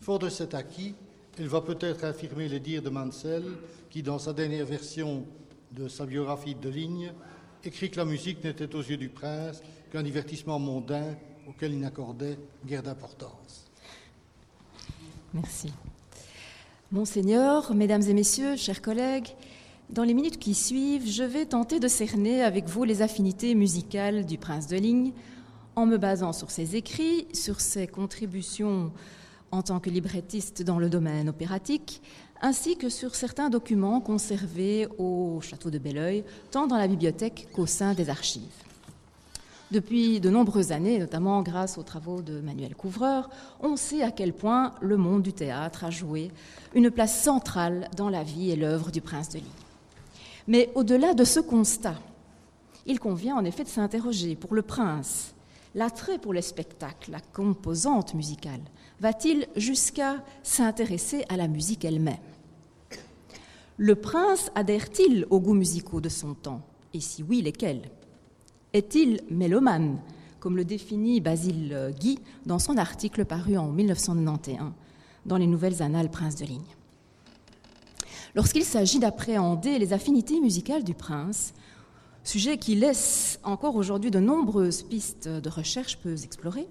Fort 0.00 0.18
de 0.18 0.28
cet 0.28 0.54
acquis, 0.54 0.94
elle 1.38 1.48
va 1.48 1.60
peut-être 1.60 2.04
affirmer 2.04 2.48
les 2.48 2.60
dires 2.60 2.82
de 2.82 2.90
Mansell, 2.90 3.44
qui, 3.90 4.02
dans 4.02 4.18
sa 4.18 4.32
dernière 4.32 4.66
version 4.66 5.24
de 5.72 5.88
sa 5.88 6.06
biographie 6.06 6.54
de 6.54 6.68
ligne, 6.68 7.12
écrit 7.62 7.90
que 7.90 7.96
la 7.96 8.04
musique 8.04 8.42
n'était 8.42 8.74
aux 8.74 8.82
yeux 8.82 8.96
du 8.96 9.08
prince 9.08 9.62
qu'un 9.92 10.02
divertissement 10.02 10.58
mondain 10.58 11.16
auquel 11.46 11.72
il 11.72 11.80
n'accordait 11.80 12.38
guère 12.64 12.82
d'importance. 12.82 13.69
Merci. 15.34 15.72
Monseigneur, 16.90 17.72
Mesdames 17.74 18.02
et 18.02 18.14
Messieurs, 18.14 18.56
chers 18.56 18.82
collègues, 18.82 19.28
dans 19.90 20.02
les 20.02 20.14
minutes 20.14 20.38
qui 20.38 20.54
suivent, 20.54 21.08
je 21.08 21.22
vais 21.22 21.46
tenter 21.46 21.78
de 21.78 21.88
cerner 21.88 22.42
avec 22.42 22.66
vous 22.66 22.84
les 22.84 23.02
affinités 23.02 23.54
musicales 23.54 24.26
du 24.26 24.38
prince 24.38 24.66
de 24.66 24.76
Ligne 24.76 25.12
en 25.76 25.86
me 25.86 25.98
basant 25.98 26.32
sur 26.32 26.50
ses 26.50 26.74
écrits, 26.76 27.28
sur 27.32 27.60
ses 27.60 27.86
contributions 27.86 28.92
en 29.52 29.62
tant 29.62 29.80
que 29.80 29.90
librettiste 29.90 30.62
dans 30.62 30.78
le 30.78 30.88
domaine 30.88 31.28
opératique, 31.28 32.02
ainsi 32.40 32.76
que 32.76 32.88
sur 32.88 33.14
certains 33.14 33.50
documents 33.50 34.00
conservés 34.00 34.88
au 34.98 35.40
château 35.40 35.70
de 35.70 35.78
Belleuil, 35.78 36.24
tant 36.50 36.66
dans 36.66 36.78
la 36.78 36.88
bibliothèque 36.88 37.48
qu'au 37.52 37.66
sein 37.66 37.94
des 37.94 38.10
archives. 38.10 38.69
Depuis 39.70 40.18
de 40.18 40.30
nombreuses 40.30 40.72
années, 40.72 40.98
notamment 40.98 41.42
grâce 41.42 41.78
aux 41.78 41.84
travaux 41.84 42.22
de 42.22 42.40
Manuel 42.40 42.74
Couvreur, 42.74 43.30
on 43.60 43.76
sait 43.76 44.02
à 44.02 44.10
quel 44.10 44.32
point 44.32 44.74
le 44.80 44.96
monde 44.96 45.22
du 45.22 45.32
théâtre 45.32 45.84
a 45.84 45.90
joué 45.90 46.32
une 46.74 46.90
place 46.90 47.22
centrale 47.22 47.88
dans 47.96 48.08
la 48.08 48.24
vie 48.24 48.50
et 48.50 48.56
l'œuvre 48.56 48.90
du 48.90 49.00
prince 49.00 49.28
de 49.28 49.38
Ligne. 49.38 49.46
Mais 50.48 50.72
au-delà 50.74 51.14
de 51.14 51.22
ce 51.22 51.38
constat, 51.38 51.94
il 52.84 52.98
convient 52.98 53.36
en 53.36 53.44
effet 53.44 53.62
de 53.62 53.68
s'interroger 53.68 54.34
pour 54.34 54.54
le 54.54 54.62
prince. 54.62 55.34
L'attrait 55.76 56.18
pour 56.18 56.32
les 56.32 56.42
spectacles, 56.42 57.12
la 57.12 57.20
composante 57.20 58.14
musicale, 58.14 58.62
va-t-il 58.98 59.46
jusqu'à 59.54 60.16
s'intéresser 60.42 61.24
à 61.28 61.36
la 61.36 61.46
musique 61.46 61.84
elle-même? 61.84 62.16
Le 63.76 63.94
prince 63.94 64.50
adhère-t-il 64.56 65.26
aux 65.30 65.38
goûts 65.38 65.54
musicaux 65.54 66.00
de 66.00 66.08
son 66.08 66.34
temps? 66.34 66.62
Et 66.92 66.98
si 66.98 67.22
oui, 67.22 67.40
lesquels? 67.40 67.82
Est-il 68.72 69.20
mélomane, 69.30 69.98
comme 70.38 70.56
le 70.56 70.64
définit 70.64 71.20
Basile 71.20 71.94
Guy 71.98 72.18
dans 72.46 72.58
son 72.58 72.76
article 72.76 73.24
paru 73.24 73.56
en 73.56 73.68
1991 73.68 74.72
dans 75.26 75.36
les 75.36 75.46
Nouvelles 75.46 75.82
Annales 75.82 76.10
Prince 76.10 76.36
de 76.36 76.46
Ligne. 76.46 76.60
Lorsqu'il 78.34 78.64
s'agit 78.64 79.00
d'appréhender 79.00 79.78
les 79.78 79.92
affinités 79.92 80.40
musicales 80.40 80.84
du 80.84 80.94
prince, 80.94 81.52
sujet 82.22 82.58
qui 82.58 82.76
laisse 82.76 83.40
encore 83.42 83.74
aujourd'hui 83.74 84.10
de 84.10 84.20
nombreuses 84.20 84.82
pistes 84.82 85.28
de 85.28 85.48
recherche 85.48 85.98
peu 85.98 86.14
explorées, 86.22 86.68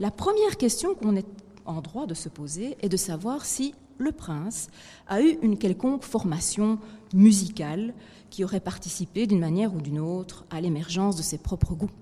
la 0.00 0.10
première 0.10 0.56
question 0.56 0.94
qu'on 0.94 1.16
est 1.16 1.26
en 1.66 1.80
droit 1.80 2.06
de 2.06 2.14
se 2.14 2.28
poser 2.28 2.76
est 2.80 2.88
de 2.88 2.96
savoir 2.96 3.44
si 3.44 3.74
le 3.98 4.12
prince 4.12 4.68
a 5.08 5.20
eu 5.20 5.38
une 5.42 5.58
quelconque 5.58 6.02
formation 6.02 6.78
musicale 7.12 7.94
qui 8.34 8.42
aurait 8.42 8.58
participé 8.58 9.28
d'une 9.28 9.38
manière 9.38 9.72
ou 9.72 9.80
d'une 9.80 10.00
autre 10.00 10.44
à 10.50 10.60
l'émergence 10.60 11.14
de 11.14 11.22
ses 11.22 11.38
propres 11.38 11.76
goûts 11.76 11.92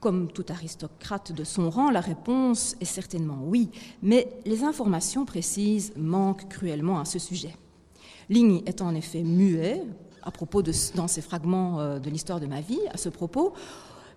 Comme 0.00 0.32
tout 0.32 0.46
aristocrate 0.48 1.30
de 1.32 1.44
son 1.44 1.68
rang, 1.68 1.90
la 1.90 2.00
réponse 2.00 2.74
est 2.80 2.86
certainement 2.86 3.40
oui, 3.42 3.68
mais 4.00 4.32
les 4.46 4.64
informations 4.64 5.26
précises 5.26 5.92
manquent 5.94 6.48
cruellement 6.48 6.98
à 6.98 7.04
ce 7.04 7.18
sujet. 7.18 7.54
Ligne 8.30 8.62
est 8.64 8.80
en 8.80 8.94
effet 8.94 9.22
muet 9.22 9.82
à 10.22 10.30
propos 10.30 10.62
de, 10.62 10.72
dans 10.94 11.06
ces 11.08 11.20
fragments 11.20 11.78
euh, 11.78 11.98
de 11.98 12.08
l'histoire 12.08 12.40
de 12.40 12.46
ma 12.46 12.62
vie, 12.62 12.80
à 12.94 12.96
ce 12.96 13.10
propos, 13.10 13.52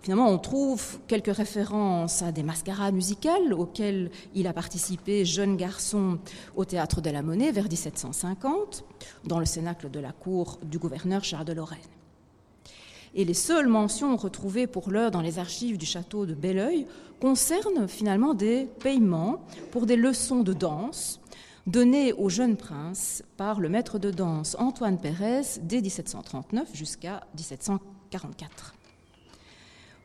Finalement, 0.04 0.28
on 0.28 0.36
trouve 0.36 0.98
quelques 1.08 1.34
références 1.34 2.20
à 2.20 2.30
des 2.30 2.42
mascarades 2.42 2.92
musicales 2.92 3.54
auxquelles 3.54 4.10
il 4.34 4.46
a 4.46 4.52
participé, 4.52 5.24
jeune 5.24 5.56
garçon, 5.56 6.18
au 6.56 6.66
théâtre 6.66 7.00
de 7.00 7.08
la 7.08 7.22
Monnaie 7.22 7.52
vers 7.52 7.70
1750, 7.70 8.84
dans 9.24 9.38
le 9.38 9.46
cénacle 9.46 9.90
de 9.90 10.00
la 10.00 10.12
cour 10.12 10.58
du 10.62 10.78
gouverneur 10.78 11.24
Charles 11.24 11.46
de 11.46 11.54
Lorraine. 11.54 11.78
Et 13.14 13.24
les 13.24 13.32
seules 13.32 13.66
mentions 13.66 14.14
retrouvées 14.16 14.66
pour 14.66 14.90
l'heure 14.90 15.10
dans 15.10 15.22
les 15.22 15.38
archives 15.38 15.78
du 15.78 15.86
château 15.86 16.26
de 16.26 16.34
Belleuil 16.34 16.86
concernent 17.18 17.88
finalement 17.88 18.34
des 18.34 18.68
paiements 18.80 19.40
pour 19.70 19.86
des 19.86 19.96
leçons 19.96 20.42
de 20.42 20.52
danse 20.52 21.18
données 21.66 22.12
au 22.12 22.28
jeune 22.28 22.58
prince 22.58 23.22
par 23.38 23.58
le 23.58 23.70
maître 23.70 23.98
de 23.98 24.10
danse 24.10 24.54
Antoine 24.58 24.98
Pérez 24.98 25.60
dès 25.62 25.80
1739 25.80 26.68
jusqu'à 26.74 27.26
1744 27.36 28.73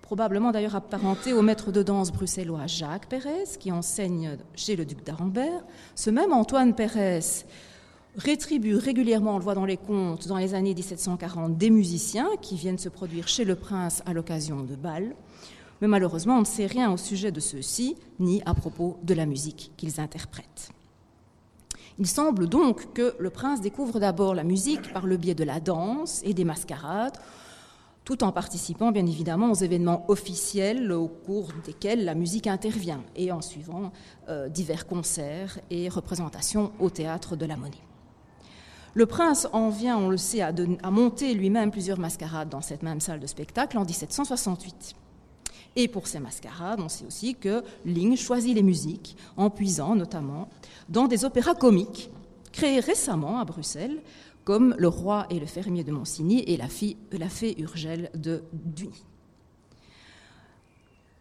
probablement 0.10 0.52
d'ailleurs 0.52 0.76
apparenté 0.76 1.34
au 1.34 1.44
maître 1.44 1.72
de 1.72 1.84
danse 1.84 2.12
bruxellois 2.12 2.66
Jacques 2.66 3.08
Pérez, 3.08 3.44
qui 3.60 3.72
enseigne 3.72 4.40
chez 4.56 4.76
le 4.76 4.84
duc 4.84 5.06
d'Arambert. 5.06 5.64
Ce 5.94 6.10
même 6.10 6.34
Antoine 6.34 6.74
Pérez 6.74 7.20
rétribue 8.16 8.76
régulièrement, 8.76 9.36
on 9.36 9.38
le 9.38 9.44
voit 9.44 9.54
dans 9.54 9.66
les 9.66 9.78
contes, 9.78 10.28
dans 10.28 10.38
les 10.38 10.56
années 10.56 10.74
1740, 10.74 11.60
des 11.60 11.70
musiciens 11.70 12.28
qui 12.42 12.56
viennent 12.56 12.80
se 12.80 12.90
produire 12.90 13.28
chez 13.28 13.46
le 13.46 13.54
prince 13.54 14.02
à 14.08 14.14
l'occasion 14.14 14.64
de 14.64 14.76
bals. 14.76 15.16
Mais 15.80 15.88
malheureusement, 15.88 16.38
on 16.38 16.42
ne 16.42 16.46
sait 16.46 16.66
rien 16.66 16.92
au 16.92 16.98
sujet 16.98 17.32
de 17.32 17.40
ceux-ci, 17.40 17.96
ni 18.20 18.42
à 18.48 18.56
propos 18.56 18.98
de 19.04 19.14
la 19.14 19.28
musique 19.28 19.74
qu'ils 19.78 20.02
interprètent. 20.02 20.72
Il 22.00 22.08
semble 22.08 22.50
donc 22.50 22.94
que 22.94 23.14
le 23.20 23.30
prince 23.30 23.62
découvre 23.62 24.00
d'abord 24.00 24.34
la 24.34 24.44
musique 24.44 24.92
par 24.92 25.06
le 25.06 25.18
biais 25.18 25.36
de 25.36 25.44
la 25.44 25.60
danse 25.60 26.24
et 26.26 26.34
des 26.34 26.46
mascarades, 26.46 27.20
tout 28.10 28.24
en 28.24 28.32
participant 28.32 28.92
bien 28.92 29.06
évidemment 29.06 29.52
aux 29.52 29.56
événements 29.56 30.04
officiels 30.08 30.92
au 30.92 31.08
cours 31.08 31.50
desquels 31.64 32.06
la 32.06 32.16
musique 32.16 32.48
intervient 32.48 33.04
et 33.16 33.32
en 33.32 33.40
suivant 33.40 33.92
euh, 34.30 34.50
divers 34.50 34.88
concerts 34.88 35.60
et 35.70 35.90
représentations 35.90 36.72
au 36.80 36.90
théâtre 36.90 37.36
de 37.36 37.46
la 37.46 37.56
Monnaie. 37.56 37.86
Le 38.96 39.06
prince 39.06 39.48
en 39.54 39.70
vient, 39.70 39.96
on 40.00 40.10
le 40.10 40.18
sait, 40.18 40.42
à, 40.42 40.52
à 40.82 40.90
monter 40.90 41.36
lui-même 41.36 41.70
plusieurs 41.70 42.00
mascarades 42.00 42.50
dans 42.50 42.62
cette 42.62 42.82
même 42.82 43.00
salle 43.00 43.20
de 43.20 43.28
spectacle 43.28 43.78
en 43.78 43.86
1768. 43.86 44.96
Et 45.76 45.88
pour 45.88 46.08
ces 46.08 46.18
mascarades, 46.18 46.80
on 46.82 46.90
sait 46.90 47.06
aussi 47.06 47.36
que 47.36 47.64
Ling 47.86 48.18
choisit 48.18 48.56
les 48.56 48.64
musiques 48.64 49.18
en 49.38 49.52
puisant 49.52 49.94
notamment 49.94 50.50
dans 50.90 51.08
des 51.08 51.26
opéras 51.26 51.54
comiques 51.54 52.10
créés 52.52 52.80
récemment 52.80 53.40
à 53.40 53.46
Bruxelles 53.46 54.02
comme 54.50 54.74
Le 54.80 54.88
roi 54.88 55.28
et 55.30 55.40
le 55.40 55.46
fermier 55.46 55.84
de 55.84 55.92
Monsigny 55.92 56.40
et 56.48 56.58
la, 56.58 56.68
fille, 56.68 56.98
la 57.12 57.30
fée 57.30 57.54
Urgelle 57.60 58.10
de 58.16 58.42
Duny. 58.52 59.06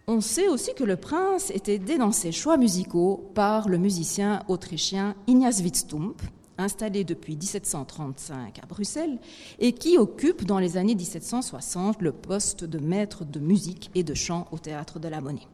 On 0.06 0.22
sait 0.22 0.48
aussi 0.48 0.72
que 0.74 0.82
le 0.82 0.96
prince 0.96 1.50
est 1.50 1.68
aidé 1.68 1.98
dans 1.98 2.10
choix 2.10 2.56
musicaux 2.56 3.30
par 3.34 3.68
le 3.68 3.76
musicien 3.76 4.42
autrichien 4.48 5.14
Ignaz 5.26 5.60
Wittstump, 5.60 6.14
installé 6.56 7.04
depuis 7.04 7.36
1735 7.36 8.60
à 8.62 8.66
Bruxelles 8.66 9.18
et 9.58 9.74
qui 9.74 9.98
occupe 9.98 10.46
dans 10.46 10.58
les 10.58 10.78
années 10.78 10.94
1760 10.94 12.00
le 12.00 12.12
poste 12.12 12.64
de 12.64 12.78
maître 12.78 13.26
de 13.26 13.40
musique 13.40 13.90
et 13.94 14.04
de 14.04 14.14
chant 14.14 14.48
au 14.52 14.58
théâtre 14.58 15.00
de 15.00 15.08
la 15.08 15.20
Monnaie. 15.20 15.46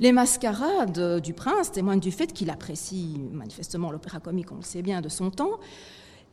Les 0.00 0.12
mascarades 0.12 1.20
du 1.20 1.34
prince 1.34 1.72
témoignent 1.72 2.00
du 2.00 2.12
fait 2.12 2.32
qu'il 2.32 2.50
apprécie 2.50 3.20
manifestement 3.32 3.90
l'opéra 3.90 4.20
comique, 4.20 4.52
on 4.52 4.56
le 4.56 4.62
sait 4.62 4.82
bien, 4.82 5.00
de 5.00 5.08
son 5.08 5.30
temps, 5.30 5.58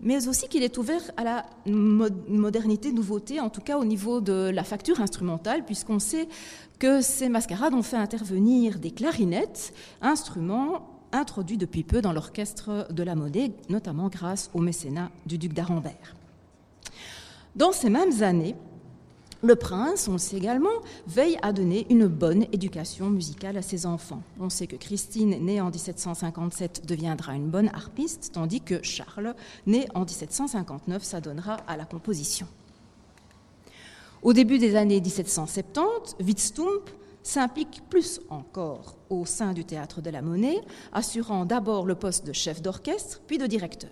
mais 0.01 0.27
aussi 0.27 0.47
qu'il 0.47 0.61
est 0.61 0.77
ouvert 0.77 1.01
à 1.17 1.23
la 1.23 1.45
modernité, 1.65 2.91
nouveauté, 2.91 3.39
en 3.39 3.49
tout 3.49 3.61
cas 3.61 3.79
au 3.79 3.85
niveau 3.85 4.21
de 4.21 4.51
la 4.53 4.63
facture 4.63 4.99
instrumentale, 5.01 5.65
puisqu'on 5.65 5.97
sait 5.97 6.27
que 6.77 7.01
ces 7.01 7.27
mascarades 7.27 7.73
ont 7.73 7.81
fait 7.81 7.97
intervenir 7.97 8.77
des 8.77 8.91
clarinettes, 8.91 9.73
instruments 10.01 11.01
introduits 11.11 11.57
depuis 11.57 11.83
peu 11.83 12.01
dans 12.01 12.13
l'orchestre 12.13 12.87
de 12.91 13.01
la 13.03 13.15
Monnaie, 13.15 13.51
notamment 13.69 14.09
grâce 14.09 14.51
au 14.53 14.59
mécénat 14.59 15.09
du 15.25 15.39
duc 15.39 15.53
d'Arambert. 15.53 16.15
Dans 17.55 17.71
ces 17.71 17.89
mêmes 17.89 18.21
années, 18.21 18.55
le 19.45 19.55
prince, 19.55 20.07
on 20.07 20.13
le 20.13 20.17
sait 20.17 20.37
également, 20.37 20.81
veille 21.07 21.37
à 21.41 21.53
donner 21.53 21.85
une 21.89 22.07
bonne 22.07 22.45
éducation 22.51 23.09
musicale 23.09 23.57
à 23.57 23.61
ses 23.61 23.85
enfants. 23.85 24.23
On 24.39 24.49
sait 24.49 24.67
que 24.67 24.75
Christine, 24.75 25.37
née 25.45 25.61
en 25.61 25.69
1757, 25.69 26.85
deviendra 26.85 27.35
une 27.35 27.49
bonne 27.49 27.69
harpiste, 27.69 28.31
tandis 28.33 28.61
que 28.61 28.81
Charles, 28.83 29.35
né 29.67 29.87
en 29.93 30.01
1759, 30.01 31.03
s'adonnera 31.03 31.57
à 31.67 31.77
la 31.77 31.85
composition. 31.85 32.47
Au 34.23 34.33
début 34.33 34.57
des 34.57 34.75
années 34.75 34.99
1770, 34.99 36.15
Wittstump 36.19 36.89
s'implique 37.21 37.83
plus 37.89 38.21
encore 38.29 38.95
au 39.09 39.25
sein 39.25 39.53
du 39.53 39.65
théâtre 39.65 40.01
de 40.01 40.09
la 40.09 40.23
Monnaie, 40.23 40.61
assurant 40.93 41.45
d'abord 41.45 41.85
le 41.85 41.95
poste 41.95 42.25
de 42.25 42.33
chef 42.33 42.61
d'orchestre, 42.61 43.21
puis 43.27 43.37
de 43.37 43.45
directeur. 43.45 43.91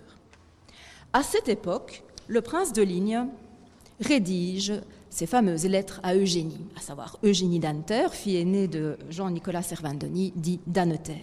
À 1.12 1.22
cette 1.22 1.48
époque, 1.48 2.02
le 2.26 2.40
prince 2.40 2.72
de 2.72 2.82
Ligne 2.82 3.26
rédige 4.00 4.72
ces 5.14 5.26
fameuses 5.26 5.66
lettres 5.66 6.00
à 6.02 6.16
Eugénie, 6.16 6.66
à 6.76 6.80
savoir 6.80 7.18
Eugénie 7.22 7.60
d'Anter, 7.60 8.08
fille 8.10 8.36
aînée 8.36 8.66
de 8.66 8.98
Jean-Nicolas 9.10 9.62
Servandoni, 9.62 10.32
dit 10.34 10.58
d'Anneter. 10.66 11.22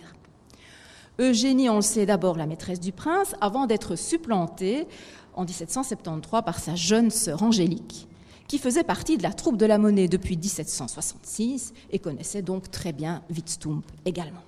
Eugénie, 1.20 1.70
on 1.70 1.82
sait 1.82 2.06
d'abord 2.06 2.38
la 2.38 2.46
maîtresse 2.46 2.80
du 2.80 2.94
prince, 2.94 3.36
avant 3.42 3.68
d'être 3.68 3.98
supplantée 3.98 4.88
en 5.34 5.44
1773 5.44 6.42
par 6.46 6.60
sa 6.60 6.74
jeune 6.74 7.12
sœur 7.12 7.44
Angélique, 7.44 8.08
qui 8.48 8.60
faisait 8.60 8.86
partie 8.86 9.18
de 9.18 9.24
la 9.24 9.34
troupe 9.34 9.58
de 9.58 9.66
la 9.66 9.78
monnaie 9.78 10.08
depuis 10.08 10.38
1766 10.38 11.74
et 11.92 12.00
connaissait 12.00 12.42
donc 12.42 12.72
très 12.72 12.94
bien 12.94 13.22
Wittstump 13.30 13.84
également. 14.06 14.44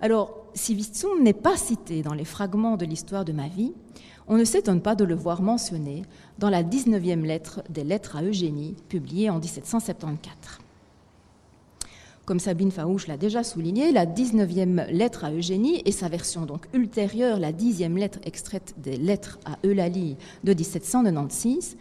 Alors, 0.00 0.46
si 0.54 0.74
Wittstump 0.74 1.20
n'est 1.20 1.32
pas 1.32 1.56
cité 1.56 2.02
dans 2.02 2.14
les 2.14 2.24
fragments 2.24 2.76
de 2.76 2.84
l'histoire 2.84 3.24
de 3.24 3.30
ma 3.30 3.46
vie, 3.46 3.72
on 4.32 4.38
ne 4.38 4.44
s'étonne 4.44 4.80
pas 4.80 4.94
de 4.94 5.04
le 5.04 5.14
voir 5.14 5.42
mentionné 5.42 6.04
dans 6.38 6.48
la 6.48 6.62
19e 6.62 7.20
lettre 7.20 7.62
des 7.68 7.84
Lettres 7.84 8.16
à 8.16 8.22
Eugénie, 8.22 8.74
publiée 8.88 9.28
en 9.28 9.38
1774. 9.38 10.58
Comme 12.24 12.40
Sabine 12.40 12.70
Faouche 12.70 13.08
l'a 13.08 13.18
déjà 13.18 13.44
souligné, 13.44 13.92
la 13.92 14.06
19e 14.06 14.90
lettre 14.90 15.24
à 15.26 15.32
Eugénie 15.32 15.82
et 15.84 15.92
sa 15.92 16.08
version 16.08 16.46
donc 16.46 16.66
ultérieure, 16.72 17.38
la 17.38 17.52
10e 17.52 17.98
lettre 17.98 18.20
extraite 18.24 18.74
des 18.78 18.96
Lettres 18.96 19.38
à 19.44 19.58
Eulalie 19.66 20.16
de 20.44 20.54
1796, 20.54 21.76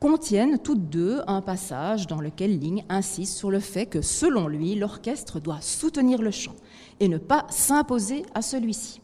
contiennent 0.00 0.58
toutes 0.58 0.90
deux 0.90 1.20
un 1.28 1.42
passage 1.42 2.08
dans 2.08 2.20
lequel 2.20 2.58
Ligne 2.58 2.84
insiste 2.88 3.36
sur 3.36 3.52
le 3.52 3.60
fait 3.60 3.86
que, 3.86 4.02
selon 4.02 4.48
lui, 4.48 4.74
l'orchestre 4.74 5.38
doit 5.38 5.60
soutenir 5.60 6.20
le 6.22 6.32
chant 6.32 6.56
et 6.98 7.06
ne 7.06 7.18
pas 7.18 7.46
s'imposer 7.50 8.24
à 8.34 8.42
celui-ci. 8.42 9.00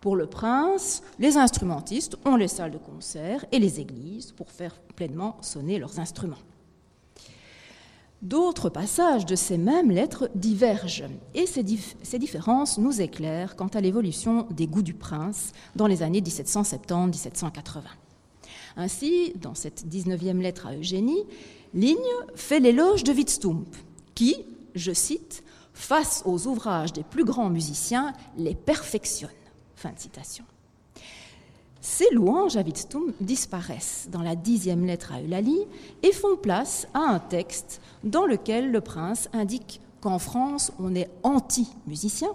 Pour 0.00 0.14
le 0.14 0.26
prince, 0.26 1.02
les 1.18 1.36
instrumentistes 1.36 2.16
ont 2.24 2.36
les 2.36 2.48
salles 2.48 2.70
de 2.70 2.78
concert 2.78 3.44
et 3.50 3.58
les 3.58 3.80
églises 3.80 4.32
pour 4.32 4.50
faire 4.50 4.78
pleinement 4.94 5.36
sonner 5.40 5.78
leurs 5.78 5.98
instruments. 5.98 6.36
D'autres 8.22 8.68
passages 8.68 9.26
de 9.26 9.36
ces 9.36 9.58
mêmes 9.58 9.90
lettres 9.90 10.28
divergent 10.34 11.08
et 11.34 11.46
ces, 11.46 11.64
ces 12.02 12.18
différences 12.18 12.78
nous 12.78 13.00
éclairent 13.00 13.54
quant 13.54 13.68
à 13.68 13.80
l'évolution 13.80 14.46
des 14.50 14.66
goûts 14.66 14.82
du 14.82 14.94
prince 14.94 15.52
dans 15.76 15.86
les 15.86 16.02
années 16.02 16.20
1770-1780. 16.20 17.82
Ainsi, 18.76 19.32
dans 19.40 19.54
cette 19.54 19.86
19e 19.86 20.40
lettre 20.40 20.66
à 20.66 20.74
Eugénie, 20.74 21.24
Ligne 21.74 21.96
fait 22.34 22.60
l'éloge 22.60 23.04
de 23.04 23.12
Wittstump, 23.12 23.66
qui, 24.14 24.36
je 24.74 24.92
cite, 24.92 25.44
face 25.74 26.22
aux 26.24 26.46
ouvrages 26.46 26.92
des 26.92 27.04
plus 27.04 27.24
grands 27.24 27.50
musiciens, 27.50 28.12
les 28.36 28.54
perfectionne. 28.54 29.30
Fin 29.78 29.92
de 29.92 30.00
citation. 30.00 30.44
Ces 31.80 32.10
louanges 32.10 32.56
à 32.56 32.62
Wittstum 32.62 33.12
disparaissent 33.20 34.08
dans 34.10 34.22
la 34.22 34.34
dixième 34.34 34.84
lettre 34.84 35.12
à 35.12 35.22
Eulalie 35.22 35.66
et 36.02 36.10
font 36.10 36.36
place 36.36 36.88
à 36.94 36.98
un 36.98 37.20
texte 37.20 37.80
dans 38.02 38.26
lequel 38.26 38.72
le 38.72 38.80
prince 38.80 39.28
indique 39.32 39.80
qu'en 40.00 40.18
France, 40.18 40.72
on 40.80 40.96
est 40.96 41.08
anti-musicien 41.22 42.30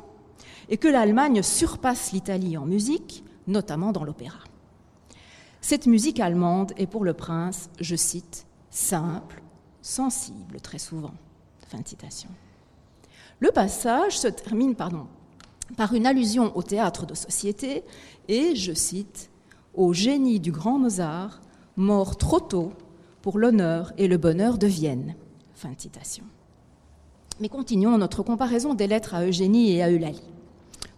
et 0.69 0.77
que 0.77 0.87
l'Allemagne 0.87 1.43
surpasse 1.43 2.13
l'Italie 2.13 2.55
en 2.55 2.65
musique, 2.65 3.25
notamment 3.47 3.91
dans 3.91 4.05
l'opéra. 4.05 4.39
Cette 5.59 5.85
musique 5.85 6.21
allemande 6.21 6.71
est 6.77 6.87
pour 6.87 7.03
le 7.03 7.13
prince, 7.13 7.69
je 7.81 7.97
cite, 7.97 8.47
simple, 8.69 9.43
sensible 9.81 10.61
très 10.61 10.79
souvent. 10.79 11.13
Fin 11.67 11.81
de 11.81 11.87
citation. 11.89 12.29
Le 13.41 13.51
passage 13.51 14.17
se 14.17 14.29
termine 14.29 14.75
pardon, 14.75 15.07
par 15.77 15.93
une 15.93 16.05
allusion 16.05 16.55
au 16.55 16.63
théâtre 16.63 17.05
de 17.05 17.13
société 17.13 17.83
et, 18.27 18.55
je 18.55 18.73
cite, 18.73 19.29
au 19.73 19.93
génie 19.93 20.39
du 20.39 20.51
grand 20.51 20.77
Mozart, 20.77 21.41
mort 21.75 22.17
trop 22.17 22.39
tôt 22.39 22.73
pour 23.21 23.39
l'honneur 23.39 23.93
et 23.97 24.07
le 24.07 24.17
bonheur 24.17 24.57
de 24.57 24.67
Vienne. 24.67 25.15
Fin 25.53 25.71
citation. 25.77 26.25
Mais 27.39 27.49
continuons 27.49 27.97
notre 27.97 28.21
comparaison 28.21 28.73
des 28.73 28.87
lettres 28.87 29.15
à 29.15 29.25
Eugénie 29.25 29.71
et 29.71 29.81
à 29.81 29.91
Eulalie. 29.91 30.21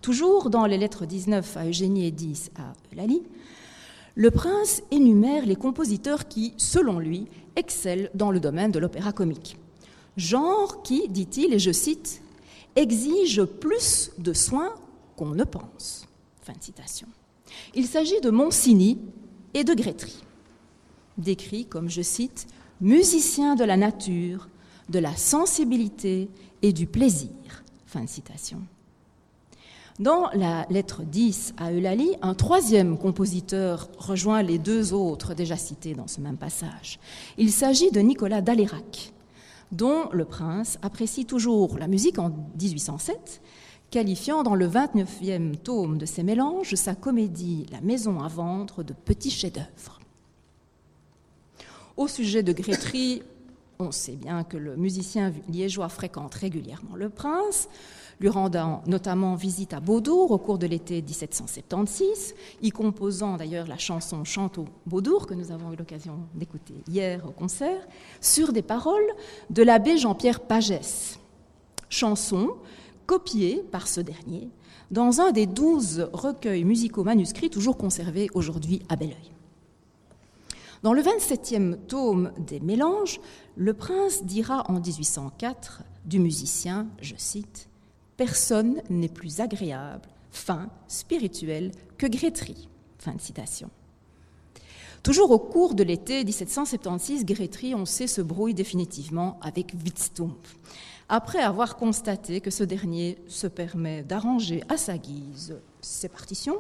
Toujours 0.02 0.50
dans 0.50 0.66
les 0.66 0.78
lettres 0.78 1.06
19 1.06 1.58
à 1.58 1.66
Eugénie 1.68 2.06
et 2.06 2.12
10 2.12 2.52
à 2.58 2.74
Eulalie, 2.94 3.24
le 4.16 4.32
prince 4.32 4.82
énumère 4.92 5.46
les 5.46 5.56
compositeurs 5.56 6.28
qui, 6.28 6.54
selon 6.58 7.00
lui, 7.00 7.28
excellent 7.56 8.10
dans 8.14 8.32
le 8.32 8.40
domaine 8.40 8.72
de 8.72 8.80
l'opéra 8.80 9.12
comique. 9.12 9.58
Genre 10.18 10.82
qui, 10.84 11.10
dit-il, 11.10 11.54
et 11.54 11.60
je 11.60 11.72
cite, 11.72 12.22
exige 12.76 13.44
plus 13.44 14.12
de 14.18 14.34
soins 14.34 14.74
qu'on 15.16 15.30
ne 15.30 15.44
pense. 15.44 16.08
Il 17.74 17.88
s'agit 17.88 18.22
de 18.22 18.30
Monsigny 18.30 19.00
et 19.54 19.64
de 19.64 19.74
Grétry, 19.74 20.24
décrits 21.18 21.66
comme, 21.66 21.90
je 21.90 22.02
cite, 22.02 22.48
musiciens 22.82 23.56
de 23.56 23.64
la 23.64 23.78
nature, 23.78 24.50
de 24.90 25.00
la 25.00 25.16
sensibilité 25.16 26.30
et 26.62 26.74
du 26.74 26.88
plaisir. 26.88 27.30
Fin 27.86 28.06
citation. 28.08 28.62
Dans 29.98 30.30
la 30.34 30.66
lettre 30.70 31.04
10 31.04 31.54
à 31.58 31.72
Eulalie, 31.72 32.18
un 32.22 32.34
troisième 32.34 32.98
compositeur 32.98 33.88
rejoint 33.98 34.42
les 34.42 34.58
deux 34.58 34.94
autres 34.94 35.34
déjà 35.34 35.56
cités 35.56 35.94
dans 35.94 36.08
ce 36.08 36.20
même 36.20 36.38
passage. 36.38 37.00
Il 37.38 37.52
s'agit 37.52 37.92
de 37.92 38.02
Nicolas 38.02 38.42
d'Alérac, 38.42 39.14
dont 39.72 40.10
le 40.12 40.26
prince 40.26 40.78
apprécie 40.82 41.26
toujours 41.26 41.78
la 41.78 41.88
musique 41.88 42.20
en 42.20 42.30
1807, 42.30 43.42
qualifiant 43.92 44.44
dans 44.44 44.56
le 44.56 44.68
29e 44.68 45.58
tome 45.58 45.98
de 45.98 46.06
ses 46.06 46.24
mélanges 46.24 46.76
sa 46.76 46.96
comédie 46.96 47.66
La 47.72 47.82
maison 47.82 48.22
à 48.22 48.28
vendre 48.28 48.84
de 48.84 48.94
petits 48.94 49.32
chefs-d'œuvre. 49.32 50.00
Au 51.98 52.08
sujet 52.08 52.44
de 52.44 52.52
Grétry, 52.52 53.24
on 53.80 53.92
sait 53.92 54.16
bien 54.16 54.44
que 54.44 54.58
le 54.58 54.76
musicien 54.76 55.34
liégeois 55.50 55.90
fréquente 55.90 56.36
régulièrement 56.36 56.96
le 56.96 57.10
prince, 57.10 57.70
lui 58.20 58.30
rendant 58.30 58.82
notamment 58.88 59.36
visite 59.36 59.74
à 59.74 59.80
Beaudour 59.80 60.32
au 60.32 60.38
cours 60.38 60.58
de 60.58 60.68
l'été 60.68 61.02
1776, 61.02 62.36
y 62.62 62.70
composant 62.72 63.38
d'ailleurs 63.38 63.68
la 63.68 63.78
chanson 63.78 64.24
Chanteau 64.24 64.66
Beaudour 64.86 65.28
que 65.28 65.34
nous 65.34 65.52
avons 65.52 65.74
eu 65.74 65.76
l'occasion 65.76 66.20
d'écouter 66.34 66.76
hier 66.88 67.26
au 67.28 67.32
concert, 67.32 67.88
sur 68.22 68.54
des 68.54 68.62
paroles 68.62 69.08
de 69.50 69.64
l'abbé 69.64 69.98
Jean-Pierre 69.98 70.42
Pagès. 70.42 71.20
Chanson 71.90 72.56
copiée 73.06 73.64
par 73.72 73.88
ce 73.88 74.02
dernier 74.02 74.50
dans 74.92 75.22
un 75.22 75.32
des 75.32 75.46
douze 75.46 76.10
recueils 76.14 76.64
musicaux 76.64 77.04
manuscrits 77.04 77.50
toujours 77.50 77.78
conservés 77.78 78.30
aujourd'hui 78.34 78.82
à 78.90 78.96
Belleuil. 78.96 79.32
Dans 80.84 80.94
le 80.94 81.02
27e 81.02 81.78
tome 81.88 82.32
des 82.38 82.60
Mélanges, 82.60 83.20
le 83.56 83.74
prince 83.74 84.24
dira 84.24 84.64
en 84.70 84.80
1804 84.80 85.82
du 86.06 86.20
musicien, 86.20 86.88
je 87.02 87.16
cite, 87.18 87.70
Personne 88.18 88.82
n'est 88.90 89.10
plus 89.10 89.42
agréable, 89.42 90.08
fin, 90.32 90.70
spirituel 90.88 91.72
que 91.98 92.08
Grétry. 92.08 92.70
Fin 92.98 93.14
de 93.14 93.22
citation. 93.22 93.70
Toujours 95.04 95.32
au 95.32 95.38
cours 95.38 95.76
de 95.76 95.84
l'été 95.84 96.24
1776, 96.24 97.26
Grétry, 97.26 97.76
on 97.76 97.86
sait, 97.86 98.08
se 98.08 98.22
brouille 98.22 98.54
définitivement 98.54 99.40
avec 99.42 99.74
Wittstumpf, 99.84 100.56
après 101.10 101.40
avoir 101.40 101.76
constaté 101.76 102.42
que 102.42 102.50
ce 102.50 102.64
dernier 102.64 103.18
se 103.28 103.46
permet 103.46 104.02
d'arranger 104.02 104.64
à 104.70 104.78
sa 104.78 104.98
guise 104.98 105.58
ses 105.82 106.10
partitions, 106.10 106.58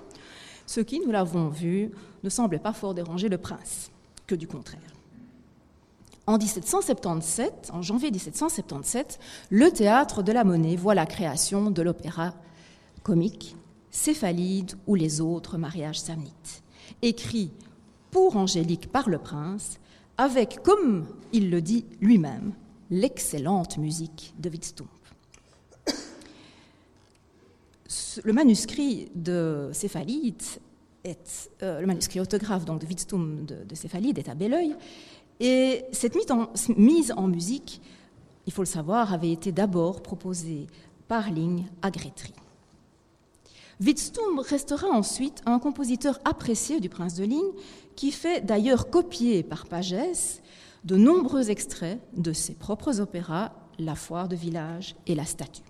ce 0.68 0.82
qui, 0.82 1.00
nous 1.00 1.12
l'avons 1.12 1.48
vu, 1.48 1.92
ne 2.24 2.30
semblait 2.30 2.60
pas 2.60 2.74
fort 2.74 2.94
déranger 2.94 3.30
le 3.30 3.38
prince, 3.38 3.90
que 4.28 4.36
du 4.36 4.48
contraire. 4.48 4.95
En 6.28 6.40
1777, 6.40 7.70
en 7.72 7.84
janvier 7.84 8.10
1777, 8.10 9.20
le 9.52 9.70
théâtre 9.70 10.24
de 10.24 10.32
la 10.32 10.44
Monnaie 10.44 10.76
voit 10.76 10.96
la 10.96 11.06
création 11.06 11.70
de 11.70 11.82
l'opéra 11.84 12.34
comique 13.04 13.56
Céphalide 13.92 14.74
ou 14.88 14.96
les 14.96 15.22
autres 15.22 15.58
mariages 15.58 16.00
samnites, 16.00 16.64
écrit 17.02 17.52
pour 18.10 18.38
Angélique 18.38 18.92
par 18.92 19.08
le 19.08 19.20
prince, 19.20 19.80
avec, 20.18 20.64
comme 20.64 21.06
il 21.32 21.52
le 21.52 21.62
dit 21.62 21.86
lui-même, 22.02 22.54
l'excellente 22.90 23.78
musique 23.78 24.34
de 24.40 24.50
Wittstumpf. 24.50 24.90
Le 28.24 28.34
manuscrit 28.34 29.10
de 29.14 29.70
Céphalide 29.74 30.42
est, 31.04 31.52
euh, 31.62 31.82
le 31.82 31.88
manuscrit 31.88 32.20
autographe 32.20 32.66
donc 32.66 32.82
de 32.82 32.88
Wittstumpf 32.88 33.46
de, 33.46 33.64
de 33.64 33.76
Céphalide 33.76 34.18
est 34.18 34.30
à 34.30 34.36
Belleuil 34.36 34.76
et 35.40 35.84
cette 35.92 36.16
mise 36.78 37.12
en 37.12 37.28
musique, 37.28 37.82
il 38.46 38.54
faut 38.54 38.62
le 38.62 38.68
savoir, 38.68 39.14
avait 39.14 39.32
été 39.32 39.52
d'abord 39.52 40.02
proposée 40.02 40.68
par 41.08 41.32
Ligne 41.32 41.66
à 41.82 41.92
Grétry. 41.92 42.34
Wittstumpf 43.82 44.48
restera 44.48 44.88
ensuite 44.88 45.42
un 45.46 45.60
compositeur 45.60 46.20
apprécié 46.24 46.80
du 46.80 46.88
prince 46.88 47.16
de 47.16 47.26
Ligne, 47.26 47.52
qui 47.96 48.12
fait 48.12 48.42
d'ailleurs 48.42 48.90
copier 48.90 49.44
par 49.44 49.66
Pagès 49.66 50.42
de 50.86 50.96
nombreux 50.96 51.50
extraits 51.50 52.00
de 52.16 52.32
ses 52.32 52.54
propres 52.54 53.02
opéras, 53.02 53.52
La 53.78 53.96
foire 53.96 54.30
de 54.30 54.36
village 54.36 54.96
et 55.08 55.16
La 55.16 55.26
statue. 55.26 55.64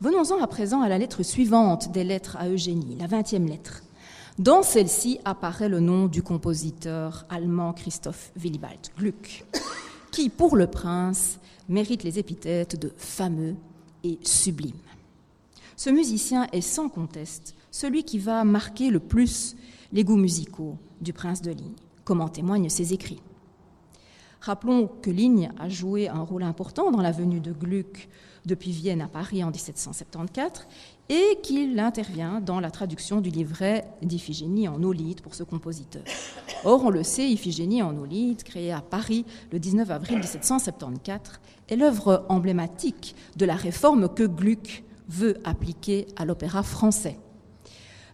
Venons-en 0.00 0.42
à 0.42 0.46
présent 0.46 0.82
à 0.82 0.88
la 0.88 0.98
lettre 0.98 1.22
suivante 1.22 1.90
des 1.92 2.04
lettres 2.04 2.36
à 2.36 2.48
Eugénie, 2.48 2.96
la 2.96 3.06
vingtième 3.06 3.46
lettre. 3.46 3.82
Dans 4.38 4.62
celle-ci 4.62 5.18
apparaît 5.24 5.68
le 5.68 5.80
nom 5.80 6.06
du 6.06 6.22
compositeur 6.22 7.26
allemand 7.28 7.72
Christoph 7.72 8.30
Willibald 8.36 8.78
Gluck, 8.96 9.44
qui, 10.12 10.28
pour 10.28 10.54
le 10.54 10.68
prince, 10.68 11.40
mérite 11.68 12.04
les 12.04 12.20
épithètes 12.20 12.80
de 12.80 12.92
fameux 12.96 13.56
et 14.04 14.16
sublime. 14.22 14.76
Ce 15.74 15.90
musicien 15.90 16.46
est 16.52 16.60
sans 16.60 16.88
conteste 16.88 17.56
celui 17.72 18.04
qui 18.04 18.20
va 18.20 18.44
marquer 18.44 18.90
le 18.90 19.00
plus 19.00 19.56
les 19.92 20.04
goûts 20.04 20.16
musicaux 20.16 20.76
du 21.00 21.12
prince 21.12 21.42
de 21.42 21.50
Ligne, 21.50 21.74
comme 22.04 22.20
en 22.20 22.28
témoignent 22.28 22.68
ses 22.68 22.92
écrits. 22.92 23.20
Rappelons 24.40 24.88
que 25.02 25.10
Ligne 25.10 25.50
a 25.58 25.68
joué 25.68 26.08
un 26.08 26.22
rôle 26.22 26.44
important 26.44 26.90
dans 26.90 27.00
la 27.00 27.10
venue 27.10 27.40
de 27.40 27.52
Gluck 27.52 28.08
depuis 28.46 28.70
Vienne 28.70 29.00
à 29.00 29.08
Paris 29.08 29.42
en 29.42 29.50
1774 29.50 30.66
et 31.08 31.38
qu'il 31.42 31.78
intervient 31.80 32.40
dans 32.40 32.60
la 32.60 32.70
traduction 32.70 33.20
du 33.20 33.30
livret 33.30 33.86
d'Iphigénie 34.02 34.68
en 34.68 34.82
Olide 34.82 35.20
pour 35.22 35.34
ce 35.34 35.42
compositeur. 35.42 36.02
Or, 36.64 36.84
on 36.84 36.90
le 36.90 37.02
sait, 37.02 37.28
Iphigénie 37.28 37.82
en 37.82 37.96
Olide, 37.98 38.42
créée 38.42 38.72
à 38.72 38.80
Paris 38.80 39.24
le 39.50 39.58
19 39.58 39.90
avril 39.90 40.18
1774, 40.18 41.40
est 41.68 41.76
l'œuvre 41.76 42.24
emblématique 42.28 43.16
de 43.36 43.44
la 43.44 43.56
réforme 43.56 44.08
que 44.08 44.24
Gluck 44.24 44.84
veut 45.08 45.36
appliquer 45.44 46.06
à 46.16 46.24
l'opéra 46.24 46.62
français. 46.62 47.18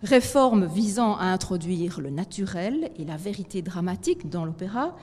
Réforme 0.02 0.66
visant 0.66 1.16
à 1.16 1.24
introduire 1.24 2.00
le 2.00 2.10
naturel 2.10 2.90
et 2.98 3.04
la 3.04 3.16
vérité 3.16 3.62
dramatique 3.62 4.28
dans 4.28 4.44
l'opéra, 4.44 4.94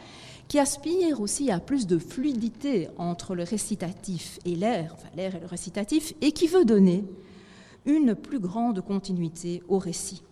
qui 0.52 0.60
aspire 0.60 1.22
aussi 1.22 1.50
à 1.50 1.62
plus 1.62 1.88
de 1.88 1.98
fluidité 1.98 2.90
entre 2.98 3.36
le 3.36 3.44
récitatif 3.44 4.38
et 4.44 4.58
l'air, 4.58 4.96
enfin 4.98 5.08
l'air 5.16 5.34
et 5.34 5.40
le 5.40 5.46
récitatif, 5.46 6.14
et 6.20 6.34
qui 6.34 6.48
veut 6.48 6.66
donner 6.66 7.06
une 7.86 8.16
plus 8.16 8.40
grande 8.40 8.82
continuité 8.82 9.64
au 9.70 9.78
récit. 9.78 10.24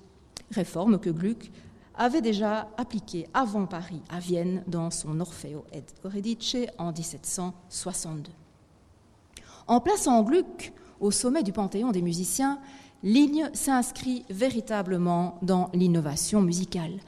Réforme 0.52 1.00
que 1.00 1.10
Gluck 1.10 1.50
avait 1.96 2.20
déjà 2.20 2.68
appliquée 2.76 3.28
avant 3.34 3.66
Paris 3.66 4.02
à 4.10 4.20
Vienne 4.20 4.62
dans 4.68 4.92
son 4.92 5.22
Orfeo 5.22 5.64
et 5.72 5.84
Eurydice 6.04 6.68
en 6.78 6.92
1762. 6.92 8.30
En 9.68 9.80
plaçant 9.80 10.22
Gluck 10.24 10.74
au 11.00 11.12
sommet 11.12 11.44
du 11.44 11.54
panthéon 11.54 11.94
des 11.94 12.02
musiciens, 12.02 12.60
Ligne 13.04 13.50
s'inscrit 13.54 14.26
véritablement 14.30 15.38
dans 15.42 15.70
l'innovation 15.74 16.42
musicale, 16.42 17.00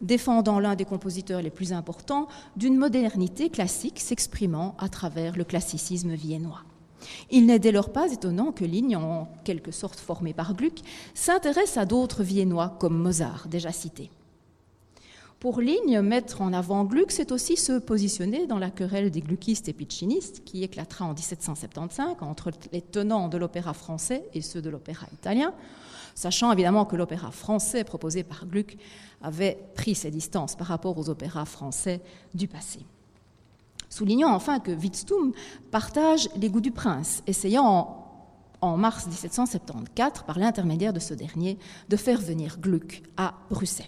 défendant 0.00 0.58
l'un 0.58 0.74
des 0.74 0.84
compositeurs 0.84 1.42
les 1.42 1.50
plus 1.50 1.72
importants 1.72 2.28
d'une 2.56 2.76
modernité 2.76 3.50
classique 3.50 4.00
s'exprimant 4.00 4.74
à 4.78 4.88
travers 4.88 5.36
le 5.36 5.44
classicisme 5.44 6.14
viennois. 6.14 6.62
Il 7.30 7.46
n'est 7.46 7.58
dès 7.58 7.72
lors 7.72 7.90
pas 7.90 8.12
étonnant 8.12 8.52
que 8.52 8.64
Ligne, 8.64 8.96
en 8.96 9.28
quelque 9.44 9.70
sorte 9.70 9.98
formé 9.98 10.32
par 10.32 10.54
Gluck, 10.54 10.80
s'intéresse 11.14 11.76
à 11.76 11.84
d'autres 11.84 12.22
Viennois 12.22 12.76
comme 12.80 12.98
Mozart, 12.98 13.48
déjà 13.48 13.72
cité. 13.72 14.10
Pour 15.38 15.60
Ligne, 15.60 16.00
mettre 16.00 16.40
en 16.40 16.52
avant 16.54 16.84
Gluck, 16.84 17.10
c'est 17.10 17.30
aussi 17.30 17.56
se 17.56 17.78
positionner 17.78 18.46
dans 18.46 18.58
la 18.58 18.70
querelle 18.70 19.10
des 19.10 19.20
gluckistes 19.20 19.68
et 19.68 19.74
piccinistes 19.74 20.42
qui 20.44 20.62
éclatera 20.64 21.04
en 21.04 21.12
1775 21.12 22.16
entre 22.22 22.50
les 22.72 22.80
tenants 22.80 23.28
de 23.28 23.36
l'opéra 23.36 23.74
français 23.74 24.24
et 24.32 24.40
ceux 24.40 24.62
de 24.62 24.70
l'opéra 24.70 25.06
italien, 25.12 25.52
sachant 26.14 26.50
évidemment 26.52 26.86
que 26.86 26.96
l'opéra 26.96 27.30
français 27.30 27.84
proposé 27.84 28.24
par 28.24 28.46
Gluck 28.46 28.78
avait 29.22 29.58
pris 29.74 29.94
ses 29.94 30.10
distances 30.10 30.56
par 30.56 30.66
rapport 30.66 30.96
aux 30.98 31.08
opéras 31.08 31.44
français 31.44 32.00
du 32.34 32.48
passé. 32.48 32.80
Soulignant 33.88 34.34
enfin 34.34 34.60
que 34.60 34.72
Wittstumpf 34.72 35.36
partage 35.70 36.28
les 36.36 36.50
goûts 36.50 36.60
du 36.60 36.72
prince, 36.72 37.22
essayant 37.26 38.04
en 38.60 38.76
mars 38.76 39.06
1774, 39.06 40.24
par 40.26 40.38
l'intermédiaire 40.38 40.92
de 40.92 41.00
ce 41.00 41.14
dernier, 41.14 41.58
de 41.88 41.96
faire 41.96 42.20
venir 42.20 42.58
Gluck 42.60 43.02
à 43.16 43.34
Bruxelles. 43.50 43.86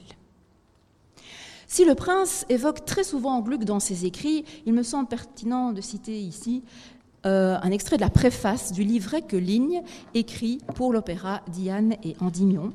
Si 1.67 1.85
le 1.85 1.95
prince 1.95 2.47
évoque 2.49 2.87
très 2.87 3.05
souvent 3.05 3.41
Gluck 3.41 3.65
dans 3.65 3.81
ses 3.81 4.07
écrits, 4.07 4.45
il 4.65 4.73
me 4.73 4.83
semble 4.83 5.09
pertinent 5.09 5.73
de 5.73 5.83
citer 5.83 6.19
ici 6.19 6.63
euh, 7.27 7.59
un 7.61 7.71
extrait 7.73 7.97
de 7.97 8.03
la 8.03 8.11
préface 8.11 8.73
du 8.73 8.85
livret 8.85 9.23
que 9.23 9.37
Ligne 9.37 9.83
écrit 10.15 10.61
pour 10.75 10.93
l'opéra 10.93 11.43
Diane 11.49 11.97
et 12.05 12.17
Endymion, 12.21 12.73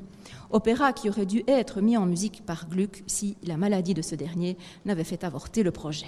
opéra 0.54 0.94
qui 0.94 1.10
aurait 1.10 1.26
dû 1.26 1.44
être 1.48 1.82
mis 1.82 1.98
en 1.98 2.06
musique 2.06 2.46
par 2.46 2.70
Gluck 2.70 3.04
si 3.08 3.36
la 3.44 3.58
maladie 3.58 3.94
de 3.94 4.02
ce 4.02 4.16
dernier 4.16 4.58
n'avait 4.86 5.04
fait 5.04 5.24
avorter 5.24 5.64
le 5.64 5.72
projet. 5.72 6.08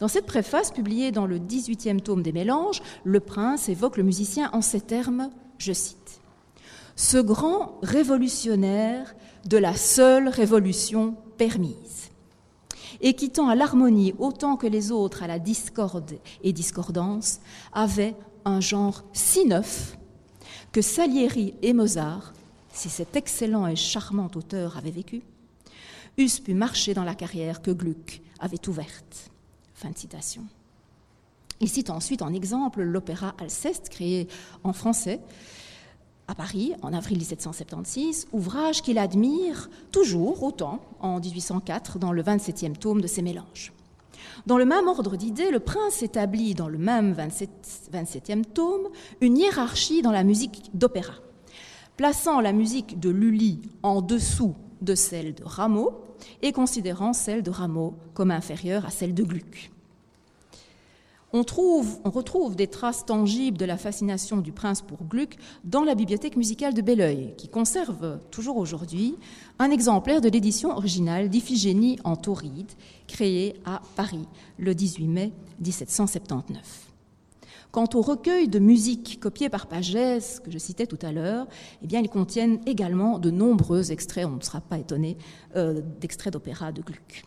Dans 0.00 0.08
cette 0.08 0.26
préface 0.26 0.70
publiée 0.70 1.12
dans 1.12 1.26
le 1.26 1.38
18e 1.38 2.00
tome 2.00 2.22
des 2.22 2.32
Mélanges, 2.32 2.82
le 3.04 3.20
prince 3.20 3.68
évoque 3.68 3.96
le 3.96 4.02
musicien 4.02 4.50
en 4.52 4.60
ces 4.60 4.80
termes, 4.80 5.30
je 5.58 5.72
cite, 5.72 6.20
Ce 6.96 7.18
grand 7.18 7.78
révolutionnaire 7.82 9.14
de 9.46 9.56
la 9.56 9.74
seule 9.74 10.28
révolution 10.28 11.16
permise, 11.36 12.10
et 13.00 13.14
qui 13.14 13.30
tend 13.30 13.48
à 13.48 13.54
l'harmonie 13.54 14.14
autant 14.18 14.56
que 14.56 14.66
les 14.66 14.90
autres 14.90 15.22
à 15.22 15.26
la 15.26 15.38
discorde 15.38 16.18
et 16.42 16.52
discordance, 16.52 17.40
avait 17.72 18.16
un 18.44 18.60
genre 18.60 19.04
si 19.12 19.46
neuf 19.46 19.96
que 20.72 20.82
Salieri 20.82 21.54
et 21.62 21.72
Mozart, 21.72 22.32
si 22.78 22.88
cet 22.88 23.16
excellent 23.16 23.66
et 23.66 23.74
charmant 23.74 24.30
auteur 24.36 24.76
avait 24.76 24.92
vécu, 24.92 25.22
eussent 26.16 26.38
pu 26.38 26.54
marcher 26.54 26.94
dans 26.94 27.02
la 27.02 27.16
carrière 27.16 27.60
que 27.60 27.72
Gluck 27.72 28.22
avait 28.38 28.68
ouverte. 28.68 29.30
Fin 29.74 29.90
de 29.90 29.98
citation. 29.98 30.44
Il 31.60 31.68
cite 31.68 31.90
ensuite 31.90 32.22
en 32.22 32.32
exemple 32.32 32.82
l'opéra 32.82 33.34
Alceste, 33.40 33.88
créé 33.88 34.28
en 34.62 34.72
français 34.72 35.20
à 36.28 36.36
Paris 36.36 36.72
en 36.82 36.92
avril 36.92 37.18
1776, 37.18 38.28
ouvrage 38.32 38.82
qu'il 38.82 38.98
admire 38.98 39.68
toujours 39.90 40.44
autant 40.44 40.80
en 41.00 41.18
1804 41.18 41.98
dans 41.98 42.12
le 42.12 42.22
27e 42.22 42.76
tome 42.76 43.00
de 43.00 43.08
ses 43.08 43.22
mélanges. 43.22 43.72
Dans 44.46 44.58
le 44.58 44.66
même 44.66 44.86
ordre 44.86 45.16
d'idées, 45.16 45.50
le 45.50 45.58
prince 45.58 46.04
établit 46.04 46.54
dans 46.54 46.68
le 46.68 46.78
même 46.78 47.12
27, 47.12 47.90
27e 47.92 48.44
tome 48.44 48.88
une 49.20 49.36
hiérarchie 49.36 50.00
dans 50.00 50.12
la 50.12 50.22
musique 50.22 50.70
d'opéra, 50.74 51.14
plaçant 51.98 52.40
la 52.40 52.52
musique 52.52 53.00
de 53.00 53.10
Lully 53.10 53.60
en 53.82 54.00
dessous 54.00 54.54
de 54.80 54.94
celle 54.94 55.34
de 55.34 55.42
Rameau 55.44 56.00
et 56.42 56.52
considérant 56.52 57.12
celle 57.12 57.42
de 57.42 57.50
Rameau 57.50 57.94
comme 58.14 58.30
inférieure 58.30 58.86
à 58.86 58.90
celle 58.90 59.14
de 59.14 59.24
Gluck. 59.24 59.70
On, 61.32 61.42
trouve, 61.42 61.98
on, 62.04 62.10
retrouve 62.10 62.54
des 62.54 62.68
traces 62.68 63.04
tangibles 63.04 63.58
de 63.58 63.64
la 63.64 63.76
fascination 63.76 64.38
du 64.38 64.52
prince 64.52 64.80
pour 64.80 65.04
Gluck 65.04 65.36
dans 65.64 65.82
la 65.82 65.96
bibliothèque 65.96 66.36
musicale 66.36 66.72
de 66.72 66.82
Belleuil, 66.82 67.34
qui 67.36 67.48
conserve 67.48 68.20
toujours 68.30 68.56
aujourd'hui 68.58 69.16
un 69.58 69.70
exemplaire 69.70 70.20
de 70.20 70.28
l'édition 70.28 70.70
originale 70.70 71.28
d'Iphigénie 71.28 71.98
en 72.04 72.14
tauride, 72.14 72.72
créée 73.08 73.60
à 73.66 73.82
Paris 73.96 74.26
le 74.56 74.74
18 74.74 75.08
mai 75.08 75.32
1779. 75.60 76.87
Quant 77.70 77.88
au 77.94 78.00
recueil 78.00 78.48
de 78.48 78.58
musique 78.58 79.20
copié 79.20 79.48
par 79.48 79.66
Pagès, 79.66 80.40
que 80.42 80.50
je 80.50 80.58
citais 80.58 80.86
tout 80.86 80.98
à 81.02 81.12
l'heure, 81.12 81.46
eh 81.82 81.86
bien, 81.86 82.00
ils 82.00 82.08
contiennent 82.08 82.60
également 82.66 83.18
de 83.18 83.30
nombreux 83.30 83.92
extraits, 83.92 84.26
on 84.26 84.36
ne 84.36 84.42
sera 84.42 84.60
pas 84.60 84.78
étonné, 84.78 85.18
euh, 85.56 85.82
d'extraits 86.00 86.32
d'opéra 86.32 86.72
de 86.72 86.80
Gluck. 86.80 87.24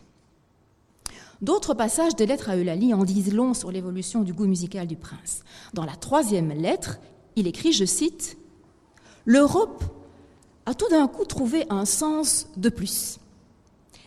D'autres 1.40 1.74
passages 1.74 2.16
des 2.16 2.26
lettres 2.26 2.50
à 2.50 2.56
Eulalie 2.56 2.94
en 2.94 3.04
disent 3.04 3.32
long 3.32 3.54
sur 3.54 3.70
l'évolution 3.72 4.22
du 4.22 4.32
goût 4.32 4.46
musical 4.46 4.86
du 4.86 4.96
prince. 4.96 5.42
Dans 5.74 5.84
la 5.84 5.96
troisième 5.96 6.52
lettre, 6.52 6.98
il 7.36 7.46
écrit, 7.46 7.72
je 7.72 7.84
cite, 7.84 8.36
L'Europe 9.24 9.84
a 10.66 10.74
tout 10.74 10.88
d'un 10.88 11.06
coup 11.06 11.24
trouvé 11.24 11.66
un 11.70 11.84
sens 11.84 12.48
de 12.56 12.68
plus. 12.68 13.18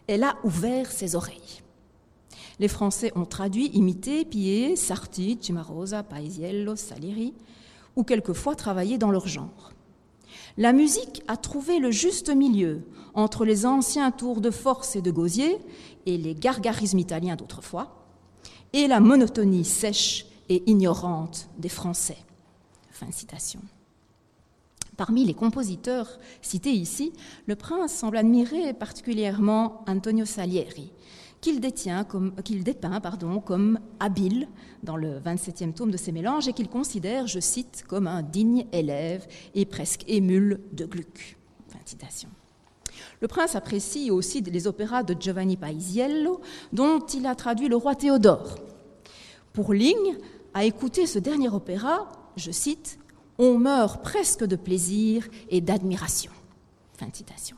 Elle 0.07 0.23
a 0.23 0.35
ouvert 0.43 0.91
ses 0.91 1.15
oreilles. 1.15 1.61
Les 2.59 2.67
Français 2.67 3.11
ont 3.15 3.25
traduit, 3.25 3.67
imité, 3.73 4.25
pillé 4.25 4.75
Sarti, 4.75 5.37
Cimarosa, 5.41 6.03
Paisiello, 6.03 6.75
Salieri, 6.75 7.33
ou 7.95 8.03
quelquefois 8.03 8.55
travaillé 8.55 8.97
dans 8.97 9.11
leur 9.11 9.27
genre. 9.27 9.71
La 10.57 10.71
musique 10.71 11.21
a 11.27 11.35
trouvé 11.35 11.79
le 11.79 11.91
juste 11.91 12.29
milieu 12.29 12.83
entre 13.13 13.45
les 13.45 13.65
anciens 13.65 14.11
tours 14.11 14.41
de 14.41 14.51
force 14.51 14.95
et 14.95 15.01
de 15.01 15.11
gosier 15.11 15.57
et 16.05 16.17
les 16.17 16.35
gargarismes 16.35 16.99
italiens 16.99 17.35
d'autrefois, 17.35 18.05
et 18.73 18.87
la 18.87 18.99
monotonie 18.99 19.65
sèche 19.65 20.25
et 20.49 20.63
ignorante 20.69 21.49
des 21.57 21.69
Français. 21.69 22.17
Fin 22.91 23.11
citation. 23.11 23.61
Parmi 24.95 25.25
les 25.25 25.33
compositeurs 25.33 26.19
cités 26.41 26.71
ici, 26.71 27.11
le 27.47 27.55
prince 27.55 27.93
semble 27.93 28.17
admirer 28.17 28.73
particulièrement 28.73 29.83
Antonio 29.87 30.23
Salieri, 30.25 30.89
qu'il 31.45 32.63
dépeint 32.63 32.99
pardon, 33.01 33.39
comme 33.39 33.79
habile 33.99 34.47
dans 34.83 34.97
le 34.97 35.19
27e 35.19 35.73
tome 35.73 35.91
de 35.91 35.97
ses 35.97 36.11
mélanges 36.11 36.47
et 36.47 36.53
qu'il 36.53 36.69
considère, 36.69 37.27
je 37.27 37.39
cite, 37.39 37.83
comme 37.87 38.07
un 38.07 38.23
digne 38.23 38.65
élève 38.71 39.27
et 39.53 39.65
presque 39.65 40.03
émule 40.07 40.61
de 40.73 40.85
Gluck. 40.85 41.37
Fin 41.67 41.79
citation. 41.85 42.29
Le 43.21 43.27
prince 43.27 43.55
apprécie 43.55 44.09
aussi 44.11 44.41
les 44.41 44.67
opéras 44.67 45.03
de 45.03 45.15
Giovanni 45.19 45.57
Paisiello, 45.57 46.41
dont 46.73 46.99
il 46.99 47.25
a 47.25 47.35
traduit 47.35 47.67
le 47.67 47.75
roi 47.75 47.95
Théodore. 47.95 48.57
Pour 49.53 49.73
Ligne, 49.73 50.17
à 50.53 50.65
écouter 50.65 51.05
ce 51.05 51.19
dernier 51.19 51.49
opéra, 51.49 52.11
je 52.35 52.51
cite, 52.51 52.99
On 53.37 53.59
meurt 53.59 54.01
presque 54.01 54.45
de 54.45 54.55
plaisir 54.55 55.27
et 55.49 55.61
d'admiration. 55.61 56.31
Fin 56.97 57.07
de 57.07 57.15
citation. 57.15 57.57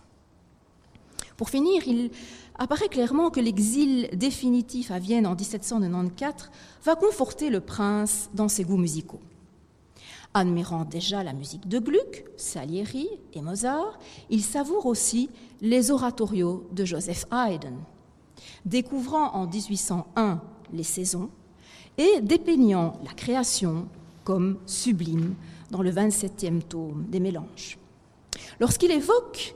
Pour 1.37 1.51
finir, 1.51 1.83
il 1.87 2.09
apparaît 2.57 2.89
clairement 2.89 3.29
que 3.29 3.39
l'exil 3.39 4.09
définitif 4.13 4.91
à 4.91 4.99
Vienne 4.99 5.27
en 5.27 5.35
1794 5.35 6.49
va 6.83 6.95
conforter 6.95 7.49
le 7.49 7.61
prince 7.61 8.29
dans 8.33 8.47
ses 8.47 8.63
goûts 8.63 8.77
musicaux. 8.77 9.21
Admirant 10.33 10.85
déjà 10.85 11.23
la 11.23 11.33
musique 11.33 11.67
de 11.67 11.79
Gluck, 11.79 12.25
Salieri 12.35 13.07
et 13.33 13.41
Mozart, 13.41 13.97
il 14.29 14.43
savoure 14.43 14.85
aussi 14.85 15.29
les 15.61 15.89
oratorios 15.89 16.67
de 16.71 16.85
Joseph 16.85 17.25
Haydn. 17.31 17.75
Découvrant 18.65 19.33
en 19.33 19.47
1801 19.47 20.41
les 20.73 20.83
saisons 20.83 21.29
et 21.97 22.21
dépeignant 22.21 22.99
la 23.03 23.13
création 23.13 23.87
comme 24.23 24.59
sublime 24.65 25.35
dans 25.71 25.81
le 25.81 25.91
27e 25.91 26.61
tome 26.61 27.05
des 27.07 27.19
mélanges. 27.19 27.77
Lorsqu'il 28.59 28.91
évoque 28.91 29.55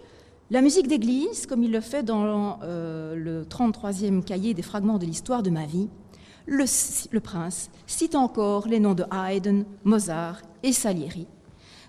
la 0.52 0.62
musique 0.62 0.90
d'église, 0.90 1.46
comme 1.46 1.64
il 1.64 1.72
le 1.72 1.80
fait 1.80 2.04
dans 2.04 2.60
euh, 2.62 3.16
le 3.16 3.46
33e 3.46 4.22
cahier 4.22 4.54
des 4.54 4.62
fragments 4.62 4.98
de 4.98 5.06
l'histoire 5.06 5.44
de 5.44 5.50
ma 5.50 5.66
vie, 5.66 5.88
le, 6.46 6.66
le, 7.12 7.20
prince 7.22 7.70
cite 7.88 8.16
encore 8.16 8.68
les 8.68 8.82
noms 8.82 8.94
de 8.94 9.06
Haydn, 9.14 9.64
Mozart 9.86 10.42
et 10.62 10.74
Salieri, 10.74 11.26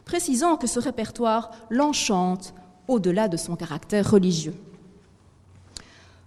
précisant 0.05 0.57
que 0.57 0.69
ce 0.69 0.79
répertoire 0.79 1.51
l'enchante 1.71 2.55
au-delà 2.87 3.27
de 3.27 3.37
son 3.37 3.57
caractère 3.57 4.09
religieux. 4.09 4.55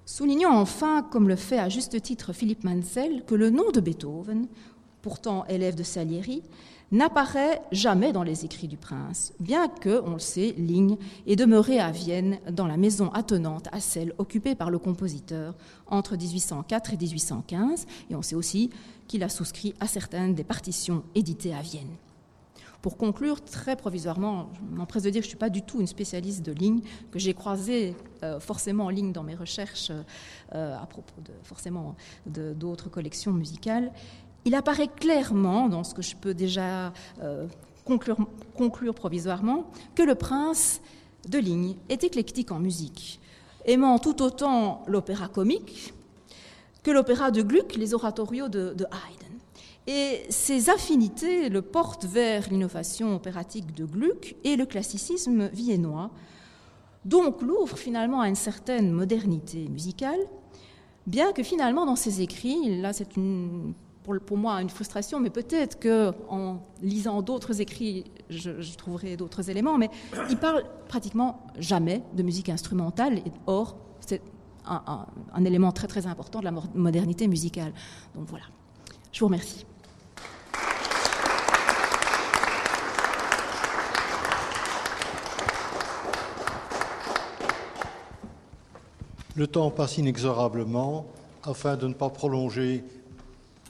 Soulignons 0.06 0.50
enfin, 0.52 1.04
comme 1.04 1.30
le 1.30 1.38
fait 1.38 1.58
à 1.58 1.70
juste 1.70 2.02
titre 2.02 2.34
Philippe 2.34 2.66
Mansell, 2.66 3.24
que 3.26 3.36
le 3.36 3.50
nom 3.50 3.72
de 3.72 3.80
Beethoven, 3.80 4.48
pourtant 5.02 5.46
élève 5.46 5.76
de 5.76 5.84
Salieri, 5.84 6.44
n'apparaît 6.96 7.62
jamais 7.72 8.12
dans 8.14 8.24
les 8.24 8.46
écrits 8.46 8.68
du 8.68 8.78
prince, 8.78 9.34
bien 9.40 9.68
que, 9.68 10.02
on 10.06 10.14
le 10.14 10.20
sait, 10.20 10.54
Ligne 10.58 10.98
est 11.28 11.36
demeuré 11.36 11.80
à 11.80 11.92
Vienne 11.92 12.40
dans 12.52 12.68
la 12.68 12.78
maison 12.78 13.10
attenante 13.12 13.68
à 13.72 13.80
celle 13.80 14.14
occupée 14.18 14.56
par 14.56 14.72
le 14.72 14.80
compositeur 14.80 15.56
entre 15.88 16.16
1804 16.16 16.94
et 16.94 16.98
1815, 16.98 17.86
et 18.10 18.16
on 18.16 18.22
sait 18.22 18.36
aussi 18.36 18.70
qu'il 19.08 19.24
a 19.24 19.30
souscrit 19.30 19.74
à 19.80 19.88
certaines 19.88 20.34
des 20.34 20.44
partitions 20.44 21.04
éditées 21.14 21.54
à 21.54 21.62
Vienne. 21.62 21.96
Pour 22.86 22.98
conclure, 22.98 23.44
très 23.44 23.76
provisoirement, 23.76 24.52
je 24.54 24.76
m'empresse 24.78 25.02
de 25.02 25.10
dire 25.10 25.22
que 25.22 25.24
je 25.24 25.30
ne 25.30 25.32
suis 25.32 25.40
pas 25.40 25.50
du 25.50 25.64
tout 25.64 25.82
une 25.82 25.88
spécialiste 25.88 26.46
de 26.46 26.52
ligne, 26.52 26.82
que 27.10 27.18
j'ai 27.18 27.34
croisé 27.34 27.96
euh, 28.22 28.40
forcément 28.40 28.86
en 28.86 28.90
ligne 28.90 29.12
dans 29.12 29.24
mes 29.24 29.34
recherches 29.34 29.92
euh, 30.54 30.78
à 30.78 30.86
propos 30.86 31.20
de, 31.22 31.32
forcément 31.42 31.96
d'autres 32.28 32.90
collections 32.90 33.34
musicales. 33.34 33.92
Il 34.46 34.54
apparaît 34.54 34.88
clairement, 34.88 35.68
dans 35.68 35.84
ce 35.84 35.96
que 35.96 36.04
je 36.04 36.16
peux 36.16 36.36
déjà 36.36 36.94
euh, 37.22 37.48
conclure, 37.84 38.94
provisoirement, 38.94 39.66
que 39.96 40.04
le 40.04 40.14
prince 40.14 40.82
de 41.28 41.40
ligne 41.40 41.76
est 41.90 42.04
éclectique 42.04 42.52
en 42.52 42.60
musique, 42.60 43.20
aimant 43.66 43.98
tout 43.98 44.22
autant 44.22 44.84
l'opéra 44.88 45.28
comique 45.28 45.94
que 46.84 46.92
l'opéra 46.92 47.32
de 47.32 47.42
Gluck, 47.42 47.76
les 47.76 47.96
oratorios 47.96 48.48
de, 48.48 48.74
de 48.74 48.86
Haydn. 48.86 49.40
Et 49.88 50.24
ces 50.30 50.70
affinités 50.70 51.50
le 51.50 51.64
portent 51.64 52.06
vers 52.06 52.48
l'innovation 52.50 53.16
opératique 53.16 53.74
de 53.74 53.86
Gluck 53.86 54.36
et 54.44 54.56
le 54.56 54.68
classicisme 54.68 55.48
viennois, 55.48 56.12
donc 57.04 57.42
l'ouvre 57.42 57.78
finalement 57.78 58.22
à 58.22 58.30
une 58.30 58.36
certaine 58.36 58.92
modernité 58.92 59.68
musicale, 59.70 60.20
bien 61.08 61.34
que 61.34 61.42
finalement 61.42 61.88
dans 61.88 61.96
ses 61.96 62.22
écrits, 62.22 62.80
là 62.82 62.94
c'est 62.94 63.16
une, 63.16 63.74
pour, 64.06 64.38
moi 64.38 64.62
une 64.62 64.70
frustration, 64.70 65.20
mais 65.20 65.30
peut-être 65.30 65.80
qu'en 65.80 66.62
lisant 66.82 67.22
d'autres 67.22 67.62
écrits, 67.62 68.06
je, 68.30 68.76
trouverai 68.76 69.18
d'autres 69.18 69.50
éléments, 69.50 69.78
mais 69.78 69.90
il 70.30 70.38
parle 70.38 70.64
pratiquement 70.88 71.48
jamais 71.58 72.04
de 72.14 72.24
musique 72.24 72.50
instrumentale, 72.50 73.22
or 73.48 73.78
c'est 74.00 74.22
un, 74.68 75.06
un 75.34 75.46
élément 75.46 75.72
très 75.72 75.88
très 75.88 76.08
important 76.08 76.40
de 76.40 76.46
la 76.46 76.54
modernité 76.74 77.28
musicale. 77.28 77.74
Donc 78.16 78.28
voilà, 78.30 78.46
je 79.12 79.20
vous 79.20 79.26
remercie. 79.28 79.66
Le 89.36 89.48
temps 89.48 89.70
passe 89.70 89.98
inexorablement. 89.98 91.08
Afin 91.44 91.76
de 91.76 91.88
ne 91.88 91.94
pas 91.94 92.10
prolonger 92.10 92.84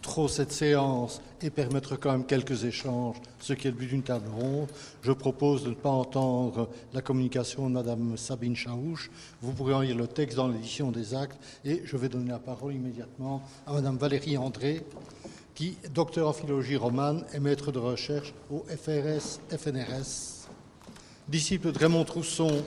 trop 0.05 0.27
cette 0.27 0.51
séance 0.51 1.19
et 1.41 1.49
permettre 1.49 1.95
quand 1.95 2.11
même 2.11 2.25
quelques 2.27 2.63
échanges, 2.63 3.15
ce 3.39 3.53
qui 3.53 3.67
est 3.67 3.71
le 3.71 3.75
but 3.75 3.87
d'une 3.87 4.03
table 4.03 4.29
ronde, 4.29 4.67
je 5.01 5.11
propose 5.11 5.63
de 5.63 5.69
ne 5.69 5.73
pas 5.73 5.89
entendre 5.89 6.69
la 6.93 7.01
communication 7.01 7.67
de 7.67 7.73
Madame 7.73 8.15
Sabine 8.15 8.55
Chaouche. 8.55 9.09
Vous 9.41 9.51
pourrez 9.51 9.73
en 9.73 9.81
lire 9.81 9.97
le 9.97 10.05
texte 10.05 10.37
dans 10.37 10.47
l'édition 10.47 10.91
des 10.91 11.15
actes 11.15 11.39
et 11.65 11.81
je 11.85 11.97
vais 11.97 12.07
donner 12.07 12.29
la 12.29 12.37
parole 12.37 12.75
immédiatement 12.75 13.41
à 13.65 13.73
Madame 13.73 13.97
Valérie 13.97 14.37
André, 14.37 14.85
qui, 15.55 15.75
docteur 15.91 16.27
en 16.27 16.33
philologie 16.33 16.77
romane, 16.77 17.25
est 17.33 17.39
maître 17.39 17.71
de 17.71 17.79
recherche 17.79 18.31
au 18.51 18.63
FRS 18.67 19.39
FNRS. 19.57 20.47
Disciple 21.27 21.71
de 21.71 21.79
Raymond 21.79 22.03
Trousson 22.03 22.63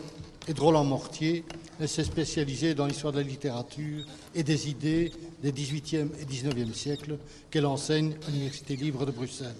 et 0.49 0.55
de 0.55 0.61
Roland 0.61 0.85
Mortier, 0.85 1.45
elle 1.79 1.89
s'est 1.89 2.05
spécialisée 2.05 2.75
dans 2.75 2.87
l'histoire 2.87 3.13
de 3.13 3.19
la 3.19 3.27
littérature 3.27 4.05
et 4.35 4.43
des 4.43 4.71
idées 4.71 5.13
des 5.43 5.53
XVIIIe 5.53 6.09
et 6.21 6.25
XIXe 6.25 6.77
siècles 6.77 7.19
qu'elle 7.51 7.67
enseigne 7.67 8.15
à 8.27 8.31
l'Université 8.31 8.75
libre 8.75 9.05
de 9.05 9.13
Bruxelles. 9.13 9.55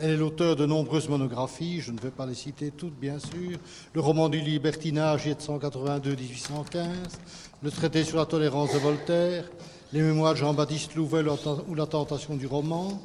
Elle 0.00 0.10
est 0.10 0.16
l'auteur 0.16 0.56
de 0.56 0.66
nombreuses 0.66 1.08
monographies, 1.08 1.80
je 1.80 1.92
ne 1.92 2.00
vais 2.00 2.10
pas 2.10 2.26
les 2.26 2.34
citer 2.34 2.70
toutes 2.70 2.98
bien 2.98 3.18
sûr, 3.18 3.58
le 3.94 4.00
roman 4.00 4.28
du 4.28 4.40
libertinage 4.40 5.26
1782-1815, 5.26 6.86
le 7.62 7.70
traité 7.70 8.04
sur 8.04 8.18
la 8.18 8.26
tolérance 8.26 8.72
de 8.72 8.78
Voltaire, 8.78 9.48
les 9.92 10.02
mémoires 10.02 10.34
de 10.34 10.38
Jean-Baptiste 10.38 10.94
Louvel 10.96 11.28
ou 11.68 11.74
la 11.74 11.86
tentation 11.86 12.36
du 12.36 12.46
roman. 12.46 13.00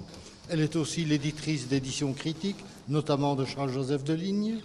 Elle 0.49 0.59
est 0.59 0.75
aussi 0.75 1.05
l'éditrice 1.05 1.67
d'éditions 1.67 2.13
critiques, 2.13 2.63
notamment 2.89 3.35
de 3.35 3.45
Charles-Joseph 3.45 4.03
de 4.03 4.13
Ligne. 4.13 4.59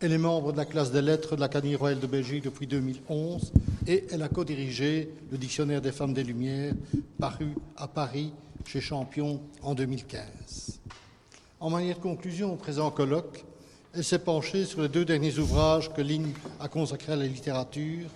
Elle 0.00 0.12
est 0.12 0.18
membre 0.18 0.52
de 0.52 0.56
la 0.56 0.64
classe 0.64 0.92
des 0.92 1.02
lettres 1.02 1.34
de 1.34 1.40
l'Académie 1.40 1.74
royale 1.74 1.98
de 1.98 2.06
Belgique 2.06 2.44
depuis 2.44 2.68
2011 2.68 3.52
et 3.88 4.04
elle 4.12 4.22
a 4.22 4.28
co-dirigé 4.28 5.12
le 5.32 5.36
Dictionnaire 5.36 5.80
des 5.80 5.90
femmes 5.90 6.12
des 6.12 6.22
Lumières, 6.22 6.72
paru 7.18 7.48
à 7.76 7.88
Paris 7.88 8.32
chez 8.64 8.80
Champion 8.80 9.40
en 9.60 9.74
2015. 9.74 10.78
En 11.58 11.70
manière 11.70 11.96
de 11.96 12.02
conclusion 12.02 12.52
au 12.52 12.56
présent 12.56 12.92
colloque, 12.92 13.44
elle 13.92 14.04
s'est 14.04 14.20
penchée 14.20 14.66
sur 14.66 14.82
les 14.82 14.88
deux 14.88 15.04
derniers 15.04 15.36
ouvrages 15.40 15.92
que 15.92 16.00
Ligne 16.00 16.30
a 16.60 16.68
consacrés 16.68 17.14
à 17.14 17.16
la 17.16 17.26
littérature, 17.26 18.06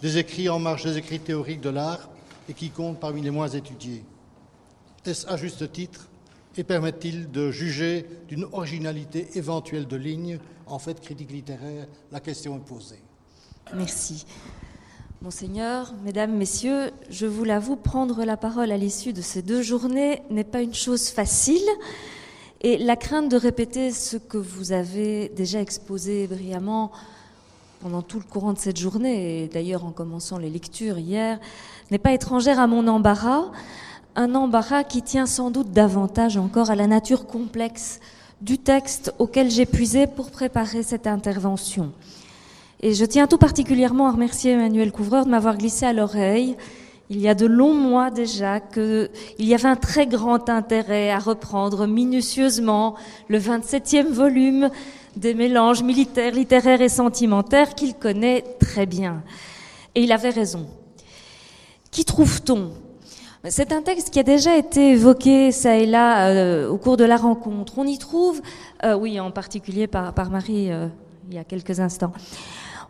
des 0.00 0.16
écrits 0.16 0.48
en 0.48 0.58
marge 0.58 0.84
des 0.84 0.96
écrits 0.96 1.20
théoriques 1.20 1.60
de 1.60 1.68
l'art 1.68 2.08
et 2.48 2.54
qui 2.54 2.70
comptent 2.70 2.98
parmi 2.98 3.20
les 3.20 3.30
moins 3.30 3.48
étudiés. 3.48 4.04
Est-ce 5.04 5.26
à 5.26 5.36
juste 5.36 5.70
titre 5.70 6.08
et 6.56 6.64
permet-il 6.64 7.30
de 7.30 7.50
juger 7.50 8.06
d'une 8.26 8.46
originalité 8.52 9.28
éventuelle 9.34 9.86
de 9.86 9.96
ligne 9.96 10.38
En 10.70 10.78
fait, 10.78 11.00
critique 11.00 11.32
littéraire, 11.32 11.86
la 12.12 12.20
question 12.20 12.56
est 12.56 12.60
posée. 12.60 13.02
Merci. 13.74 14.24
Monseigneur, 15.20 15.92
Mesdames, 16.04 16.32
Messieurs, 16.32 16.92
je 17.10 17.26
vous 17.26 17.42
l'avoue, 17.42 17.74
prendre 17.74 18.24
la 18.24 18.36
parole 18.36 18.70
à 18.70 18.76
l'issue 18.76 19.12
de 19.12 19.20
ces 19.20 19.42
deux 19.42 19.62
journées 19.62 20.22
n'est 20.30 20.44
pas 20.44 20.62
une 20.62 20.72
chose 20.72 21.08
facile. 21.08 21.68
Et 22.60 22.78
la 22.78 22.94
crainte 22.94 23.28
de 23.28 23.36
répéter 23.36 23.90
ce 23.90 24.16
que 24.16 24.38
vous 24.38 24.70
avez 24.70 25.28
déjà 25.30 25.60
exposé 25.60 26.28
brillamment 26.28 26.92
pendant 27.80 28.02
tout 28.02 28.18
le 28.18 28.24
courant 28.24 28.52
de 28.52 28.58
cette 28.58 28.78
journée, 28.78 29.42
et 29.42 29.48
d'ailleurs 29.48 29.84
en 29.84 29.90
commençant 29.90 30.38
les 30.38 30.50
lectures 30.50 30.98
hier, 30.98 31.40
n'est 31.90 31.98
pas 31.98 32.12
étrangère 32.12 32.60
à 32.60 32.68
mon 32.68 32.86
embarras 32.86 33.50
un 34.16 34.34
embarras 34.34 34.84
qui 34.84 35.02
tient 35.02 35.26
sans 35.26 35.50
doute 35.50 35.72
davantage 35.72 36.36
encore 36.36 36.70
à 36.70 36.76
la 36.76 36.86
nature 36.86 37.26
complexe 37.26 38.00
du 38.40 38.58
texte 38.58 39.12
auquel 39.18 39.50
j'ai 39.50 39.66
puisé 39.66 40.06
pour 40.06 40.30
préparer 40.30 40.82
cette 40.82 41.06
intervention. 41.06 41.92
Et 42.82 42.94
je 42.94 43.04
tiens 43.04 43.26
tout 43.26 43.38
particulièrement 43.38 44.08
à 44.08 44.12
remercier 44.12 44.52
Emmanuel 44.52 44.92
Couvreur 44.92 45.26
de 45.26 45.30
m'avoir 45.30 45.58
glissé 45.58 45.84
à 45.86 45.92
l'oreille, 45.92 46.56
il 47.10 47.20
y 47.20 47.28
a 47.28 47.34
de 47.34 47.44
longs 47.44 47.74
mois 47.74 48.10
déjà, 48.10 48.60
qu'il 48.60 49.10
y 49.40 49.52
avait 49.52 49.68
un 49.68 49.74
très 49.74 50.06
grand 50.06 50.48
intérêt 50.48 51.10
à 51.10 51.18
reprendre 51.18 51.88
minutieusement 51.88 52.94
le 53.28 53.40
27e 53.40 54.06
volume 54.06 54.70
des 55.16 55.34
mélanges 55.34 55.82
militaires, 55.82 56.32
littéraires 56.32 56.80
et 56.80 56.88
sentimentaires 56.88 57.74
qu'il 57.74 57.94
connaît 57.94 58.44
très 58.60 58.86
bien. 58.86 59.24
Et 59.96 60.04
il 60.04 60.12
avait 60.12 60.30
raison. 60.30 60.68
Qui 61.90 62.04
trouve-t-on? 62.04 62.70
C'est 63.48 63.72
un 63.72 63.80
texte 63.80 64.10
qui 64.10 64.18
a 64.18 64.22
déjà 64.22 64.56
été 64.56 64.90
évoqué 64.90 65.50
ça 65.50 65.76
et 65.76 65.86
là 65.86 66.28
euh, 66.28 66.68
au 66.68 66.76
cours 66.76 66.98
de 66.98 67.04
la 67.04 67.16
rencontre. 67.16 67.78
On 67.78 67.86
y 67.86 67.96
trouve, 67.96 68.42
euh, 68.84 68.94
oui, 68.94 69.18
en 69.18 69.30
particulier 69.30 69.86
par, 69.86 70.12
Marie 70.30 70.70
euh, 70.70 70.88
il 71.30 71.36
y 71.36 71.38
a 71.38 71.44
quelques 71.44 71.80
instants, 71.80 72.12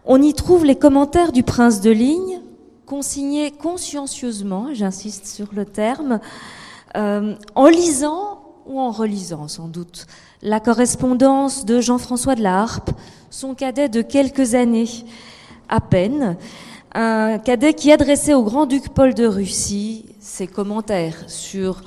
on 0.05 0.20
y 0.20 0.35
trouve 0.35 0.64
les 0.64 0.74
commentaires 0.74 1.31
du 1.31 1.44
prince 1.44 1.81
de 1.81 1.90
Ligne, 1.90 2.40
consignés 2.85 3.52
consciencieusement, 3.52 4.68
j'insiste 4.72 5.27
sur 5.27 5.48
le 5.52 5.64
terme, 5.64 6.18
en 6.94 7.66
lisant 7.68 8.43
ou 8.66 8.81
en 8.81 8.90
relisant 8.90 9.47
sans 9.47 9.68
doute 9.68 10.06
la 10.43 10.59
correspondance 10.59 11.64
de 11.64 11.81
Jean-François 11.81 12.35
de 12.35 12.43
la 12.43 12.62
Harpe, 12.62 12.90
son 13.28 13.55
cadet 13.55 13.89
de 13.89 14.02
quelques 14.02 14.55
années 14.55 14.89
à 15.68 15.81
peine, 15.81 16.36
un 16.92 17.38
cadet 17.38 17.74
qui 17.74 17.92
adressait 17.92 18.34
au 18.34 18.42
grand-duc 18.42 18.88
Paul 18.88 19.14
de 19.14 19.26
Russie 19.26 20.06
ses 20.18 20.46
commentaires 20.46 21.28
sur 21.28 21.82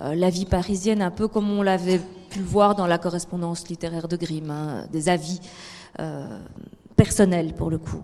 euh, 0.00 0.14
la 0.14 0.30
vie 0.30 0.46
parisienne, 0.46 1.02
un 1.02 1.10
peu 1.10 1.28
comme 1.28 1.50
on 1.50 1.62
l'avait 1.62 2.00
pu 2.30 2.40
le 2.40 2.44
voir 2.44 2.74
dans 2.74 2.86
la 2.86 2.98
correspondance 2.98 3.68
littéraire 3.68 4.08
de 4.08 4.16
Grimm, 4.16 4.50
hein, 4.50 4.86
des 4.92 5.08
avis 5.08 5.40
euh, 6.00 6.26
personnels 6.96 7.54
pour 7.54 7.70
le 7.70 7.78
coup. 7.78 8.02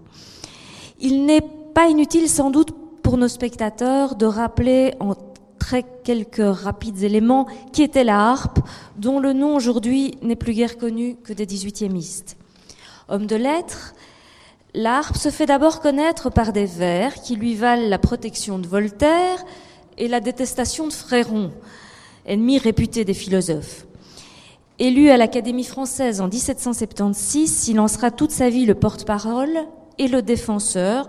Il 1.01 1.25
n'est 1.27 1.43
pas 1.75 1.89
inutile 1.89 2.29
sans 2.29 2.51
doute 2.51 2.71
pour 3.03 3.19
nos 3.19 3.29
spectateurs 3.29 4.15
de 4.15 4.27
rappeler 4.27 4.95
en 5.01 5.15
très 5.59 5.85
quelques 6.05 6.43
rapides 6.43 7.03
éléments 7.03 7.47
qui 7.73 7.83
était 7.83 8.05
la 8.05 8.31
harpe, 8.31 8.61
dont 8.97 9.19
le 9.19 9.33
nom 9.33 9.57
aujourd'hui 9.57 10.17
n'est 10.23 10.37
plus 10.37 10.53
guère 10.53 10.79
connu 10.79 11.17
que 11.17 11.33
des 11.33 11.47
18e 11.47 12.35
Homme 13.09 13.27
de 13.27 13.37
lettres, 13.37 13.95
L'harpe 14.77 15.17
se 15.17 15.31
fait 15.31 15.47
d'abord 15.47 15.81
connaître 15.81 16.31
par 16.31 16.53
des 16.53 16.67
vers 16.67 17.15
qui 17.15 17.37
lui 17.37 17.55
valent 17.55 17.89
la 17.89 17.99
protection 17.99 18.59
de 18.59 18.67
Voltaire 18.67 19.45
et 19.99 20.09
la 20.09 20.19
détestation 20.19 20.89
de 20.89 20.93
Fréron, 20.93 21.53
ennemi 22.27 22.59
réputé 22.59 23.05
des 23.05 23.15
philosophes. 23.15 23.87
Élu 24.81 25.11
à 25.11 25.17
l'Académie 25.17 25.63
française 25.63 26.21
en 26.21 26.27
1776, 26.27 27.69
il 27.69 27.77
lancera 27.77 28.11
toute 28.11 28.33
sa 28.33 28.51
vie 28.51 28.67
le 28.67 28.75
porte-parole 28.75 29.57
et 29.99 30.09
le 30.09 30.23
défenseur, 30.23 31.09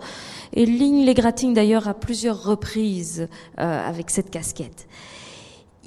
et 0.53 0.67
ligne 0.67 1.03
les 1.03 1.15
gratines 1.15 1.55
d'ailleurs 1.55 1.87
à 1.87 1.95
plusieurs 1.95 2.43
reprises 2.43 3.27
euh, 3.59 3.89
avec 3.89 4.11
cette 4.11 4.29
casquette. 4.29 4.87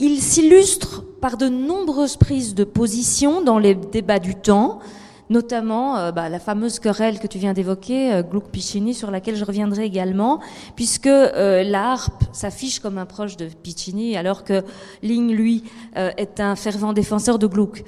Il 0.00 0.20
s'illustre 0.20 1.04
par 1.20 1.36
de 1.36 1.48
nombreuses 1.48 2.16
prises 2.16 2.56
de 2.56 2.64
position 2.64 3.40
dans 3.40 3.60
les 3.60 3.76
débats 3.76 4.18
du 4.18 4.34
temps, 4.34 4.80
notamment 5.30 5.98
euh, 5.98 6.12
bah, 6.12 6.28
la 6.28 6.38
fameuse 6.38 6.78
querelle 6.78 7.18
que 7.18 7.26
tu 7.26 7.38
viens 7.38 7.52
d'évoquer, 7.52 8.12
euh, 8.12 8.22
Gluck-Piccini, 8.22 8.94
sur 8.94 9.10
laquelle 9.10 9.36
je 9.36 9.44
reviendrai 9.44 9.84
également, 9.84 10.40
puisque 10.76 11.06
euh, 11.06 11.62
la 11.62 11.92
harpe 11.92 12.24
s'affiche 12.32 12.80
comme 12.80 12.98
un 12.98 13.06
proche 13.06 13.36
de 13.36 13.46
Piccini, 13.46 14.16
alors 14.16 14.44
que 14.44 14.62
Ling, 15.02 15.32
lui, 15.32 15.64
euh, 15.96 16.10
est 16.16 16.40
un 16.40 16.56
fervent 16.56 16.92
défenseur 16.92 17.38
de 17.38 17.46
Gluck. 17.46 17.84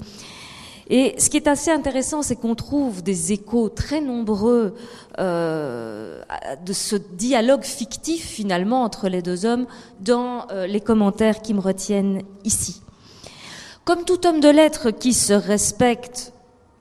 Et 0.93 1.15
ce 1.19 1.31
qui 1.31 1.37
est 1.37 1.47
assez 1.47 1.71
intéressant, 1.71 2.23
c'est 2.23 2.35
qu'on 2.35 2.57
trouve 2.57 3.05
des 3.05 3.33
échos 3.33 3.69
très 3.69 4.01
nombreux 4.01 4.75
de 5.17 6.73
ce 6.73 6.97
dialogue 6.97 7.62
fictif 7.62 8.27
finalement 8.27 8.83
entre 8.83 9.09
les 9.09 9.23
deux 9.23 9.47
hommes 9.47 9.67
dans 10.01 10.49
les 10.67 10.81
commentaires 10.81 11.43
qui 11.43 11.55
me 11.55 11.61
retiennent 11.61 12.23
ici. 12.43 12.83
Comme 13.85 14.05
tout 14.05 14.27
homme 14.27 14.41
de 14.41 14.49
lettres 14.49 14.91
qui 14.91 15.12
se 15.12 15.33
respecte 15.33 16.33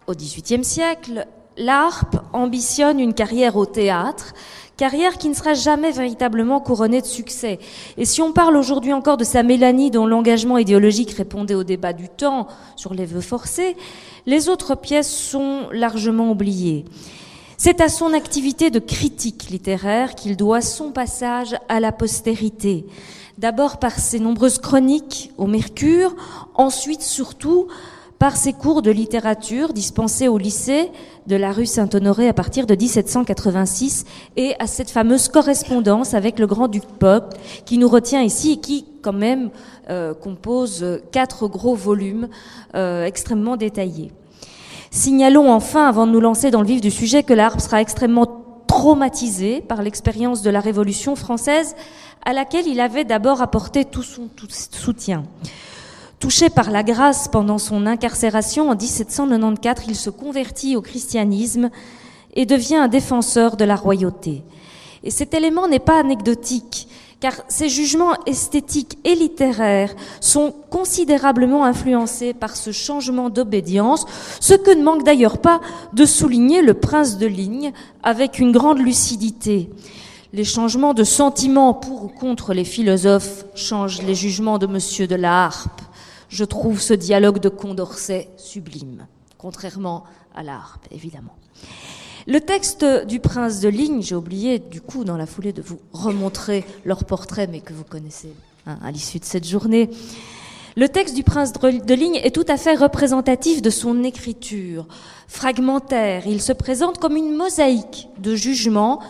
au 0.09 0.15
XVIIIe 0.15 0.63
siècle, 0.63 1.27
l'harpe 1.55 2.17
ambitionne 2.33 2.99
une 2.99 3.13
carrière 3.13 3.55
au 3.57 3.67
théâtre, 3.67 4.33
carrière 4.75 5.17
qui 5.19 5.29
ne 5.29 5.35
sera 5.35 5.53
jamais 5.53 5.91
véritablement 5.91 6.59
couronnée 6.59 7.01
de 7.01 7.05
succès. 7.05 7.59
Et 7.95 8.05
si 8.05 8.21
on 8.21 8.33
parle 8.33 8.57
aujourd'hui 8.57 8.91
encore 8.91 9.17
de 9.17 9.23
sa 9.23 9.43
Mélanie 9.43 9.91
dont 9.91 10.07
l'engagement 10.07 10.57
idéologique 10.57 11.11
répondait 11.11 11.53
au 11.53 11.63
débat 11.63 11.93
du 11.93 12.09
temps 12.09 12.47
sur 12.75 12.93
les 12.93 13.05
vœux 13.05 13.21
forcés, 13.21 13.75
les 14.25 14.49
autres 14.49 14.73
pièces 14.73 15.13
sont 15.13 15.67
largement 15.71 16.31
oubliées. 16.31 16.85
C'est 17.57 17.81
à 17.81 17.89
son 17.89 18.13
activité 18.13 18.71
de 18.71 18.79
critique 18.79 19.49
littéraire 19.49 20.15
qu'il 20.15 20.37
doit 20.37 20.61
son 20.61 20.91
passage 20.91 21.55
à 21.67 21.79
la 21.79 21.91
postérité. 21.91 22.85
D'abord 23.37 23.77
par 23.77 23.91
ses 23.91 24.19
nombreuses 24.19 24.57
chroniques 24.57 25.31
au 25.37 25.45
Mercure, 25.45 26.15
ensuite 26.55 27.01
surtout 27.01 27.67
par 28.19 28.35
ses 28.35 28.51
cours 28.51 28.81
de 28.81 28.91
littérature 28.91 29.71
dispensés 29.71 30.27
au 30.27 30.37
lycée 30.37 30.91
de 31.27 31.37
la 31.37 31.53
rue 31.53 31.65
Saint-Honoré 31.65 32.27
à 32.27 32.33
partir 32.33 32.67
de 32.67 32.75
1786 32.75 34.05
et 34.35 34.55
à 34.59 34.67
cette 34.67 34.91
fameuse 34.91 35.29
correspondance 35.29 36.13
avec 36.13 36.37
le 36.37 36.45
grand-duc 36.45 36.83
Pop 36.99 37.33
qui 37.65 37.77
nous 37.77 37.87
retient 37.87 38.21
ici 38.21 38.53
et 38.53 38.57
qui 38.57 38.85
quand 39.01 39.13
même 39.13 39.51
euh, 39.89 40.13
compose 40.13 40.85
quatre 41.13 41.47
gros 41.47 41.75
volumes 41.75 42.27
euh, 42.75 43.05
extrêmement 43.05 43.55
détaillés. 43.55 44.11
Signalons 44.91 45.51
enfin, 45.51 45.87
avant 45.87 46.05
de 46.05 46.11
nous 46.11 46.19
lancer 46.19 46.51
dans 46.51 46.61
le 46.61 46.67
vif 46.67 46.81
du 46.81 46.91
sujet, 46.91 47.23
que 47.23 47.33
l'harpe 47.33 47.61
sera 47.61 47.79
extrêmement 47.79 48.27
traumatisé 48.67 49.61
par 49.61 49.81
l'expérience 49.81 50.41
de 50.41 50.49
la 50.49 50.59
Révolution 50.59 51.15
française 51.15 51.75
à 52.25 52.33
laquelle 52.33 52.67
il 52.67 52.79
avait 52.81 53.05
d'abord 53.05 53.41
apporté 53.41 53.85
tout 53.85 54.03
son 54.03 54.29
soutien. 54.71 55.23
Touché 56.19 56.49
par 56.49 56.69
la 56.69 56.83
grâce 56.83 57.29
pendant 57.29 57.57
son 57.57 57.85
incarcération 57.85 58.69
en 58.69 58.75
1794, 58.75 59.85
il 59.87 59.95
se 59.95 60.09
convertit 60.09 60.75
au 60.75 60.81
christianisme 60.81 61.69
et 62.33 62.45
devient 62.45 62.75
un 62.75 62.89
défenseur 62.89 63.55
de 63.55 63.63
la 63.63 63.77
royauté. 63.77 64.43
Et 65.05 65.11
cet 65.11 65.33
élément 65.33 65.69
n'est 65.69 65.79
pas 65.79 65.97
anecdotique, 65.97 66.89
car 67.21 67.35
ses 67.47 67.69
jugements 67.69 68.15
esthétiques 68.25 68.97
et 69.05 69.15
littéraires 69.15 69.95
sont 70.19 70.53
considérablement 70.69 71.63
influencés 71.63 72.33
par 72.33 72.57
ce 72.57 72.73
changement 72.73 73.29
d'obédience, 73.29 74.05
ce 74.41 74.55
que 74.55 74.71
ne 74.71 74.83
manque 74.83 75.05
d'ailleurs 75.05 75.37
pas 75.37 75.61
de 75.93 76.05
souligner 76.05 76.61
le 76.61 76.73
prince 76.73 77.17
de 77.17 77.27
Ligne 77.27 77.71
avec 78.03 78.39
une 78.39 78.51
grande 78.51 78.79
lucidité. 78.79 79.69
Les 80.33 80.43
changements 80.43 80.93
de 80.93 81.05
sentiments 81.05 81.73
pour 81.73 82.03
ou 82.03 82.07
contre 82.09 82.53
les 82.53 82.65
philosophes 82.65 83.45
changent 83.55 84.01
les 84.01 84.15
jugements 84.15 84.57
de 84.57 84.67
Monsieur 84.67 85.07
de 85.07 85.15
la 85.15 85.45
Harpe 85.45 85.81
je 86.29 86.45
trouve 86.45 86.79
ce 86.79 86.93
dialogue 86.93 87.39
de 87.39 87.49
Condorcet 87.49 88.29
sublime, 88.37 89.07
contrairement 89.37 90.03
à 90.35 90.43
la 90.43 90.53
harpe, 90.53 90.85
évidemment. 90.91 91.35
Le 92.27 92.39
texte 92.39 92.85
du 93.07 93.19
prince 93.19 93.59
de 93.59 93.69
Ligne, 93.69 94.01
j'ai 94.01 94.15
oublié 94.15 94.59
du 94.59 94.81
coup 94.81 95.03
dans 95.03 95.17
la 95.17 95.25
foulée 95.25 95.53
de 95.53 95.61
vous 95.61 95.79
remontrer 95.93 96.63
leur 96.85 97.03
portrait, 97.03 97.47
mais 97.47 97.59
que 97.59 97.73
vous 97.73 97.83
connaissez 97.83 98.31
hein, 98.67 98.77
à 98.83 98.91
l'issue 98.91 99.19
de 99.19 99.25
cette 99.25 99.47
journée. 99.47 99.89
Le 100.75 100.87
texte 100.87 101.15
du 101.15 101.23
prince 101.23 101.51
de 101.53 101.93
Ligne 101.93 102.19
est 102.23 102.33
tout 102.33 102.45
à 102.47 102.55
fait 102.55 102.75
représentatif 102.75 103.61
de 103.61 103.69
son 103.69 104.03
écriture, 104.03 104.87
fragmentaire. 105.27 106.27
Il 106.27 106.41
se 106.41 106.53
présente 106.53 106.99
comme 106.99 107.15
une 107.15 107.35
mosaïque 107.35 108.07
de 108.19 108.35
jugements 108.35 109.01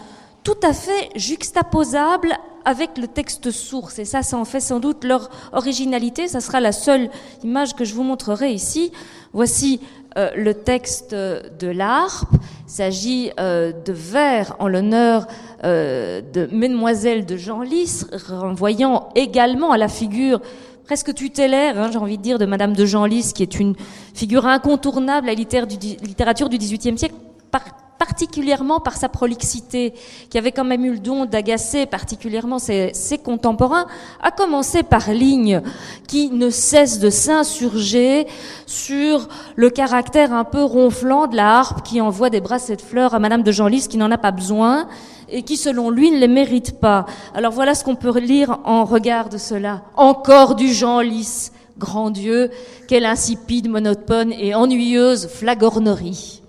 tout 0.50 0.68
à 0.68 0.74
fait 0.74 1.12
juxtaposable 1.16 2.36
avec 2.66 2.98
le 2.98 3.08
texte 3.08 3.52
source. 3.52 4.00
Et 4.00 4.06
ça, 4.06 4.24
ça 4.24 4.36
en 4.36 4.46
fait 4.46 4.60
sans 4.60 4.80
doute 4.80 5.04
leur 5.04 5.30
originalité. 5.54 6.28
Ça 6.28 6.42
sera 6.42 6.60
la 6.60 6.72
seule 6.72 7.12
image 7.44 7.76
que 7.76 7.86
je 7.86 7.94
vous 7.94 8.02
montrerai 8.02 8.52
ici. 8.52 8.92
Voici 9.32 9.80
euh, 10.18 10.32
le 10.36 10.56
texte 10.56 11.14
de 11.14 11.68
l'harpe. 11.68 12.34
Il 12.66 12.72
s'agit 12.72 13.30
euh, 13.40 13.72
de 13.72 13.94
vers 13.94 14.56
en 14.58 14.68
l'honneur 14.68 15.28
euh, 15.66 16.22
de 16.34 16.50
Mesdemoiselles 16.52 17.28
de 17.28 17.38
Genlis, 17.38 18.06
renvoyant 18.28 19.10
également 19.14 19.72
à 19.72 19.78
la 19.78 19.88
figure 19.88 20.42
presque 20.84 21.14
tutélaire, 21.14 21.80
hein, 21.80 21.90
j'ai 21.92 22.00
envie 22.00 22.18
de 22.18 22.24
dire, 22.24 22.40
de 22.40 22.48
Madame 22.48 22.76
de 22.76 22.88
Genlis, 22.88 23.34
qui 23.36 23.44
est 23.44 23.60
une 23.60 23.76
figure 24.16 24.48
incontournable 24.48 25.30
à 25.30 25.34
la 25.34 25.38
littérature 25.38 26.50
du 26.50 26.58
XVIIIe 26.58 26.98
siècle, 26.98 27.14
particulièrement 28.00 28.80
par 28.80 28.96
sa 28.96 29.10
prolixité, 29.10 29.94
qui 30.30 30.38
avait 30.38 30.54
quand 30.54 30.64
même 30.64 30.86
eu 30.86 30.92
le 30.92 31.00
don 31.00 31.26
d'agacer 31.26 31.86
particulièrement 31.86 32.58
ses, 32.58 32.94
contemporains, 33.24 33.86
à 34.24 34.32
commencer 34.32 34.84
par 34.84 35.12
Ligne, 35.12 35.62
qui 36.08 36.30
ne 36.30 36.50
cesse 36.50 37.00
de 37.00 37.10
s'insurger 37.10 38.26
sur 38.66 39.28
le 39.56 39.70
caractère 39.70 40.34
un 40.34 40.46
peu 40.46 40.64
ronflant 40.64 41.28
de 41.28 41.36
la 41.36 41.60
harpe 41.60 41.84
qui 41.86 42.00
envoie 42.00 42.30
des 42.30 42.40
brassées 42.40 42.78
de 42.78 42.82
fleurs 42.82 43.14
à 43.14 43.20
Madame 43.20 43.44
de 43.44 43.52
Genlis 43.52 43.88
qui 43.90 43.98
n'en 43.98 44.10
a 44.12 44.18
pas 44.18 44.32
besoin 44.32 44.88
et 45.28 45.44
qui, 45.44 45.58
selon 45.58 45.90
lui, 45.90 46.10
ne 46.10 46.18
les 46.18 46.28
mérite 46.28 46.80
pas. 46.80 47.06
Alors 47.36 47.52
voilà 47.52 47.76
ce 47.76 47.84
qu'on 47.84 47.96
peut 47.96 48.18
lire 48.18 48.60
en 48.64 48.86
regard 48.86 49.30
de 49.30 49.38
cela. 49.38 49.84
Encore 49.98 50.56
du 50.56 50.74
Genlis, 50.74 51.52
grand 51.78 52.12
Dieu, 52.12 52.50
quelle 52.88 53.06
insipide, 53.06 53.70
monotone 53.70 54.32
et 54.32 54.56
ennuyeuse 54.56 55.28
flagornerie. 55.28 56.42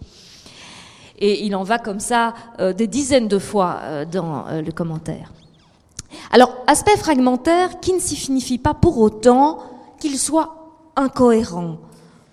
Et 1.20 1.44
il 1.44 1.54
en 1.54 1.62
va 1.62 1.78
comme 1.78 2.00
ça 2.00 2.34
euh, 2.58 2.72
des 2.72 2.86
dizaines 2.86 3.28
de 3.28 3.38
fois 3.38 3.78
euh, 3.82 4.04
dans 4.04 4.46
euh, 4.46 4.62
le 4.62 4.72
commentaire. 4.72 5.32
Alors, 6.32 6.56
aspect 6.66 6.96
fragmentaire 6.96 7.80
qui 7.80 7.92
ne 7.92 8.00
signifie 8.00 8.58
pas 8.58 8.74
pour 8.74 8.98
autant 8.98 9.58
qu'il 10.00 10.18
soit 10.18 10.72
incohérent 10.96 11.78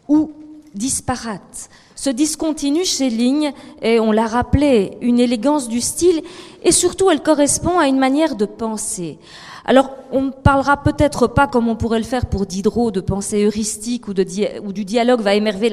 ou 0.07 0.31
disparate. 0.73 1.69
Ce 1.95 2.09
discontinu 2.09 2.85
chez 2.85 3.09
Ligne 3.09 3.53
et 3.81 3.99
on 3.99 4.11
l'a 4.11 4.27
rappelé, 4.27 4.97
une 5.01 5.19
élégance 5.19 5.67
du 5.67 5.81
style 5.81 6.21
et 6.63 6.71
surtout 6.71 7.09
elle 7.09 7.23
correspond 7.23 7.79
à 7.79 7.87
une 7.87 7.97
manière 7.97 8.35
de 8.35 8.45
penser. 8.45 9.17
Alors, 9.65 9.89
on 10.13 10.21
ne 10.21 10.29
parlera 10.29 10.77
peut-être 10.77 11.27
pas, 11.27 11.45
comme 11.45 11.67
on 11.67 11.75
pourrait 11.75 11.99
le 11.99 12.05
faire 12.05 12.27
pour 12.27 12.45
Diderot, 12.45 12.89
de 12.89 13.01
pensée 13.01 13.43
heuristique 13.43 14.07
ou, 14.07 14.13
de 14.13 14.25
ou 14.65 14.71
du 14.71 14.85
dialogue 14.85 15.19
va 15.19 15.35
émerger 15.35 15.69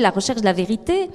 la, 0.00 0.10
recherche 0.10 0.40
de 0.40 0.44
la 0.44 0.52
vérité, 0.52 1.08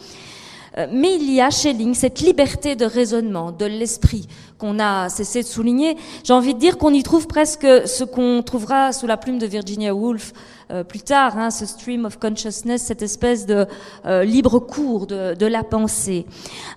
mais 0.92 1.16
il 1.16 1.32
y 1.34 1.42
a 1.42 1.50
chez 1.50 1.74
Ling 1.74 1.94
cette 1.94 2.20
liberté 2.20 2.76
de 2.76 2.86
raisonnement, 2.86 3.52
de 3.52 3.66
l'esprit 3.66 4.28
qu'on 4.58 4.80
a 4.80 5.10
cessé 5.10 5.42
de 5.42 5.48
souligner. 5.48 5.98
J'ai 6.24 6.34
envie 6.34 6.54
de 6.54 6.60
dire 6.60 6.78
qu'on 6.78 6.94
y 6.94 7.02
trouve 7.02 7.28
presque 7.28 7.66
ce 7.86 8.04
qu'on 8.04 8.44
trouvera 8.44 8.92
sous 8.92 9.08
la 9.08 9.18
plume 9.18 9.40
de 9.40 9.48
Virginia 9.48 9.96
Woolf 9.96 10.34
euh, 10.72 10.84
plus 10.84 11.00
tard, 11.00 11.38
hein, 11.38 11.50
ce 11.50 11.66
stream 11.66 12.06
of 12.06 12.20
consciousness, 12.20 12.84
cette 12.84 13.02
espèce 13.02 13.48
de 13.48 13.66
euh, 14.06 14.24
libre 14.24 14.60
cours 14.60 15.08
de, 15.08 15.34
de 15.34 15.46
la 15.48 15.64
pensée. 15.64 16.28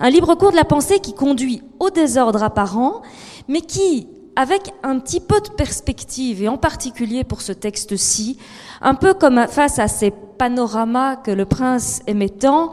Un 0.01 0.09
libre 0.09 0.35
cours 0.35 0.53
de 0.53 0.57
la 0.57 0.65
pensée 0.65 1.01
qui 1.01 1.13
conduit 1.13 1.63
au 1.79 1.91
désordre 1.91 2.43
apparent, 2.43 3.03
mais 3.49 3.61
qui, 3.61 4.09
avec 4.35 4.73
un 4.83 4.99
petit 4.99 5.21
peu 5.21 5.41
de 5.43 5.51
perspective, 5.51 6.43
et 6.43 6.49
en 6.49 6.57
particulier 6.57 7.25
pour 7.25 7.43
ce 7.43 7.53
texte-ci, 7.53 8.39
un 8.81 8.95
peu 8.95 9.13
comme 9.13 9.47
face 9.49 9.79
à 9.79 9.89
ces 9.89 10.11
panoramas 10.11 11.17
que 11.17 11.31
le 11.31 11.45
prince 11.45 12.01
aimait 12.07 12.31
tant, 12.31 12.71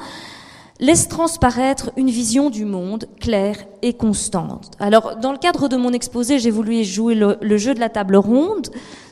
laisse 0.79 1.07
transparaître 1.07 1.91
une 1.97 2.09
vision 2.09 2.49
du 2.49 2.65
monde 2.65 3.05
claire 3.19 3.57
et 3.81 3.93
constante. 3.93 4.71
Alors, 4.79 5.17
dans 5.17 5.31
le 5.31 5.37
cadre 5.37 5.67
de 5.67 5.75
mon 5.75 5.91
exposé, 5.91 6.39
j'ai 6.39 6.51
voulu 6.51 6.83
jouer 6.83 7.15
le, 7.15 7.57
jeu 7.57 7.73
de 7.73 7.79
la 7.79 7.89
table 7.89 8.15
ronde, 8.15 8.69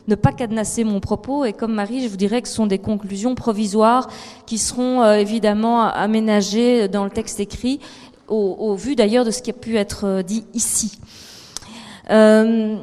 ne 0.07 0.15
pas 0.15 0.31
cadenasser 0.31 0.85
mon 0.85 1.01
propos, 1.01 1.43
et 1.43 1.51
comme 1.51 1.73
Marie, 1.73 2.01
je 2.03 2.07
vous 2.07 2.15
dirais 2.15 2.41
que 2.41 2.47
ce 2.47 2.55
sont 2.55 2.67
des 2.67 2.79
conclusions 2.79 3.35
provisoires 3.35 4.09
qui 4.45 4.57
seront 4.57 5.03
euh, 5.03 5.15
évidemment 5.15 5.83
aménagées 5.83 6.87
dans 6.87 7.03
le 7.03 7.09
texte 7.09 7.41
écrit, 7.41 7.81
au, 8.29 8.75
vu 8.75 8.95
d'ailleurs 8.95 9.23
de 9.23 9.31
ce 9.31 9.41
qui 9.41 9.51
a 9.51 9.53
pu 9.53 9.77
être 9.77 10.05
euh, 10.05 10.21
dit 10.21 10.45
ici. 10.53 10.99
Euh, 12.09 12.77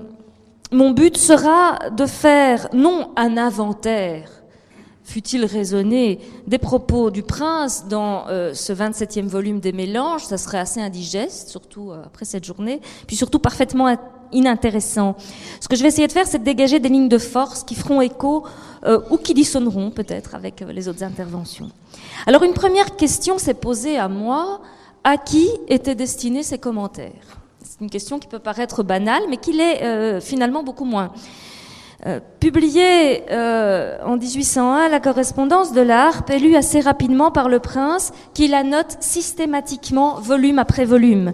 mon 0.72 0.90
but 0.90 1.16
sera 1.16 1.78
de 1.90 2.06
faire 2.06 2.68
non 2.72 3.10
un 3.16 3.36
inventaire 3.36 4.43
fut-il 5.04 5.44
raisonné 5.44 6.18
des 6.46 6.58
propos 6.58 7.10
du 7.10 7.22
prince 7.22 7.84
dans 7.88 8.26
euh, 8.28 8.54
ce 8.54 8.72
27e 8.72 9.26
volume 9.26 9.60
des 9.60 9.72
mélanges, 9.72 10.24
ça 10.24 10.38
serait 10.38 10.58
assez 10.58 10.80
indigeste, 10.80 11.50
surtout 11.50 11.90
euh, 11.90 12.02
après 12.04 12.24
cette 12.24 12.44
journée, 12.44 12.80
puis 13.06 13.14
surtout 13.14 13.38
parfaitement 13.38 13.94
inintéressant. 14.32 15.14
Ce 15.60 15.68
que 15.68 15.76
je 15.76 15.82
vais 15.82 15.88
essayer 15.88 16.06
de 16.06 16.12
faire, 16.12 16.26
c'est 16.26 16.38
de 16.38 16.44
dégager 16.44 16.80
des 16.80 16.88
lignes 16.88 17.10
de 17.10 17.18
force 17.18 17.62
qui 17.62 17.74
feront 17.74 18.00
écho 18.00 18.44
euh, 18.84 19.00
ou 19.10 19.18
qui 19.18 19.34
dissonneront 19.34 19.90
peut-être 19.90 20.34
avec 20.34 20.64
les 20.66 20.88
autres 20.88 21.04
interventions. 21.04 21.70
Alors 22.26 22.42
une 22.42 22.54
première 22.54 22.96
question 22.96 23.38
s'est 23.38 23.54
posée 23.54 23.98
à 23.98 24.08
moi, 24.08 24.62
à 25.04 25.18
qui 25.18 25.48
étaient 25.68 25.94
destinés 25.94 26.42
ces 26.42 26.58
commentaires? 26.58 27.38
C'est 27.62 27.80
une 27.82 27.90
question 27.90 28.18
qui 28.18 28.26
peut 28.26 28.38
paraître 28.38 28.82
banale, 28.82 29.22
mais 29.28 29.36
qui 29.36 29.52
l'est 29.52 30.20
finalement 30.20 30.62
beaucoup 30.62 30.84
moins. 30.84 31.12
Euh, 32.06 32.20
publié 32.38 33.24
euh, 33.30 33.96
en 34.04 34.18
1801, 34.18 34.90
la 34.90 35.00
correspondance 35.00 35.72
de 35.72 35.80
la 35.80 36.08
harpe 36.08 36.28
est 36.28 36.38
lue 36.38 36.54
assez 36.54 36.80
rapidement 36.80 37.30
par 37.30 37.48
le 37.48 37.60
prince, 37.60 38.12
qui 38.34 38.46
la 38.46 38.62
note 38.62 38.98
systématiquement, 39.00 40.16
volume 40.20 40.58
après 40.58 40.84
volume. 40.84 41.32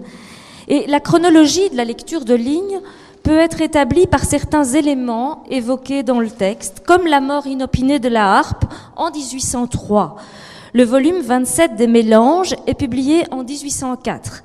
Et 0.69 0.87
la 0.87 1.01
chronologie 1.01 1.69
de 1.71 1.75
la 1.75 1.83
lecture 1.83 2.23
de 2.23 2.35
lignes 2.35 2.79
peut 3.21 3.37
être 3.37 3.59
établie 3.59 4.07
par 4.07 4.23
certains 4.23 4.63
éléments 4.63 5.43
évoqués 5.49 6.03
dans 6.03 6.21
le 6.21 6.29
texte, 6.29 6.83
comme 6.87 7.05
la 7.05 7.19
mort 7.19 7.47
inopinée 7.47 7.99
de 7.99 8.07
la 8.07 8.37
harpe 8.37 8.63
en 8.95 9.11
1803. 9.11 10.15
Le 10.73 10.85
volume 10.85 11.19
27 11.19 11.75
des 11.75 11.87
Mélanges 11.87 12.55
est 12.65 12.75
publié 12.75 13.25
en 13.31 13.43
1804. 13.43 14.41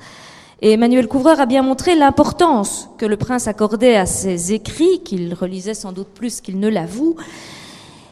Emmanuel 0.72 1.06
Couvreur 1.06 1.40
a 1.40 1.46
bien 1.46 1.62
montré 1.62 1.94
l'importance 1.94 2.88
que 2.98 3.06
le 3.06 3.16
prince 3.16 3.46
accordait 3.46 3.96
à 3.96 4.06
ses 4.06 4.52
écrits, 4.52 5.00
qu'il 5.04 5.32
relisait 5.34 5.74
sans 5.74 5.92
doute 5.92 6.08
plus 6.08 6.40
qu'il 6.40 6.58
ne 6.58 6.68
l'avoue, 6.68 7.16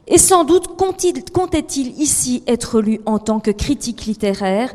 et 0.06 0.18
sans 0.18 0.44
doute 0.44 0.76
comptait-il 0.76 2.00
ici 2.00 2.42
être 2.46 2.80
lu 2.80 3.00
en 3.06 3.18
tant 3.18 3.40
que 3.40 3.50
critique 3.50 4.04
littéraire, 4.04 4.74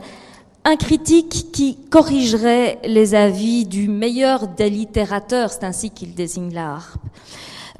un 0.65 0.76
critique 0.76 1.51
qui 1.53 1.77
corrigerait 1.89 2.80
les 2.84 3.15
avis 3.15 3.65
du 3.65 3.88
meilleur 3.88 4.47
des 4.47 4.69
littérateurs, 4.69 5.51
c'est 5.51 5.64
ainsi 5.64 5.91
qu'il 5.91 6.15
désigne 6.15 6.53
la 6.53 6.73
harpe. 6.73 7.01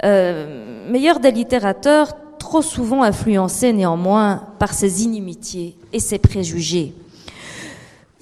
Euh, 0.04 0.90
meilleur 0.90 1.20
des 1.20 1.30
littérateurs, 1.30 2.14
trop 2.38 2.62
souvent 2.62 3.02
influencé 3.02 3.72
néanmoins 3.72 4.44
par 4.58 4.72
ses 4.72 5.04
inimitiés 5.04 5.76
et 5.92 6.00
ses 6.00 6.18
préjugés. 6.18 6.94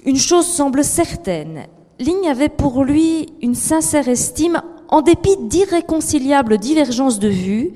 Une 0.05 0.17
chose 0.17 0.45
semble 0.45 0.85
certaine, 0.85 1.65
Ligne 1.99 2.29
avait 2.29 2.47
pour 2.47 2.85
lui 2.85 3.33
une 3.41 3.53
sincère 3.53 4.07
estime 4.07 4.61
en 4.87 5.01
dépit 5.01 5.35
d'irréconciliables 5.37 6.57
divergences 6.57 7.19
de 7.19 7.27
vues 7.27 7.73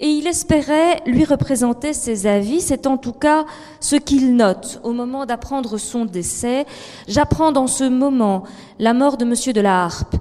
et 0.00 0.08
il 0.08 0.26
espérait 0.26 1.02
lui 1.04 1.26
représenter 1.26 1.92
ses 1.92 2.26
avis. 2.26 2.62
C'est 2.62 2.86
en 2.86 2.96
tout 2.96 3.12
cas 3.12 3.44
ce 3.80 3.96
qu'il 3.96 4.36
note 4.36 4.80
au 4.84 4.94
moment 4.94 5.26
d'apprendre 5.26 5.76
son 5.76 6.06
décès. 6.06 6.64
J'apprends 7.08 7.52
dans 7.52 7.66
ce 7.66 7.84
moment 7.84 8.44
la 8.78 8.94
mort 8.94 9.18
de 9.18 9.26
Monsieur 9.26 9.52
de 9.52 9.60
la 9.60 9.84
Harpe. 9.84 10.16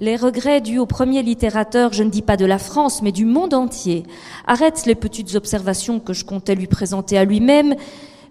Les 0.00 0.16
regrets 0.16 0.60
dus 0.60 0.80
au 0.80 0.86
premier 0.86 1.22
littérateur, 1.22 1.92
je 1.92 2.02
ne 2.02 2.10
dis 2.10 2.22
pas 2.22 2.36
de 2.36 2.44
la 2.44 2.58
France, 2.58 3.00
mais 3.00 3.12
du 3.12 3.24
monde 3.26 3.54
entier, 3.54 4.02
arrêtent 4.48 4.86
les 4.86 4.96
petites 4.96 5.36
observations 5.36 6.00
que 6.00 6.12
je 6.12 6.24
comptais 6.24 6.56
lui 6.56 6.66
présenter 6.66 7.16
à 7.16 7.24
lui-même 7.24 7.76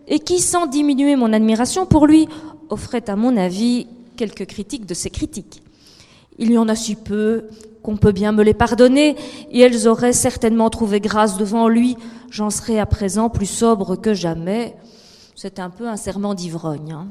et 0.07 0.19
qui, 0.19 0.39
sans 0.39 0.67
diminuer 0.67 1.15
mon 1.15 1.33
admiration 1.33 1.85
pour 1.85 2.05
lui, 2.05 2.27
offraient 2.69 3.09
à 3.09 3.15
mon 3.15 3.37
avis 3.37 3.87
quelques 4.15 4.45
critiques 4.45 4.85
de 4.85 4.93
ses 4.93 5.09
critiques. 5.09 5.61
Il 6.37 6.51
y 6.51 6.57
en 6.57 6.67
a 6.67 6.75
si 6.75 6.95
peu 6.95 7.45
qu'on 7.83 7.97
peut 7.97 8.11
bien 8.11 8.31
me 8.31 8.43
les 8.43 8.55
pardonner, 8.55 9.15
et 9.51 9.59
elles 9.59 9.87
auraient 9.87 10.13
certainement 10.13 10.69
trouvé 10.69 10.99
grâce 10.99 11.37
devant 11.37 11.67
lui. 11.67 11.97
J'en 12.31 12.49
serais 12.49 12.79
à 12.79 12.87
présent 12.87 13.29
plus 13.29 13.45
sobre 13.45 13.95
que 13.95 14.13
jamais. 14.13 14.75
C'est 15.35 15.59
un 15.59 15.69
peu 15.69 15.87
un 15.87 15.95
serment 15.95 16.33
d'ivrogne. 16.33 16.93
Hein. 16.93 17.07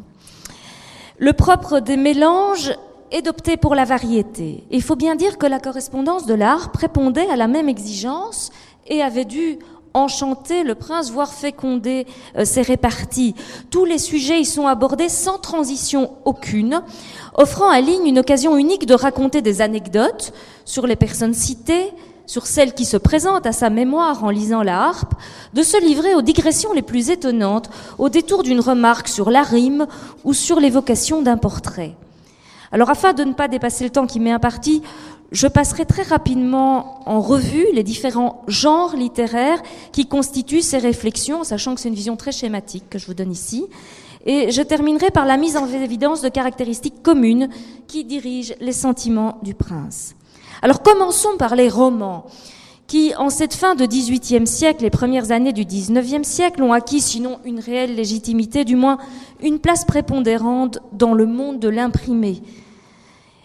Le 1.18 1.32
propre 1.32 1.78
des 1.78 1.96
mélanges 1.96 2.74
est 3.12 3.22
d'opter 3.22 3.56
pour 3.56 3.76
la 3.76 3.84
variété. 3.84 4.64
Il 4.72 4.82
faut 4.82 4.96
bien 4.96 5.14
dire 5.14 5.38
que 5.38 5.46
la 5.46 5.60
correspondance 5.60 6.26
de 6.26 6.34
l'art 6.34 6.72
répondait 6.74 7.28
à 7.28 7.36
la 7.36 7.46
même 7.46 7.68
exigence 7.68 8.50
et 8.88 9.00
avait 9.00 9.24
dû 9.24 9.58
enchanter 9.94 10.64
le 10.64 10.74
prince, 10.74 11.10
voire 11.10 11.32
féconder 11.32 12.06
euh, 12.36 12.44
ses 12.44 12.62
réparties. 12.62 13.34
Tous 13.70 13.84
les 13.84 13.98
sujets 13.98 14.40
y 14.40 14.44
sont 14.44 14.66
abordés 14.66 15.08
sans 15.08 15.38
transition 15.38 16.10
aucune, 16.24 16.82
offrant 17.34 17.70
à 17.70 17.80
Ligne 17.80 18.06
une 18.06 18.18
occasion 18.18 18.56
unique 18.56 18.86
de 18.86 18.94
raconter 18.94 19.40
des 19.40 19.62
anecdotes 19.62 20.32
sur 20.64 20.86
les 20.86 20.96
personnes 20.96 21.34
citées, 21.34 21.92
sur 22.26 22.46
celles 22.46 22.74
qui 22.74 22.84
se 22.84 22.96
présentent 22.96 23.46
à 23.46 23.52
sa 23.52 23.70
mémoire 23.70 24.24
en 24.24 24.30
lisant 24.30 24.62
la 24.62 24.82
harpe, 24.82 25.14
de 25.52 25.62
se 25.62 25.80
livrer 25.80 26.14
aux 26.14 26.22
digressions 26.22 26.72
les 26.72 26.82
plus 26.82 27.10
étonnantes, 27.10 27.70
au 27.98 28.08
détour 28.08 28.42
d'une 28.42 28.60
remarque 28.60 29.08
sur 29.08 29.30
la 29.30 29.42
rime 29.42 29.86
ou 30.24 30.32
sur 30.32 30.58
l'évocation 30.58 31.22
d'un 31.22 31.36
portrait. 31.36 31.94
Alors 32.72 32.90
afin 32.90 33.12
de 33.12 33.22
ne 33.22 33.34
pas 33.34 33.46
dépasser 33.46 33.84
le 33.84 33.90
temps 33.90 34.06
qui 34.06 34.18
m'est 34.18 34.32
imparti, 34.32 34.82
je 35.34 35.48
passerai 35.48 35.84
très 35.84 36.04
rapidement 36.04 37.00
en 37.06 37.20
revue 37.20 37.66
les 37.74 37.82
différents 37.82 38.42
genres 38.46 38.94
littéraires 38.94 39.60
qui 39.90 40.06
constituent 40.06 40.62
ces 40.62 40.78
réflexions, 40.78 41.42
sachant 41.42 41.74
que 41.74 41.80
c'est 41.80 41.88
une 41.88 41.94
vision 41.94 42.16
très 42.16 42.30
schématique 42.30 42.88
que 42.88 43.00
je 43.00 43.06
vous 43.06 43.14
donne 43.14 43.32
ici. 43.32 43.66
Et 44.26 44.52
je 44.52 44.62
terminerai 44.62 45.10
par 45.10 45.26
la 45.26 45.36
mise 45.36 45.56
en 45.56 45.66
évidence 45.66 46.22
de 46.22 46.28
caractéristiques 46.28 47.02
communes 47.02 47.48
qui 47.88 48.04
dirigent 48.04 48.54
les 48.60 48.72
sentiments 48.72 49.38
du 49.42 49.54
prince. 49.54 50.14
Alors 50.62 50.82
commençons 50.82 51.36
par 51.36 51.56
les 51.56 51.68
romans, 51.68 52.26
qui, 52.86 53.12
en 53.16 53.28
cette 53.28 53.54
fin 53.54 53.74
de 53.74 53.86
XVIIIe 53.86 54.46
siècle, 54.46 54.84
les 54.84 54.90
premières 54.90 55.32
années 55.32 55.52
du 55.52 55.64
XIXe 55.64 56.26
siècle, 56.26 56.62
ont 56.62 56.72
acquis, 56.72 57.00
sinon 57.00 57.40
une 57.44 57.58
réelle 57.58 57.96
légitimité, 57.96 58.64
du 58.64 58.76
moins 58.76 58.98
une 59.42 59.58
place 59.58 59.84
prépondérante 59.84 60.78
dans 60.92 61.12
le 61.12 61.26
monde 61.26 61.58
de 61.58 61.68
l'imprimé, 61.68 62.40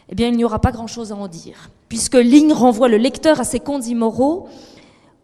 eh 0.10 0.16
bien, 0.16 0.28
il 0.28 0.38
n'y 0.38 0.44
aura 0.44 0.60
pas 0.60 0.72
grand-chose 0.72 1.12
à 1.12 1.16
en 1.16 1.28
dire, 1.28 1.70
puisque 1.90 2.16
Ligne 2.16 2.54
renvoie 2.54 2.88
le 2.88 2.98
lecteur 2.98 3.40
à 3.40 3.44
ses 3.44 3.60
contes 3.60 3.88
immoraux, 3.88 4.48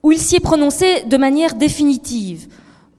où 0.03 0.11
il 0.11 0.19
s'y 0.19 0.35
est 0.35 0.39
prononcé 0.39 1.03
de 1.03 1.17
manière 1.17 1.55
définitive. 1.55 2.47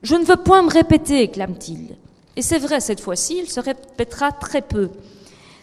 Je 0.03 0.15
ne 0.15 0.25
veux 0.25 0.37
point 0.37 0.63
me 0.63 0.71
répéter, 0.71 1.29
clame-t-il. 1.29 1.97
Et 2.37 2.43
c'est 2.43 2.59
vrai, 2.59 2.81
cette 2.81 3.01
fois-ci, 3.01 3.39
il 3.43 3.51
se 3.51 3.61
répétera 3.61 4.33
très 4.33 4.63
peu. 4.63 4.91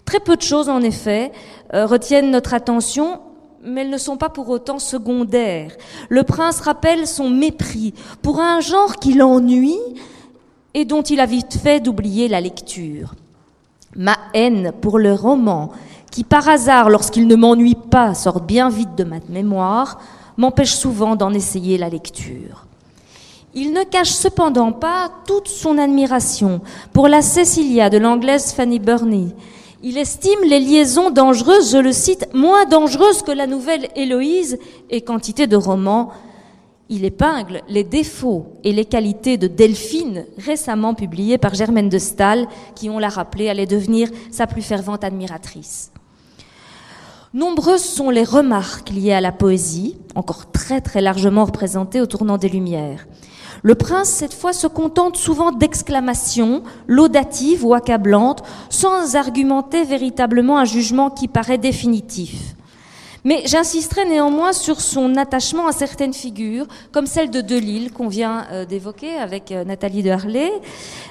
Très 0.05 0.19
peu 0.19 0.35
de 0.35 0.41
choses, 0.41 0.69
en 0.69 0.81
effet, 0.81 1.31
euh, 1.73 1.85
retiennent 1.85 2.31
notre 2.31 2.53
attention, 2.53 3.21
mais 3.63 3.81
elles 3.81 3.89
ne 3.89 3.97
sont 3.97 4.17
pas 4.17 4.29
pour 4.29 4.49
autant 4.49 4.79
secondaires. 4.79 5.75
Le 6.09 6.23
prince 6.23 6.59
rappelle 6.59 7.07
son 7.07 7.29
mépris 7.29 7.93
pour 8.21 8.39
un 8.39 8.59
genre 8.59 8.97
qui 8.97 9.13
l'ennuie 9.13 9.79
et 10.73 10.85
dont 10.85 11.03
il 11.03 11.19
a 11.19 11.25
vite 11.25 11.57
fait 11.61 11.79
d'oublier 11.79 12.27
la 12.27 12.41
lecture. 12.41 13.15
Ma 13.95 14.17
haine 14.33 14.73
pour 14.81 14.97
le 14.97 15.13
roman 15.13 15.71
qui 16.13 16.23
par 16.23 16.47
hasard, 16.47 16.91
lorsqu'il 16.91 17.25
ne 17.25 17.35
m'ennuie 17.35 17.73
pas, 17.73 18.13
sort 18.13 18.39
bien 18.39 18.69
vite 18.69 18.93
de 18.95 19.03
ma 19.03 19.15
mémoire, 19.29 19.99
m'empêche 20.37 20.75
souvent 20.75 21.15
d'en 21.15 21.33
essayer 21.33 21.79
la 21.79 21.89
lecture. 21.89 22.67
Il 23.55 23.73
ne 23.73 23.83
cache 23.83 24.11
cependant 24.11 24.71
pas 24.73 25.09
toute 25.25 25.47
son 25.47 25.79
admiration 25.79 26.61
pour 26.91 27.07
la 27.07 27.23
Cecilia 27.23 27.89
de 27.89 27.97
l'anglaise 27.97 28.53
Fanny 28.53 28.77
Burney. 28.77 29.29
Il 29.81 29.97
estime 29.97 30.43
les 30.45 30.59
liaisons 30.59 31.09
dangereuses, 31.09 31.71
je 31.71 31.79
le 31.79 31.91
cite, 31.91 32.29
moins 32.31 32.65
dangereuses 32.65 33.23
que 33.23 33.31
la 33.31 33.47
nouvelle 33.47 33.89
Héloïse 33.95 34.59
et 34.91 35.01
quantité 35.01 35.47
de 35.47 35.55
romans. 35.55 36.11
Il 36.89 37.05
épingle 37.05 37.63
les 37.67 37.83
défauts 37.83 38.45
et 38.63 38.71
les 38.71 38.85
qualités 38.85 39.37
de 39.37 39.47
Delphine, 39.47 40.27
récemment 40.37 40.93
publiées 40.93 41.39
par 41.39 41.55
Germaine 41.55 41.89
de 41.89 41.97
Stahl, 41.97 42.47
qui, 42.75 42.91
on 42.91 42.99
l'a 42.99 43.09
rappelé, 43.09 43.49
allait 43.49 43.65
devenir 43.65 44.09
sa 44.29 44.45
plus 44.45 44.61
fervente 44.61 45.03
admiratrice. 45.03 45.91
Nombreuses 47.33 47.83
sont 47.83 48.11
les 48.11 48.23
remarques 48.23 48.91
liées 48.91 49.13
à 49.13 49.19
la 49.19 49.31
poésie, 49.31 49.97
encore 50.13 50.51
très 50.51 50.81
très 50.81 51.01
largement 51.01 51.45
représentées 51.45 51.99
au 51.99 52.05
tournant 52.05 52.37
des 52.37 52.47
Lumières. 52.47 53.07
Le 53.63 53.73
prince, 53.73 54.09
cette 54.09 54.35
fois, 54.35 54.53
se 54.53 54.67
contente 54.67 55.17
souvent 55.17 55.51
d'exclamations 55.51 56.61
laudatives 56.85 57.65
ou 57.65 57.73
accablantes, 57.73 58.43
sans 58.69 59.15
argumenter 59.15 59.83
véritablement 59.83 60.59
un 60.59 60.65
jugement 60.65 61.09
qui 61.09 61.27
paraît 61.27 61.57
définitif. 61.57 62.53
Mais 63.23 63.41
j'insisterai 63.45 64.05
néanmoins 64.05 64.53
sur 64.53 64.81
son 64.81 65.15
attachement 65.15 65.65
à 65.65 65.71
certaines 65.71 66.13
figures, 66.13 66.67
comme 66.91 67.07
celle 67.07 67.31
de 67.31 67.41
Delille 67.41 67.89
qu'on 67.89 68.09
vient 68.09 68.45
euh, 68.51 68.65
d'évoquer 68.65 69.15
avec 69.15 69.51
euh, 69.51 69.63
Nathalie 69.63 70.03
de 70.03 70.11
Harlay, 70.11 70.51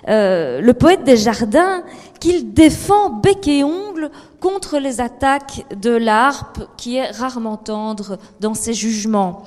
euh, 0.08 0.60
le 0.60 0.74
poète 0.74 1.04
des 1.04 1.16
jardins, 1.16 1.82
qu'il 2.20 2.52
défend 2.52 3.10
bec 3.10 3.48
et 3.48 3.64
ongle 3.64 4.10
contre 4.42 4.78
les 4.78 5.00
attaques 5.00 5.64
de 5.80 5.90
l'harpe, 5.90 6.62
qui 6.76 6.96
est 6.96 7.10
rarement 7.12 7.56
tendre 7.56 8.18
dans 8.40 8.54
ses 8.54 8.74
jugements. 8.74 9.44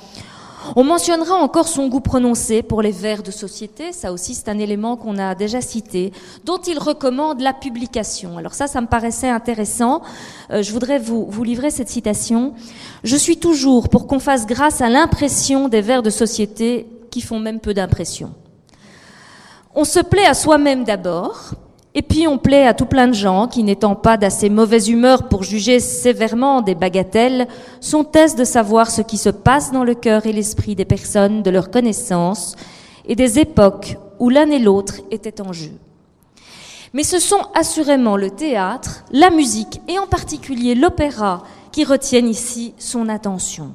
On 0.75 0.83
mentionnera 0.83 1.35
encore 1.35 1.67
son 1.67 1.89
goût 1.89 1.99
prononcé 1.99 2.63
pour 2.63 2.81
les 2.81 2.91
vers 2.91 3.21
de 3.21 3.29
société, 3.29 3.91
ça 3.91 4.11
aussi 4.11 4.33
c'est 4.33 4.49
un 4.49 4.57
élément 4.57 4.95
qu'on 4.95 5.19
a 5.19 5.35
déjà 5.35 5.61
cité, 5.61 6.11
dont 6.43 6.57
il 6.57 6.79
recommande 6.79 7.41
la 7.41 7.53
publication. 7.53 8.37
Alors 8.37 8.53
ça, 8.53 8.65
ça 8.65 8.81
me 8.81 8.87
paraissait 8.87 9.29
intéressant. 9.29 10.01
Euh, 10.49 10.63
je 10.63 10.71
voudrais 10.71 10.97
vous, 10.97 11.27
vous 11.29 11.43
livrer 11.43 11.69
cette 11.69 11.89
citation. 11.89 12.53
Je 13.03 13.15
suis 13.15 13.37
toujours 13.37 13.89
pour 13.89 14.07
qu'on 14.07 14.19
fasse 14.19 14.47
grâce 14.47 14.81
à 14.81 14.89
l'impression 14.89 15.67
des 15.67 15.81
vers 15.81 16.01
de 16.01 16.09
société 16.09 16.87
qui 17.11 17.21
font 17.21 17.39
même 17.39 17.59
peu 17.59 17.73
d'impression. 17.73 18.33
On 19.75 19.83
se 19.83 19.99
plaît 19.99 20.25
à 20.25 20.33
soi-même 20.33 20.85
d'abord, 20.85 21.51
et 21.97 22.01
puis 22.01 22.27
on 22.27 22.37
plaît 22.37 22.67
à 22.67 22.73
tout 22.73 22.85
plein 22.85 23.07
de 23.07 23.13
gens 23.13 23.47
qui, 23.47 23.63
n'étant 23.63 23.95
pas 23.95 24.17
d'assez 24.17 24.49
mauvaise 24.49 24.89
humeur 24.89 25.29
pour 25.29 25.43
juger 25.43 25.79
sévèrement 25.79 26.61
des 26.61 26.75
bagatelles, 26.75 27.47
sont 27.79 28.11
aises 28.11 28.35
de 28.35 28.43
savoir 28.43 28.91
ce 28.91 29.01
qui 29.01 29.17
se 29.17 29.29
passe 29.29 29.71
dans 29.71 29.85
le 29.85 29.95
cœur 29.95 30.25
et 30.25 30.33
l'esprit 30.33 30.75
des 30.75 30.83
personnes, 30.83 31.41
de 31.41 31.49
leur 31.49 31.71
connaissance 31.71 32.57
et 33.05 33.15
des 33.15 33.39
époques 33.39 33.97
où 34.19 34.29
l'un 34.29 34.49
et 34.49 34.59
l'autre 34.59 34.95
étaient 35.09 35.39
en 35.39 35.53
jeu. 35.53 35.71
Mais 36.93 37.03
ce 37.03 37.19
sont 37.19 37.47
assurément 37.53 38.17
le 38.17 38.29
théâtre, 38.29 39.05
la 39.11 39.29
musique 39.29 39.81
et 39.87 39.97
en 39.97 40.07
particulier 40.07 40.75
l'opéra 40.75 41.43
qui 41.71 41.85
retiennent 41.85 42.29
ici 42.29 42.73
son 42.77 43.07
attention. 43.07 43.73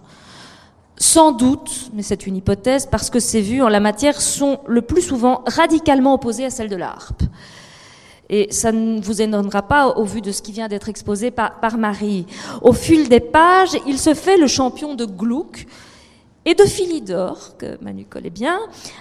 Sans 0.97 1.33
doute, 1.33 1.91
mais 1.95 2.03
c'est 2.03 2.27
une 2.27 2.37
hypothèse, 2.37 2.85
parce 2.85 3.09
que 3.09 3.21
ces 3.21 3.41
vues 3.41 3.63
en 3.63 3.69
la 3.71 3.81
matière 3.81 4.21
sont 4.21 4.61
le 4.67 4.83
plus 4.83 5.01
souvent 5.01 5.43
radicalement 5.47 6.13
opposées 6.13 6.45
à 6.45 6.51
celles 6.51 6.69
de 6.69 6.77
la 6.77 6.91
harpe. 6.91 7.23
Et 8.33 8.47
ça 8.53 8.71
ne 8.71 9.01
vous 9.01 9.21
étonnera 9.21 9.63
pas 9.63 9.89
au 9.89 10.05
vu 10.05 10.21
de 10.21 10.31
ce 10.31 10.41
qui 10.41 10.53
vient 10.53 10.69
d'être 10.69 10.89
exposé 10.89 11.33
par, 11.33 11.77
Marie. 11.77 12.27
Au 12.63 12.73
fil 12.73 13.09
des 13.09 13.19
pages, 13.19 13.77
il 13.89 13.99
se 13.99 14.15
fait 14.15 14.37
le 14.37 14.47
champion 14.47 14.95
de 14.95 15.05
Gluck 15.05 15.67
et 16.45 16.55
de 16.55 16.63
Philidor, 16.63 17.57
que 17.59 17.77
Manu 17.83 18.05
connaît 18.05 18.31
bien, 18.31 18.61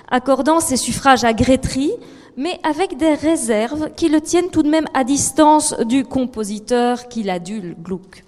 accordant 0.10 0.60
ses 0.60 0.77
suffrages 0.77 1.23
à 1.23 1.34
Grétry, 1.34 1.91
mais 2.38 2.60
avec 2.64 2.97
des 2.97 3.14
réserves 3.14 3.91
qui 3.95 4.10
le 4.10 4.19
tiennent 4.19 4.49
tout 4.49 4.64
de 4.64 4.69
même 4.69 4.88
à 4.95 5.03
distance 5.03 5.76
du 5.85 6.06
compositeur 6.06 7.07
qui 7.07 7.22
l'adule, 7.22 7.76
Gluck. 7.84 8.23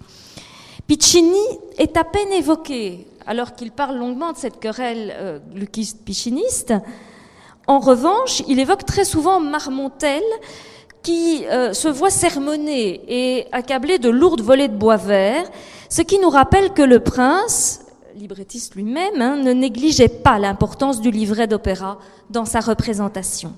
Piccini 0.86 1.34
est 1.80 1.98
à 1.98 2.04
peine 2.04 2.32
évoqué, 2.32 3.08
alors 3.26 3.56
qu'il 3.56 3.72
parle 3.72 3.98
longuement 3.98 4.34
de 4.34 4.38
cette 4.38 4.60
querelle 4.60 5.16
euh, 5.18 5.40
gluckiste-picciniste. 5.56 6.76
En 7.66 7.80
revanche, 7.80 8.44
il 8.48 8.60
évoque 8.60 8.86
très 8.86 9.06
souvent 9.06 9.40
Marmontel, 9.40 10.22
qui 11.04 11.46
euh, 11.48 11.74
se 11.74 11.88
voit 11.88 12.10
sermonné 12.10 13.02
et 13.08 13.48
accablé 13.52 13.98
de 13.98 14.10
lourdes 14.10 14.42
volées 14.42 14.68
de 14.68 14.76
bois 14.76 14.98
vert, 14.98 15.50
ce 15.90 16.02
qui 16.02 16.20
nous 16.20 16.30
rappelle 16.30 16.74
que 16.74 16.82
le 16.82 17.00
prince, 17.00 17.82
librettiste 18.16 18.76
lui-même, 18.76 19.22
hein, 19.22 19.38
ne 19.38 19.52
négligeait 19.52 20.08
pas 20.08 20.38
l'importance 20.40 21.02
du 21.02 21.12
livret 21.12 21.48
d'opéra 21.48 22.00
dans 22.30 22.46
sa 22.46 22.60
représentation. 22.60 23.54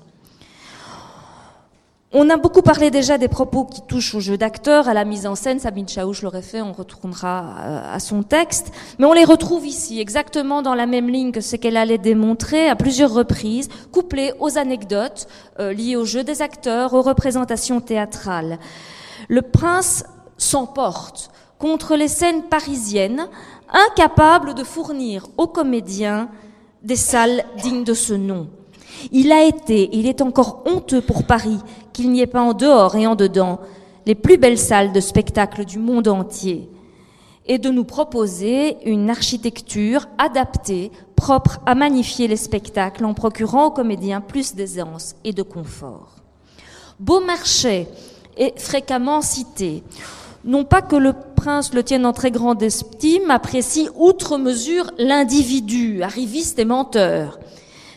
On 2.16 2.30
a 2.30 2.36
beaucoup 2.36 2.62
parlé 2.62 2.92
déjà 2.92 3.18
des 3.18 3.26
propos 3.26 3.64
qui 3.64 3.82
touchent 3.82 4.14
au 4.14 4.20
jeu 4.20 4.38
d'acteur, 4.38 4.88
à 4.88 4.94
la 4.94 5.04
mise 5.04 5.26
en 5.26 5.34
scène. 5.34 5.58
Sabine 5.58 5.88
Chaouch 5.88 6.22
l'aurait 6.22 6.42
fait, 6.42 6.62
on 6.62 6.72
retournera 6.72 7.56
euh, 7.58 7.92
à 7.92 7.98
son 7.98 8.22
texte. 8.22 8.70
Mais 9.00 9.06
on 9.06 9.12
les 9.12 9.24
retrouve 9.24 9.66
ici, 9.66 9.98
exactement 9.98 10.62
dans 10.62 10.76
la 10.76 10.86
même 10.86 11.08
ligne 11.08 11.32
que 11.32 11.40
ce 11.40 11.56
qu'elle 11.56 11.76
allait 11.76 11.98
démontrer 11.98 12.68
à 12.68 12.76
plusieurs 12.76 13.12
reprises, 13.12 13.68
couplées 13.90 14.32
aux 14.38 14.56
anecdotes 14.58 15.26
euh, 15.58 15.72
liées 15.72 15.96
au 15.96 16.04
jeu 16.04 16.22
des 16.22 16.40
acteurs, 16.40 16.94
aux 16.94 17.02
représentations 17.02 17.80
théâtrales. 17.80 18.60
Le 19.28 19.42
prince 19.42 20.04
s'emporte 20.38 21.30
contre 21.58 21.96
les 21.96 22.06
scènes 22.06 22.44
parisiennes, 22.44 23.26
incapable 23.90 24.54
de 24.54 24.62
fournir 24.62 25.26
aux 25.36 25.48
comédiens 25.48 26.28
des 26.84 26.94
salles 26.94 27.44
dignes 27.60 27.82
de 27.82 27.94
ce 27.94 28.14
nom. 28.14 28.46
Il 29.10 29.32
a 29.32 29.42
été, 29.42 29.90
il 29.92 30.06
est 30.06 30.22
encore 30.22 30.62
honteux 30.64 31.00
pour 31.00 31.24
Paris 31.24 31.58
qu'il 31.94 32.10
n'y 32.10 32.20
ait 32.20 32.26
pas 32.26 32.42
en 32.42 32.52
dehors 32.52 32.96
et 32.96 33.06
en 33.06 33.14
dedans 33.14 33.60
les 34.04 34.14
plus 34.14 34.36
belles 34.36 34.58
salles 34.58 34.92
de 34.92 35.00
spectacle 35.00 35.64
du 35.64 35.78
monde 35.78 36.08
entier 36.08 36.68
et 37.46 37.58
de 37.58 37.70
nous 37.70 37.84
proposer 37.84 38.76
une 38.84 39.08
architecture 39.08 40.06
adaptée, 40.18 40.90
propre 41.16 41.60
à 41.66 41.74
magnifier 41.74 42.26
les 42.28 42.36
spectacles 42.36 43.04
en 43.04 43.14
procurant 43.14 43.66
aux 43.66 43.70
comédiens 43.70 44.20
plus 44.20 44.54
d'aisance 44.54 45.14
et 45.24 45.32
de 45.32 45.42
confort. 45.42 46.16
Beaumarchais 47.00 47.88
est 48.36 48.58
fréquemment 48.58 49.20
cité. 49.22 49.82
Non 50.44 50.64
pas 50.64 50.82
que 50.82 50.96
le 50.96 51.14
prince 51.36 51.72
le 51.72 51.82
tienne 51.82 52.06
en 52.06 52.12
très 52.12 52.30
grande 52.30 52.62
estime, 52.62 53.30
apprécie 53.30 53.88
outre 53.96 54.36
mesure 54.36 54.90
l'individu, 54.98 56.02
arriviste 56.02 56.58
et 56.58 56.64
menteur 56.64 57.38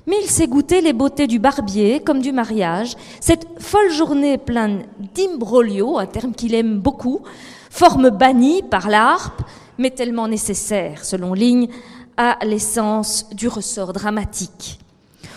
mais 0.07 0.15
il 0.23 0.29
sait 0.29 0.47
goûter 0.47 0.81
les 0.81 0.93
beautés 0.93 1.27
du 1.27 1.37
barbier 1.37 1.99
comme 1.99 2.21
du 2.21 2.31
mariage, 2.31 2.95
cette 3.19 3.45
folle 3.59 3.91
journée 3.91 4.37
pleine 4.37 4.85
d'imbroglio, 5.13 5.99
un 5.99 6.05
terme 6.05 6.33
qu'il 6.33 6.55
aime 6.55 6.79
beaucoup, 6.79 7.21
forme 7.69 8.09
bannie 8.09 8.63
par 8.63 8.89
l'harpe, 8.89 9.43
mais 9.77 9.91
tellement 9.91 10.27
nécessaire, 10.27 11.05
selon 11.05 11.33
Ligne, 11.33 11.67
à 12.15 12.37
l'essence 12.45 13.29
du 13.33 13.47
ressort 13.47 13.93
dramatique. 13.93 14.79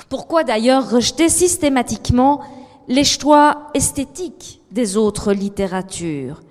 Pourquoi 0.09 0.45
d'ailleurs 0.45 0.91
rejeter 0.91 1.29
systématiquement 1.29 2.41
les 2.89 3.05
choix 3.05 3.69
esthétiques 3.75 4.61
des 4.71 4.97
autres 4.97 5.33
littératures? 5.33 6.43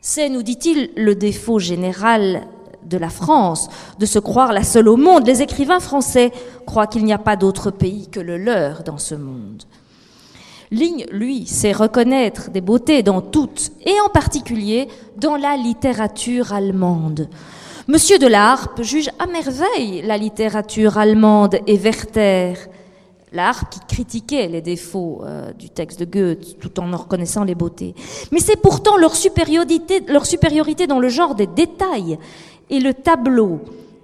C'est, 0.00 0.28
nous 0.28 0.42
dit-il, 0.42 0.90
le 0.96 1.14
défaut 1.14 1.58
général 1.58 2.46
de 2.86 2.96
la 2.96 3.08
France, 3.08 3.68
de 3.98 4.06
se 4.06 4.18
croire 4.18 4.52
la 4.52 4.62
seule 4.62 4.88
au 4.88 4.96
monde. 4.96 5.26
Les 5.26 5.42
écrivains 5.42 5.80
français 5.80 6.32
croient 6.66 6.86
qu'il 6.86 7.04
n'y 7.04 7.12
a 7.12 7.18
pas 7.18 7.36
d'autre 7.36 7.70
pays 7.70 8.08
que 8.08 8.20
le 8.20 8.36
leur 8.36 8.82
dans 8.82 8.98
ce 8.98 9.14
monde. 9.14 9.64
Ligne, 10.70 11.06
lui, 11.10 11.46
sait 11.46 11.72
reconnaître 11.72 12.50
des 12.50 12.60
beautés 12.60 13.02
dans 13.02 13.20
toutes, 13.20 13.72
et 13.84 13.94
en 14.04 14.08
particulier 14.08 14.88
dans 15.16 15.36
la 15.36 15.56
littérature 15.56 16.52
allemande. 16.52 17.28
Monsieur 17.86 18.18
de 18.18 18.26
Larpe 18.26 18.82
juge 18.82 19.10
à 19.18 19.26
merveille 19.26 20.02
la 20.02 20.16
littérature 20.16 20.96
allemande 20.96 21.58
et 21.66 21.76
Werther, 21.76 22.54
l'art 23.34 23.68
qui 23.68 23.80
critiquait 23.86 24.48
les 24.48 24.62
défauts 24.62 25.20
euh, 25.22 25.52
du 25.52 25.68
texte 25.68 26.00
de 26.00 26.06
Goethe 26.06 26.58
tout 26.60 26.80
en 26.80 26.92
en 26.94 26.96
reconnaissant 26.96 27.44
les 27.44 27.54
beautés. 27.54 27.94
Mais 28.32 28.40
c'est 28.40 28.56
pourtant 28.56 28.96
leur 28.96 29.14
supériorité, 29.14 30.00
leur 30.08 30.24
supériorité 30.24 30.86
dans 30.86 30.98
le 30.98 31.10
genre 31.10 31.34
des 31.34 31.46
détails 31.46 32.18
et 32.70 32.80
le 32.80 32.94
tableau 32.94 33.60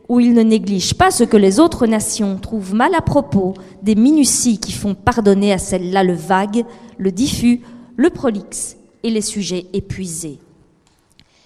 où 0.08 0.18
il 0.18 0.34
ne 0.34 0.42
néglige 0.42 0.94
pas 0.94 1.12
ce 1.12 1.22
que 1.22 1.36
les 1.36 1.60
autres 1.60 1.86
nations 1.86 2.36
trouvent 2.36 2.74
mal 2.74 2.94
à 2.96 3.00
propos 3.00 3.54
des 3.82 3.94
minuties 3.94 4.58
qui 4.58 4.72
font 4.72 4.96
pardonner 4.96 5.52
à 5.52 5.58
celle-là 5.58 6.02
le 6.02 6.14
vague, 6.14 6.64
le 6.98 7.12
diffus, 7.12 7.60
le 7.96 8.10
prolixe 8.10 8.76
et 9.04 9.10
les 9.10 9.20
sujets 9.20 9.66
épuisés. 9.72 10.38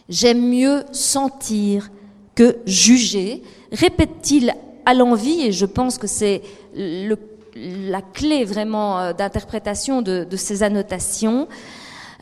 J'aime 0.08 0.48
mieux 0.48 0.82
sentir 0.92 1.90
que 2.34 2.56
juger, 2.64 3.42
répète-t-il 3.70 4.54
à 4.86 4.94
l'envie, 4.94 5.42
et 5.42 5.52
je 5.52 5.66
pense 5.66 5.98
que 5.98 6.06
c'est 6.06 6.42
la 6.74 8.02
clé 8.02 8.44
vraiment 8.44 8.98
euh, 8.98 9.12
d'interprétation 9.12 10.02
de, 10.02 10.24
de 10.24 10.36
ces 10.36 10.62
annotations, 10.62 11.48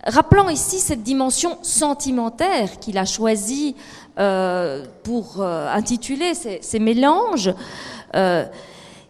rappelant 0.05 0.49
ici 0.49 0.81
cette 0.81 1.03
dimension 1.03 1.57
sentimentaire 1.63 2.79
qu'il 2.81 2.99
a 2.99 3.05
choisie 3.05 3.77
euh, 4.19 4.85
pour 5.05 5.37
euh, 5.41 5.73
intituler 5.73 6.35
ces, 6.35 6.79
mélanges, 6.79 7.51
euh, 8.15 8.45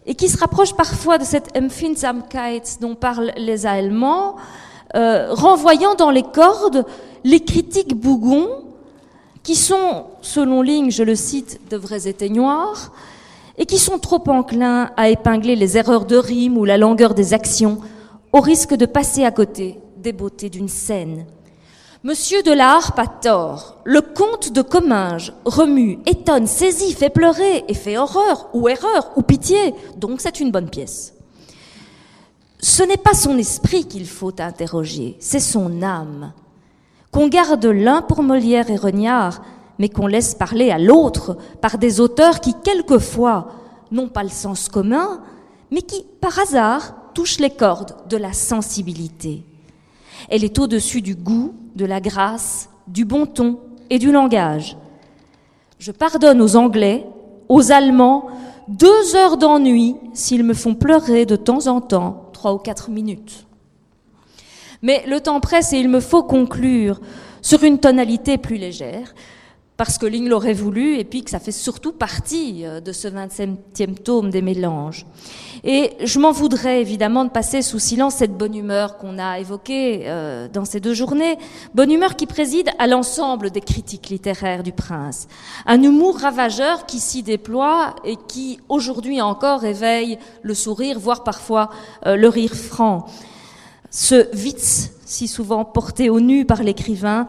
et 0.05 0.15
qui 0.15 0.29
se 0.29 0.37
rapproche 0.37 0.73
parfois 0.73 1.17
de 1.17 1.25
cette 1.25 1.57
Empfindsamkeit 1.57 2.79
dont 2.79 2.95
parlent 2.95 3.33
les 3.35 3.65
Allemands, 3.65 4.35
renvoyant 4.93 5.95
dans 5.95 6.11
les 6.11 6.23
cordes 6.23 6.85
les 7.23 7.39
critiques 7.39 7.95
bougons, 7.95 8.49
qui 9.43 9.55
sont, 9.55 10.05
selon 10.21 10.61
Ligne, 10.61 10.91
je 10.91 11.03
le 11.03 11.15
cite, 11.15 11.59
de 11.69 11.75
vrais 11.75 12.07
éteignoirs, 12.07 12.93
et 13.57 13.65
qui 13.65 13.79
sont 13.79 13.99
trop 13.99 14.23
enclins 14.27 14.91
à 14.95 15.09
épingler 15.09 15.55
les 15.57 15.77
erreurs 15.77 16.05
de 16.05 16.15
rime 16.15 16.57
ou 16.57 16.63
la 16.63 16.77
longueur 16.77 17.13
des 17.13 17.33
actions, 17.33 17.79
au 18.31 18.39
risque 18.39 18.73
de 18.73 18.85
passer 18.85 19.25
à 19.25 19.31
côté 19.31 19.79
des 19.97 20.13
beautés 20.13 20.49
d'une 20.49 20.69
scène. 20.69 21.25
Monsieur 22.05 22.43
de 22.43 22.51
la 22.51 22.73
Harpe 22.73 22.99
a 22.99 23.07
tort. 23.07 23.77
Le 23.85 24.01
comte 24.01 24.51
de 24.51 24.61
Comminges 24.61 25.31
remue, 25.45 25.99
étonne, 26.05 26.47
saisit, 26.47 26.91
fait 26.91 27.09
pleurer 27.09 27.63
et 27.69 27.73
fait 27.73 27.97
horreur 27.97 28.49
ou 28.53 28.67
erreur 28.67 29.11
ou 29.15 29.21
pitié. 29.21 29.73
Donc 29.95 30.19
c'est 30.19 30.41
une 30.41 30.51
bonne 30.51 30.69
pièce. 30.69 31.13
Ce 32.59 32.83
n'est 32.83 32.97
pas 32.97 33.13
son 33.13 33.37
esprit 33.37 33.85
qu'il 33.85 34.05
faut 34.05 34.33
interroger, 34.41 35.15
c'est 35.21 35.39
son 35.39 35.81
âme. 35.81 36.33
Qu'on 37.09 37.29
garde 37.29 37.63
l'un 37.63 38.01
pour 38.01 38.21
Molière 38.21 38.69
et 38.69 38.75
Renard, 38.75 39.41
mais 39.79 39.87
qu'on 39.87 40.07
laisse 40.07 40.35
parler 40.35 40.71
à 40.71 40.79
l'autre 40.79 41.37
par 41.61 41.77
des 41.77 42.01
auteurs 42.01 42.41
qui, 42.41 42.53
quelquefois, 42.65 43.47
n'ont 43.91 44.09
pas 44.09 44.23
le 44.23 44.29
sens 44.29 44.67
commun, 44.67 45.21
mais 45.71 45.81
qui, 45.81 46.03
par 46.19 46.37
hasard, 46.37 46.95
touchent 47.13 47.39
les 47.39 47.49
cordes 47.49 47.95
de 48.09 48.17
la 48.17 48.33
sensibilité. 48.33 49.45
Elle 50.27 50.43
est 50.43 50.59
au-dessus 50.59 51.01
du 51.01 51.15
goût, 51.15 51.53
de 51.75 51.85
la 51.85 51.99
grâce, 51.99 52.69
du 52.87 53.05
bon 53.05 53.25
ton 53.25 53.59
et 53.89 53.99
du 53.99 54.11
langage. 54.11 54.77
Je 55.79 55.91
pardonne 55.91 56.41
aux 56.41 56.55
Anglais, 56.55 57.05
aux 57.49 57.71
Allemands, 57.71 58.27
deux 58.67 59.15
heures 59.15 59.37
d'ennui 59.37 59.95
s'ils 60.13 60.43
me 60.43 60.53
font 60.53 60.75
pleurer 60.75 61.25
de 61.25 61.35
temps 61.35 61.67
en 61.67 61.81
temps, 61.81 62.29
trois 62.33 62.53
ou 62.53 62.57
quatre 62.57 62.89
minutes. 62.89 63.45
Mais 64.81 65.03
le 65.07 65.19
temps 65.19 65.39
presse 65.39 65.73
et 65.73 65.77
il 65.77 65.89
me 65.89 65.99
faut 65.99 66.23
conclure 66.23 66.99
sur 67.41 67.63
une 67.63 67.79
tonalité 67.79 68.37
plus 68.37 68.57
légère, 68.57 69.13
parce 69.77 69.97
que 69.97 70.05
Ling 70.05 70.27
l'aurait 70.27 70.53
voulu 70.53 70.97
et 70.97 71.03
puis 71.03 71.23
que 71.23 71.29
ça 71.31 71.39
fait 71.39 71.51
surtout 71.51 71.93
partie 71.93 72.65
euh, 72.65 72.79
de 72.79 72.91
ce 72.91 73.07
27e 73.07 73.95
tome 73.95 74.29
des 74.29 74.41
mélanges. 74.41 75.05
Et 75.63 75.91
je 76.03 76.19
m'en 76.19 76.31
voudrais 76.31 76.81
évidemment 76.81 77.25
de 77.25 77.29
passer 77.29 77.61
sous 77.61 77.79
silence 77.79 78.15
cette 78.15 78.37
bonne 78.37 78.55
humeur 78.55 78.97
qu'on 78.97 79.17
a 79.17 79.39
évoquée 79.39 80.03
euh, 80.03 80.47
dans 80.47 80.65
ces 80.65 80.79
deux 80.79 80.93
journées, 80.93 81.37
bonne 81.73 81.91
humeur 81.91 82.15
qui 82.15 82.27
préside 82.27 82.69
à 82.77 82.87
l'ensemble 82.87 83.49
des 83.49 83.61
critiques 83.61 84.09
littéraires 84.09 84.61
du 84.63 84.73
prince. 84.73 85.27
Un 85.65 85.81
humour 85.81 86.19
ravageur 86.19 86.85
qui 86.85 86.99
s'y 86.99 87.23
déploie 87.23 87.95
et 88.03 88.17
qui 88.27 88.59
aujourd'hui 88.69 89.21
encore 89.21 89.65
éveille 89.65 90.19
le 90.43 90.53
sourire, 90.53 90.99
voire 90.99 91.23
parfois 91.23 91.69
euh, 92.05 92.15
le 92.15 92.27
rire 92.27 92.53
franc. 92.53 93.07
Ce 93.89 94.35
witz, 94.35 94.91
si 95.05 95.27
souvent 95.27 95.65
porté 95.65 96.09
au 96.09 96.19
nu 96.19 96.45
par 96.45 96.63
l'écrivain, 96.63 97.27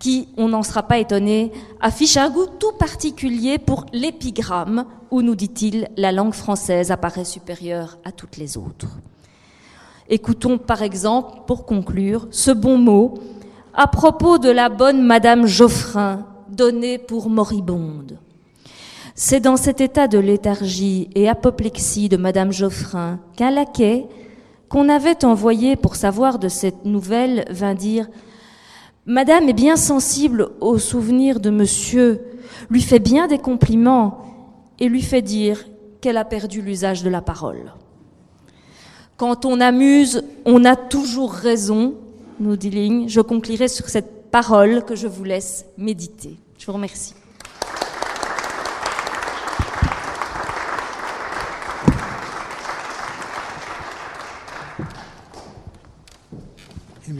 qui, 0.00 0.28
on 0.36 0.48
n'en 0.48 0.64
sera 0.64 0.82
pas 0.82 0.98
étonné, 0.98 1.52
affiche 1.80 2.16
un 2.16 2.30
goût 2.30 2.46
tout 2.58 2.72
particulier 2.72 3.58
pour 3.58 3.86
l'épigramme, 3.92 4.86
où, 5.12 5.22
nous 5.22 5.36
dit-il, 5.36 5.88
la 5.96 6.10
langue 6.10 6.34
française 6.34 6.90
apparaît 6.90 7.24
supérieure 7.24 7.98
à 8.04 8.10
toutes 8.10 8.36
les 8.36 8.56
autres. 8.56 8.98
Écoutons 10.08 10.58
par 10.58 10.82
exemple, 10.82 11.42
pour 11.46 11.66
conclure, 11.66 12.26
ce 12.32 12.50
bon 12.50 12.78
mot 12.78 13.14
à 13.74 13.86
propos 13.86 14.38
de 14.38 14.50
la 14.50 14.68
bonne 14.68 15.00
Madame 15.02 15.46
Geoffrin, 15.46 16.26
donnée 16.48 16.98
pour 16.98 17.30
moribonde. 17.30 18.18
C'est 19.14 19.38
dans 19.38 19.56
cet 19.56 19.80
état 19.80 20.08
de 20.08 20.18
léthargie 20.18 21.08
et 21.14 21.28
apoplexie 21.28 22.08
de 22.08 22.16
Madame 22.16 22.52
Geoffrin 22.52 23.20
qu'un 23.36 23.50
laquais 23.50 24.06
qu'on 24.68 24.88
avait 24.88 25.24
envoyé 25.24 25.76
pour 25.76 25.94
savoir 25.94 26.38
de 26.38 26.48
cette 26.48 26.84
nouvelle 26.84 27.44
vint 27.50 27.74
dire 27.74 28.08
Madame 29.10 29.48
est 29.48 29.54
bien 29.54 29.74
sensible 29.74 30.50
au 30.60 30.78
souvenir 30.78 31.40
de 31.40 31.50
monsieur, 31.50 32.20
lui 32.70 32.80
fait 32.80 33.00
bien 33.00 33.26
des 33.26 33.38
compliments 33.38 34.22
et 34.78 34.88
lui 34.88 35.02
fait 35.02 35.20
dire 35.20 35.66
qu'elle 36.00 36.16
a 36.16 36.24
perdu 36.24 36.62
l'usage 36.62 37.02
de 37.02 37.10
la 37.10 37.20
parole. 37.20 37.72
Quand 39.16 39.44
on 39.46 39.60
amuse, 39.60 40.22
on 40.44 40.64
a 40.64 40.76
toujours 40.76 41.32
raison, 41.32 41.94
nous 42.38 42.54
dit 42.54 42.70
Ligne. 42.70 43.08
Je 43.08 43.20
conclurai 43.20 43.66
sur 43.66 43.88
cette 43.88 44.30
parole 44.30 44.84
que 44.84 44.94
je 44.94 45.08
vous 45.08 45.24
laisse 45.24 45.66
méditer. 45.76 46.36
Je 46.56 46.66
vous 46.66 46.72
remercie. 46.74 47.14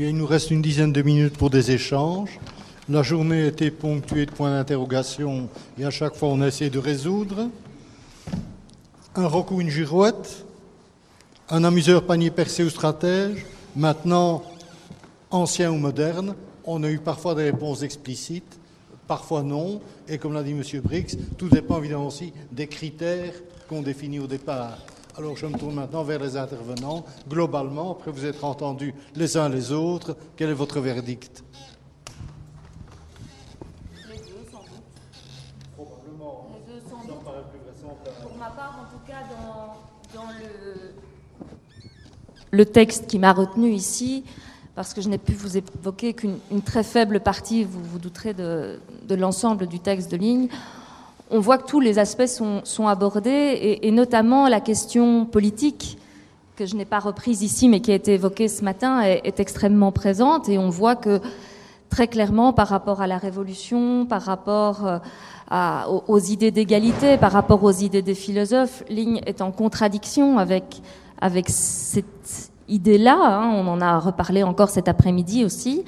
Bien, 0.00 0.08
il 0.08 0.16
nous 0.16 0.26
reste 0.26 0.50
une 0.50 0.62
dizaine 0.62 0.94
de 0.94 1.02
minutes 1.02 1.36
pour 1.36 1.50
des 1.50 1.72
échanges. 1.72 2.40
La 2.88 3.02
journée 3.02 3.46
été 3.46 3.70
ponctuée 3.70 4.24
de 4.24 4.30
points 4.30 4.50
d'interrogation 4.50 5.50
et 5.78 5.84
à 5.84 5.90
chaque 5.90 6.14
fois 6.14 6.30
on 6.30 6.40
a 6.40 6.46
essayé 6.46 6.70
de 6.70 6.78
résoudre. 6.78 7.50
Un 9.14 9.26
roc 9.26 9.50
ou 9.50 9.60
une 9.60 9.68
girouette, 9.68 10.46
un 11.50 11.64
amuseur 11.64 12.06
panier 12.06 12.30
percé 12.30 12.64
ou 12.64 12.70
stratège, 12.70 13.44
maintenant 13.76 14.42
ancien 15.30 15.70
ou 15.70 15.76
moderne. 15.76 16.34
On 16.64 16.82
a 16.82 16.90
eu 16.90 16.98
parfois 16.98 17.34
des 17.34 17.42
réponses 17.42 17.82
explicites, 17.82 18.58
parfois 19.06 19.42
non. 19.42 19.82
Et 20.08 20.16
comme 20.16 20.32
l'a 20.32 20.42
dit 20.42 20.52
M. 20.52 20.62
Brix, 20.82 21.18
tout 21.36 21.50
dépend 21.50 21.76
évidemment 21.76 22.06
aussi 22.06 22.32
des 22.50 22.68
critères 22.68 23.34
qu'on 23.68 23.82
définit 23.82 24.18
au 24.18 24.26
départ. 24.26 24.78
Alors 25.20 25.36
je 25.36 25.44
me 25.44 25.58
tourne 25.58 25.74
maintenant 25.74 26.02
vers 26.02 26.18
les 26.18 26.34
intervenants. 26.38 27.04
Globalement, 27.28 27.92
après 27.92 28.10
vous 28.10 28.24
être 28.24 28.42
entendus 28.42 28.94
les 29.14 29.36
uns 29.36 29.50
les 29.50 29.70
autres, 29.70 30.16
quel 30.34 30.48
est 30.48 30.54
votre 30.54 30.80
verdict? 30.80 31.44
Les 34.08 34.16
deux, 34.16 34.22
sans 34.50 34.60
doute. 34.60 34.80
Probablement. 35.76 36.48
Les 36.66 36.72
deux, 36.72 36.80
sans 36.88 37.02
doute. 37.06 37.18
Pour 38.22 38.34
ma 38.38 38.46
part, 38.46 38.78
en 38.80 38.90
tout 38.90 39.04
cas, 39.06 39.20
dans, 39.28 40.18
dans 40.18 40.30
le, 40.30 40.94
le 42.50 42.64
texte 42.64 43.06
qui 43.06 43.18
m'a 43.18 43.34
retenu 43.34 43.72
ici, 43.72 44.24
parce 44.74 44.94
que 44.94 45.02
je 45.02 45.10
n'ai 45.10 45.18
pu 45.18 45.34
vous 45.34 45.58
évoquer 45.58 46.14
qu'une 46.14 46.62
très 46.64 46.82
faible 46.82 47.20
partie, 47.20 47.64
vous 47.64 47.84
vous 47.84 47.98
douterez 47.98 48.32
de, 48.32 48.80
de 49.06 49.14
l'ensemble 49.16 49.66
du 49.66 49.80
texte 49.80 50.10
de 50.10 50.16
ligne, 50.16 50.48
on 51.30 51.40
voit 51.40 51.58
que 51.58 51.66
tous 51.66 51.80
les 51.80 51.98
aspects 51.98 52.26
sont, 52.26 52.86
abordés, 52.88 53.78
et, 53.82 53.90
notamment 53.90 54.48
la 54.48 54.60
question 54.60 55.24
politique, 55.24 55.98
que 56.56 56.66
je 56.66 56.76
n'ai 56.76 56.84
pas 56.84 56.98
reprise 56.98 57.42
ici, 57.42 57.68
mais 57.68 57.80
qui 57.80 57.92
a 57.92 57.94
été 57.94 58.14
évoquée 58.14 58.48
ce 58.48 58.64
matin, 58.64 59.00
est, 59.02 59.40
extrêmement 59.40 59.92
présente, 59.92 60.48
et 60.48 60.58
on 60.58 60.70
voit 60.70 60.96
que 60.96 61.20
très 61.88 62.08
clairement, 62.08 62.52
par 62.52 62.68
rapport 62.68 63.00
à 63.00 63.06
la 63.06 63.18
Révolution, 63.18 64.06
par 64.06 64.22
rapport 64.22 64.86
euh, 64.86 66.00
aux, 66.08 66.18
idées 66.18 66.50
d'égalité, 66.50 67.16
par 67.16 67.32
rapport 67.32 67.62
aux 67.62 67.72
idées 67.72 68.02
des 68.02 68.14
philosophes, 68.14 68.84
Ligne 68.88 69.20
est 69.26 69.40
en 69.40 69.52
contradiction 69.52 70.38
avec, 70.38 70.82
avec 71.20 71.48
cette 71.48 72.50
idée-là, 72.68 73.18
hein, 73.20 73.52
on 73.54 73.66
en 73.66 73.80
a 73.80 73.98
reparlé 73.98 74.42
encore 74.42 74.70
cet 74.70 74.88
après-midi 74.88 75.44
aussi, 75.44 75.84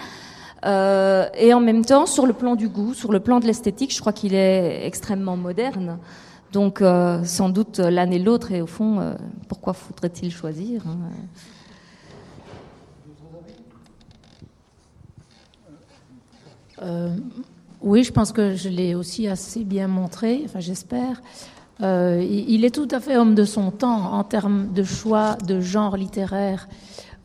euh, 0.64 1.28
et 1.34 1.52
en 1.54 1.60
même 1.60 1.84
temps, 1.84 2.06
sur 2.06 2.26
le 2.26 2.32
plan 2.32 2.56
du 2.56 2.68
goût, 2.68 2.94
sur 2.94 3.12
le 3.12 3.20
plan 3.20 3.40
de 3.40 3.46
l'esthétique, 3.46 3.94
je 3.94 4.00
crois 4.00 4.12
qu'il 4.12 4.34
est 4.34 4.86
extrêmement 4.86 5.36
moderne. 5.36 5.98
Donc, 6.52 6.82
euh, 6.82 7.24
sans 7.24 7.48
doute 7.48 7.78
l'un 7.78 8.10
et 8.10 8.18
l'autre, 8.18 8.52
et 8.52 8.60
au 8.60 8.66
fond, 8.66 9.00
euh, 9.00 9.14
pourquoi 9.48 9.72
faudrait-il 9.72 10.30
choisir 10.30 10.82
hein? 10.86 10.98
Euh, 16.82 17.14
oui, 17.80 18.04
je 18.04 18.12
pense 18.12 18.32
que 18.32 18.54
je 18.54 18.68
l'ai 18.68 18.94
aussi 18.94 19.28
assez 19.28 19.64
bien 19.64 19.88
montré, 19.88 20.42
enfin 20.44 20.60
j'espère. 20.60 21.22
Euh, 21.80 22.24
il 22.28 22.64
est 22.64 22.74
tout 22.74 22.88
à 22.90 23.00
fait 23.00 23.16
homme 23.16 23.34
de 23.34 23.44
son 23.44 23.70
temps 23.70 24.12
en 24.12 24.22
termes 24.22 24.72
de 24.72 24.84
choix 24.84 25.36
de 25.46 25.60
genre 25.60 25.96
littéraire. 25.96 26.68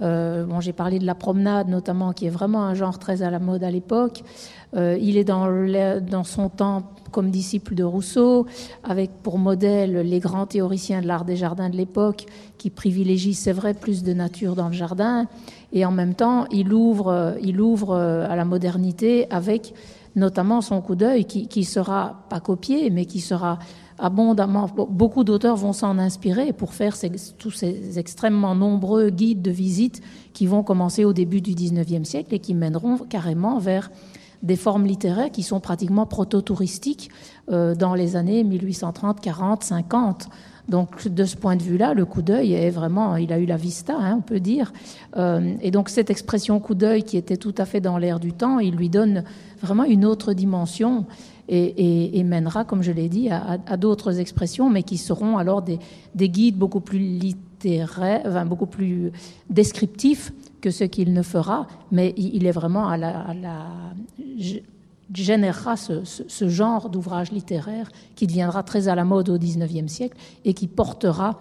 Euh, 0.02 0.46
bon, 0.46 0.60
j'ai 0.60 0.74
parlé 0.74 1.00
de 1.00 1.06
la 1.06 1.16
promenade 1.16 1.70
notamment, 1.70 2.14
qui 2.14 2.26
est 2.28 2.32
vraiment 2.32 2.64
un 2.64 2.74
genre 2.74 3.00
très 3.00 3.22
à 3.22 3.30
la 3.30 3.40
mode 3.40 3.64
à 3.64 3.72
l'époque. 3.72 4.24
Euh, 4.76 4.98
il 5.00 5.18
est 5.18 5.24
dans, 5.24 6.24
son 6.24 6.50
temps 6.50 6.84
comme 7.12 7.32
disciple 7.32 7.74
de 7.74 7.84
Rousseau, 7.84 8.46
avec 8.84 9.12
pour 9.24 9.38
modèle 9.38 10.02
les 10.02 10.20
grands 10.20 10.46
théoriciens 10.46 11.02
de 11.02 11.08
l'art 11.08 11.26
des 11.26 11.36
jardins 11.36 11.70
de 11.70 11.78
l'époque, 11.78 12.26
qui 12.58 12.70
privilégient, 12.70 13.34
c'est 13.34 13.54
vrai, 13.54 13.74
plus 13.74 14.04
de 14.04 14.14
nature 14.14 14.56
dans 14.56 14.68
le 14.68 14.74
jardin. 14.74 15.28
Et 15.74 15.86
en 15.86 15.92
même 15.92 16.16
temps, 16.16 16.46
il 16.52 16.74
ouvre, 16.74 17.36
il 17.42 17.62
ouvre 17.62 17.96
à 17.96 18.36
la 18.36 18.46
modernité 18.46 19.28
avec 19.32 19.74
notamment 20.16 20.62
son 20.62 20.82
coup 20.82 20.96
d'œil 20.96 21.26
qui, 21.26 21.48
qui 21.48 21.64
sera 21.64 22.26
pas 22.30 22.40
copié, 22.40 22.90
mais 22.90 23.06
qui 23.06 23.20
sera 23.20 23.60
abondamment. 24.00 24.70
Beaucoup 24.90 25.24
d'auteurs 25.24 25.56
vont 25.56 25.74
s'en 25.74 25.98
inspirer 25.98 26.54
pour 26.54 26.74
faire 26.74 26.96
tous 27.38 27.52
ces 27.52 28.00
extrêmement 28.00 28.56
nombreux 28.56 29.10
guides 29.10 29.42
de 29.42 29.52
visite 29.52 30.02
qui 30.34 30.46
vont 30.46 30.64
commencer 30.64 31.06
au 31.06 31.14
début 31.14 31.42
du 31.42 31.54
19e 31.54 32.04
siècle 32.04 32.34
et 32.34 32.40
qui 32.40 32.54
mèneront 32.54 32.98
carrément 32.98 33.60
vers 33.60 33.90
des 34.44 34.56
formes 34.56 34.86
littéraires 34.86 35.32
qui 35.32 35.44
sont 35.44 35.60
pratiquement 35.60 36.06
proto-touristiques 36.06 37.10
euh, 37.50 37.76
dans 37.76 37.96
les 37.96 38.16
années 38.16 38.44
1830, 38.44 39.20
40, 39.20 39.64
50. 39.64 40.30
Donc, 40.70 41.08
de 41.08 41.24
ce 41.24 41.38
point 41.38 41.56
de 41.56 41.64
vue-là, 41.64 41.94
le 41.94 42.06
coup 42.06 42.22
d'œil 42.22 42.54
est 42.54 42.70
vraiment, 42.70 43.16
il 43.16 43.32
a 43.32 43.40
eu 43.40 43.46
la 43.46 43.56
vista, 43.56 43.96
hein, 43.98 44.16
on 44.18 44.22
peut 44.22 44.42
dire. 44.42 44.74
Euh, 45.16 45.56
et 45.62 45.72
donc, 45.72 45.88
cette 45.88 46.10
expression 46.10 46.60
coup 46.60 46.76
d'œil 46.76 47.04
qui 47.04 47.16
était 47.16 47.38
tout 47.38 47.56
à 47.58 47.66
fait 47.66 47.80
dans 47.80 47.98
l'air 47.98 48.20
du 48.20 48.34
temps, 48.34 48.60
il 48.60 48.76
lui 48.76 48.90
donne 48.90 49.24
vraiment 49.62 49.86
une 49.86 50.04
autre 50.04 50.34
dimension 50.34 51.06
et, 51.50 52.24
mènera, 52.24 52.66
comme 52.66 52.82
je 52.82 52.92
l'ai 52.92 53.10
dit, 53.10 53.30
à, 53.30 53.78
d'autres 53.78 54.20
expressions, 54.20 54.70
mais 54.70 54.84
qui 54.84 54.98
seront 54.98 55.38
alors 55.38 55.62
des, 55.62 55.80
des 56.16 56.30
guides 56.30 56.58
beaucoup 56.58 56.82
plus 56.82 57.00
littéraires, 57.00 58.46
beaucoup 58.46 58.66
plus 58.66 59.12
descriptifs 59.50 60.34
que 60.62 60.72
ce 60.72 60.84
qu'il 60.84 61.14
ne 61.14 61.22
fera, 61.22 61.68
mais 61.92 62.14
il 62.18 62.46
est 62.46 62.52
vraiment 62.52 62.88
à 62.88 62.98
la, 62.98 63.26
générera 65.14 65.76
ce 65.78 66.48
genre 66.50 66.90
d'ouvrage 66.90 67.32
littéraire 67.32 67.90
qui 68.16 68.28
deviendra 68.28 68.64
très 68.64 68.88
à 68.88 68.96
la 68.96 69.06
mode 69.06 69.30
au 69.30 69.38
XIXe 69.38 69.92
siècle 69.92 70.18
et 70.44 70.54
qui 70.54 70.68
portera 70.68 71.40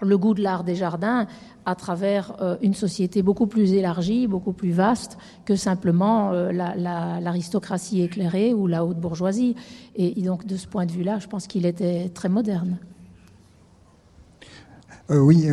le 0.00 0.18
goût 0.18 0.34
de 0.34 0.42
l'art 0.42 0.64
des 0.64 0.76
jardins 0.76 1.26
à 1.66 1.74
travers 1.74 2.36
euh, 2.40 2.56
une 2.62 2.74
société 2.74 3.22
beaucoup 3.22 3.46
plus 3.46 3.72
élargie, 3.72 4.26
beaucoup 4.26 4.52
plus 4.52 4.70
vaste 4.70 5.16
que 5.44 5.56
simplement 5.56 6.32
euh, 6.32 6.52
l'aristocratie 6.52 7.96
la, 7.96 8.00
la, 8.00 8.06
éclairée 8.06 8.54
ou 8.54 8.66
la 8.66 8.84
haute 8.84 8.98
bourgeoisie. 8.98 9.54
Et, 9.96 10.20
donc 10.22 10.46
de 10.46 10.56
ce 10.56 10.66
point 10.66 10.86
de 10.86 10.92
vue-là, 10.92 11.18
je 11.18 11.26
pense 11.26 11.46
qu'il 11.46 11.66
était 11.66 12.08
très 12.10 12.28
moderne. 12.28 12.78
Euh, 15.10 15.18
oui, 15.18 15.46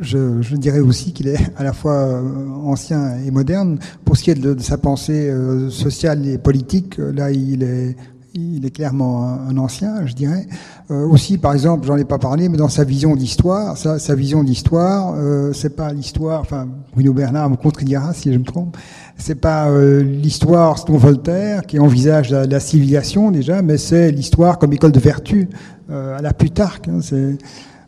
je, 0.00 0.54
dirais 0.54 0.78
aussi 0.78 1.12
qu'il 1.12 1.26
est 1.26 1.50
à 1.56 1.64
la 1.64 1.72
fois 1.72 2.22
ancien 2.64 3.18
et 3.18 3.32
moderne. 3.32 3.80
Pour 4.04 4.16
ce 4.16 4.22
qui 4.22 4.30
est 4.30 4.40
de, 4.40 4.60
sa 4.60 4.78
pensée 4.78 5.32
sociale 5.70 6.26
et 6.28 6.38
politique, 6.38 6.98
là, 6.98 7.32
il 7.32 7.64
est, 7.64 7.96
il 8.34 8.64
est 8.64 8.70
clairement 8.70 9.24
un, 9.24 9.56
ancien, 9.56 10.06
je 10.06 10.14
dirais. 10.14 10.46
aussi, 10.90 11.38
par 11.38 11.52
exemple, 11.52 11.86
j'en 11.86 11.96
ai 11.96 12.04
pas 12.04 12.18
parlé, 12.18 12.48
mais 12.48 12.56
dans 12.56 12.68
sa 12.68 12.84
vision 12.84 13.14
d'histoire, 13.16 13.76
sa, 13.76 13.98
sa, 13.98 14.14
vision 14.14 14.42
d'histoire, 14.42 15.14
c'est 15.52 15.76
pas 15.76 15.92
l'histoire. 15.92 16.40
Enfin, 16.40 16.66
Bruno 16.92 17.12
Bernard 17.12 17.50
me 17.50 17.56
contredira 17.56 18.12
si 18.14 18.32
je 18.32 18.38
me 18.38 18.44
trompe. 18.44 18.76
C'est 19.18 19.34
pas 19.34 19.68
l'histoire 20.00 20.78
selon 20.78 20.96
Voltaire 20.98 21.62
qui 21.66 21.78
envisage 21.78 22.30
la, 22.30 22.46
la 22.46 22.60
civilisation 22.60 23.30
déjà, 23.30 23.60
mais 23.62 23.76
c'est 23.76 24.10
l'histoire 24.10 24.58
comme 24.58 24.72
école 24.72 24.92
de 24.92 25.00
vertu 25.00 25.48
à 25.90 26.22
la 26.22 26.32
Plutarque. 26.32 26.88
Hein, 26.88 27.00
c'est 27.02 27.36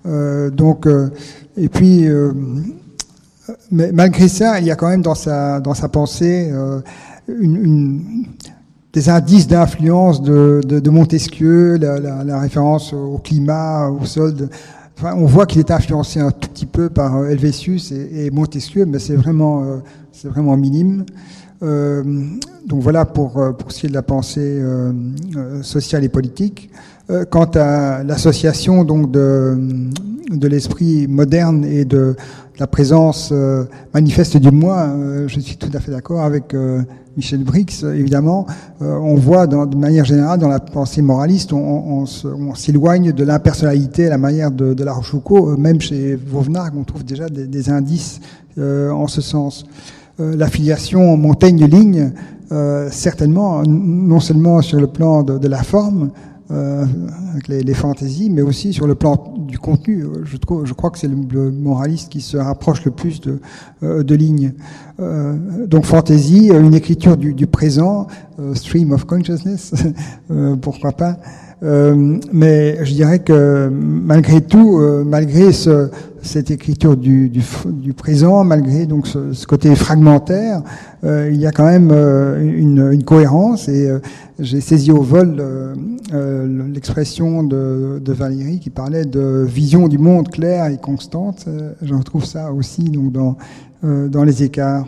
euh, 0.07 0.51
donc, 0.51 0.87
euh, 0.87 1.11
et 1.57 1.69
puis, 1.69 2.07
euh, 2.07 2.33
mais 3.71 3.91
malgré 3.93 4.29
ça, 4.29 4.61
il 4.61 4.66
y 4.66 4.71
a 4.71 4.77
quand 4.77 4.89
même 4.89 5.03
dans 5.03 5.15
sa, 5.15 5.61
dans 5.61 5.75
sa 5.75 5.89
pensée 5.89 6.51
une, 7.29 7.57
une, 7.57 8.27
des 8.95 9.09
indices 9.09 9.47
d'influence 9.47 10.23
de, 10.23 10.61
de, 10.66 10.81
de, 10.81 10.91
Montesquieu, 10.91 11.77
la, 11.77 11.99
la, 11.99 12.25
la, 12.25 12.41
référence 12.41 12.93
au 12.93 13.19
climat, 13.19 13.91
au 13.91 14.05
sol. 14.07 14.35
Enfin, 14.97 15.15
on 15.16 15.27
voit 15.27 15.47
qu'il 15.47 15.59
est 15.59 15.71
influencé 15.73 16.21
un 16.21 16.31
tout 16.31 16.49
petit 16.49 16.66
peu 16.66 16.89
par 16.89 17.27
Helvétius 17.27 17.93
et, 17.93 18.31
Montesquieu, 18.31 18.87
mais 18.87 19.01
c'est 19.01 19.16
vraiment, 19.16 19.65
c'est 20.12 20.29
vraiment 20.29 20.57
minime. 20.57 21.05
Euh, 21.62 22.03
donc 22.66 22.83
voilà 22.83 23.05
pour, 23.05 23.33
pour 23.59 23.73
ce 23.73 23.81
qui 23.81 23.87
est 23.87 23.89
de 23.89 23.95
la 23.95 24.03
pensée 24.03 24.59
euh, 24.61 24.93
sociale 25.62 26.05
et 26.05 26.09
politique. 26.09 26.71
Euh, 27.10 27.26
quant 27.28 27.51
à 27.55 28.02
l'association 28.02 28.82
donc 28.82 29.10
de, 29.10 29.59
de 30.31 30.48
l'esprit 30.48 31.06
moderne 31.06 31.62
et 31.62 31.85
de 31.85 32.16
la 32.59 32.66
présence 32.66 33.28
euh, 33.31 33.64
manifeste 33.93 34.39
du 34.39 34.51
moi, 34.51 34.86
euh, 34.89 35.28
je 35.28 35.39
suis 35.39 35.59
tout 35.59 35.68
à 35.74 35.81
fait 35.81 35.90
d'accord 35.90 36.22
avec 36.22 36.56
Michel 37.16 37.44
Brix, 37.44 37.85
évidemment. 37.85 38.47
on 38.81 39.16
voit 39.16 39.47
dans, 39.47 39.66
de 39.66 39.76
manière 39.76 40.05
générale 40.06 40.39
dans 40.39 40.48
la 40.48 40.60
pensée 40.60 41.02
moraliste, 41.02 41.52
on, 41.52 42.05
on 42.24 42.55
s'éloigne 42.55 43.12
de 43.12 43.22
l'impersonnalité 43.22 44.06
à 44.06 44.10
la 44.10 44.18
manière 44.18 44.51
de, 44.51 44.72
de 44.72 44.85
la. 44.85 44.94
Même 45.59 45.81
chez 45.81 46.16
Vauvenargues, 46.16 46.74
on 46.76 46.85
trouve 46.85 47.05
déjà 47.05 47.28
des, 47.28 47.47
des 47.47 47.70
indices 47.70 48.20
en 48.59 49.06
ce 49.06 49.20
sens. 49.20 49.64
L'affiliation 50.18 51.16
Montaigne-Ligne, 51.16 52.12
certainement, 52.90 53.62
non 53.64 54.18
seulement 54.20 54.60
sur 54.60 54.81
le 54.81 54.89
plan 54.89 55.22
de, 55.22 55.39
de 55.39 55.48
la 55.48 55.62
forme, 55.62 56.10
euh, 56.51 56.85
avec 57.33 57.49
les, 57.49 57.62
les, 57.62 57.73
fantaisies, 57.73 58.29
mais 58.29 58.43
aussi 58.43 58.75
sur 58.75 58.87
le 58.87 58.95
plan 58.95 59.33
du 59.49 59.59
contenu. 59.59 60.05
Je, 60.25 60.37
je 60.37 60.73
crois 60.75 60.91
que 60.91 60.99
c'est 60.99 61.09
le, 61.09 61.51
moraliste 61.51 62.11
qui 62.11 62.21
se 62.21 62.37
rapproche 62.37 62.85
le 62.85 62.91
plus 62.91 63.21
de, 63.23 63.41
euh, 63.83 64.03
de 64.03 64.15
lignes. 64.15 64.53
Euh, 65.01 65.66
donc 65.66 65.87
fantaisie, 65.87 66.51
une 66.51 66.75
écriture 66.75 67.16
du, 67.16 67.33
du 67.33 67.47
présent, 67.47 68.09
stream 68.53 68.93
of 68.93 69.07
consciousness, 69.07 69.73
pourquoi 70.61 70.93
pas. 70.93 71.16
Euh, 71.65 72.19
mais 72.32 72.85
je 72.85 72.93
dirais 72.93 73.20
que 73.20 73.70
malgré 73.70 74.43
tout, 74.43 74.78
euh, 74.78 75.03
malgré 75.05 75.53
ce, 75.53 75.89
cette 76.23 76.51
écriture 76.51 76.97
du, 76.97 77.31
présent, 77.97 78.45
malgré 78.45 78.85
donc 78.86 79.07
ce, 79.07 79.47
côté 79.47 79.74
fragmentaire, 79.74 80.62
euh, 81.05 81.31
il 81.32 81.41
y 81.41 81.47
a 81.47 81.53
quand 81.53 81.65
même 81.65 81.91
une, 81.91 83.03
cohérence. 83.05 83.69
Et 83.69 83.91
j'ai 84.39 84.61
saisi 84.61 84.91
au 84.91 85.01
vol 85.03 85.43
l'expression 86.12 87.43
de, 87.43 87.99
de, 88.05 88.12
Valérie 88.12 88.61
qui 88.61 88.70
parlait 88.70 89.05
de 89.07 89.45
vision 89.49 89.89
du 89.89 89.99
monde 89.99 90.28
claire 90.28 90.66
et 90.66 90.77
constante. 90.77 91.47
J'en 91.82 91.99
retrouve 91.99 92.24
ça 92.24 92.53
aussi 92.53 92.85
donc 92.85 93.12
dans 93.12 93.36
dans 93.82 94.24
les 94.24 94.43
écarts. 94.43 94.86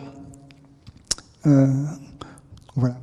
voilà. 2.75 2.95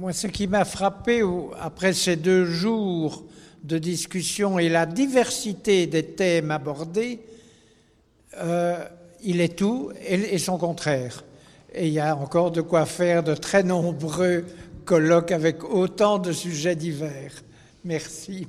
Moi, 0.00 0.14
ce 0.14 0.28
qui 0.28 0.46
m'a 0.46 0.64
frappé 0.64 1.22
après 1.60 1.92
ces 1.92 2.16
deux 2.16 2.46
jours 2.46 3.22
de 3.62 3.76
discussion 3.76 4.58
et 4.58 4.70
la 4.70 4.86
diversité 4.86 5.86
des 5.86 6.02
thèmes 6.02 6.50
abordés, 6.50 7.20
euh, 8.38 8.82
il 9.22 9.42
est 9.42 9.58
tout 9.58 9.92
et, 10.00 10.38
son 10.38 10.56
contraire. 10.56 11.22
Et 11.74 11.88
il 11.88 11.92
y 11.92 12.00
a 12.00 12.16
encore 12.16 12.50
de 12.50 12.62
quoi 12.62 12.86
faire 12.86 13.22
de 13.22 13.34
très 13.34 13.62
nombreux 13.62 14.46
colloques 14.86 15.32
avec 15.32 15.64
autant 15.64 16.18
de 16.18 16.32
sujets 16.32 16.76
divers. 16.76 17.34
Merci. 17.84 18.48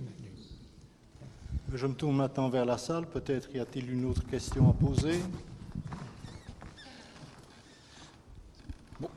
Je 1.73 1.85
me 1.85 1.95
tourne 1.95 2.15
maintenant 2.15 2.47
vers 2.47 2.63
la 2.63 2.77
salle. 2.77 3.07
Peut-être 3.07 3.49
y 3.53 3.59
a-t-il 3.59 3.91
une 3.91 4.05
autre 4.05 4.25
question 4.25 4.69
à 4.69 4.73
poser? 4.73 5.19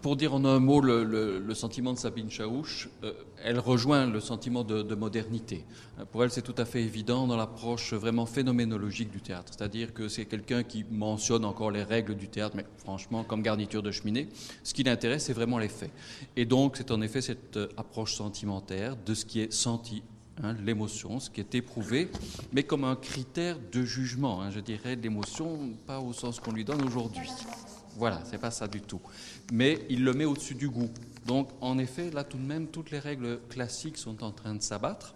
Pour 0.02 0.16
dire 0.16 0.35
en 0.35 0.44
un 0.44 0.59
mot 0.61 0.81
le, 0.81 1.55
sentiment 1.55 1.93
de 1.93 1.98
Sabine 1.98 2.31
Chaouche, 2.31 2.89
euh, 3.02 3.12
elle 3.43 3.59
rejoint 3.59 4.06
le 4.06 4.20
sentiment 4.20 4.65
de, 4.65 4.94
modernité. 4.94 5.65
Euh, 5.98 6.05
pour 6.05 6.24
elle, 6.24 6.31
c'est 6.31 6.43
tout 6.43 6.55
à 6.59 6.65
fait 6.65 6.82
évident 6.82 7.27
dans 7.27 7.36
l'approche 7.36 7.93
vraiment 7.93 8.27
phénoménologique 8.27 9.11
du 9.11 9.20
théâtre. 9.20 9.52
C'est-à-dire 9.56 9.93
que 9.93 10.09
c'est 10.09 10.24
quelqu'un 10.24 10.62
qui 10.62 10.85
mentionne 10.90 11.44
encore 11.44 11.70
les 11.70 11.82
règles 11.82 12.15
du 12.15 12.28
théâtre, 12.28 12.56
mais 12.56 12.66
franchement, 12.78 13.24
comme 13.24 13.43
garniture 13.43 13.82
de 13.82 13.90
cheminée. 13.90 14.28
Ce 14.62 14.74
qui 14.74 14.82
l'intéresse, 14.82 15.24
c'est 15.24 15.32
vraiment 15.32 15.59
les 15.59 15.69
faits. 15.69 15.90
Et 16.36 16.44
donc, 16.44 16.77
c'est 16.77 16.90
en 16.90 17.01
effet 17.01 17.20
cette 17.20 17.56
euh, 17.56 17.69
approche 17.77 18.15
sentimentaire 18.15 18.97
de 18.97 19.15
ce 19.15 19.24
qui 19.24 19.40
est 19.40 19.52
senti 19.52 20.02
Hein, 20.43 20.56
l'émotion, 20.65 21.20
ce 21.20 21.31
qui 21.31 21.40
est 21.40 21.55
éprouvé, 21.55 22.11
mais 22.52 22.65
comme 22.65 22.82
un 22.82 22.97
critère 22.97 23.56
de 23.70 23.85
jugement, 23.85 24.43
hein, 24.43 24.51
je 24.51 24.59
dirais, 24.59 24.97
l'émotion, 24.97 25.74
pas 25.86 26.01
au 26.01 26.12
sens 26.12 26.40
qu'on 26.40 26.51
lui 26.51 26.65
donne 26.65 26.82
aujourd'hui. 26.82 27.28
Voilà, 27.97 28.20
c'est 28.24 28.39
pas 28.39 28.51
ça 28.51 28.66
du 28.66 28.81
tout. 28.81 29.01
Mais 29.52 29.84
il 29.88 30.04
le 30.04 30.12
met 30.12 30.24
au-dessus 30.24 30.54
du 30.54 30.68
goût. 30.68 30.90
Donc, 31.26 31.50
en 31.60 31.78
effet, 31.78 32.10
là, 32.10 32.24
tout 32.24 32.38
de 32.38 32.42
même, 32.42 32.68
toutes 32.68 32.90
les 32.90 32.98
règles 32.98 33.40
classiques 33.48 33.98
sont 33.98 34.22
en 34.22 34.30
train 34.30 34.54
de 34.54 34.62
s'abattre. 34.62 35.14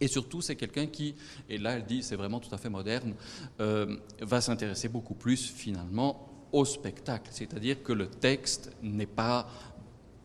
Et 0.00 0.08
surtout, 0.08 0.42
c'est 0.42 0.56
quelqu'un 0.56 0.86
qui, 0.86 1.14
et 1.48 1.58
là, 1.58 1.76
elle 1.76 1.86
dit, 1.86 2.02
c'est 2.02 2.16
vraiment 2.16 2.38
tout 2.38 2.54
à 2.54 2.58
fait 2.58 2.68
moderne, 2.68 3.14
euh, 3.60 3.96
va 4.20 4.40
s'intéresser 4.40 4.88
beaucoup 4.88 5.14
plus, 5.14 5.50
finalement, 5.50 6.28
au 6.52 6.64
spectacle. 6.64 7.30
C'est-à-dire 7.32 7.82
que 7.82 7.92
le 7.92 8.06
texte 8.08 8.70
n'est 8.82 9.06
pas 9.06 9.48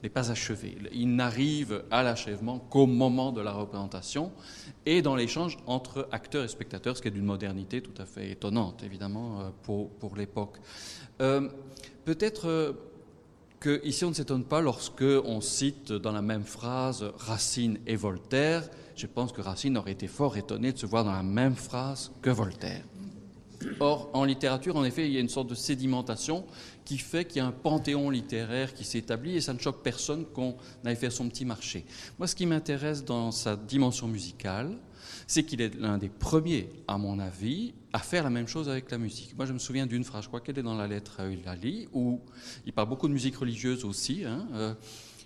n'est 0.03 0.09
pas 0.09 0.31
achevé. 0.31 0.77
Il 0.93 1.15
n'arrive 1.15 1.83
à 1.91 2.01
l'achèvement 2.01 2.57
qu'au 2.57 2.87
moment 2.87 3.31
de 3.31 3.39
la 3.39 3.51
représentation 3.51 4.31
et 4.85 5.03
dans 5.03 5.15
l'échange 5.15 5.57
entre 5.67 6.07
acteurs 6.11 6.43
et 6.43 6.47
spectateurs, 6.47 6.97
ce 6.97 7.03
qui 7.03 7.09
est 7.09 7.11
d'une 7.11 7.25
modernité 7.25 7.81
tout 7.81 8.01
à 8.01 8.05
fait 8.05 8.31
étonnante, 8.31 8.83
évidemment, 8.83 9.41
euh, 9.41 9.49
pour, 9.61 9.91
pour 9.91 10.15
l'époque. 10.15 10.57
Euh, 11.21 11.49
peut-être 12.03 12.75
euh, 13.67 13.77
qu'ici 13.79 14.05
on 14.05 14.09
ne 14.09 14.13
s'étonne 14.13 14.43
pas 14.43 14.61
lorsque 14.61 15.03
on 15.03 15.41
cite 15.41 15.91
dans 15.91 16.11
la 16.11 16.21
même 16.21 16.43
phrase 16.43 17.05
Racine 17.17 17.79
et 17.87 17.95
Voltaire. 17.95 18.69
Je 18.95 19.07
pense 19.07 19.31
que 19.31 19.41
Racine 19.41 19.77
aurait 19.77 19.91
été 19.91 20.07
fort 20.07 20.37
étonné 20.37 20.71
de 20.71 20.77
se 20.77 20.85
voir 20.85 21.03
dans 21.03 21.11
la 21.11 21.23
même 21.23 21.55
phrase 21.55 22.11
que 22.21 22.29
Voltaire. 22.29 22.83
Or, 23.79 24.09
en 24.13 24.25
littérature, 24.25 24.75
en 24.75 24.83
effet, 24.83 25.07
il 25.07 25.13
y 25.13 25.17
a 25.17 25.19
une 25.19 25.29
sorte 25.29 25.47
de 25.47 25.55
sédimentation 25.55 26.45
qui 26.85 26.97
fait 26.97 27.25
qu'il 27.25 27.37
y 27.37 27.39
a 27.41 27.47
un 27.47 27.51
panthéon 27.51 28.09
littéraire 28.09 28.73
qui 28.73 28.83
s'établit 28.83 29.37
et 29.37 29.41
ça 29.41 29.53
ne 29.53 29.59
choque 29.59 29.83
personne 29.83 30.25
qu'on 30.25 30.55
aille 30.83 30.95
faire 30.95 31.11
son 31.11 31.29
petit 31.29 31.45
marché. 31.45 31.85
Moi, 32.17 32.27
ce 32.27 32.35
qui 32.35 32.45
m'intéresse 32.45 33.03
dans 33.05 33.31
sa 33.31 33.55
dimension 33.55 34.07
musicale, 34.07 34.77
c'est 35.27 35.43
qu'il 35.43 35.61
est 35.61 35.75
l'un 35.79 35.97
des 35.97 36.09
premiers, 36.09 36.69
à 36.87 36.97
mon 36.97 37.19
avis, 37.19 37.73
à 37.93 37.99
faire 37.99 38.23
la 38.23 38.29
même 38.29 38.47
chose 38.47 38.69
avec 38.69 38.89
la 38.91 38.97
musique. 38.97 39.35
Moi, 39.35 39.45
je 39.45 39.53
me 39.53 39.59
souviens 39.59 39.85
d'une 39.85 40.03
phrase, 40.03 40.23
je 40.23 40.27
crois 40.27 40.39
qu'elle 40.41 40.57
est 40.57 40.63
dans 40.63 40.75
la 40.75 40.87
lettre 40.87 41.19
à 41.19 41.27
Eulalie, 41.27 41.87
où 41.93 42.21
il 42.65 42.73
parle 42.73 42.89
beaucoup 42.89 43.07
de 43.07 43.13
musique 43.13 43.35
religieuse 43.35 43.83
aussi. 43.83 44.23
Hein, 44.25 44.47
euh, 44.53 44.73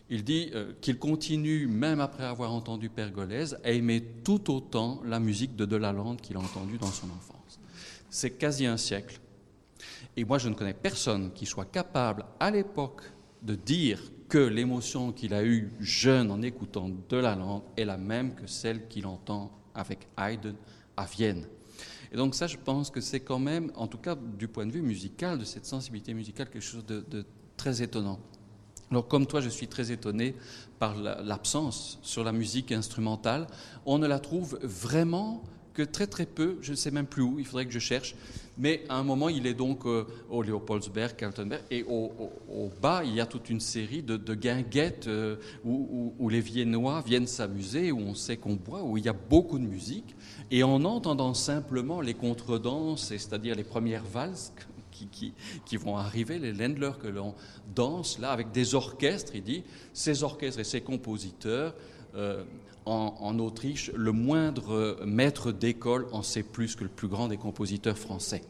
il 0.09 0.23
dit 0.23 0.51
euh, 0.53 0.73
qu'il 0.81 0.97
continue, 0.99 1.67
même 1.67 1.99
après 1.99 2.25
avoir 2.25 2.53
entendu 2.53 2.89
Pergolèse, 2.89 3.57
à 3.63 3.71
aimer 3.71 4.03
tout 4.23 4.51
autant 4.51 5.01
la 5.05 5.19
musique 5.19 5.55
de 5.55 5.65
Delalande 5.65 6.21
qu'il 6.21 6.37
a 6.37 6.39
entendue 6.39 6.77
dans 6.77 6.91
son 6.91 7.07
enfance. 7.07 7.59
C'est 8.09 8.31
quasi 8.31 8.65
un 8.65 8.77
siècle. 8.77 9.19
Et 10.17 10.23
moi, 10.23 10.37
je 10.37 10.49
ne 10.49 10.53
connais 10.53 10.73
personne 10.73 11.31
qui 11.33 11.45
soit 11.45 11.65
capable, 11.65 12.25
à 12.39 12.49
l'époque, 12.49 13.01
de 13.41 13.55
dire 13.55 13.99
que 14.29 14.37
l'émotion 14.37 15.11
qu'il 15.11 15.33
a 15.33 15.43
eue 15.43 15.71
jeune 15.79 16.31
en 16.31 16.41
écoutant 16.41 16.89
Delalande 17.09 17.63
est 17.77 17.85
la 17.85 17.97
même 17.97 18.33
que 18.33 18.47
celle 18.47 18.87
qu'il 18.87 19.05
entend 19.05 19.51
avec 19.75 20.07
Haydn 20.17 20.55
à 20.97 21.05
Vienne. 21.05 21.45
Et 22.15 22.17
donc 22.17 22.33
ça, 22.33 22.47
je 22.47 22.55
pense 22.55 22.91
que 22.91 23.01
c'est 23.01 23.19
quand 23.19 23.39
même, 23.39 23.73
en 23.75 23.87
tout 23.87 23.97
cas 23.97 24.15
du 24.15 24.47
point 24.47 24.65
de 24.65 24.71
vue 24.71 24.81
musical, 24.81 25.37
de 25.37 25.43
cette 25.43 25.65
sensibilité 25.65 26.13
musicale, 26.13 26.49
quelque 26.49 26.63
chose 26.63 26.85
de, 26.85 27.25
très 27.57 27.81
étonnant. 27.81 28.19
Alors 28.89 29.05
comme 29.09 29.27
toi, 29.27 29.41
je 29.41 29.49
suis 29.49 29.67
très 29.67 29.91
étonné 29.91 30.33
par 30.79 30.95
l'absence 30.95 31.99
sur 32.03 32.23
la 32.23 32.31
musique 32.31 32.71
instrumentale. 32.71 33.47
On 33.85 33.97
ne 33.97 34.07
la 34.07 34.19
trouve 34.19 34.57
vraiment 34.63 35.43
que 35.73 35.83
très 35.83 36.07
très 36.07 36.25
peu, 36.25 36.57
je 36.61 36.71
ne 36.71 36.77
sais 36.77 36.89
même 36.89 37.05
plus 37.05 37.21
où, 37.21 37.37
il 37.37 37.45
faudrait 37.45 37.65
que 37.65 37.73
je 37.73 37.79
cherche, 37.79 38.15
mais 38.57 38.85
à 38.87 38.95
un 38.95 39.03
moment 39.03 39.27
il 39.27 39.45
est 39.45 39.53
donc 39.53 39.85
euh, 39.85 40.05
au 40.29 40.41
Leopoldsberg, 40.41 41.17
Kaltenberg, 41.17 41.63
et 41.69 41.83
au, 41.83 42.09
bas 42.81 43.03
il 43.03 43.13
y 43.13 43.19
a 43.19 43.25
toute 43.25 43.49
une 43.49 43.59
série 43.59 44.01
de, 44.01 44.33
guinguettes 44.33 45.07
euh, 45.07 45.35
où, 45.65 46.13
où, 46.17 46.29
les 46.29 46.39
Viennois 46.39 47.03
viennent 47.05 47.27
s'amuser, 47.27 47.91
où 47.91 47.99
on 47.99 48.15
sait 48.15 48.37
qu'on 48.37 48.55
boit, 48.55 48.83
où 48.83 48.97
il 48.97 49.03
y 49.03 49.09
a 49.09 49.13
beaucoup 49.13 49.59
de 49.59 49.65
musique, 49.65 50.15
et 50.51 50.63
en 50.63 50.83
entendant 50.85 51.33
simplement 51.33 52.01
les 52.01 52.13
contredanses, 52.13 53.07
c'est-à-dire 53.07 53.55
les 53.55 53.63
premières 53.63 54.03
valses 54.03 54.53
qui, 55.65 55.77
vont 55.77 55.97
arriver, 55.97 56.39
les 56.39 56.53
Ländler 56.53 56.91
que 57.01 57.07
l'on 57.07 57.33
danse 57.75 58.19
là 58.19 58.31
avec 58.31 58.51
des 58.51 58.75
orchestres, 58.75 59.35
il 59.35 59.43
dit, 59.43 59.63
ces 59.93 60.23
orchestres 60.23 60.59
et 60.61 60.63
ces 60.63 60.81
compositeurs 60.81 61.73
euh, 62.15 62.43
en, 62.85 63.39
Autriche, 63.39 63.91
le 63.95 64.11
moindre 64.11 64.99
maître 65.05 65.51
d'école 65.51 66.07
en 66.11 66.21
sait 66.21 66.43
plus 66.43 66.75
que 66.75 66.83
le 66.83 66.89
plus 66.89 67.07
grand 67.07 67.27
des 67.27 67.37
compositeurs 67.37 67.97
français. 67.97 68.43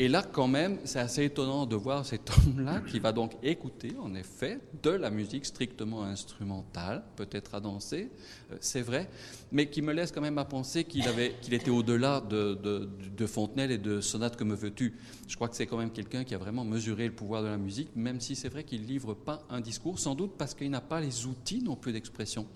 Et 0.00 0.08
là, 0.08 0.22
quand 0.22 0.48
même, 0.48 0.78
c'est 0.84 0.98
assez 0.98 1.24
étonnant 1.26 1.66
de 1.66 1.76
voir 1.76 2.06
cet 2.06 2.30
homme-là 2.30 2.80
qui 2.90 2.98
va 3.00 3.12
donc 3.12 3.36
écouter, 3.42 3.92
en 4.00 4.14
effet, 4.14 4.58
de 4.82 4.88
la 4.88 5.10
musique 5.10 5.44
strictement 5.44 6.04
instrumentale, 6.04 7.04
peut-être 7.16 7.54
à 7.54 7.60
danser, 7.60 8.08
euh, 8.50 8.56
c'est 8.60 8.80
vrai, 8.80 9.10
mais 9.52 9.68
qui 9.68 9.82
me 9.82 9.92
laisse 9.92 10.10
quand 10.10 10.22
même 10.22 10.38
à 10.38 10.46
penser 10.46 10.84
qu'il 10.84 11.04
qu'il 11.42 11.52
était 11.52 11.70
au-delà 11.70 12.22
de, 12.22 12.54
de, 12.54 13.26
Fontenelle 13.26 13.70
et 13.72 13.76
de 13.76 14.00
Sonate 14.00 14.36
que 14.38 14.44
me 14.44 14.54
veux-tu. 14.54 14.94
Je 15.28 15.36
crois 15.36 15.50
que 15.50 15.56
c'est 15.56 15.66
quand 15.66 15.76
même 15.76 15.92
quelqu'un 15.92 16.24
qui 16.24 16.34
a 16.34 16.38
vraiment 16.38 16.64
mesuré 16.64 17.06
le 17.06 17.12
pouvoir 17.12 17.42
de 17.42 17.48
la 17.48 17.58
musique, 17.58 17.90
même 17.94 18.22
si 18.22 18.36
c'est 18.36 18.48
vrai 18.48 18.64
qu'il 18.64 18.86
livre 18.86 19.12
pas 19.12 19.42
un 19.50 19.60
discours, 19.60 19.98
sans 19.98 20.14
doute 20.14 20.32
parce 20.38 20.54
qu'il 20.54 20.70
n'a 20.70 20.80
pas 20.80 21.02
les 21.02 21.26
outils 21.26 21.62
non 21.62 21.76
plus 21.76 21.92
d'expression. 21.92 22.46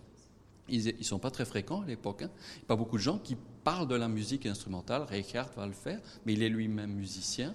Ils 0.71 0.97
ne 0.99 1.05
sont 1.05 1.19
pas 1.19 1.31
très 1.31 1.45
fréquents 1.45 1.83
à 1.83 1.87
l'époque. 1.87 2.23
Hein. 2.23 2.31
Pas 2.67 2.75
beaucoup 2.75 2.97
de 2.97 3.03
gens 3.03 3.19
qui 3.19 3.37
parlent 3.65 3.89
de 3.89 3.95
la 3.95 4.09
musique 4.09 4.47
instrumentale. 4.47 5.03
Reichert 5.03 5.51
va 5.57 5.67
le 5.67 5.73
faire, 5.73 6.01
mais 6.25 6.35
il 6.35 6.43
est 6.43 6.49
lui-même 6.49 6.93
musicien. 6.93 7.55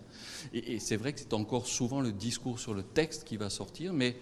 Et, 0.53 0.79
c'est 0.79 0.97
vrai 0.97 1.13
que 1.13 1.19
c'est 1.19 1.33
encore 1.33 1.67
souvent 1.67 2.01
le 2.01 2.11
discours 2.11 2.59
sur 2.59 2.73
le 2.73 2.83
texte 2.83 3.23
qui 3.23 3.37
va 3.37 3.49
sortir, 3.49 3.93
mais 3.93 4.17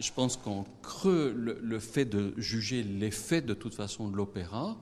je 0.00 0.10
pense 0.12 0.36
qu'en 0.36 0.66
creux, 0.82 1.32
le, 1.32 1.78
fait 1.78 2.06
de 2.06 2.34
juger 2.36 2.82
l'effet 2.82 3.42
de 3.42 3.54
toute 3.54 3.74
façon 3.74 4.08
de 4.08 4.16
l'opéra, 4.16 4.76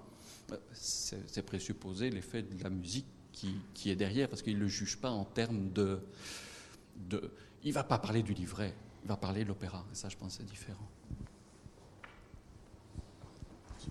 euh, 0.52 0.56
c'est 0.72 1.44
présupposer 1.44 2.10
l'effet 2.10 2.42
de 2.42 2.62
la 2.62 2.70
musique 2.70 3.06
qui, 3.74 3.90
est 3.90 3.96
derrière, 3.96 4.28
parce 4.28 4.42
qu'il 4.42 4.54
ne 4.54 4.60
le 4.60 4.68
juge 4.68 4.96
pas 4.96 5.10
en 5.10 5.24
termes 5.24 5.70
de, 5.72 5.98
de... 6.96 7.30
Il 7.62 7.70
ne 7.70 7.74
va 7.74 7.84
pas 7.84 7.98
parler 7.98 8.22
du 8.22 8.32
livret, 8.32 8.74
il 9.02 9.08
va 9.08 9.16
parler 9.16 9.42
de 9.42 9.48
l'opéra. 9.48 9.84
Et 9.92 9.94
ça, 9.94 10.08
je 10.08 10.16
pense, 10.16 10.34
c'est 10.34 10.46
différent. 10.46 10.88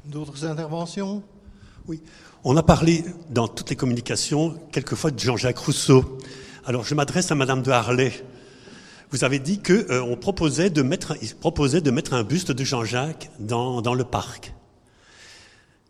D'autres 0.06 0.46
interventions? 0.46 1.24
Oui. 1.86 2.02
On 2.46 2.56
a 2.56 2.64
parlé 2.64 3.04
dans 3.30 3.50
toutes 3.50 3.70
les 3.70 3.76
communications 3.76 4.58
quelquefois 4.72 5.12
de 5.12 5.20
Jean-Jacques 5.20 5.58
Rousseau. 5.58 6.18
Alors 6.66 6.86
je 6.86 6.96
m'adresse 6.96 7.30
à 7.32 7.36
Madame 7.36 7.62
de 7.62 7.72
Harlay. 7.72 8.14
Vous 9.12 9.26
avez 9.26 9.40
dit 9.40 9.60
qu'on 9.60 9.74
euh, 9.74 10.16
proposait, 10.16 10.70
de 10.70 10.82
mettre, 10.82 11.18
proposait 11.42 11.82
de 11.82 11.92
mettre 11.92 12.14
un 12.14 12.24
buste 12.24 12.54
de 12.54 12.64
Jean-Jacques 12.64 13.30
dans, 13.40 13.82
dans, 13.82 13.96
le 13.96 14.06
parc. 14.06 14.54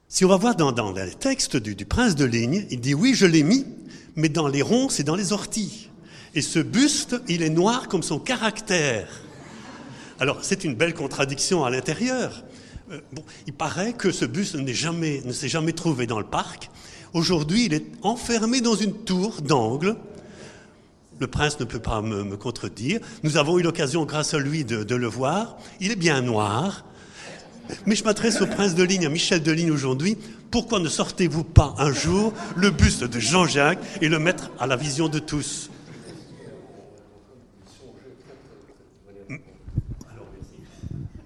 Si 0.07 0.26
on 0.26 0.30
va 0.30 0.38
voir 0.38 0.56
dans, 0.56 0.72
dans 0.72 0.91
le 0.91 1.60
du, 1.60 1.76
du, 1.76 1.86
prince 1.86 2.15
de 2.15 2.26
Ligne, 2.26 2.65
il 2.72 2.82
dit 2.82 2.95
oui, 2.95 3.14
je 3.14 3.28
l'ai 3.28 3.44
mis, 3.44 3.68
mais 4.15 4.30
dans 4.30 4.48
les 4.48 4.64
ronces 4.64 4.99
et 4.99 5.03
dans 5.03 5.15
les 5.15 5.32
orties. 5.32 5.90
Et 6.34 6.41
ce 6.41 6.57
buste, 6.57 7.15
il 7.28 7.44
est 7.44 7.49
noir 7.49 7.88
comme 7.88 8.03
son 8.03 8.18
caractère. 8.18 9.07
Alors, 10.20 10.40
c'est 10.41 10.64
une 10.64 10.74
belle 10.74 10.95
contradiction 10.95 11.64
à 11.64 11.70
l'intérieur. 11.70 12.44
Euh, 12.94 12.99
il 13.48 13.53
paraît 13.53 13.94
que 13.94 14.11
ce 14.11 14.26
bus 14.26 14.56
ne, 14.56 15.32
s'est 15.32 15.49
jamais 15.49 15.74
trouvé 15.74 16.07
dans 16.07 16.20
le 16.20 16.26
parc. 16.26 16.70
Aujourd'hui, 17.14 17.65
il 17.65 17.74
est 17.74 17.86
enfermé 18.02 18.61
dans 18.61 18.76
une 18.76 18.94
tour 18.94 19.41
d'angle. 19.41 19.95
Le 21.20 21.28
prince 21.28 21.60
ne 21.60 21.65
peut 21.65 21.80
pas 21.80 22.02
me, 22.02 22.36
contredire. 22.38 22.99
Nous 23.24 23.38
avons 23.38 23.60
eu 23.60 23.64
l'occasion, 23.64 24.06
grâce 24.06 24.34
à 24.34 24.40
lui, 24.40 24.65
de, 24.65 24.84
de, 24.84 24.95
le 24.95 25.07
voir. 25.07 25.57
Il 25.80 25.91
est 25.91 25.95
bien 25.95 26.22
noir. 26.22 26.86
Mais 27.86 27.95
je 27.95 28.03
m'adresse 28.03 28.41
au 28.41 28.48
prince 28.48 28.76
de 28.76 28.84
Ligne, 28.84 29.06
à 29.06 29.10
Michel 29.10 29.41
de 29.41 29.52
Ligne 29.52 29.72
aujourd'hui. 29.72 30.18
Pourquoi 30.52 30.80
ne 30.80 30.90
sortez-vous 30.90 31.44
pas 31.44 31.76
un 31.78 31.94
jour 31.94 32.34
le 32.56 32.72
buste 32.72 33.03
de 33.06 33.20
Jean-Jacques 33.20 33.80
et 34.02 34.10
le 34.10 34.20
mettre 34.20 34.52
à 34.60 34.68
la 34.68 34.76
vision 34.76 35.07
de 35.07 35.20
tous? 35.20 35.70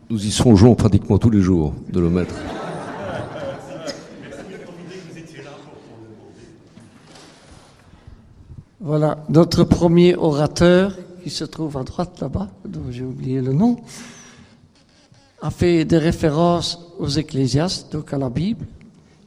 Nous 0.09 0.25
y 0.25 0.31
songeons 0.31 0.73
pratiquement 0.73 1.17
tous 1.17 1.29
les 1.29 1.41
jours 1.41 1.73
de 1.91 1.99
le 1.99 2.09
mettre. 2.09 2.33
Voilà, 8.79 9.17
notre 9.27 9.65
premier 9.65 10.15
orateur, 10.15 10.95
qui 11.21 11.29
se 11.29 11.43
trouve 11.43 11.75
à 11.75 11.83
droite 11.83 12.21
là-bas, 12.21 12.47
dont 12.63 12.85
j'ai 12.89 13.03
oublié 13.03 13.41
le 13.41 13.51
nom, 13.51 13.81
a 15.41 15.51
fait 15.51 15.83
des 15.83 15.97
références 15.97 16.79
aux 16.99 17.09
ecclésiastes, 17.09 17.91
donc 17.91 18.13
à 18.13 18.17
la 18.17 18.29
Bible, 18.29 18.65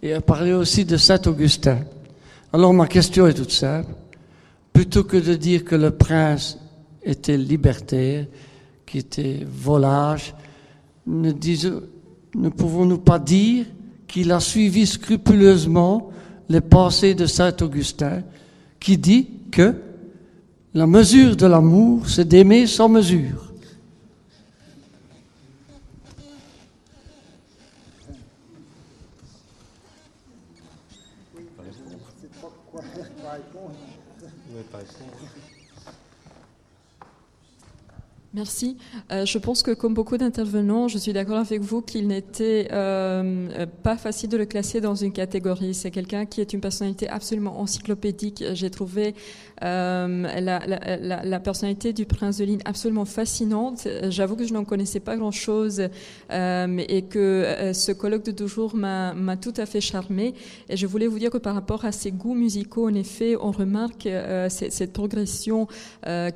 et 0.03 0.15
a 0.15 0.23
parlé 0.23 0.55
aussi 0.55 0.87
de 0.87 0.97
Saint 0.97 1.21
Augustin. 1.27 1.81
Alors 2.55 2.73
ma 2.73 2.87
question 2.87 3.27
est 3.27 3.35
toute 3.35 3.53
simple. 3.53 3.93
Plutôt 4.73 5.05
que 5.05 5.19
de 5.19 5.35
dire 5.35 5.63
que 5.63 5.75
le 5.75 5.91
prince 5.91 6.57
était 7.03 7.37
libertaire, 7.37 8.25
qui 8.87 8.97
était 8.97 9.47
volage, 9.47 10.35
ne, 11.07 12.49
pouvons-nous 12.49 12.99
pas 12.99 13.19
dire 13.19 13.67
qu'il 14.07 14.33
a 14.33 14.41
suivi 14.41 14.87
scrupuleusement 14.87 16.11
les 16.49 16.61
pensées 16.61 17.15
de 17.15 17.27
Saint 17.27 17.55
Augustin, 17.61 18.23
qui 18.81 18.99
dit 18.99 19.29
que 19.51 19.75
la 20.75 20.87
mesure 20.87 21.37
de 21.37 21.47
l'amour, 21.47 22.09
c'est 22.09 22.27
d'aimer 22.27 22.67
sans 22.67 22.89
mesure. 22.89 23.50
Merci. 38.33 38.77
Euh, 39.11 39.27
je 39.27 39.39
pense 39.39 39.65
que 39.65 39.73
comme 39.73 39.93
beaucoup 39.93 40.17
d'intervenants, 40.17 40.87
je 40.87 40.99
suis 40.99 41.13
d'accord 41.13 41.39
avec 41.39 41.63
vous 41.63 41.83
qu'il 41.83 42.07
n'était 42.07 42.69
euh, 42.71 43.67
pas 43.83 43.97
facile 43.97 44.29
de 44.29 44.37
le 44.37 44.47
classer 44.47 44.81
dans 44.81 44.95
une 44.95 45.11
catégorie. 45.11 45.75
C'est 45.75 45.91
quelqu'un 45.91 46.27
qui 46.27 46.41
est 46.41 46.53
une 46.53 46.61
personnalité 46.61 47.09
absolument 47.09 47.59
encyclopédique. 47.61 48.45
J'ai 48.53 48.71
trouvé 48.71 49.17
euh, 49.63 50.41
la, 50.41 51.41
personnalité 51.41 51.93
du 51.93 52.07
prince 52.07 52.39
de 52.39 52.45
Ligne 52.45 52.61
absolument 52.65 53.05
fascinante. 53.05 53.87
J'avoue 54.09 54.37
que 54.37 54.47
je 54.47 54.55
n'en 54.55 54.65
connaissais 54.65 55.01
pas 55.01 55.17
grand-chose 55.17 55.89
euh, 56.31 56.85
et 56.89 57.03
que 57.03 57.19
euh, 57.19 57.73
ce 57.73 57.93
colloque 57.93 58.25
de 58.25 58.31
deux 58.31 58.47
jours 58.47 58.75
m'a 58.75 59.37
tout 59.41 59.55
à 59.57 59.67
fait 59.67 59.81
charmé. 59.81 60.35
Et 60.69 60.77
je 60.77 60.87
voulais 60.87 61.07
vous 61.07 61.19
dire 61.19 61.31
que 61.31 61.39
par 61.39 61.55
rapport 61.55 61.85
à 61.85 61.93
ses 61.93 62.11
goûts 62.11 62.35
musicaux, 62.35 62.89
en 62.89 62.95
effet, 62.95 63.37
on 63.41 63.51
remarque 63.51 64.09
cette 64.49 64.93
progression 64.93 65.67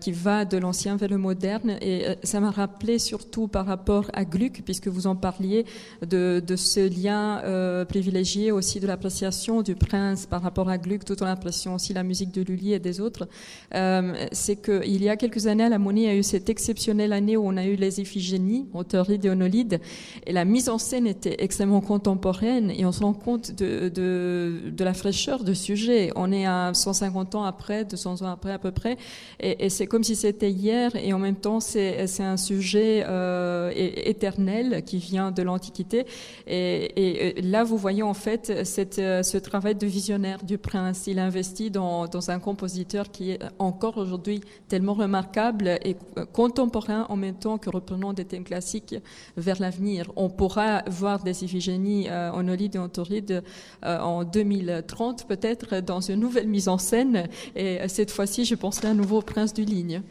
qui 0.01 0.13
va 0.13 0.45
de 0.45 0.59
l'ancien 0.59 0.97
vers 0.97 1.09
le 1.09 1.19
moderne 1.19 1.77
et 1.85 2.09
euh, 2.09 2.15
ça 2.23 2.41
m'a 2.41 2.51
rappelé 2.51 2.99
surtout 2.99 3.47
par 3.47 3.67
rapport 3.67 4.11
à 4.15 4.25
Gluck, 4.25 4.63
puisque 4.65 4.89
vous 4.89 5.07
en 5.07 5.17
parliez, 5.17 5.67
de, 6.03 6.43
ce 6.57 6.81
lien 6.81 7.41
euh, 7.45 7.85
privilégié 7.85 8.53
aussi 8.53 8.81
de 8.81 8.87
l'appréciation 8.87 9.63
du 9.63 9.75
prince 9.75 10.27
par 10.27 10.41
rapport 10.43 10.69
à 10.69 10.79
Gluck, 10.79 11.05
tout 11.05 11.23
en 11.23 11.27
appréciant 11.27 11.75
aussi 11.75 11.93
la 11.93 12.03
musique 12.03 12.33
de 12.33 12.43
Lully 12.43 12.73
et 12.73 12.79
des 12.79 13.01
autres. 13.01 13.29
Euh, 13.75 14.15
c'est 14.33 14.57
qu'il 14.57 15.03
y 15.03 15.09
a 15.09 15.17
quelques 15.17 15.47
années, 15.47 15.69
la 15.69 15.79
Monnaie 15.79 16.09
a 16.09 16.15
eu 16.15 16.23
cette 16.23 16.49
exceptionnelle 16.49 17.13
année 17.13 17.37
où 17.37 17.47
on 17.47 17.57
a 17.57 17.67
eu 17.67 17.75
les 17.75 18.01
Iphigénies, 18.01 18.67
auteur 18.73 19.07
d'Éonolide, 19.07 19.81
et 20.27 20.33
la 20.33 20.45
mise 20.45 20.69
en 20.69 20.79
scène 20.79 21.07
était 21.07 21.37
extrêmement 21.39 21.83
contemporaine, 21.83 22.71
et 22.71 22.87
on 22.87 22.93
se 22.93 23.01
rend 23.01 23.13
compte 23.13 23.53
de 23.53 24.85
la 24.85 24.95
fraîcheur 24.95 25.45
du 25.45 25.55
sujet. 25.55 26.13
On 26.17 26.33
est 26.33 26.47
à 26.47 26.73
150 26.73 27.35
ans 27.35 27.45
après, 27.45 27.85
200 27.85 28.23
ans 28.23 28.31
après 28.31 28.53
à 28.53 28.59
peu 28.59 28.71
près, 28.71 28.97
et, 29.41 29.67
et 29.67 29.69
c'est 29.69 29.87
comme 29.87 30.05
si 30.05 30.17
c'était 30.17 30.51
hier, 30.51 30.97
et 30.97 31.13
en 31.13 31.19
même 31.19 31.37
temps, 31.37 31.61
c'est 31.75 32.23
un 32.23 32.37
sujet 32.37 33.05
euh, 33.07 33.73
éternel 33.75 34.83
qui 34.85 34.99
vient 34.99 35.31
de 35.31 35.43
l'Antiquité. 35.43 36.07
Et, 36.47 37.35
là, 37.43 37.65
vous 37.65 37.77
voyez 37.77 38.03
en 38.03 38.15
fait 38.15 38.65
cette, 38.65 38.97
ce 38.97 39.39
travail 39.39 39.75
de 39.75 39.87
visionnaire 39.87 40.43
du 40.45 40.59
prince. 40.59 41.07
Il 41.07 41.19
investit 41.19 41.71
dans, 41.71 42.09
un 42.29 42.39
compositeur 42.39 43.11
qui 43.11 43.33
est 43.33 43.41
encore 43.59 43.99
aujourd'hui 43.99 44.41
tellement 44.69 44.95
remarquable 44.95 45.79
et 45.85 45.97
contemporain 46.33 47.07
en 47.09 47.17
même 47.17 47.35
temps 47.35 47.59
que 47.59 47.71
reprenant 47.71 48.13
des 48.13 48.25
thèmes 48.25 48.45
classiques 48.45 48.95
vers 49.37 49.61
l'avenir. 49.61 50.11
On 50.17 50.31
pourra 50.31 50.83
voir 50.87 51.23
des 51.23 51.45
Iphigénies 51.45 52.09
euh, 52.09 52.31
en 52.31 52.47
Olide 52.49 52.77
et 52.77 52.79
en 52.79 52.89
Tauride 52.89 53.43
euh, 53.85 53.99
en 53.99 54.25
2030 54.25 55.27
peut-être 55.27 55.81
dans 55.81 56.01
une 56.01 56.21
nouvelle 56.21 56.49
mise 56.49 56.69
en 56.69 56.79
scène. 56.79 57.29
Et 57.57 57.79
cette 57.89 58.11
fois-ci, 58.11 58.45
je 58.45 58.55
penserai 58.55 58.89
à 58.89 58.95
nouveau 58.95 59.19
au 59.19 59.23
prince 59.23 59.53
du 59.53 59.65
Ligne. 59.65 60.03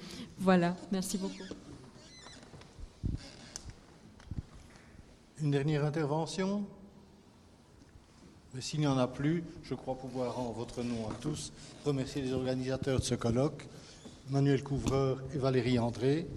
Voilà, 0.44 0.76
merci 0.92 1.18
beaucoup. 1.18 1.46
Une 5.42 5.52
dernière 5.52 5.86
intervention? 5.86 6.66
Mais 8.54 8.60
s'il 8.60 8.82
n'y 8.82 8.88
en 8.88 8.98
a 8.98 9.08
plus, 9.08 9.46
je 9.64 9.74
crois 9.74 9.96
pouvoir, 9.96 10.38
en 10.38 10.52
votre 10.52 10.84
nom 10.84 11.10
à 11.10 11.14
tous, 11.22 11.54
remercier 11.86 12.22
les 12.22 12.34
organisateurs 12.34 13.00
de 13.00 13.06
ce 13.06 13.16
colloque, 13.16 13.70
Manuel 14.32 14.64
Couvreur 14.64 15.24
et 15.34 15.38
Valérie 15.38 15.80
André. 15.80 16.28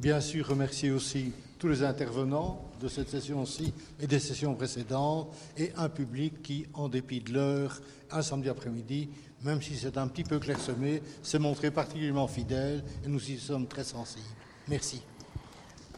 Bien 0.00 0.20
sûr, 0.20 0.48
remercier 0.48 0.90
aussi 0.90 1.30
tous 1.60 1.68
les 1.68 1.84
intervenants 1.84 2.60
de 2.80 2.88
cette 2.88 3.08
session-ci 3.08 3.72
et 4.00 4.08
des 4.08 4.18
sessions 4.18 4.56
précédentes, 4.56 5.32
et 5.56 5.72
un 5.76 5.88
public 5.88 6.42
qui, 6.42 6.66
en 6.74 6.88
dépit 6.88 7.20
de 7.20 7.32
l'heure, 7.32 7.80
un 8.10 8.22
samedi 8.22 8.48
après-midi, 8.48 9.10
même 9.44 9.60
si 9.60 9.76
c'est 9.76 9.98
un 9.98 10.08
petit 10.08 10.24
peu 10.24 10.38
clairsemé, 10.38 11.02
s'est 11.22 11.38
montré 11.38 11.70
particulièrement 11.70 12.26
fidèle, 12.26 12.82
et 13.04 13.08
nous 13.08 13.30
y 13.30 13.38
sommes 13.38 13.66
très 13.66 13.84
sensibles. 13.84 14.24
Merci. 14.68 15.02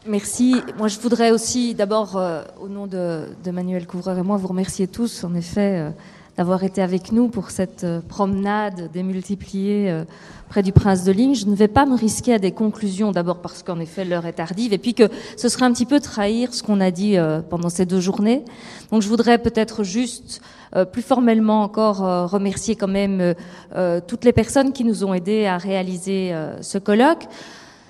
Merci. 0.05 0.55
Moi, 0.77 0.87
je 0.87 0.99
voudrais 0.99 1.31
aussi, 1.31 1.73
d'abord, 1.73 2.17
euh, 2.17 2.43
au 2.59 2.67
nom 2.67 2.87
de, 2.87 3.27
Manuel 3.51 3.87
Couvreur 3.87 4.17
et 4.17 4.23
moi, 4.23 4.37
vous 4.37 4.47
remercier 4.47 4.87
tous, 4.87 5.23
en 5.23 5.33
effet, 5.33 5.79
euh, 5.79 5.89
d'avoir 6.37 6.63
été 6.63 6.81
avec 6.81 7.11
nous 7.11 7.27
pour 7.29 7.49
cette 7.49 7.83
euh, 7.83 7.99
promenade 8.07 8.91
démultipliée 8.93 10.03
près 10.49 10.63
du 10.63 10.71
Prince 10.71 11.03
de 11.03 11.11
Ligne. 11.11 11.35
Je 11.35 11.47
ne 11.47 11.55
vais 11.55 11.67
pas 11.67 11.85
me 11.85 11.95
risquer 11.95 12.33
à 12.33 12.39
des 12.39 12.51
conclusions, 12.51 13.11
d'abord 13.11 13.41
parce 13.41 13.63
qu'en 13.63 13.79
effet, 13.79 14.05
l'heure 14.05 14.25
est 14.25 14.33
tardive, 14.33 14.71
et 14.71 14.77
puis 14.77 14.93
que 14.93 15.09
ce 15.35 15.49
serait 15.49 15.65
un 15.65 15.73
petit 15.73 15.85
peu 15.85 15.99
trahir 15.99 16.53
ce 16.53 16.63
qu'on 16.63 16.79
a 16.79 16.91
dit 16.91 17.17
pendant 17.49 17.69
ces 17.69 17.85
deux 17.85 17.99
journées. 17.99 18.45
Donc, 18.91 19.01
je 19.01 19.09
voudrais 19.09 19.39
peut-être 19.39 19.83
juste, 19.83 20.41
plus 20.93 21.01
formellement 21.01 21.63
encore, 21.63 22.29
remercier 22.29 22.75
quand 22.75 22.87
même 22.87 23.35
toutes 24.07 24.23
les 24.23 24.31
personnes 24.31 24.71
qui 24.71 24.85
nous 24.85 25.03
ont 25.03 25.13
aidés 25.13 25.45
à 25.45 25.57
réaliser 25.57 26.33
ce 26.61 26.77
colloque. 26.77 27.27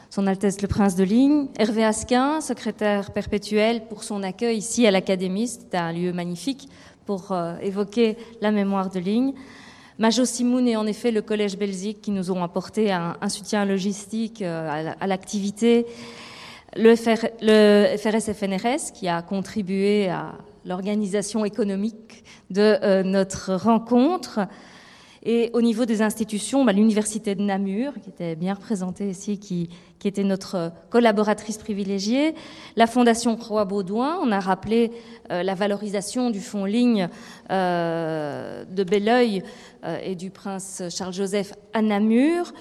Son 0.10 0.26
Altesse 0.26 0.62
le 0.64 0.68
Prince 0.68 0.96
de 0.96 1.04
Ligne, 1.04 1.48
Hervé 1.60 1.84
Asquin, 1.84 2.42
secrétaire 2.42 3.12
perpétuel 3.12 3.84
pour 3.88 4.04
son 4.04 4.24
accueil 4.24 4.58
ici 4.58 4.88
à 4.88 4.92
l'Académie, 4.92 5.48
c'était 5.48 5.78
un 5.78 5.92
lieu 5.92 6.12
magnifique 6.12 6.70
pour 7.08 7.32
euh, 7.32 7.56
évoquer 7.62 8.18
la 8.42 8.52
mémoire 8.52 8.92
de 8.92 9.00
Ligne. 9.00 9.34
Majo 9.98 10.26
Simoun 10.26 10.68
et 10.68 10.76
en 10.76 10.86
effet 10.86 11.10
le 11.10 11.24
Collège 11.24 11.58
Belgique 11.58 12.02
qui 12.02 12.12
nous 12.12 12.30
ont 12.30 12.44
apporté 12.44 12.92
un, 12.92 13.30
soutien 13.30 13.66
logistique 13.66 14.44
euh, 14.44 14.92
à 15.00 15.08
l'activité. 15.08 15.88
Le, 16.76 16.94
le 17.42 17.98
FRS-FNRS 17.98 18.92
qui 18.94 19.08
a 19.08 19.24
contribué 19.24 20.10
à 20.10 20.34
l'organisation 20.66 21.46
économique 21.46 22.26
de 22.52 22.78
euh, 22.84 23.04
notre 23.04 23.56
rencontre. 23.56 24.42
Et 25.30 25.50
au 25.52 25.62
niveau 25.62 25.84
des 25.84 26.02
institutions, 26.02 26.64
bah, 26.64 26.72
l'Université 26.72 27.36
de 27.36 27.42
Namur, 27.42 27.96
qui 28.02 28.10
était 28.10 28.38
bien 28.38 28.54
représentée 28.54 29.10
ici, 29.10 29.38
qui, 29.38 29.70
était 30.06 30.24
notre 30.24 30.72
collaboratrice 30.90 31.58
privilégiée. 31.58 32.34
La 32.78 32.88
Fondation 32.88 33.36
Croix 33.36 33.66
Baudouin, 33.66 34.20
on 34.24 34.32
a 34.32 34.40
rappelé 34.40 34.94
euh, 35.34 35.44
la 35.44 35.54
valorisation 35.54 36.30
du 36.30 36.40
fonds 36.40 36.64
ligne 36.64 37.10
euh, 37.52 38.64
de 38.64 38.86
Belleuil 38.86 39.44
euh, 39.84 40.00
et 40.02 40.16
du 40.16 40.30
prince 40.30 40.82
Charles-Joseph 40.90 41.56
à 41.74 41.82
Namur. 41.82 42.54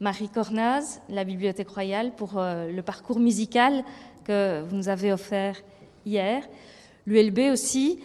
Marie 0.00 0.28
Cornaz, 0.28 1.00
la 1.08 1.22
Bibliothèque 1.22 1.68
royale, 1.68 2.10
pour 2.16 2.32
le 2.36 2.80
parcours 2.82 3.20
musical 3.20 3.84
que 4.24 4.62
vous 4.62 4.74
nous 4.74 4.88
avez 4.88 5.12
offert 5.12 5.54
hier. 6.04 6.42
L'ULB 7.06 7.52
aussi, 7.52 8.00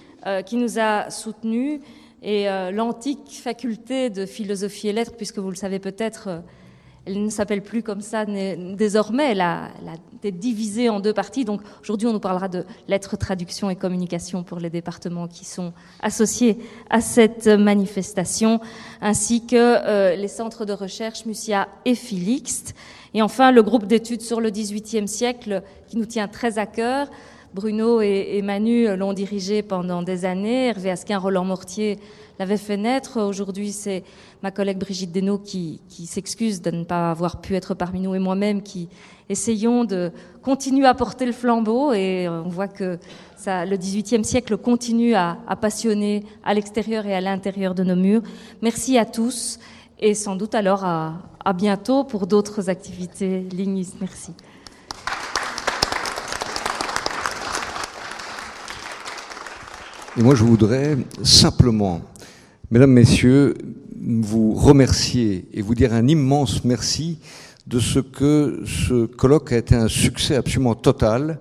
qui 0.45 0.56
nous 0.56 0.80
a 0.80 1.11
soutenus, 1.11 1.81
et 2.24 2.45
l'antique 2.72 3.41
faculté 3.44 4.10
de 4.10 4.26
philosophie 4.26 4.88
et 4.88 4.94
lettres, 4.94 5.14
puisque 5.18 5.40
vous 5.40 5.50
le 5.50 5.56
savez 5.56 5.80
peut-être, 5.80 6.41
Elle 7.06 7.22
ne 7.22 7.30
s'appelle 7.30 7.62
plus 7.62 7.84
comme 7.84 8.00
ça 8.00 8.26
désormais, 8.26 9.32
elle 9.32 9.41
a, 9.41 9.68
été 10.16 10.32
divisée 10.32 10.88
en 10.88 11.02
deux 11.02 11.12
parties. 11.12 11.44
Donc 11.44 11.62
aujourd'hui, 11.82 12.08
on 12.08 12.14
nous 12.14 12.22
parlera 12.22 12.48
de 12.48 12.64
lettres, 12.88 13.18
traduction 13.18 13.70
et 13.70 13.76
communication 13.76 14.44
pour 14.44 14.60
les 14.60 14.70
départements 14.70 15.28
qui 15.28 15.44
sont 15.44 15.74
associés 16.02 16.58
à 16.90 17.02
cette 17.02 17.48
manifestation, 17.48 18.62
ainsi 19.02 19.45
que 19.45 19.56
euh, 19.58 20.16
les 20.16 20.30
centres 20.30 20.64
de 20.64 20.72
recherche 20.72 21.26
Musia 21.26 21.68
et 21.84 21.95
Philixte. 21.95 22.74
Et 23.14 23.22
enfin, 23.22 23.52
le 23.52 23.64
groupe 23.64 23.86
d'études 23.86 24.22
sur 24.22 24.40
le 24.40 24.50
XVIIIe 24.50 25.08
siècle 25.10 25.62
qui 25.88 25.98
nous 25.98 26.06
tient 26.06 26.30
très 26.30 26.58
à 26.58 26.66
cœur. 26.66 27.10
Bruno 27.54 28.02
et, 28.02 28.42
Manu 28.42 28.88
l'ont 28.98 29.14
dirigé 29.14 29.62
pendant 29.62 30.02
des 30.02 30.26
années. 30.26 30.70
Hervé 30.70 30.90
Asquin, 30.90 31.20
Roland 31.20 31.46
Mortier 31.46 32.00
l'avait 32.40 32.58
fait 32.58 32.78
naître. 32.78 33.22
Aujourd'hui, 33.22 33.72
c'est 33.72 34.04
ma 34.42 34.50
collègue 34.50 34.80
Brigitte 34.80 35.12
Desnaux 35.12 35.38
qui, 35.38 35.80
s'excuse 35.90 36.64
de 36.64 36.72
ne 36.72 36.84
pas 36.84 37.12
avoir 37.12 37.42
pu 37.42 37.56
être 37.56 37.76
parmi 37.76 38.00
nous 38.00 38.16
et 38.16 38.20
moi-même 38.20 38.64
qui 38.64 38.90
essayons 39.30 39.86
de 39.86 40.12
continuer 40.42 40.88
à 40.88 40.96
porter 40.96 41.28
le 41.28 41.32
flambeau 41.32 41.94
et 41.94 42.28
on 42.28 42.50
voit 42.50 42.68
que 42.68 42.98
ça, 43.38 43.66
le 43.66 43.78
XVIIIe 43.78 44.26
siècle 44.26 44.58
continue 44.58 45.14
à, 45.14 45.38
passionner 45.62 46.26
à 46.44 46.56
l'extérieur 46.56 47.06
et 47.06 47.14
à 47.14 47.22
l'intérieur 47.22 47.76
de 47.76 47.84
nos 47.84 47.96
murs. 47.96 48.24
Merci 48.64 48.98
à 48.98 49.06
tous 49.06 49.60
et 50.00 50.16
sans 50.16 50.36
doute 50.36 50.56
alors 50.56 50.84
à, 50.84 51.54
bientôt 51.56 52.04
pour 52.04 52.26
d'autres 52.26 52.70
activités 52.70 53.42
lignistes. 53.42 53.98
Merci. 54.00 54.32
Et 60.15 60.22
moi, 60.22 60.35
je 60.35 60.44
voudrais 60.44 60.95
simplement, 61.23 62.02
mesdames, 62.69 62.91
messieurs, 62.91 63.56
vous 63.99 64.53
remercier 64.53 65.48
et 65.52 65.64
vous 65.64 65.73
dire 65.73 65.91
un 65.91 66.07
immense 66.07 66.64
merci 66.64 67.18
de 67.65 67.80
ce 67.80 67.98
que 67.98 68.61
ce 68.64 69.07
colloque 69.07 69.52
a 69.53 69.57
été 69.57 69.73
un 69.73 69.88
succès 69.88 70.35
absolument 70.35 70.76
total. 70.76 71.40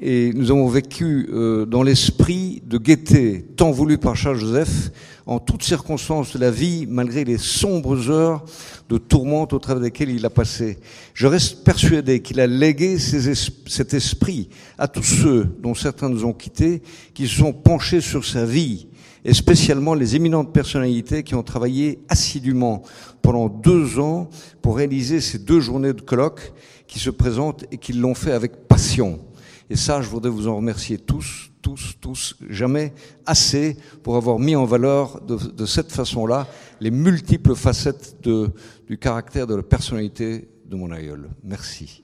Et 0.00 0.32
nous 0.34 0.52
avons 0.52 0.68
vécu 0.68 1.28
euh, 1.32 1.66
dans 1.66 1.82
l'esprit 1.82 2.62
de 2.64 2.78
gaieté 2.78 3.44
tant 3.56 3.72
voulu 3.72 3.98
par 3.98 4.14
Charles 4.14 4.38
Joseph 4.38 4.92
en 5.26 5.38
toutes 5.38 5.62
circonstances 5.62 6.32
de 6.32 6.38
la 6.38 6.50
vie, 6.50 6.86
malgré 6.88 7.24
les 7.24 7.38
sombres 7.38 8.10
heures 8.10 8.44
de 8.88 8.98
tourmente 8.98 9.52
au 9.52 9.58
travers 9.58 9.82
desquelles 9.82 10.10
il 10.10 10.26
a 10.26 10.30
passé. 10.30 10.78
Je 11.14 11.26
reste 11.26 11.64
persuadé 11.64 12.20
qu'il 12.20 12.40
a 12.40 12.46
légué 12.46 12.98
cet 12.98 13.94
esprit 13.94 14.48
à 14.78 14.88
tous 14.88 15.02
ceux 15.02 15.44
dont 15.60 15.74
certains 15.74 16.08
nous 16.08 16.24
ont 16.24 16.32
quittés, 16.32 16.82
qui 17.14 17.28
se 17.28 17.36
sont 17.36 17.52
penchés 17.52 18.00
sur 18.00 18.24
sa 18.24 18.44
vie, 18.44 18.88
et 19.24 19.34
spécialement 19.34 19.94
les 19.94 20.16
éminentes 20.16 20.52
personnalités 20.52 21.22
qui 21.22 21.34
ont 21.34 21.44
travaillé 21.44 22.00
assidûment 22.08 22.82
pendant 23.22 23.48
deux 23.48 24.00
ans 24.00 24.28
pour 24.60 24.76
réaliser 24.76 25.20
ces 25.20 25.38
deux 25.38 25.60
journées 25.60 25.92
de 25.92 26.00
colloque 26.00 26.52
qui 26.88 26.98
se 26.98 27.10
présentent 27.10 27.64
et 27.70 27.78
qui 27.78 27.92
l'ont 27.92 28.14
fait 28.14 28.32
avec 28.32 28.66
passion. 28.66 29.20
Et 29.70 29.76
ça, 29.76 30.02
je 30.02 30.08
voudrais 30.08 30.30
vous 30.30 30.48
en 30.48 30.56
remercier 30.56 30.98
tous, 30.98 31.50
tous, 31.62 31.96
tous, 32.00 32.36
jamais 32.48 32.92
assez 33.24 33.76
pour 34.02 34.16
avoir 34.16 34.38
mis 34.38 34.56
en 34.56 34.64
valeur 34.64 35.20
de, 35.20 35.66
cette 35.66 35.92
façon-là 35.92 36.48
les 36.80 36.90
multiples 36.90 37.54
facettes 37.54 38.16
du 38.22 38.98
caractère 38.98 39.46
de 39.46 39.54
la 39.54 39.62
personnalité 39.62 40.48
de 40.66 40.76
mon 40.76 40.90
aïeul. 40.90 41.28
Merci. 41.44 42.02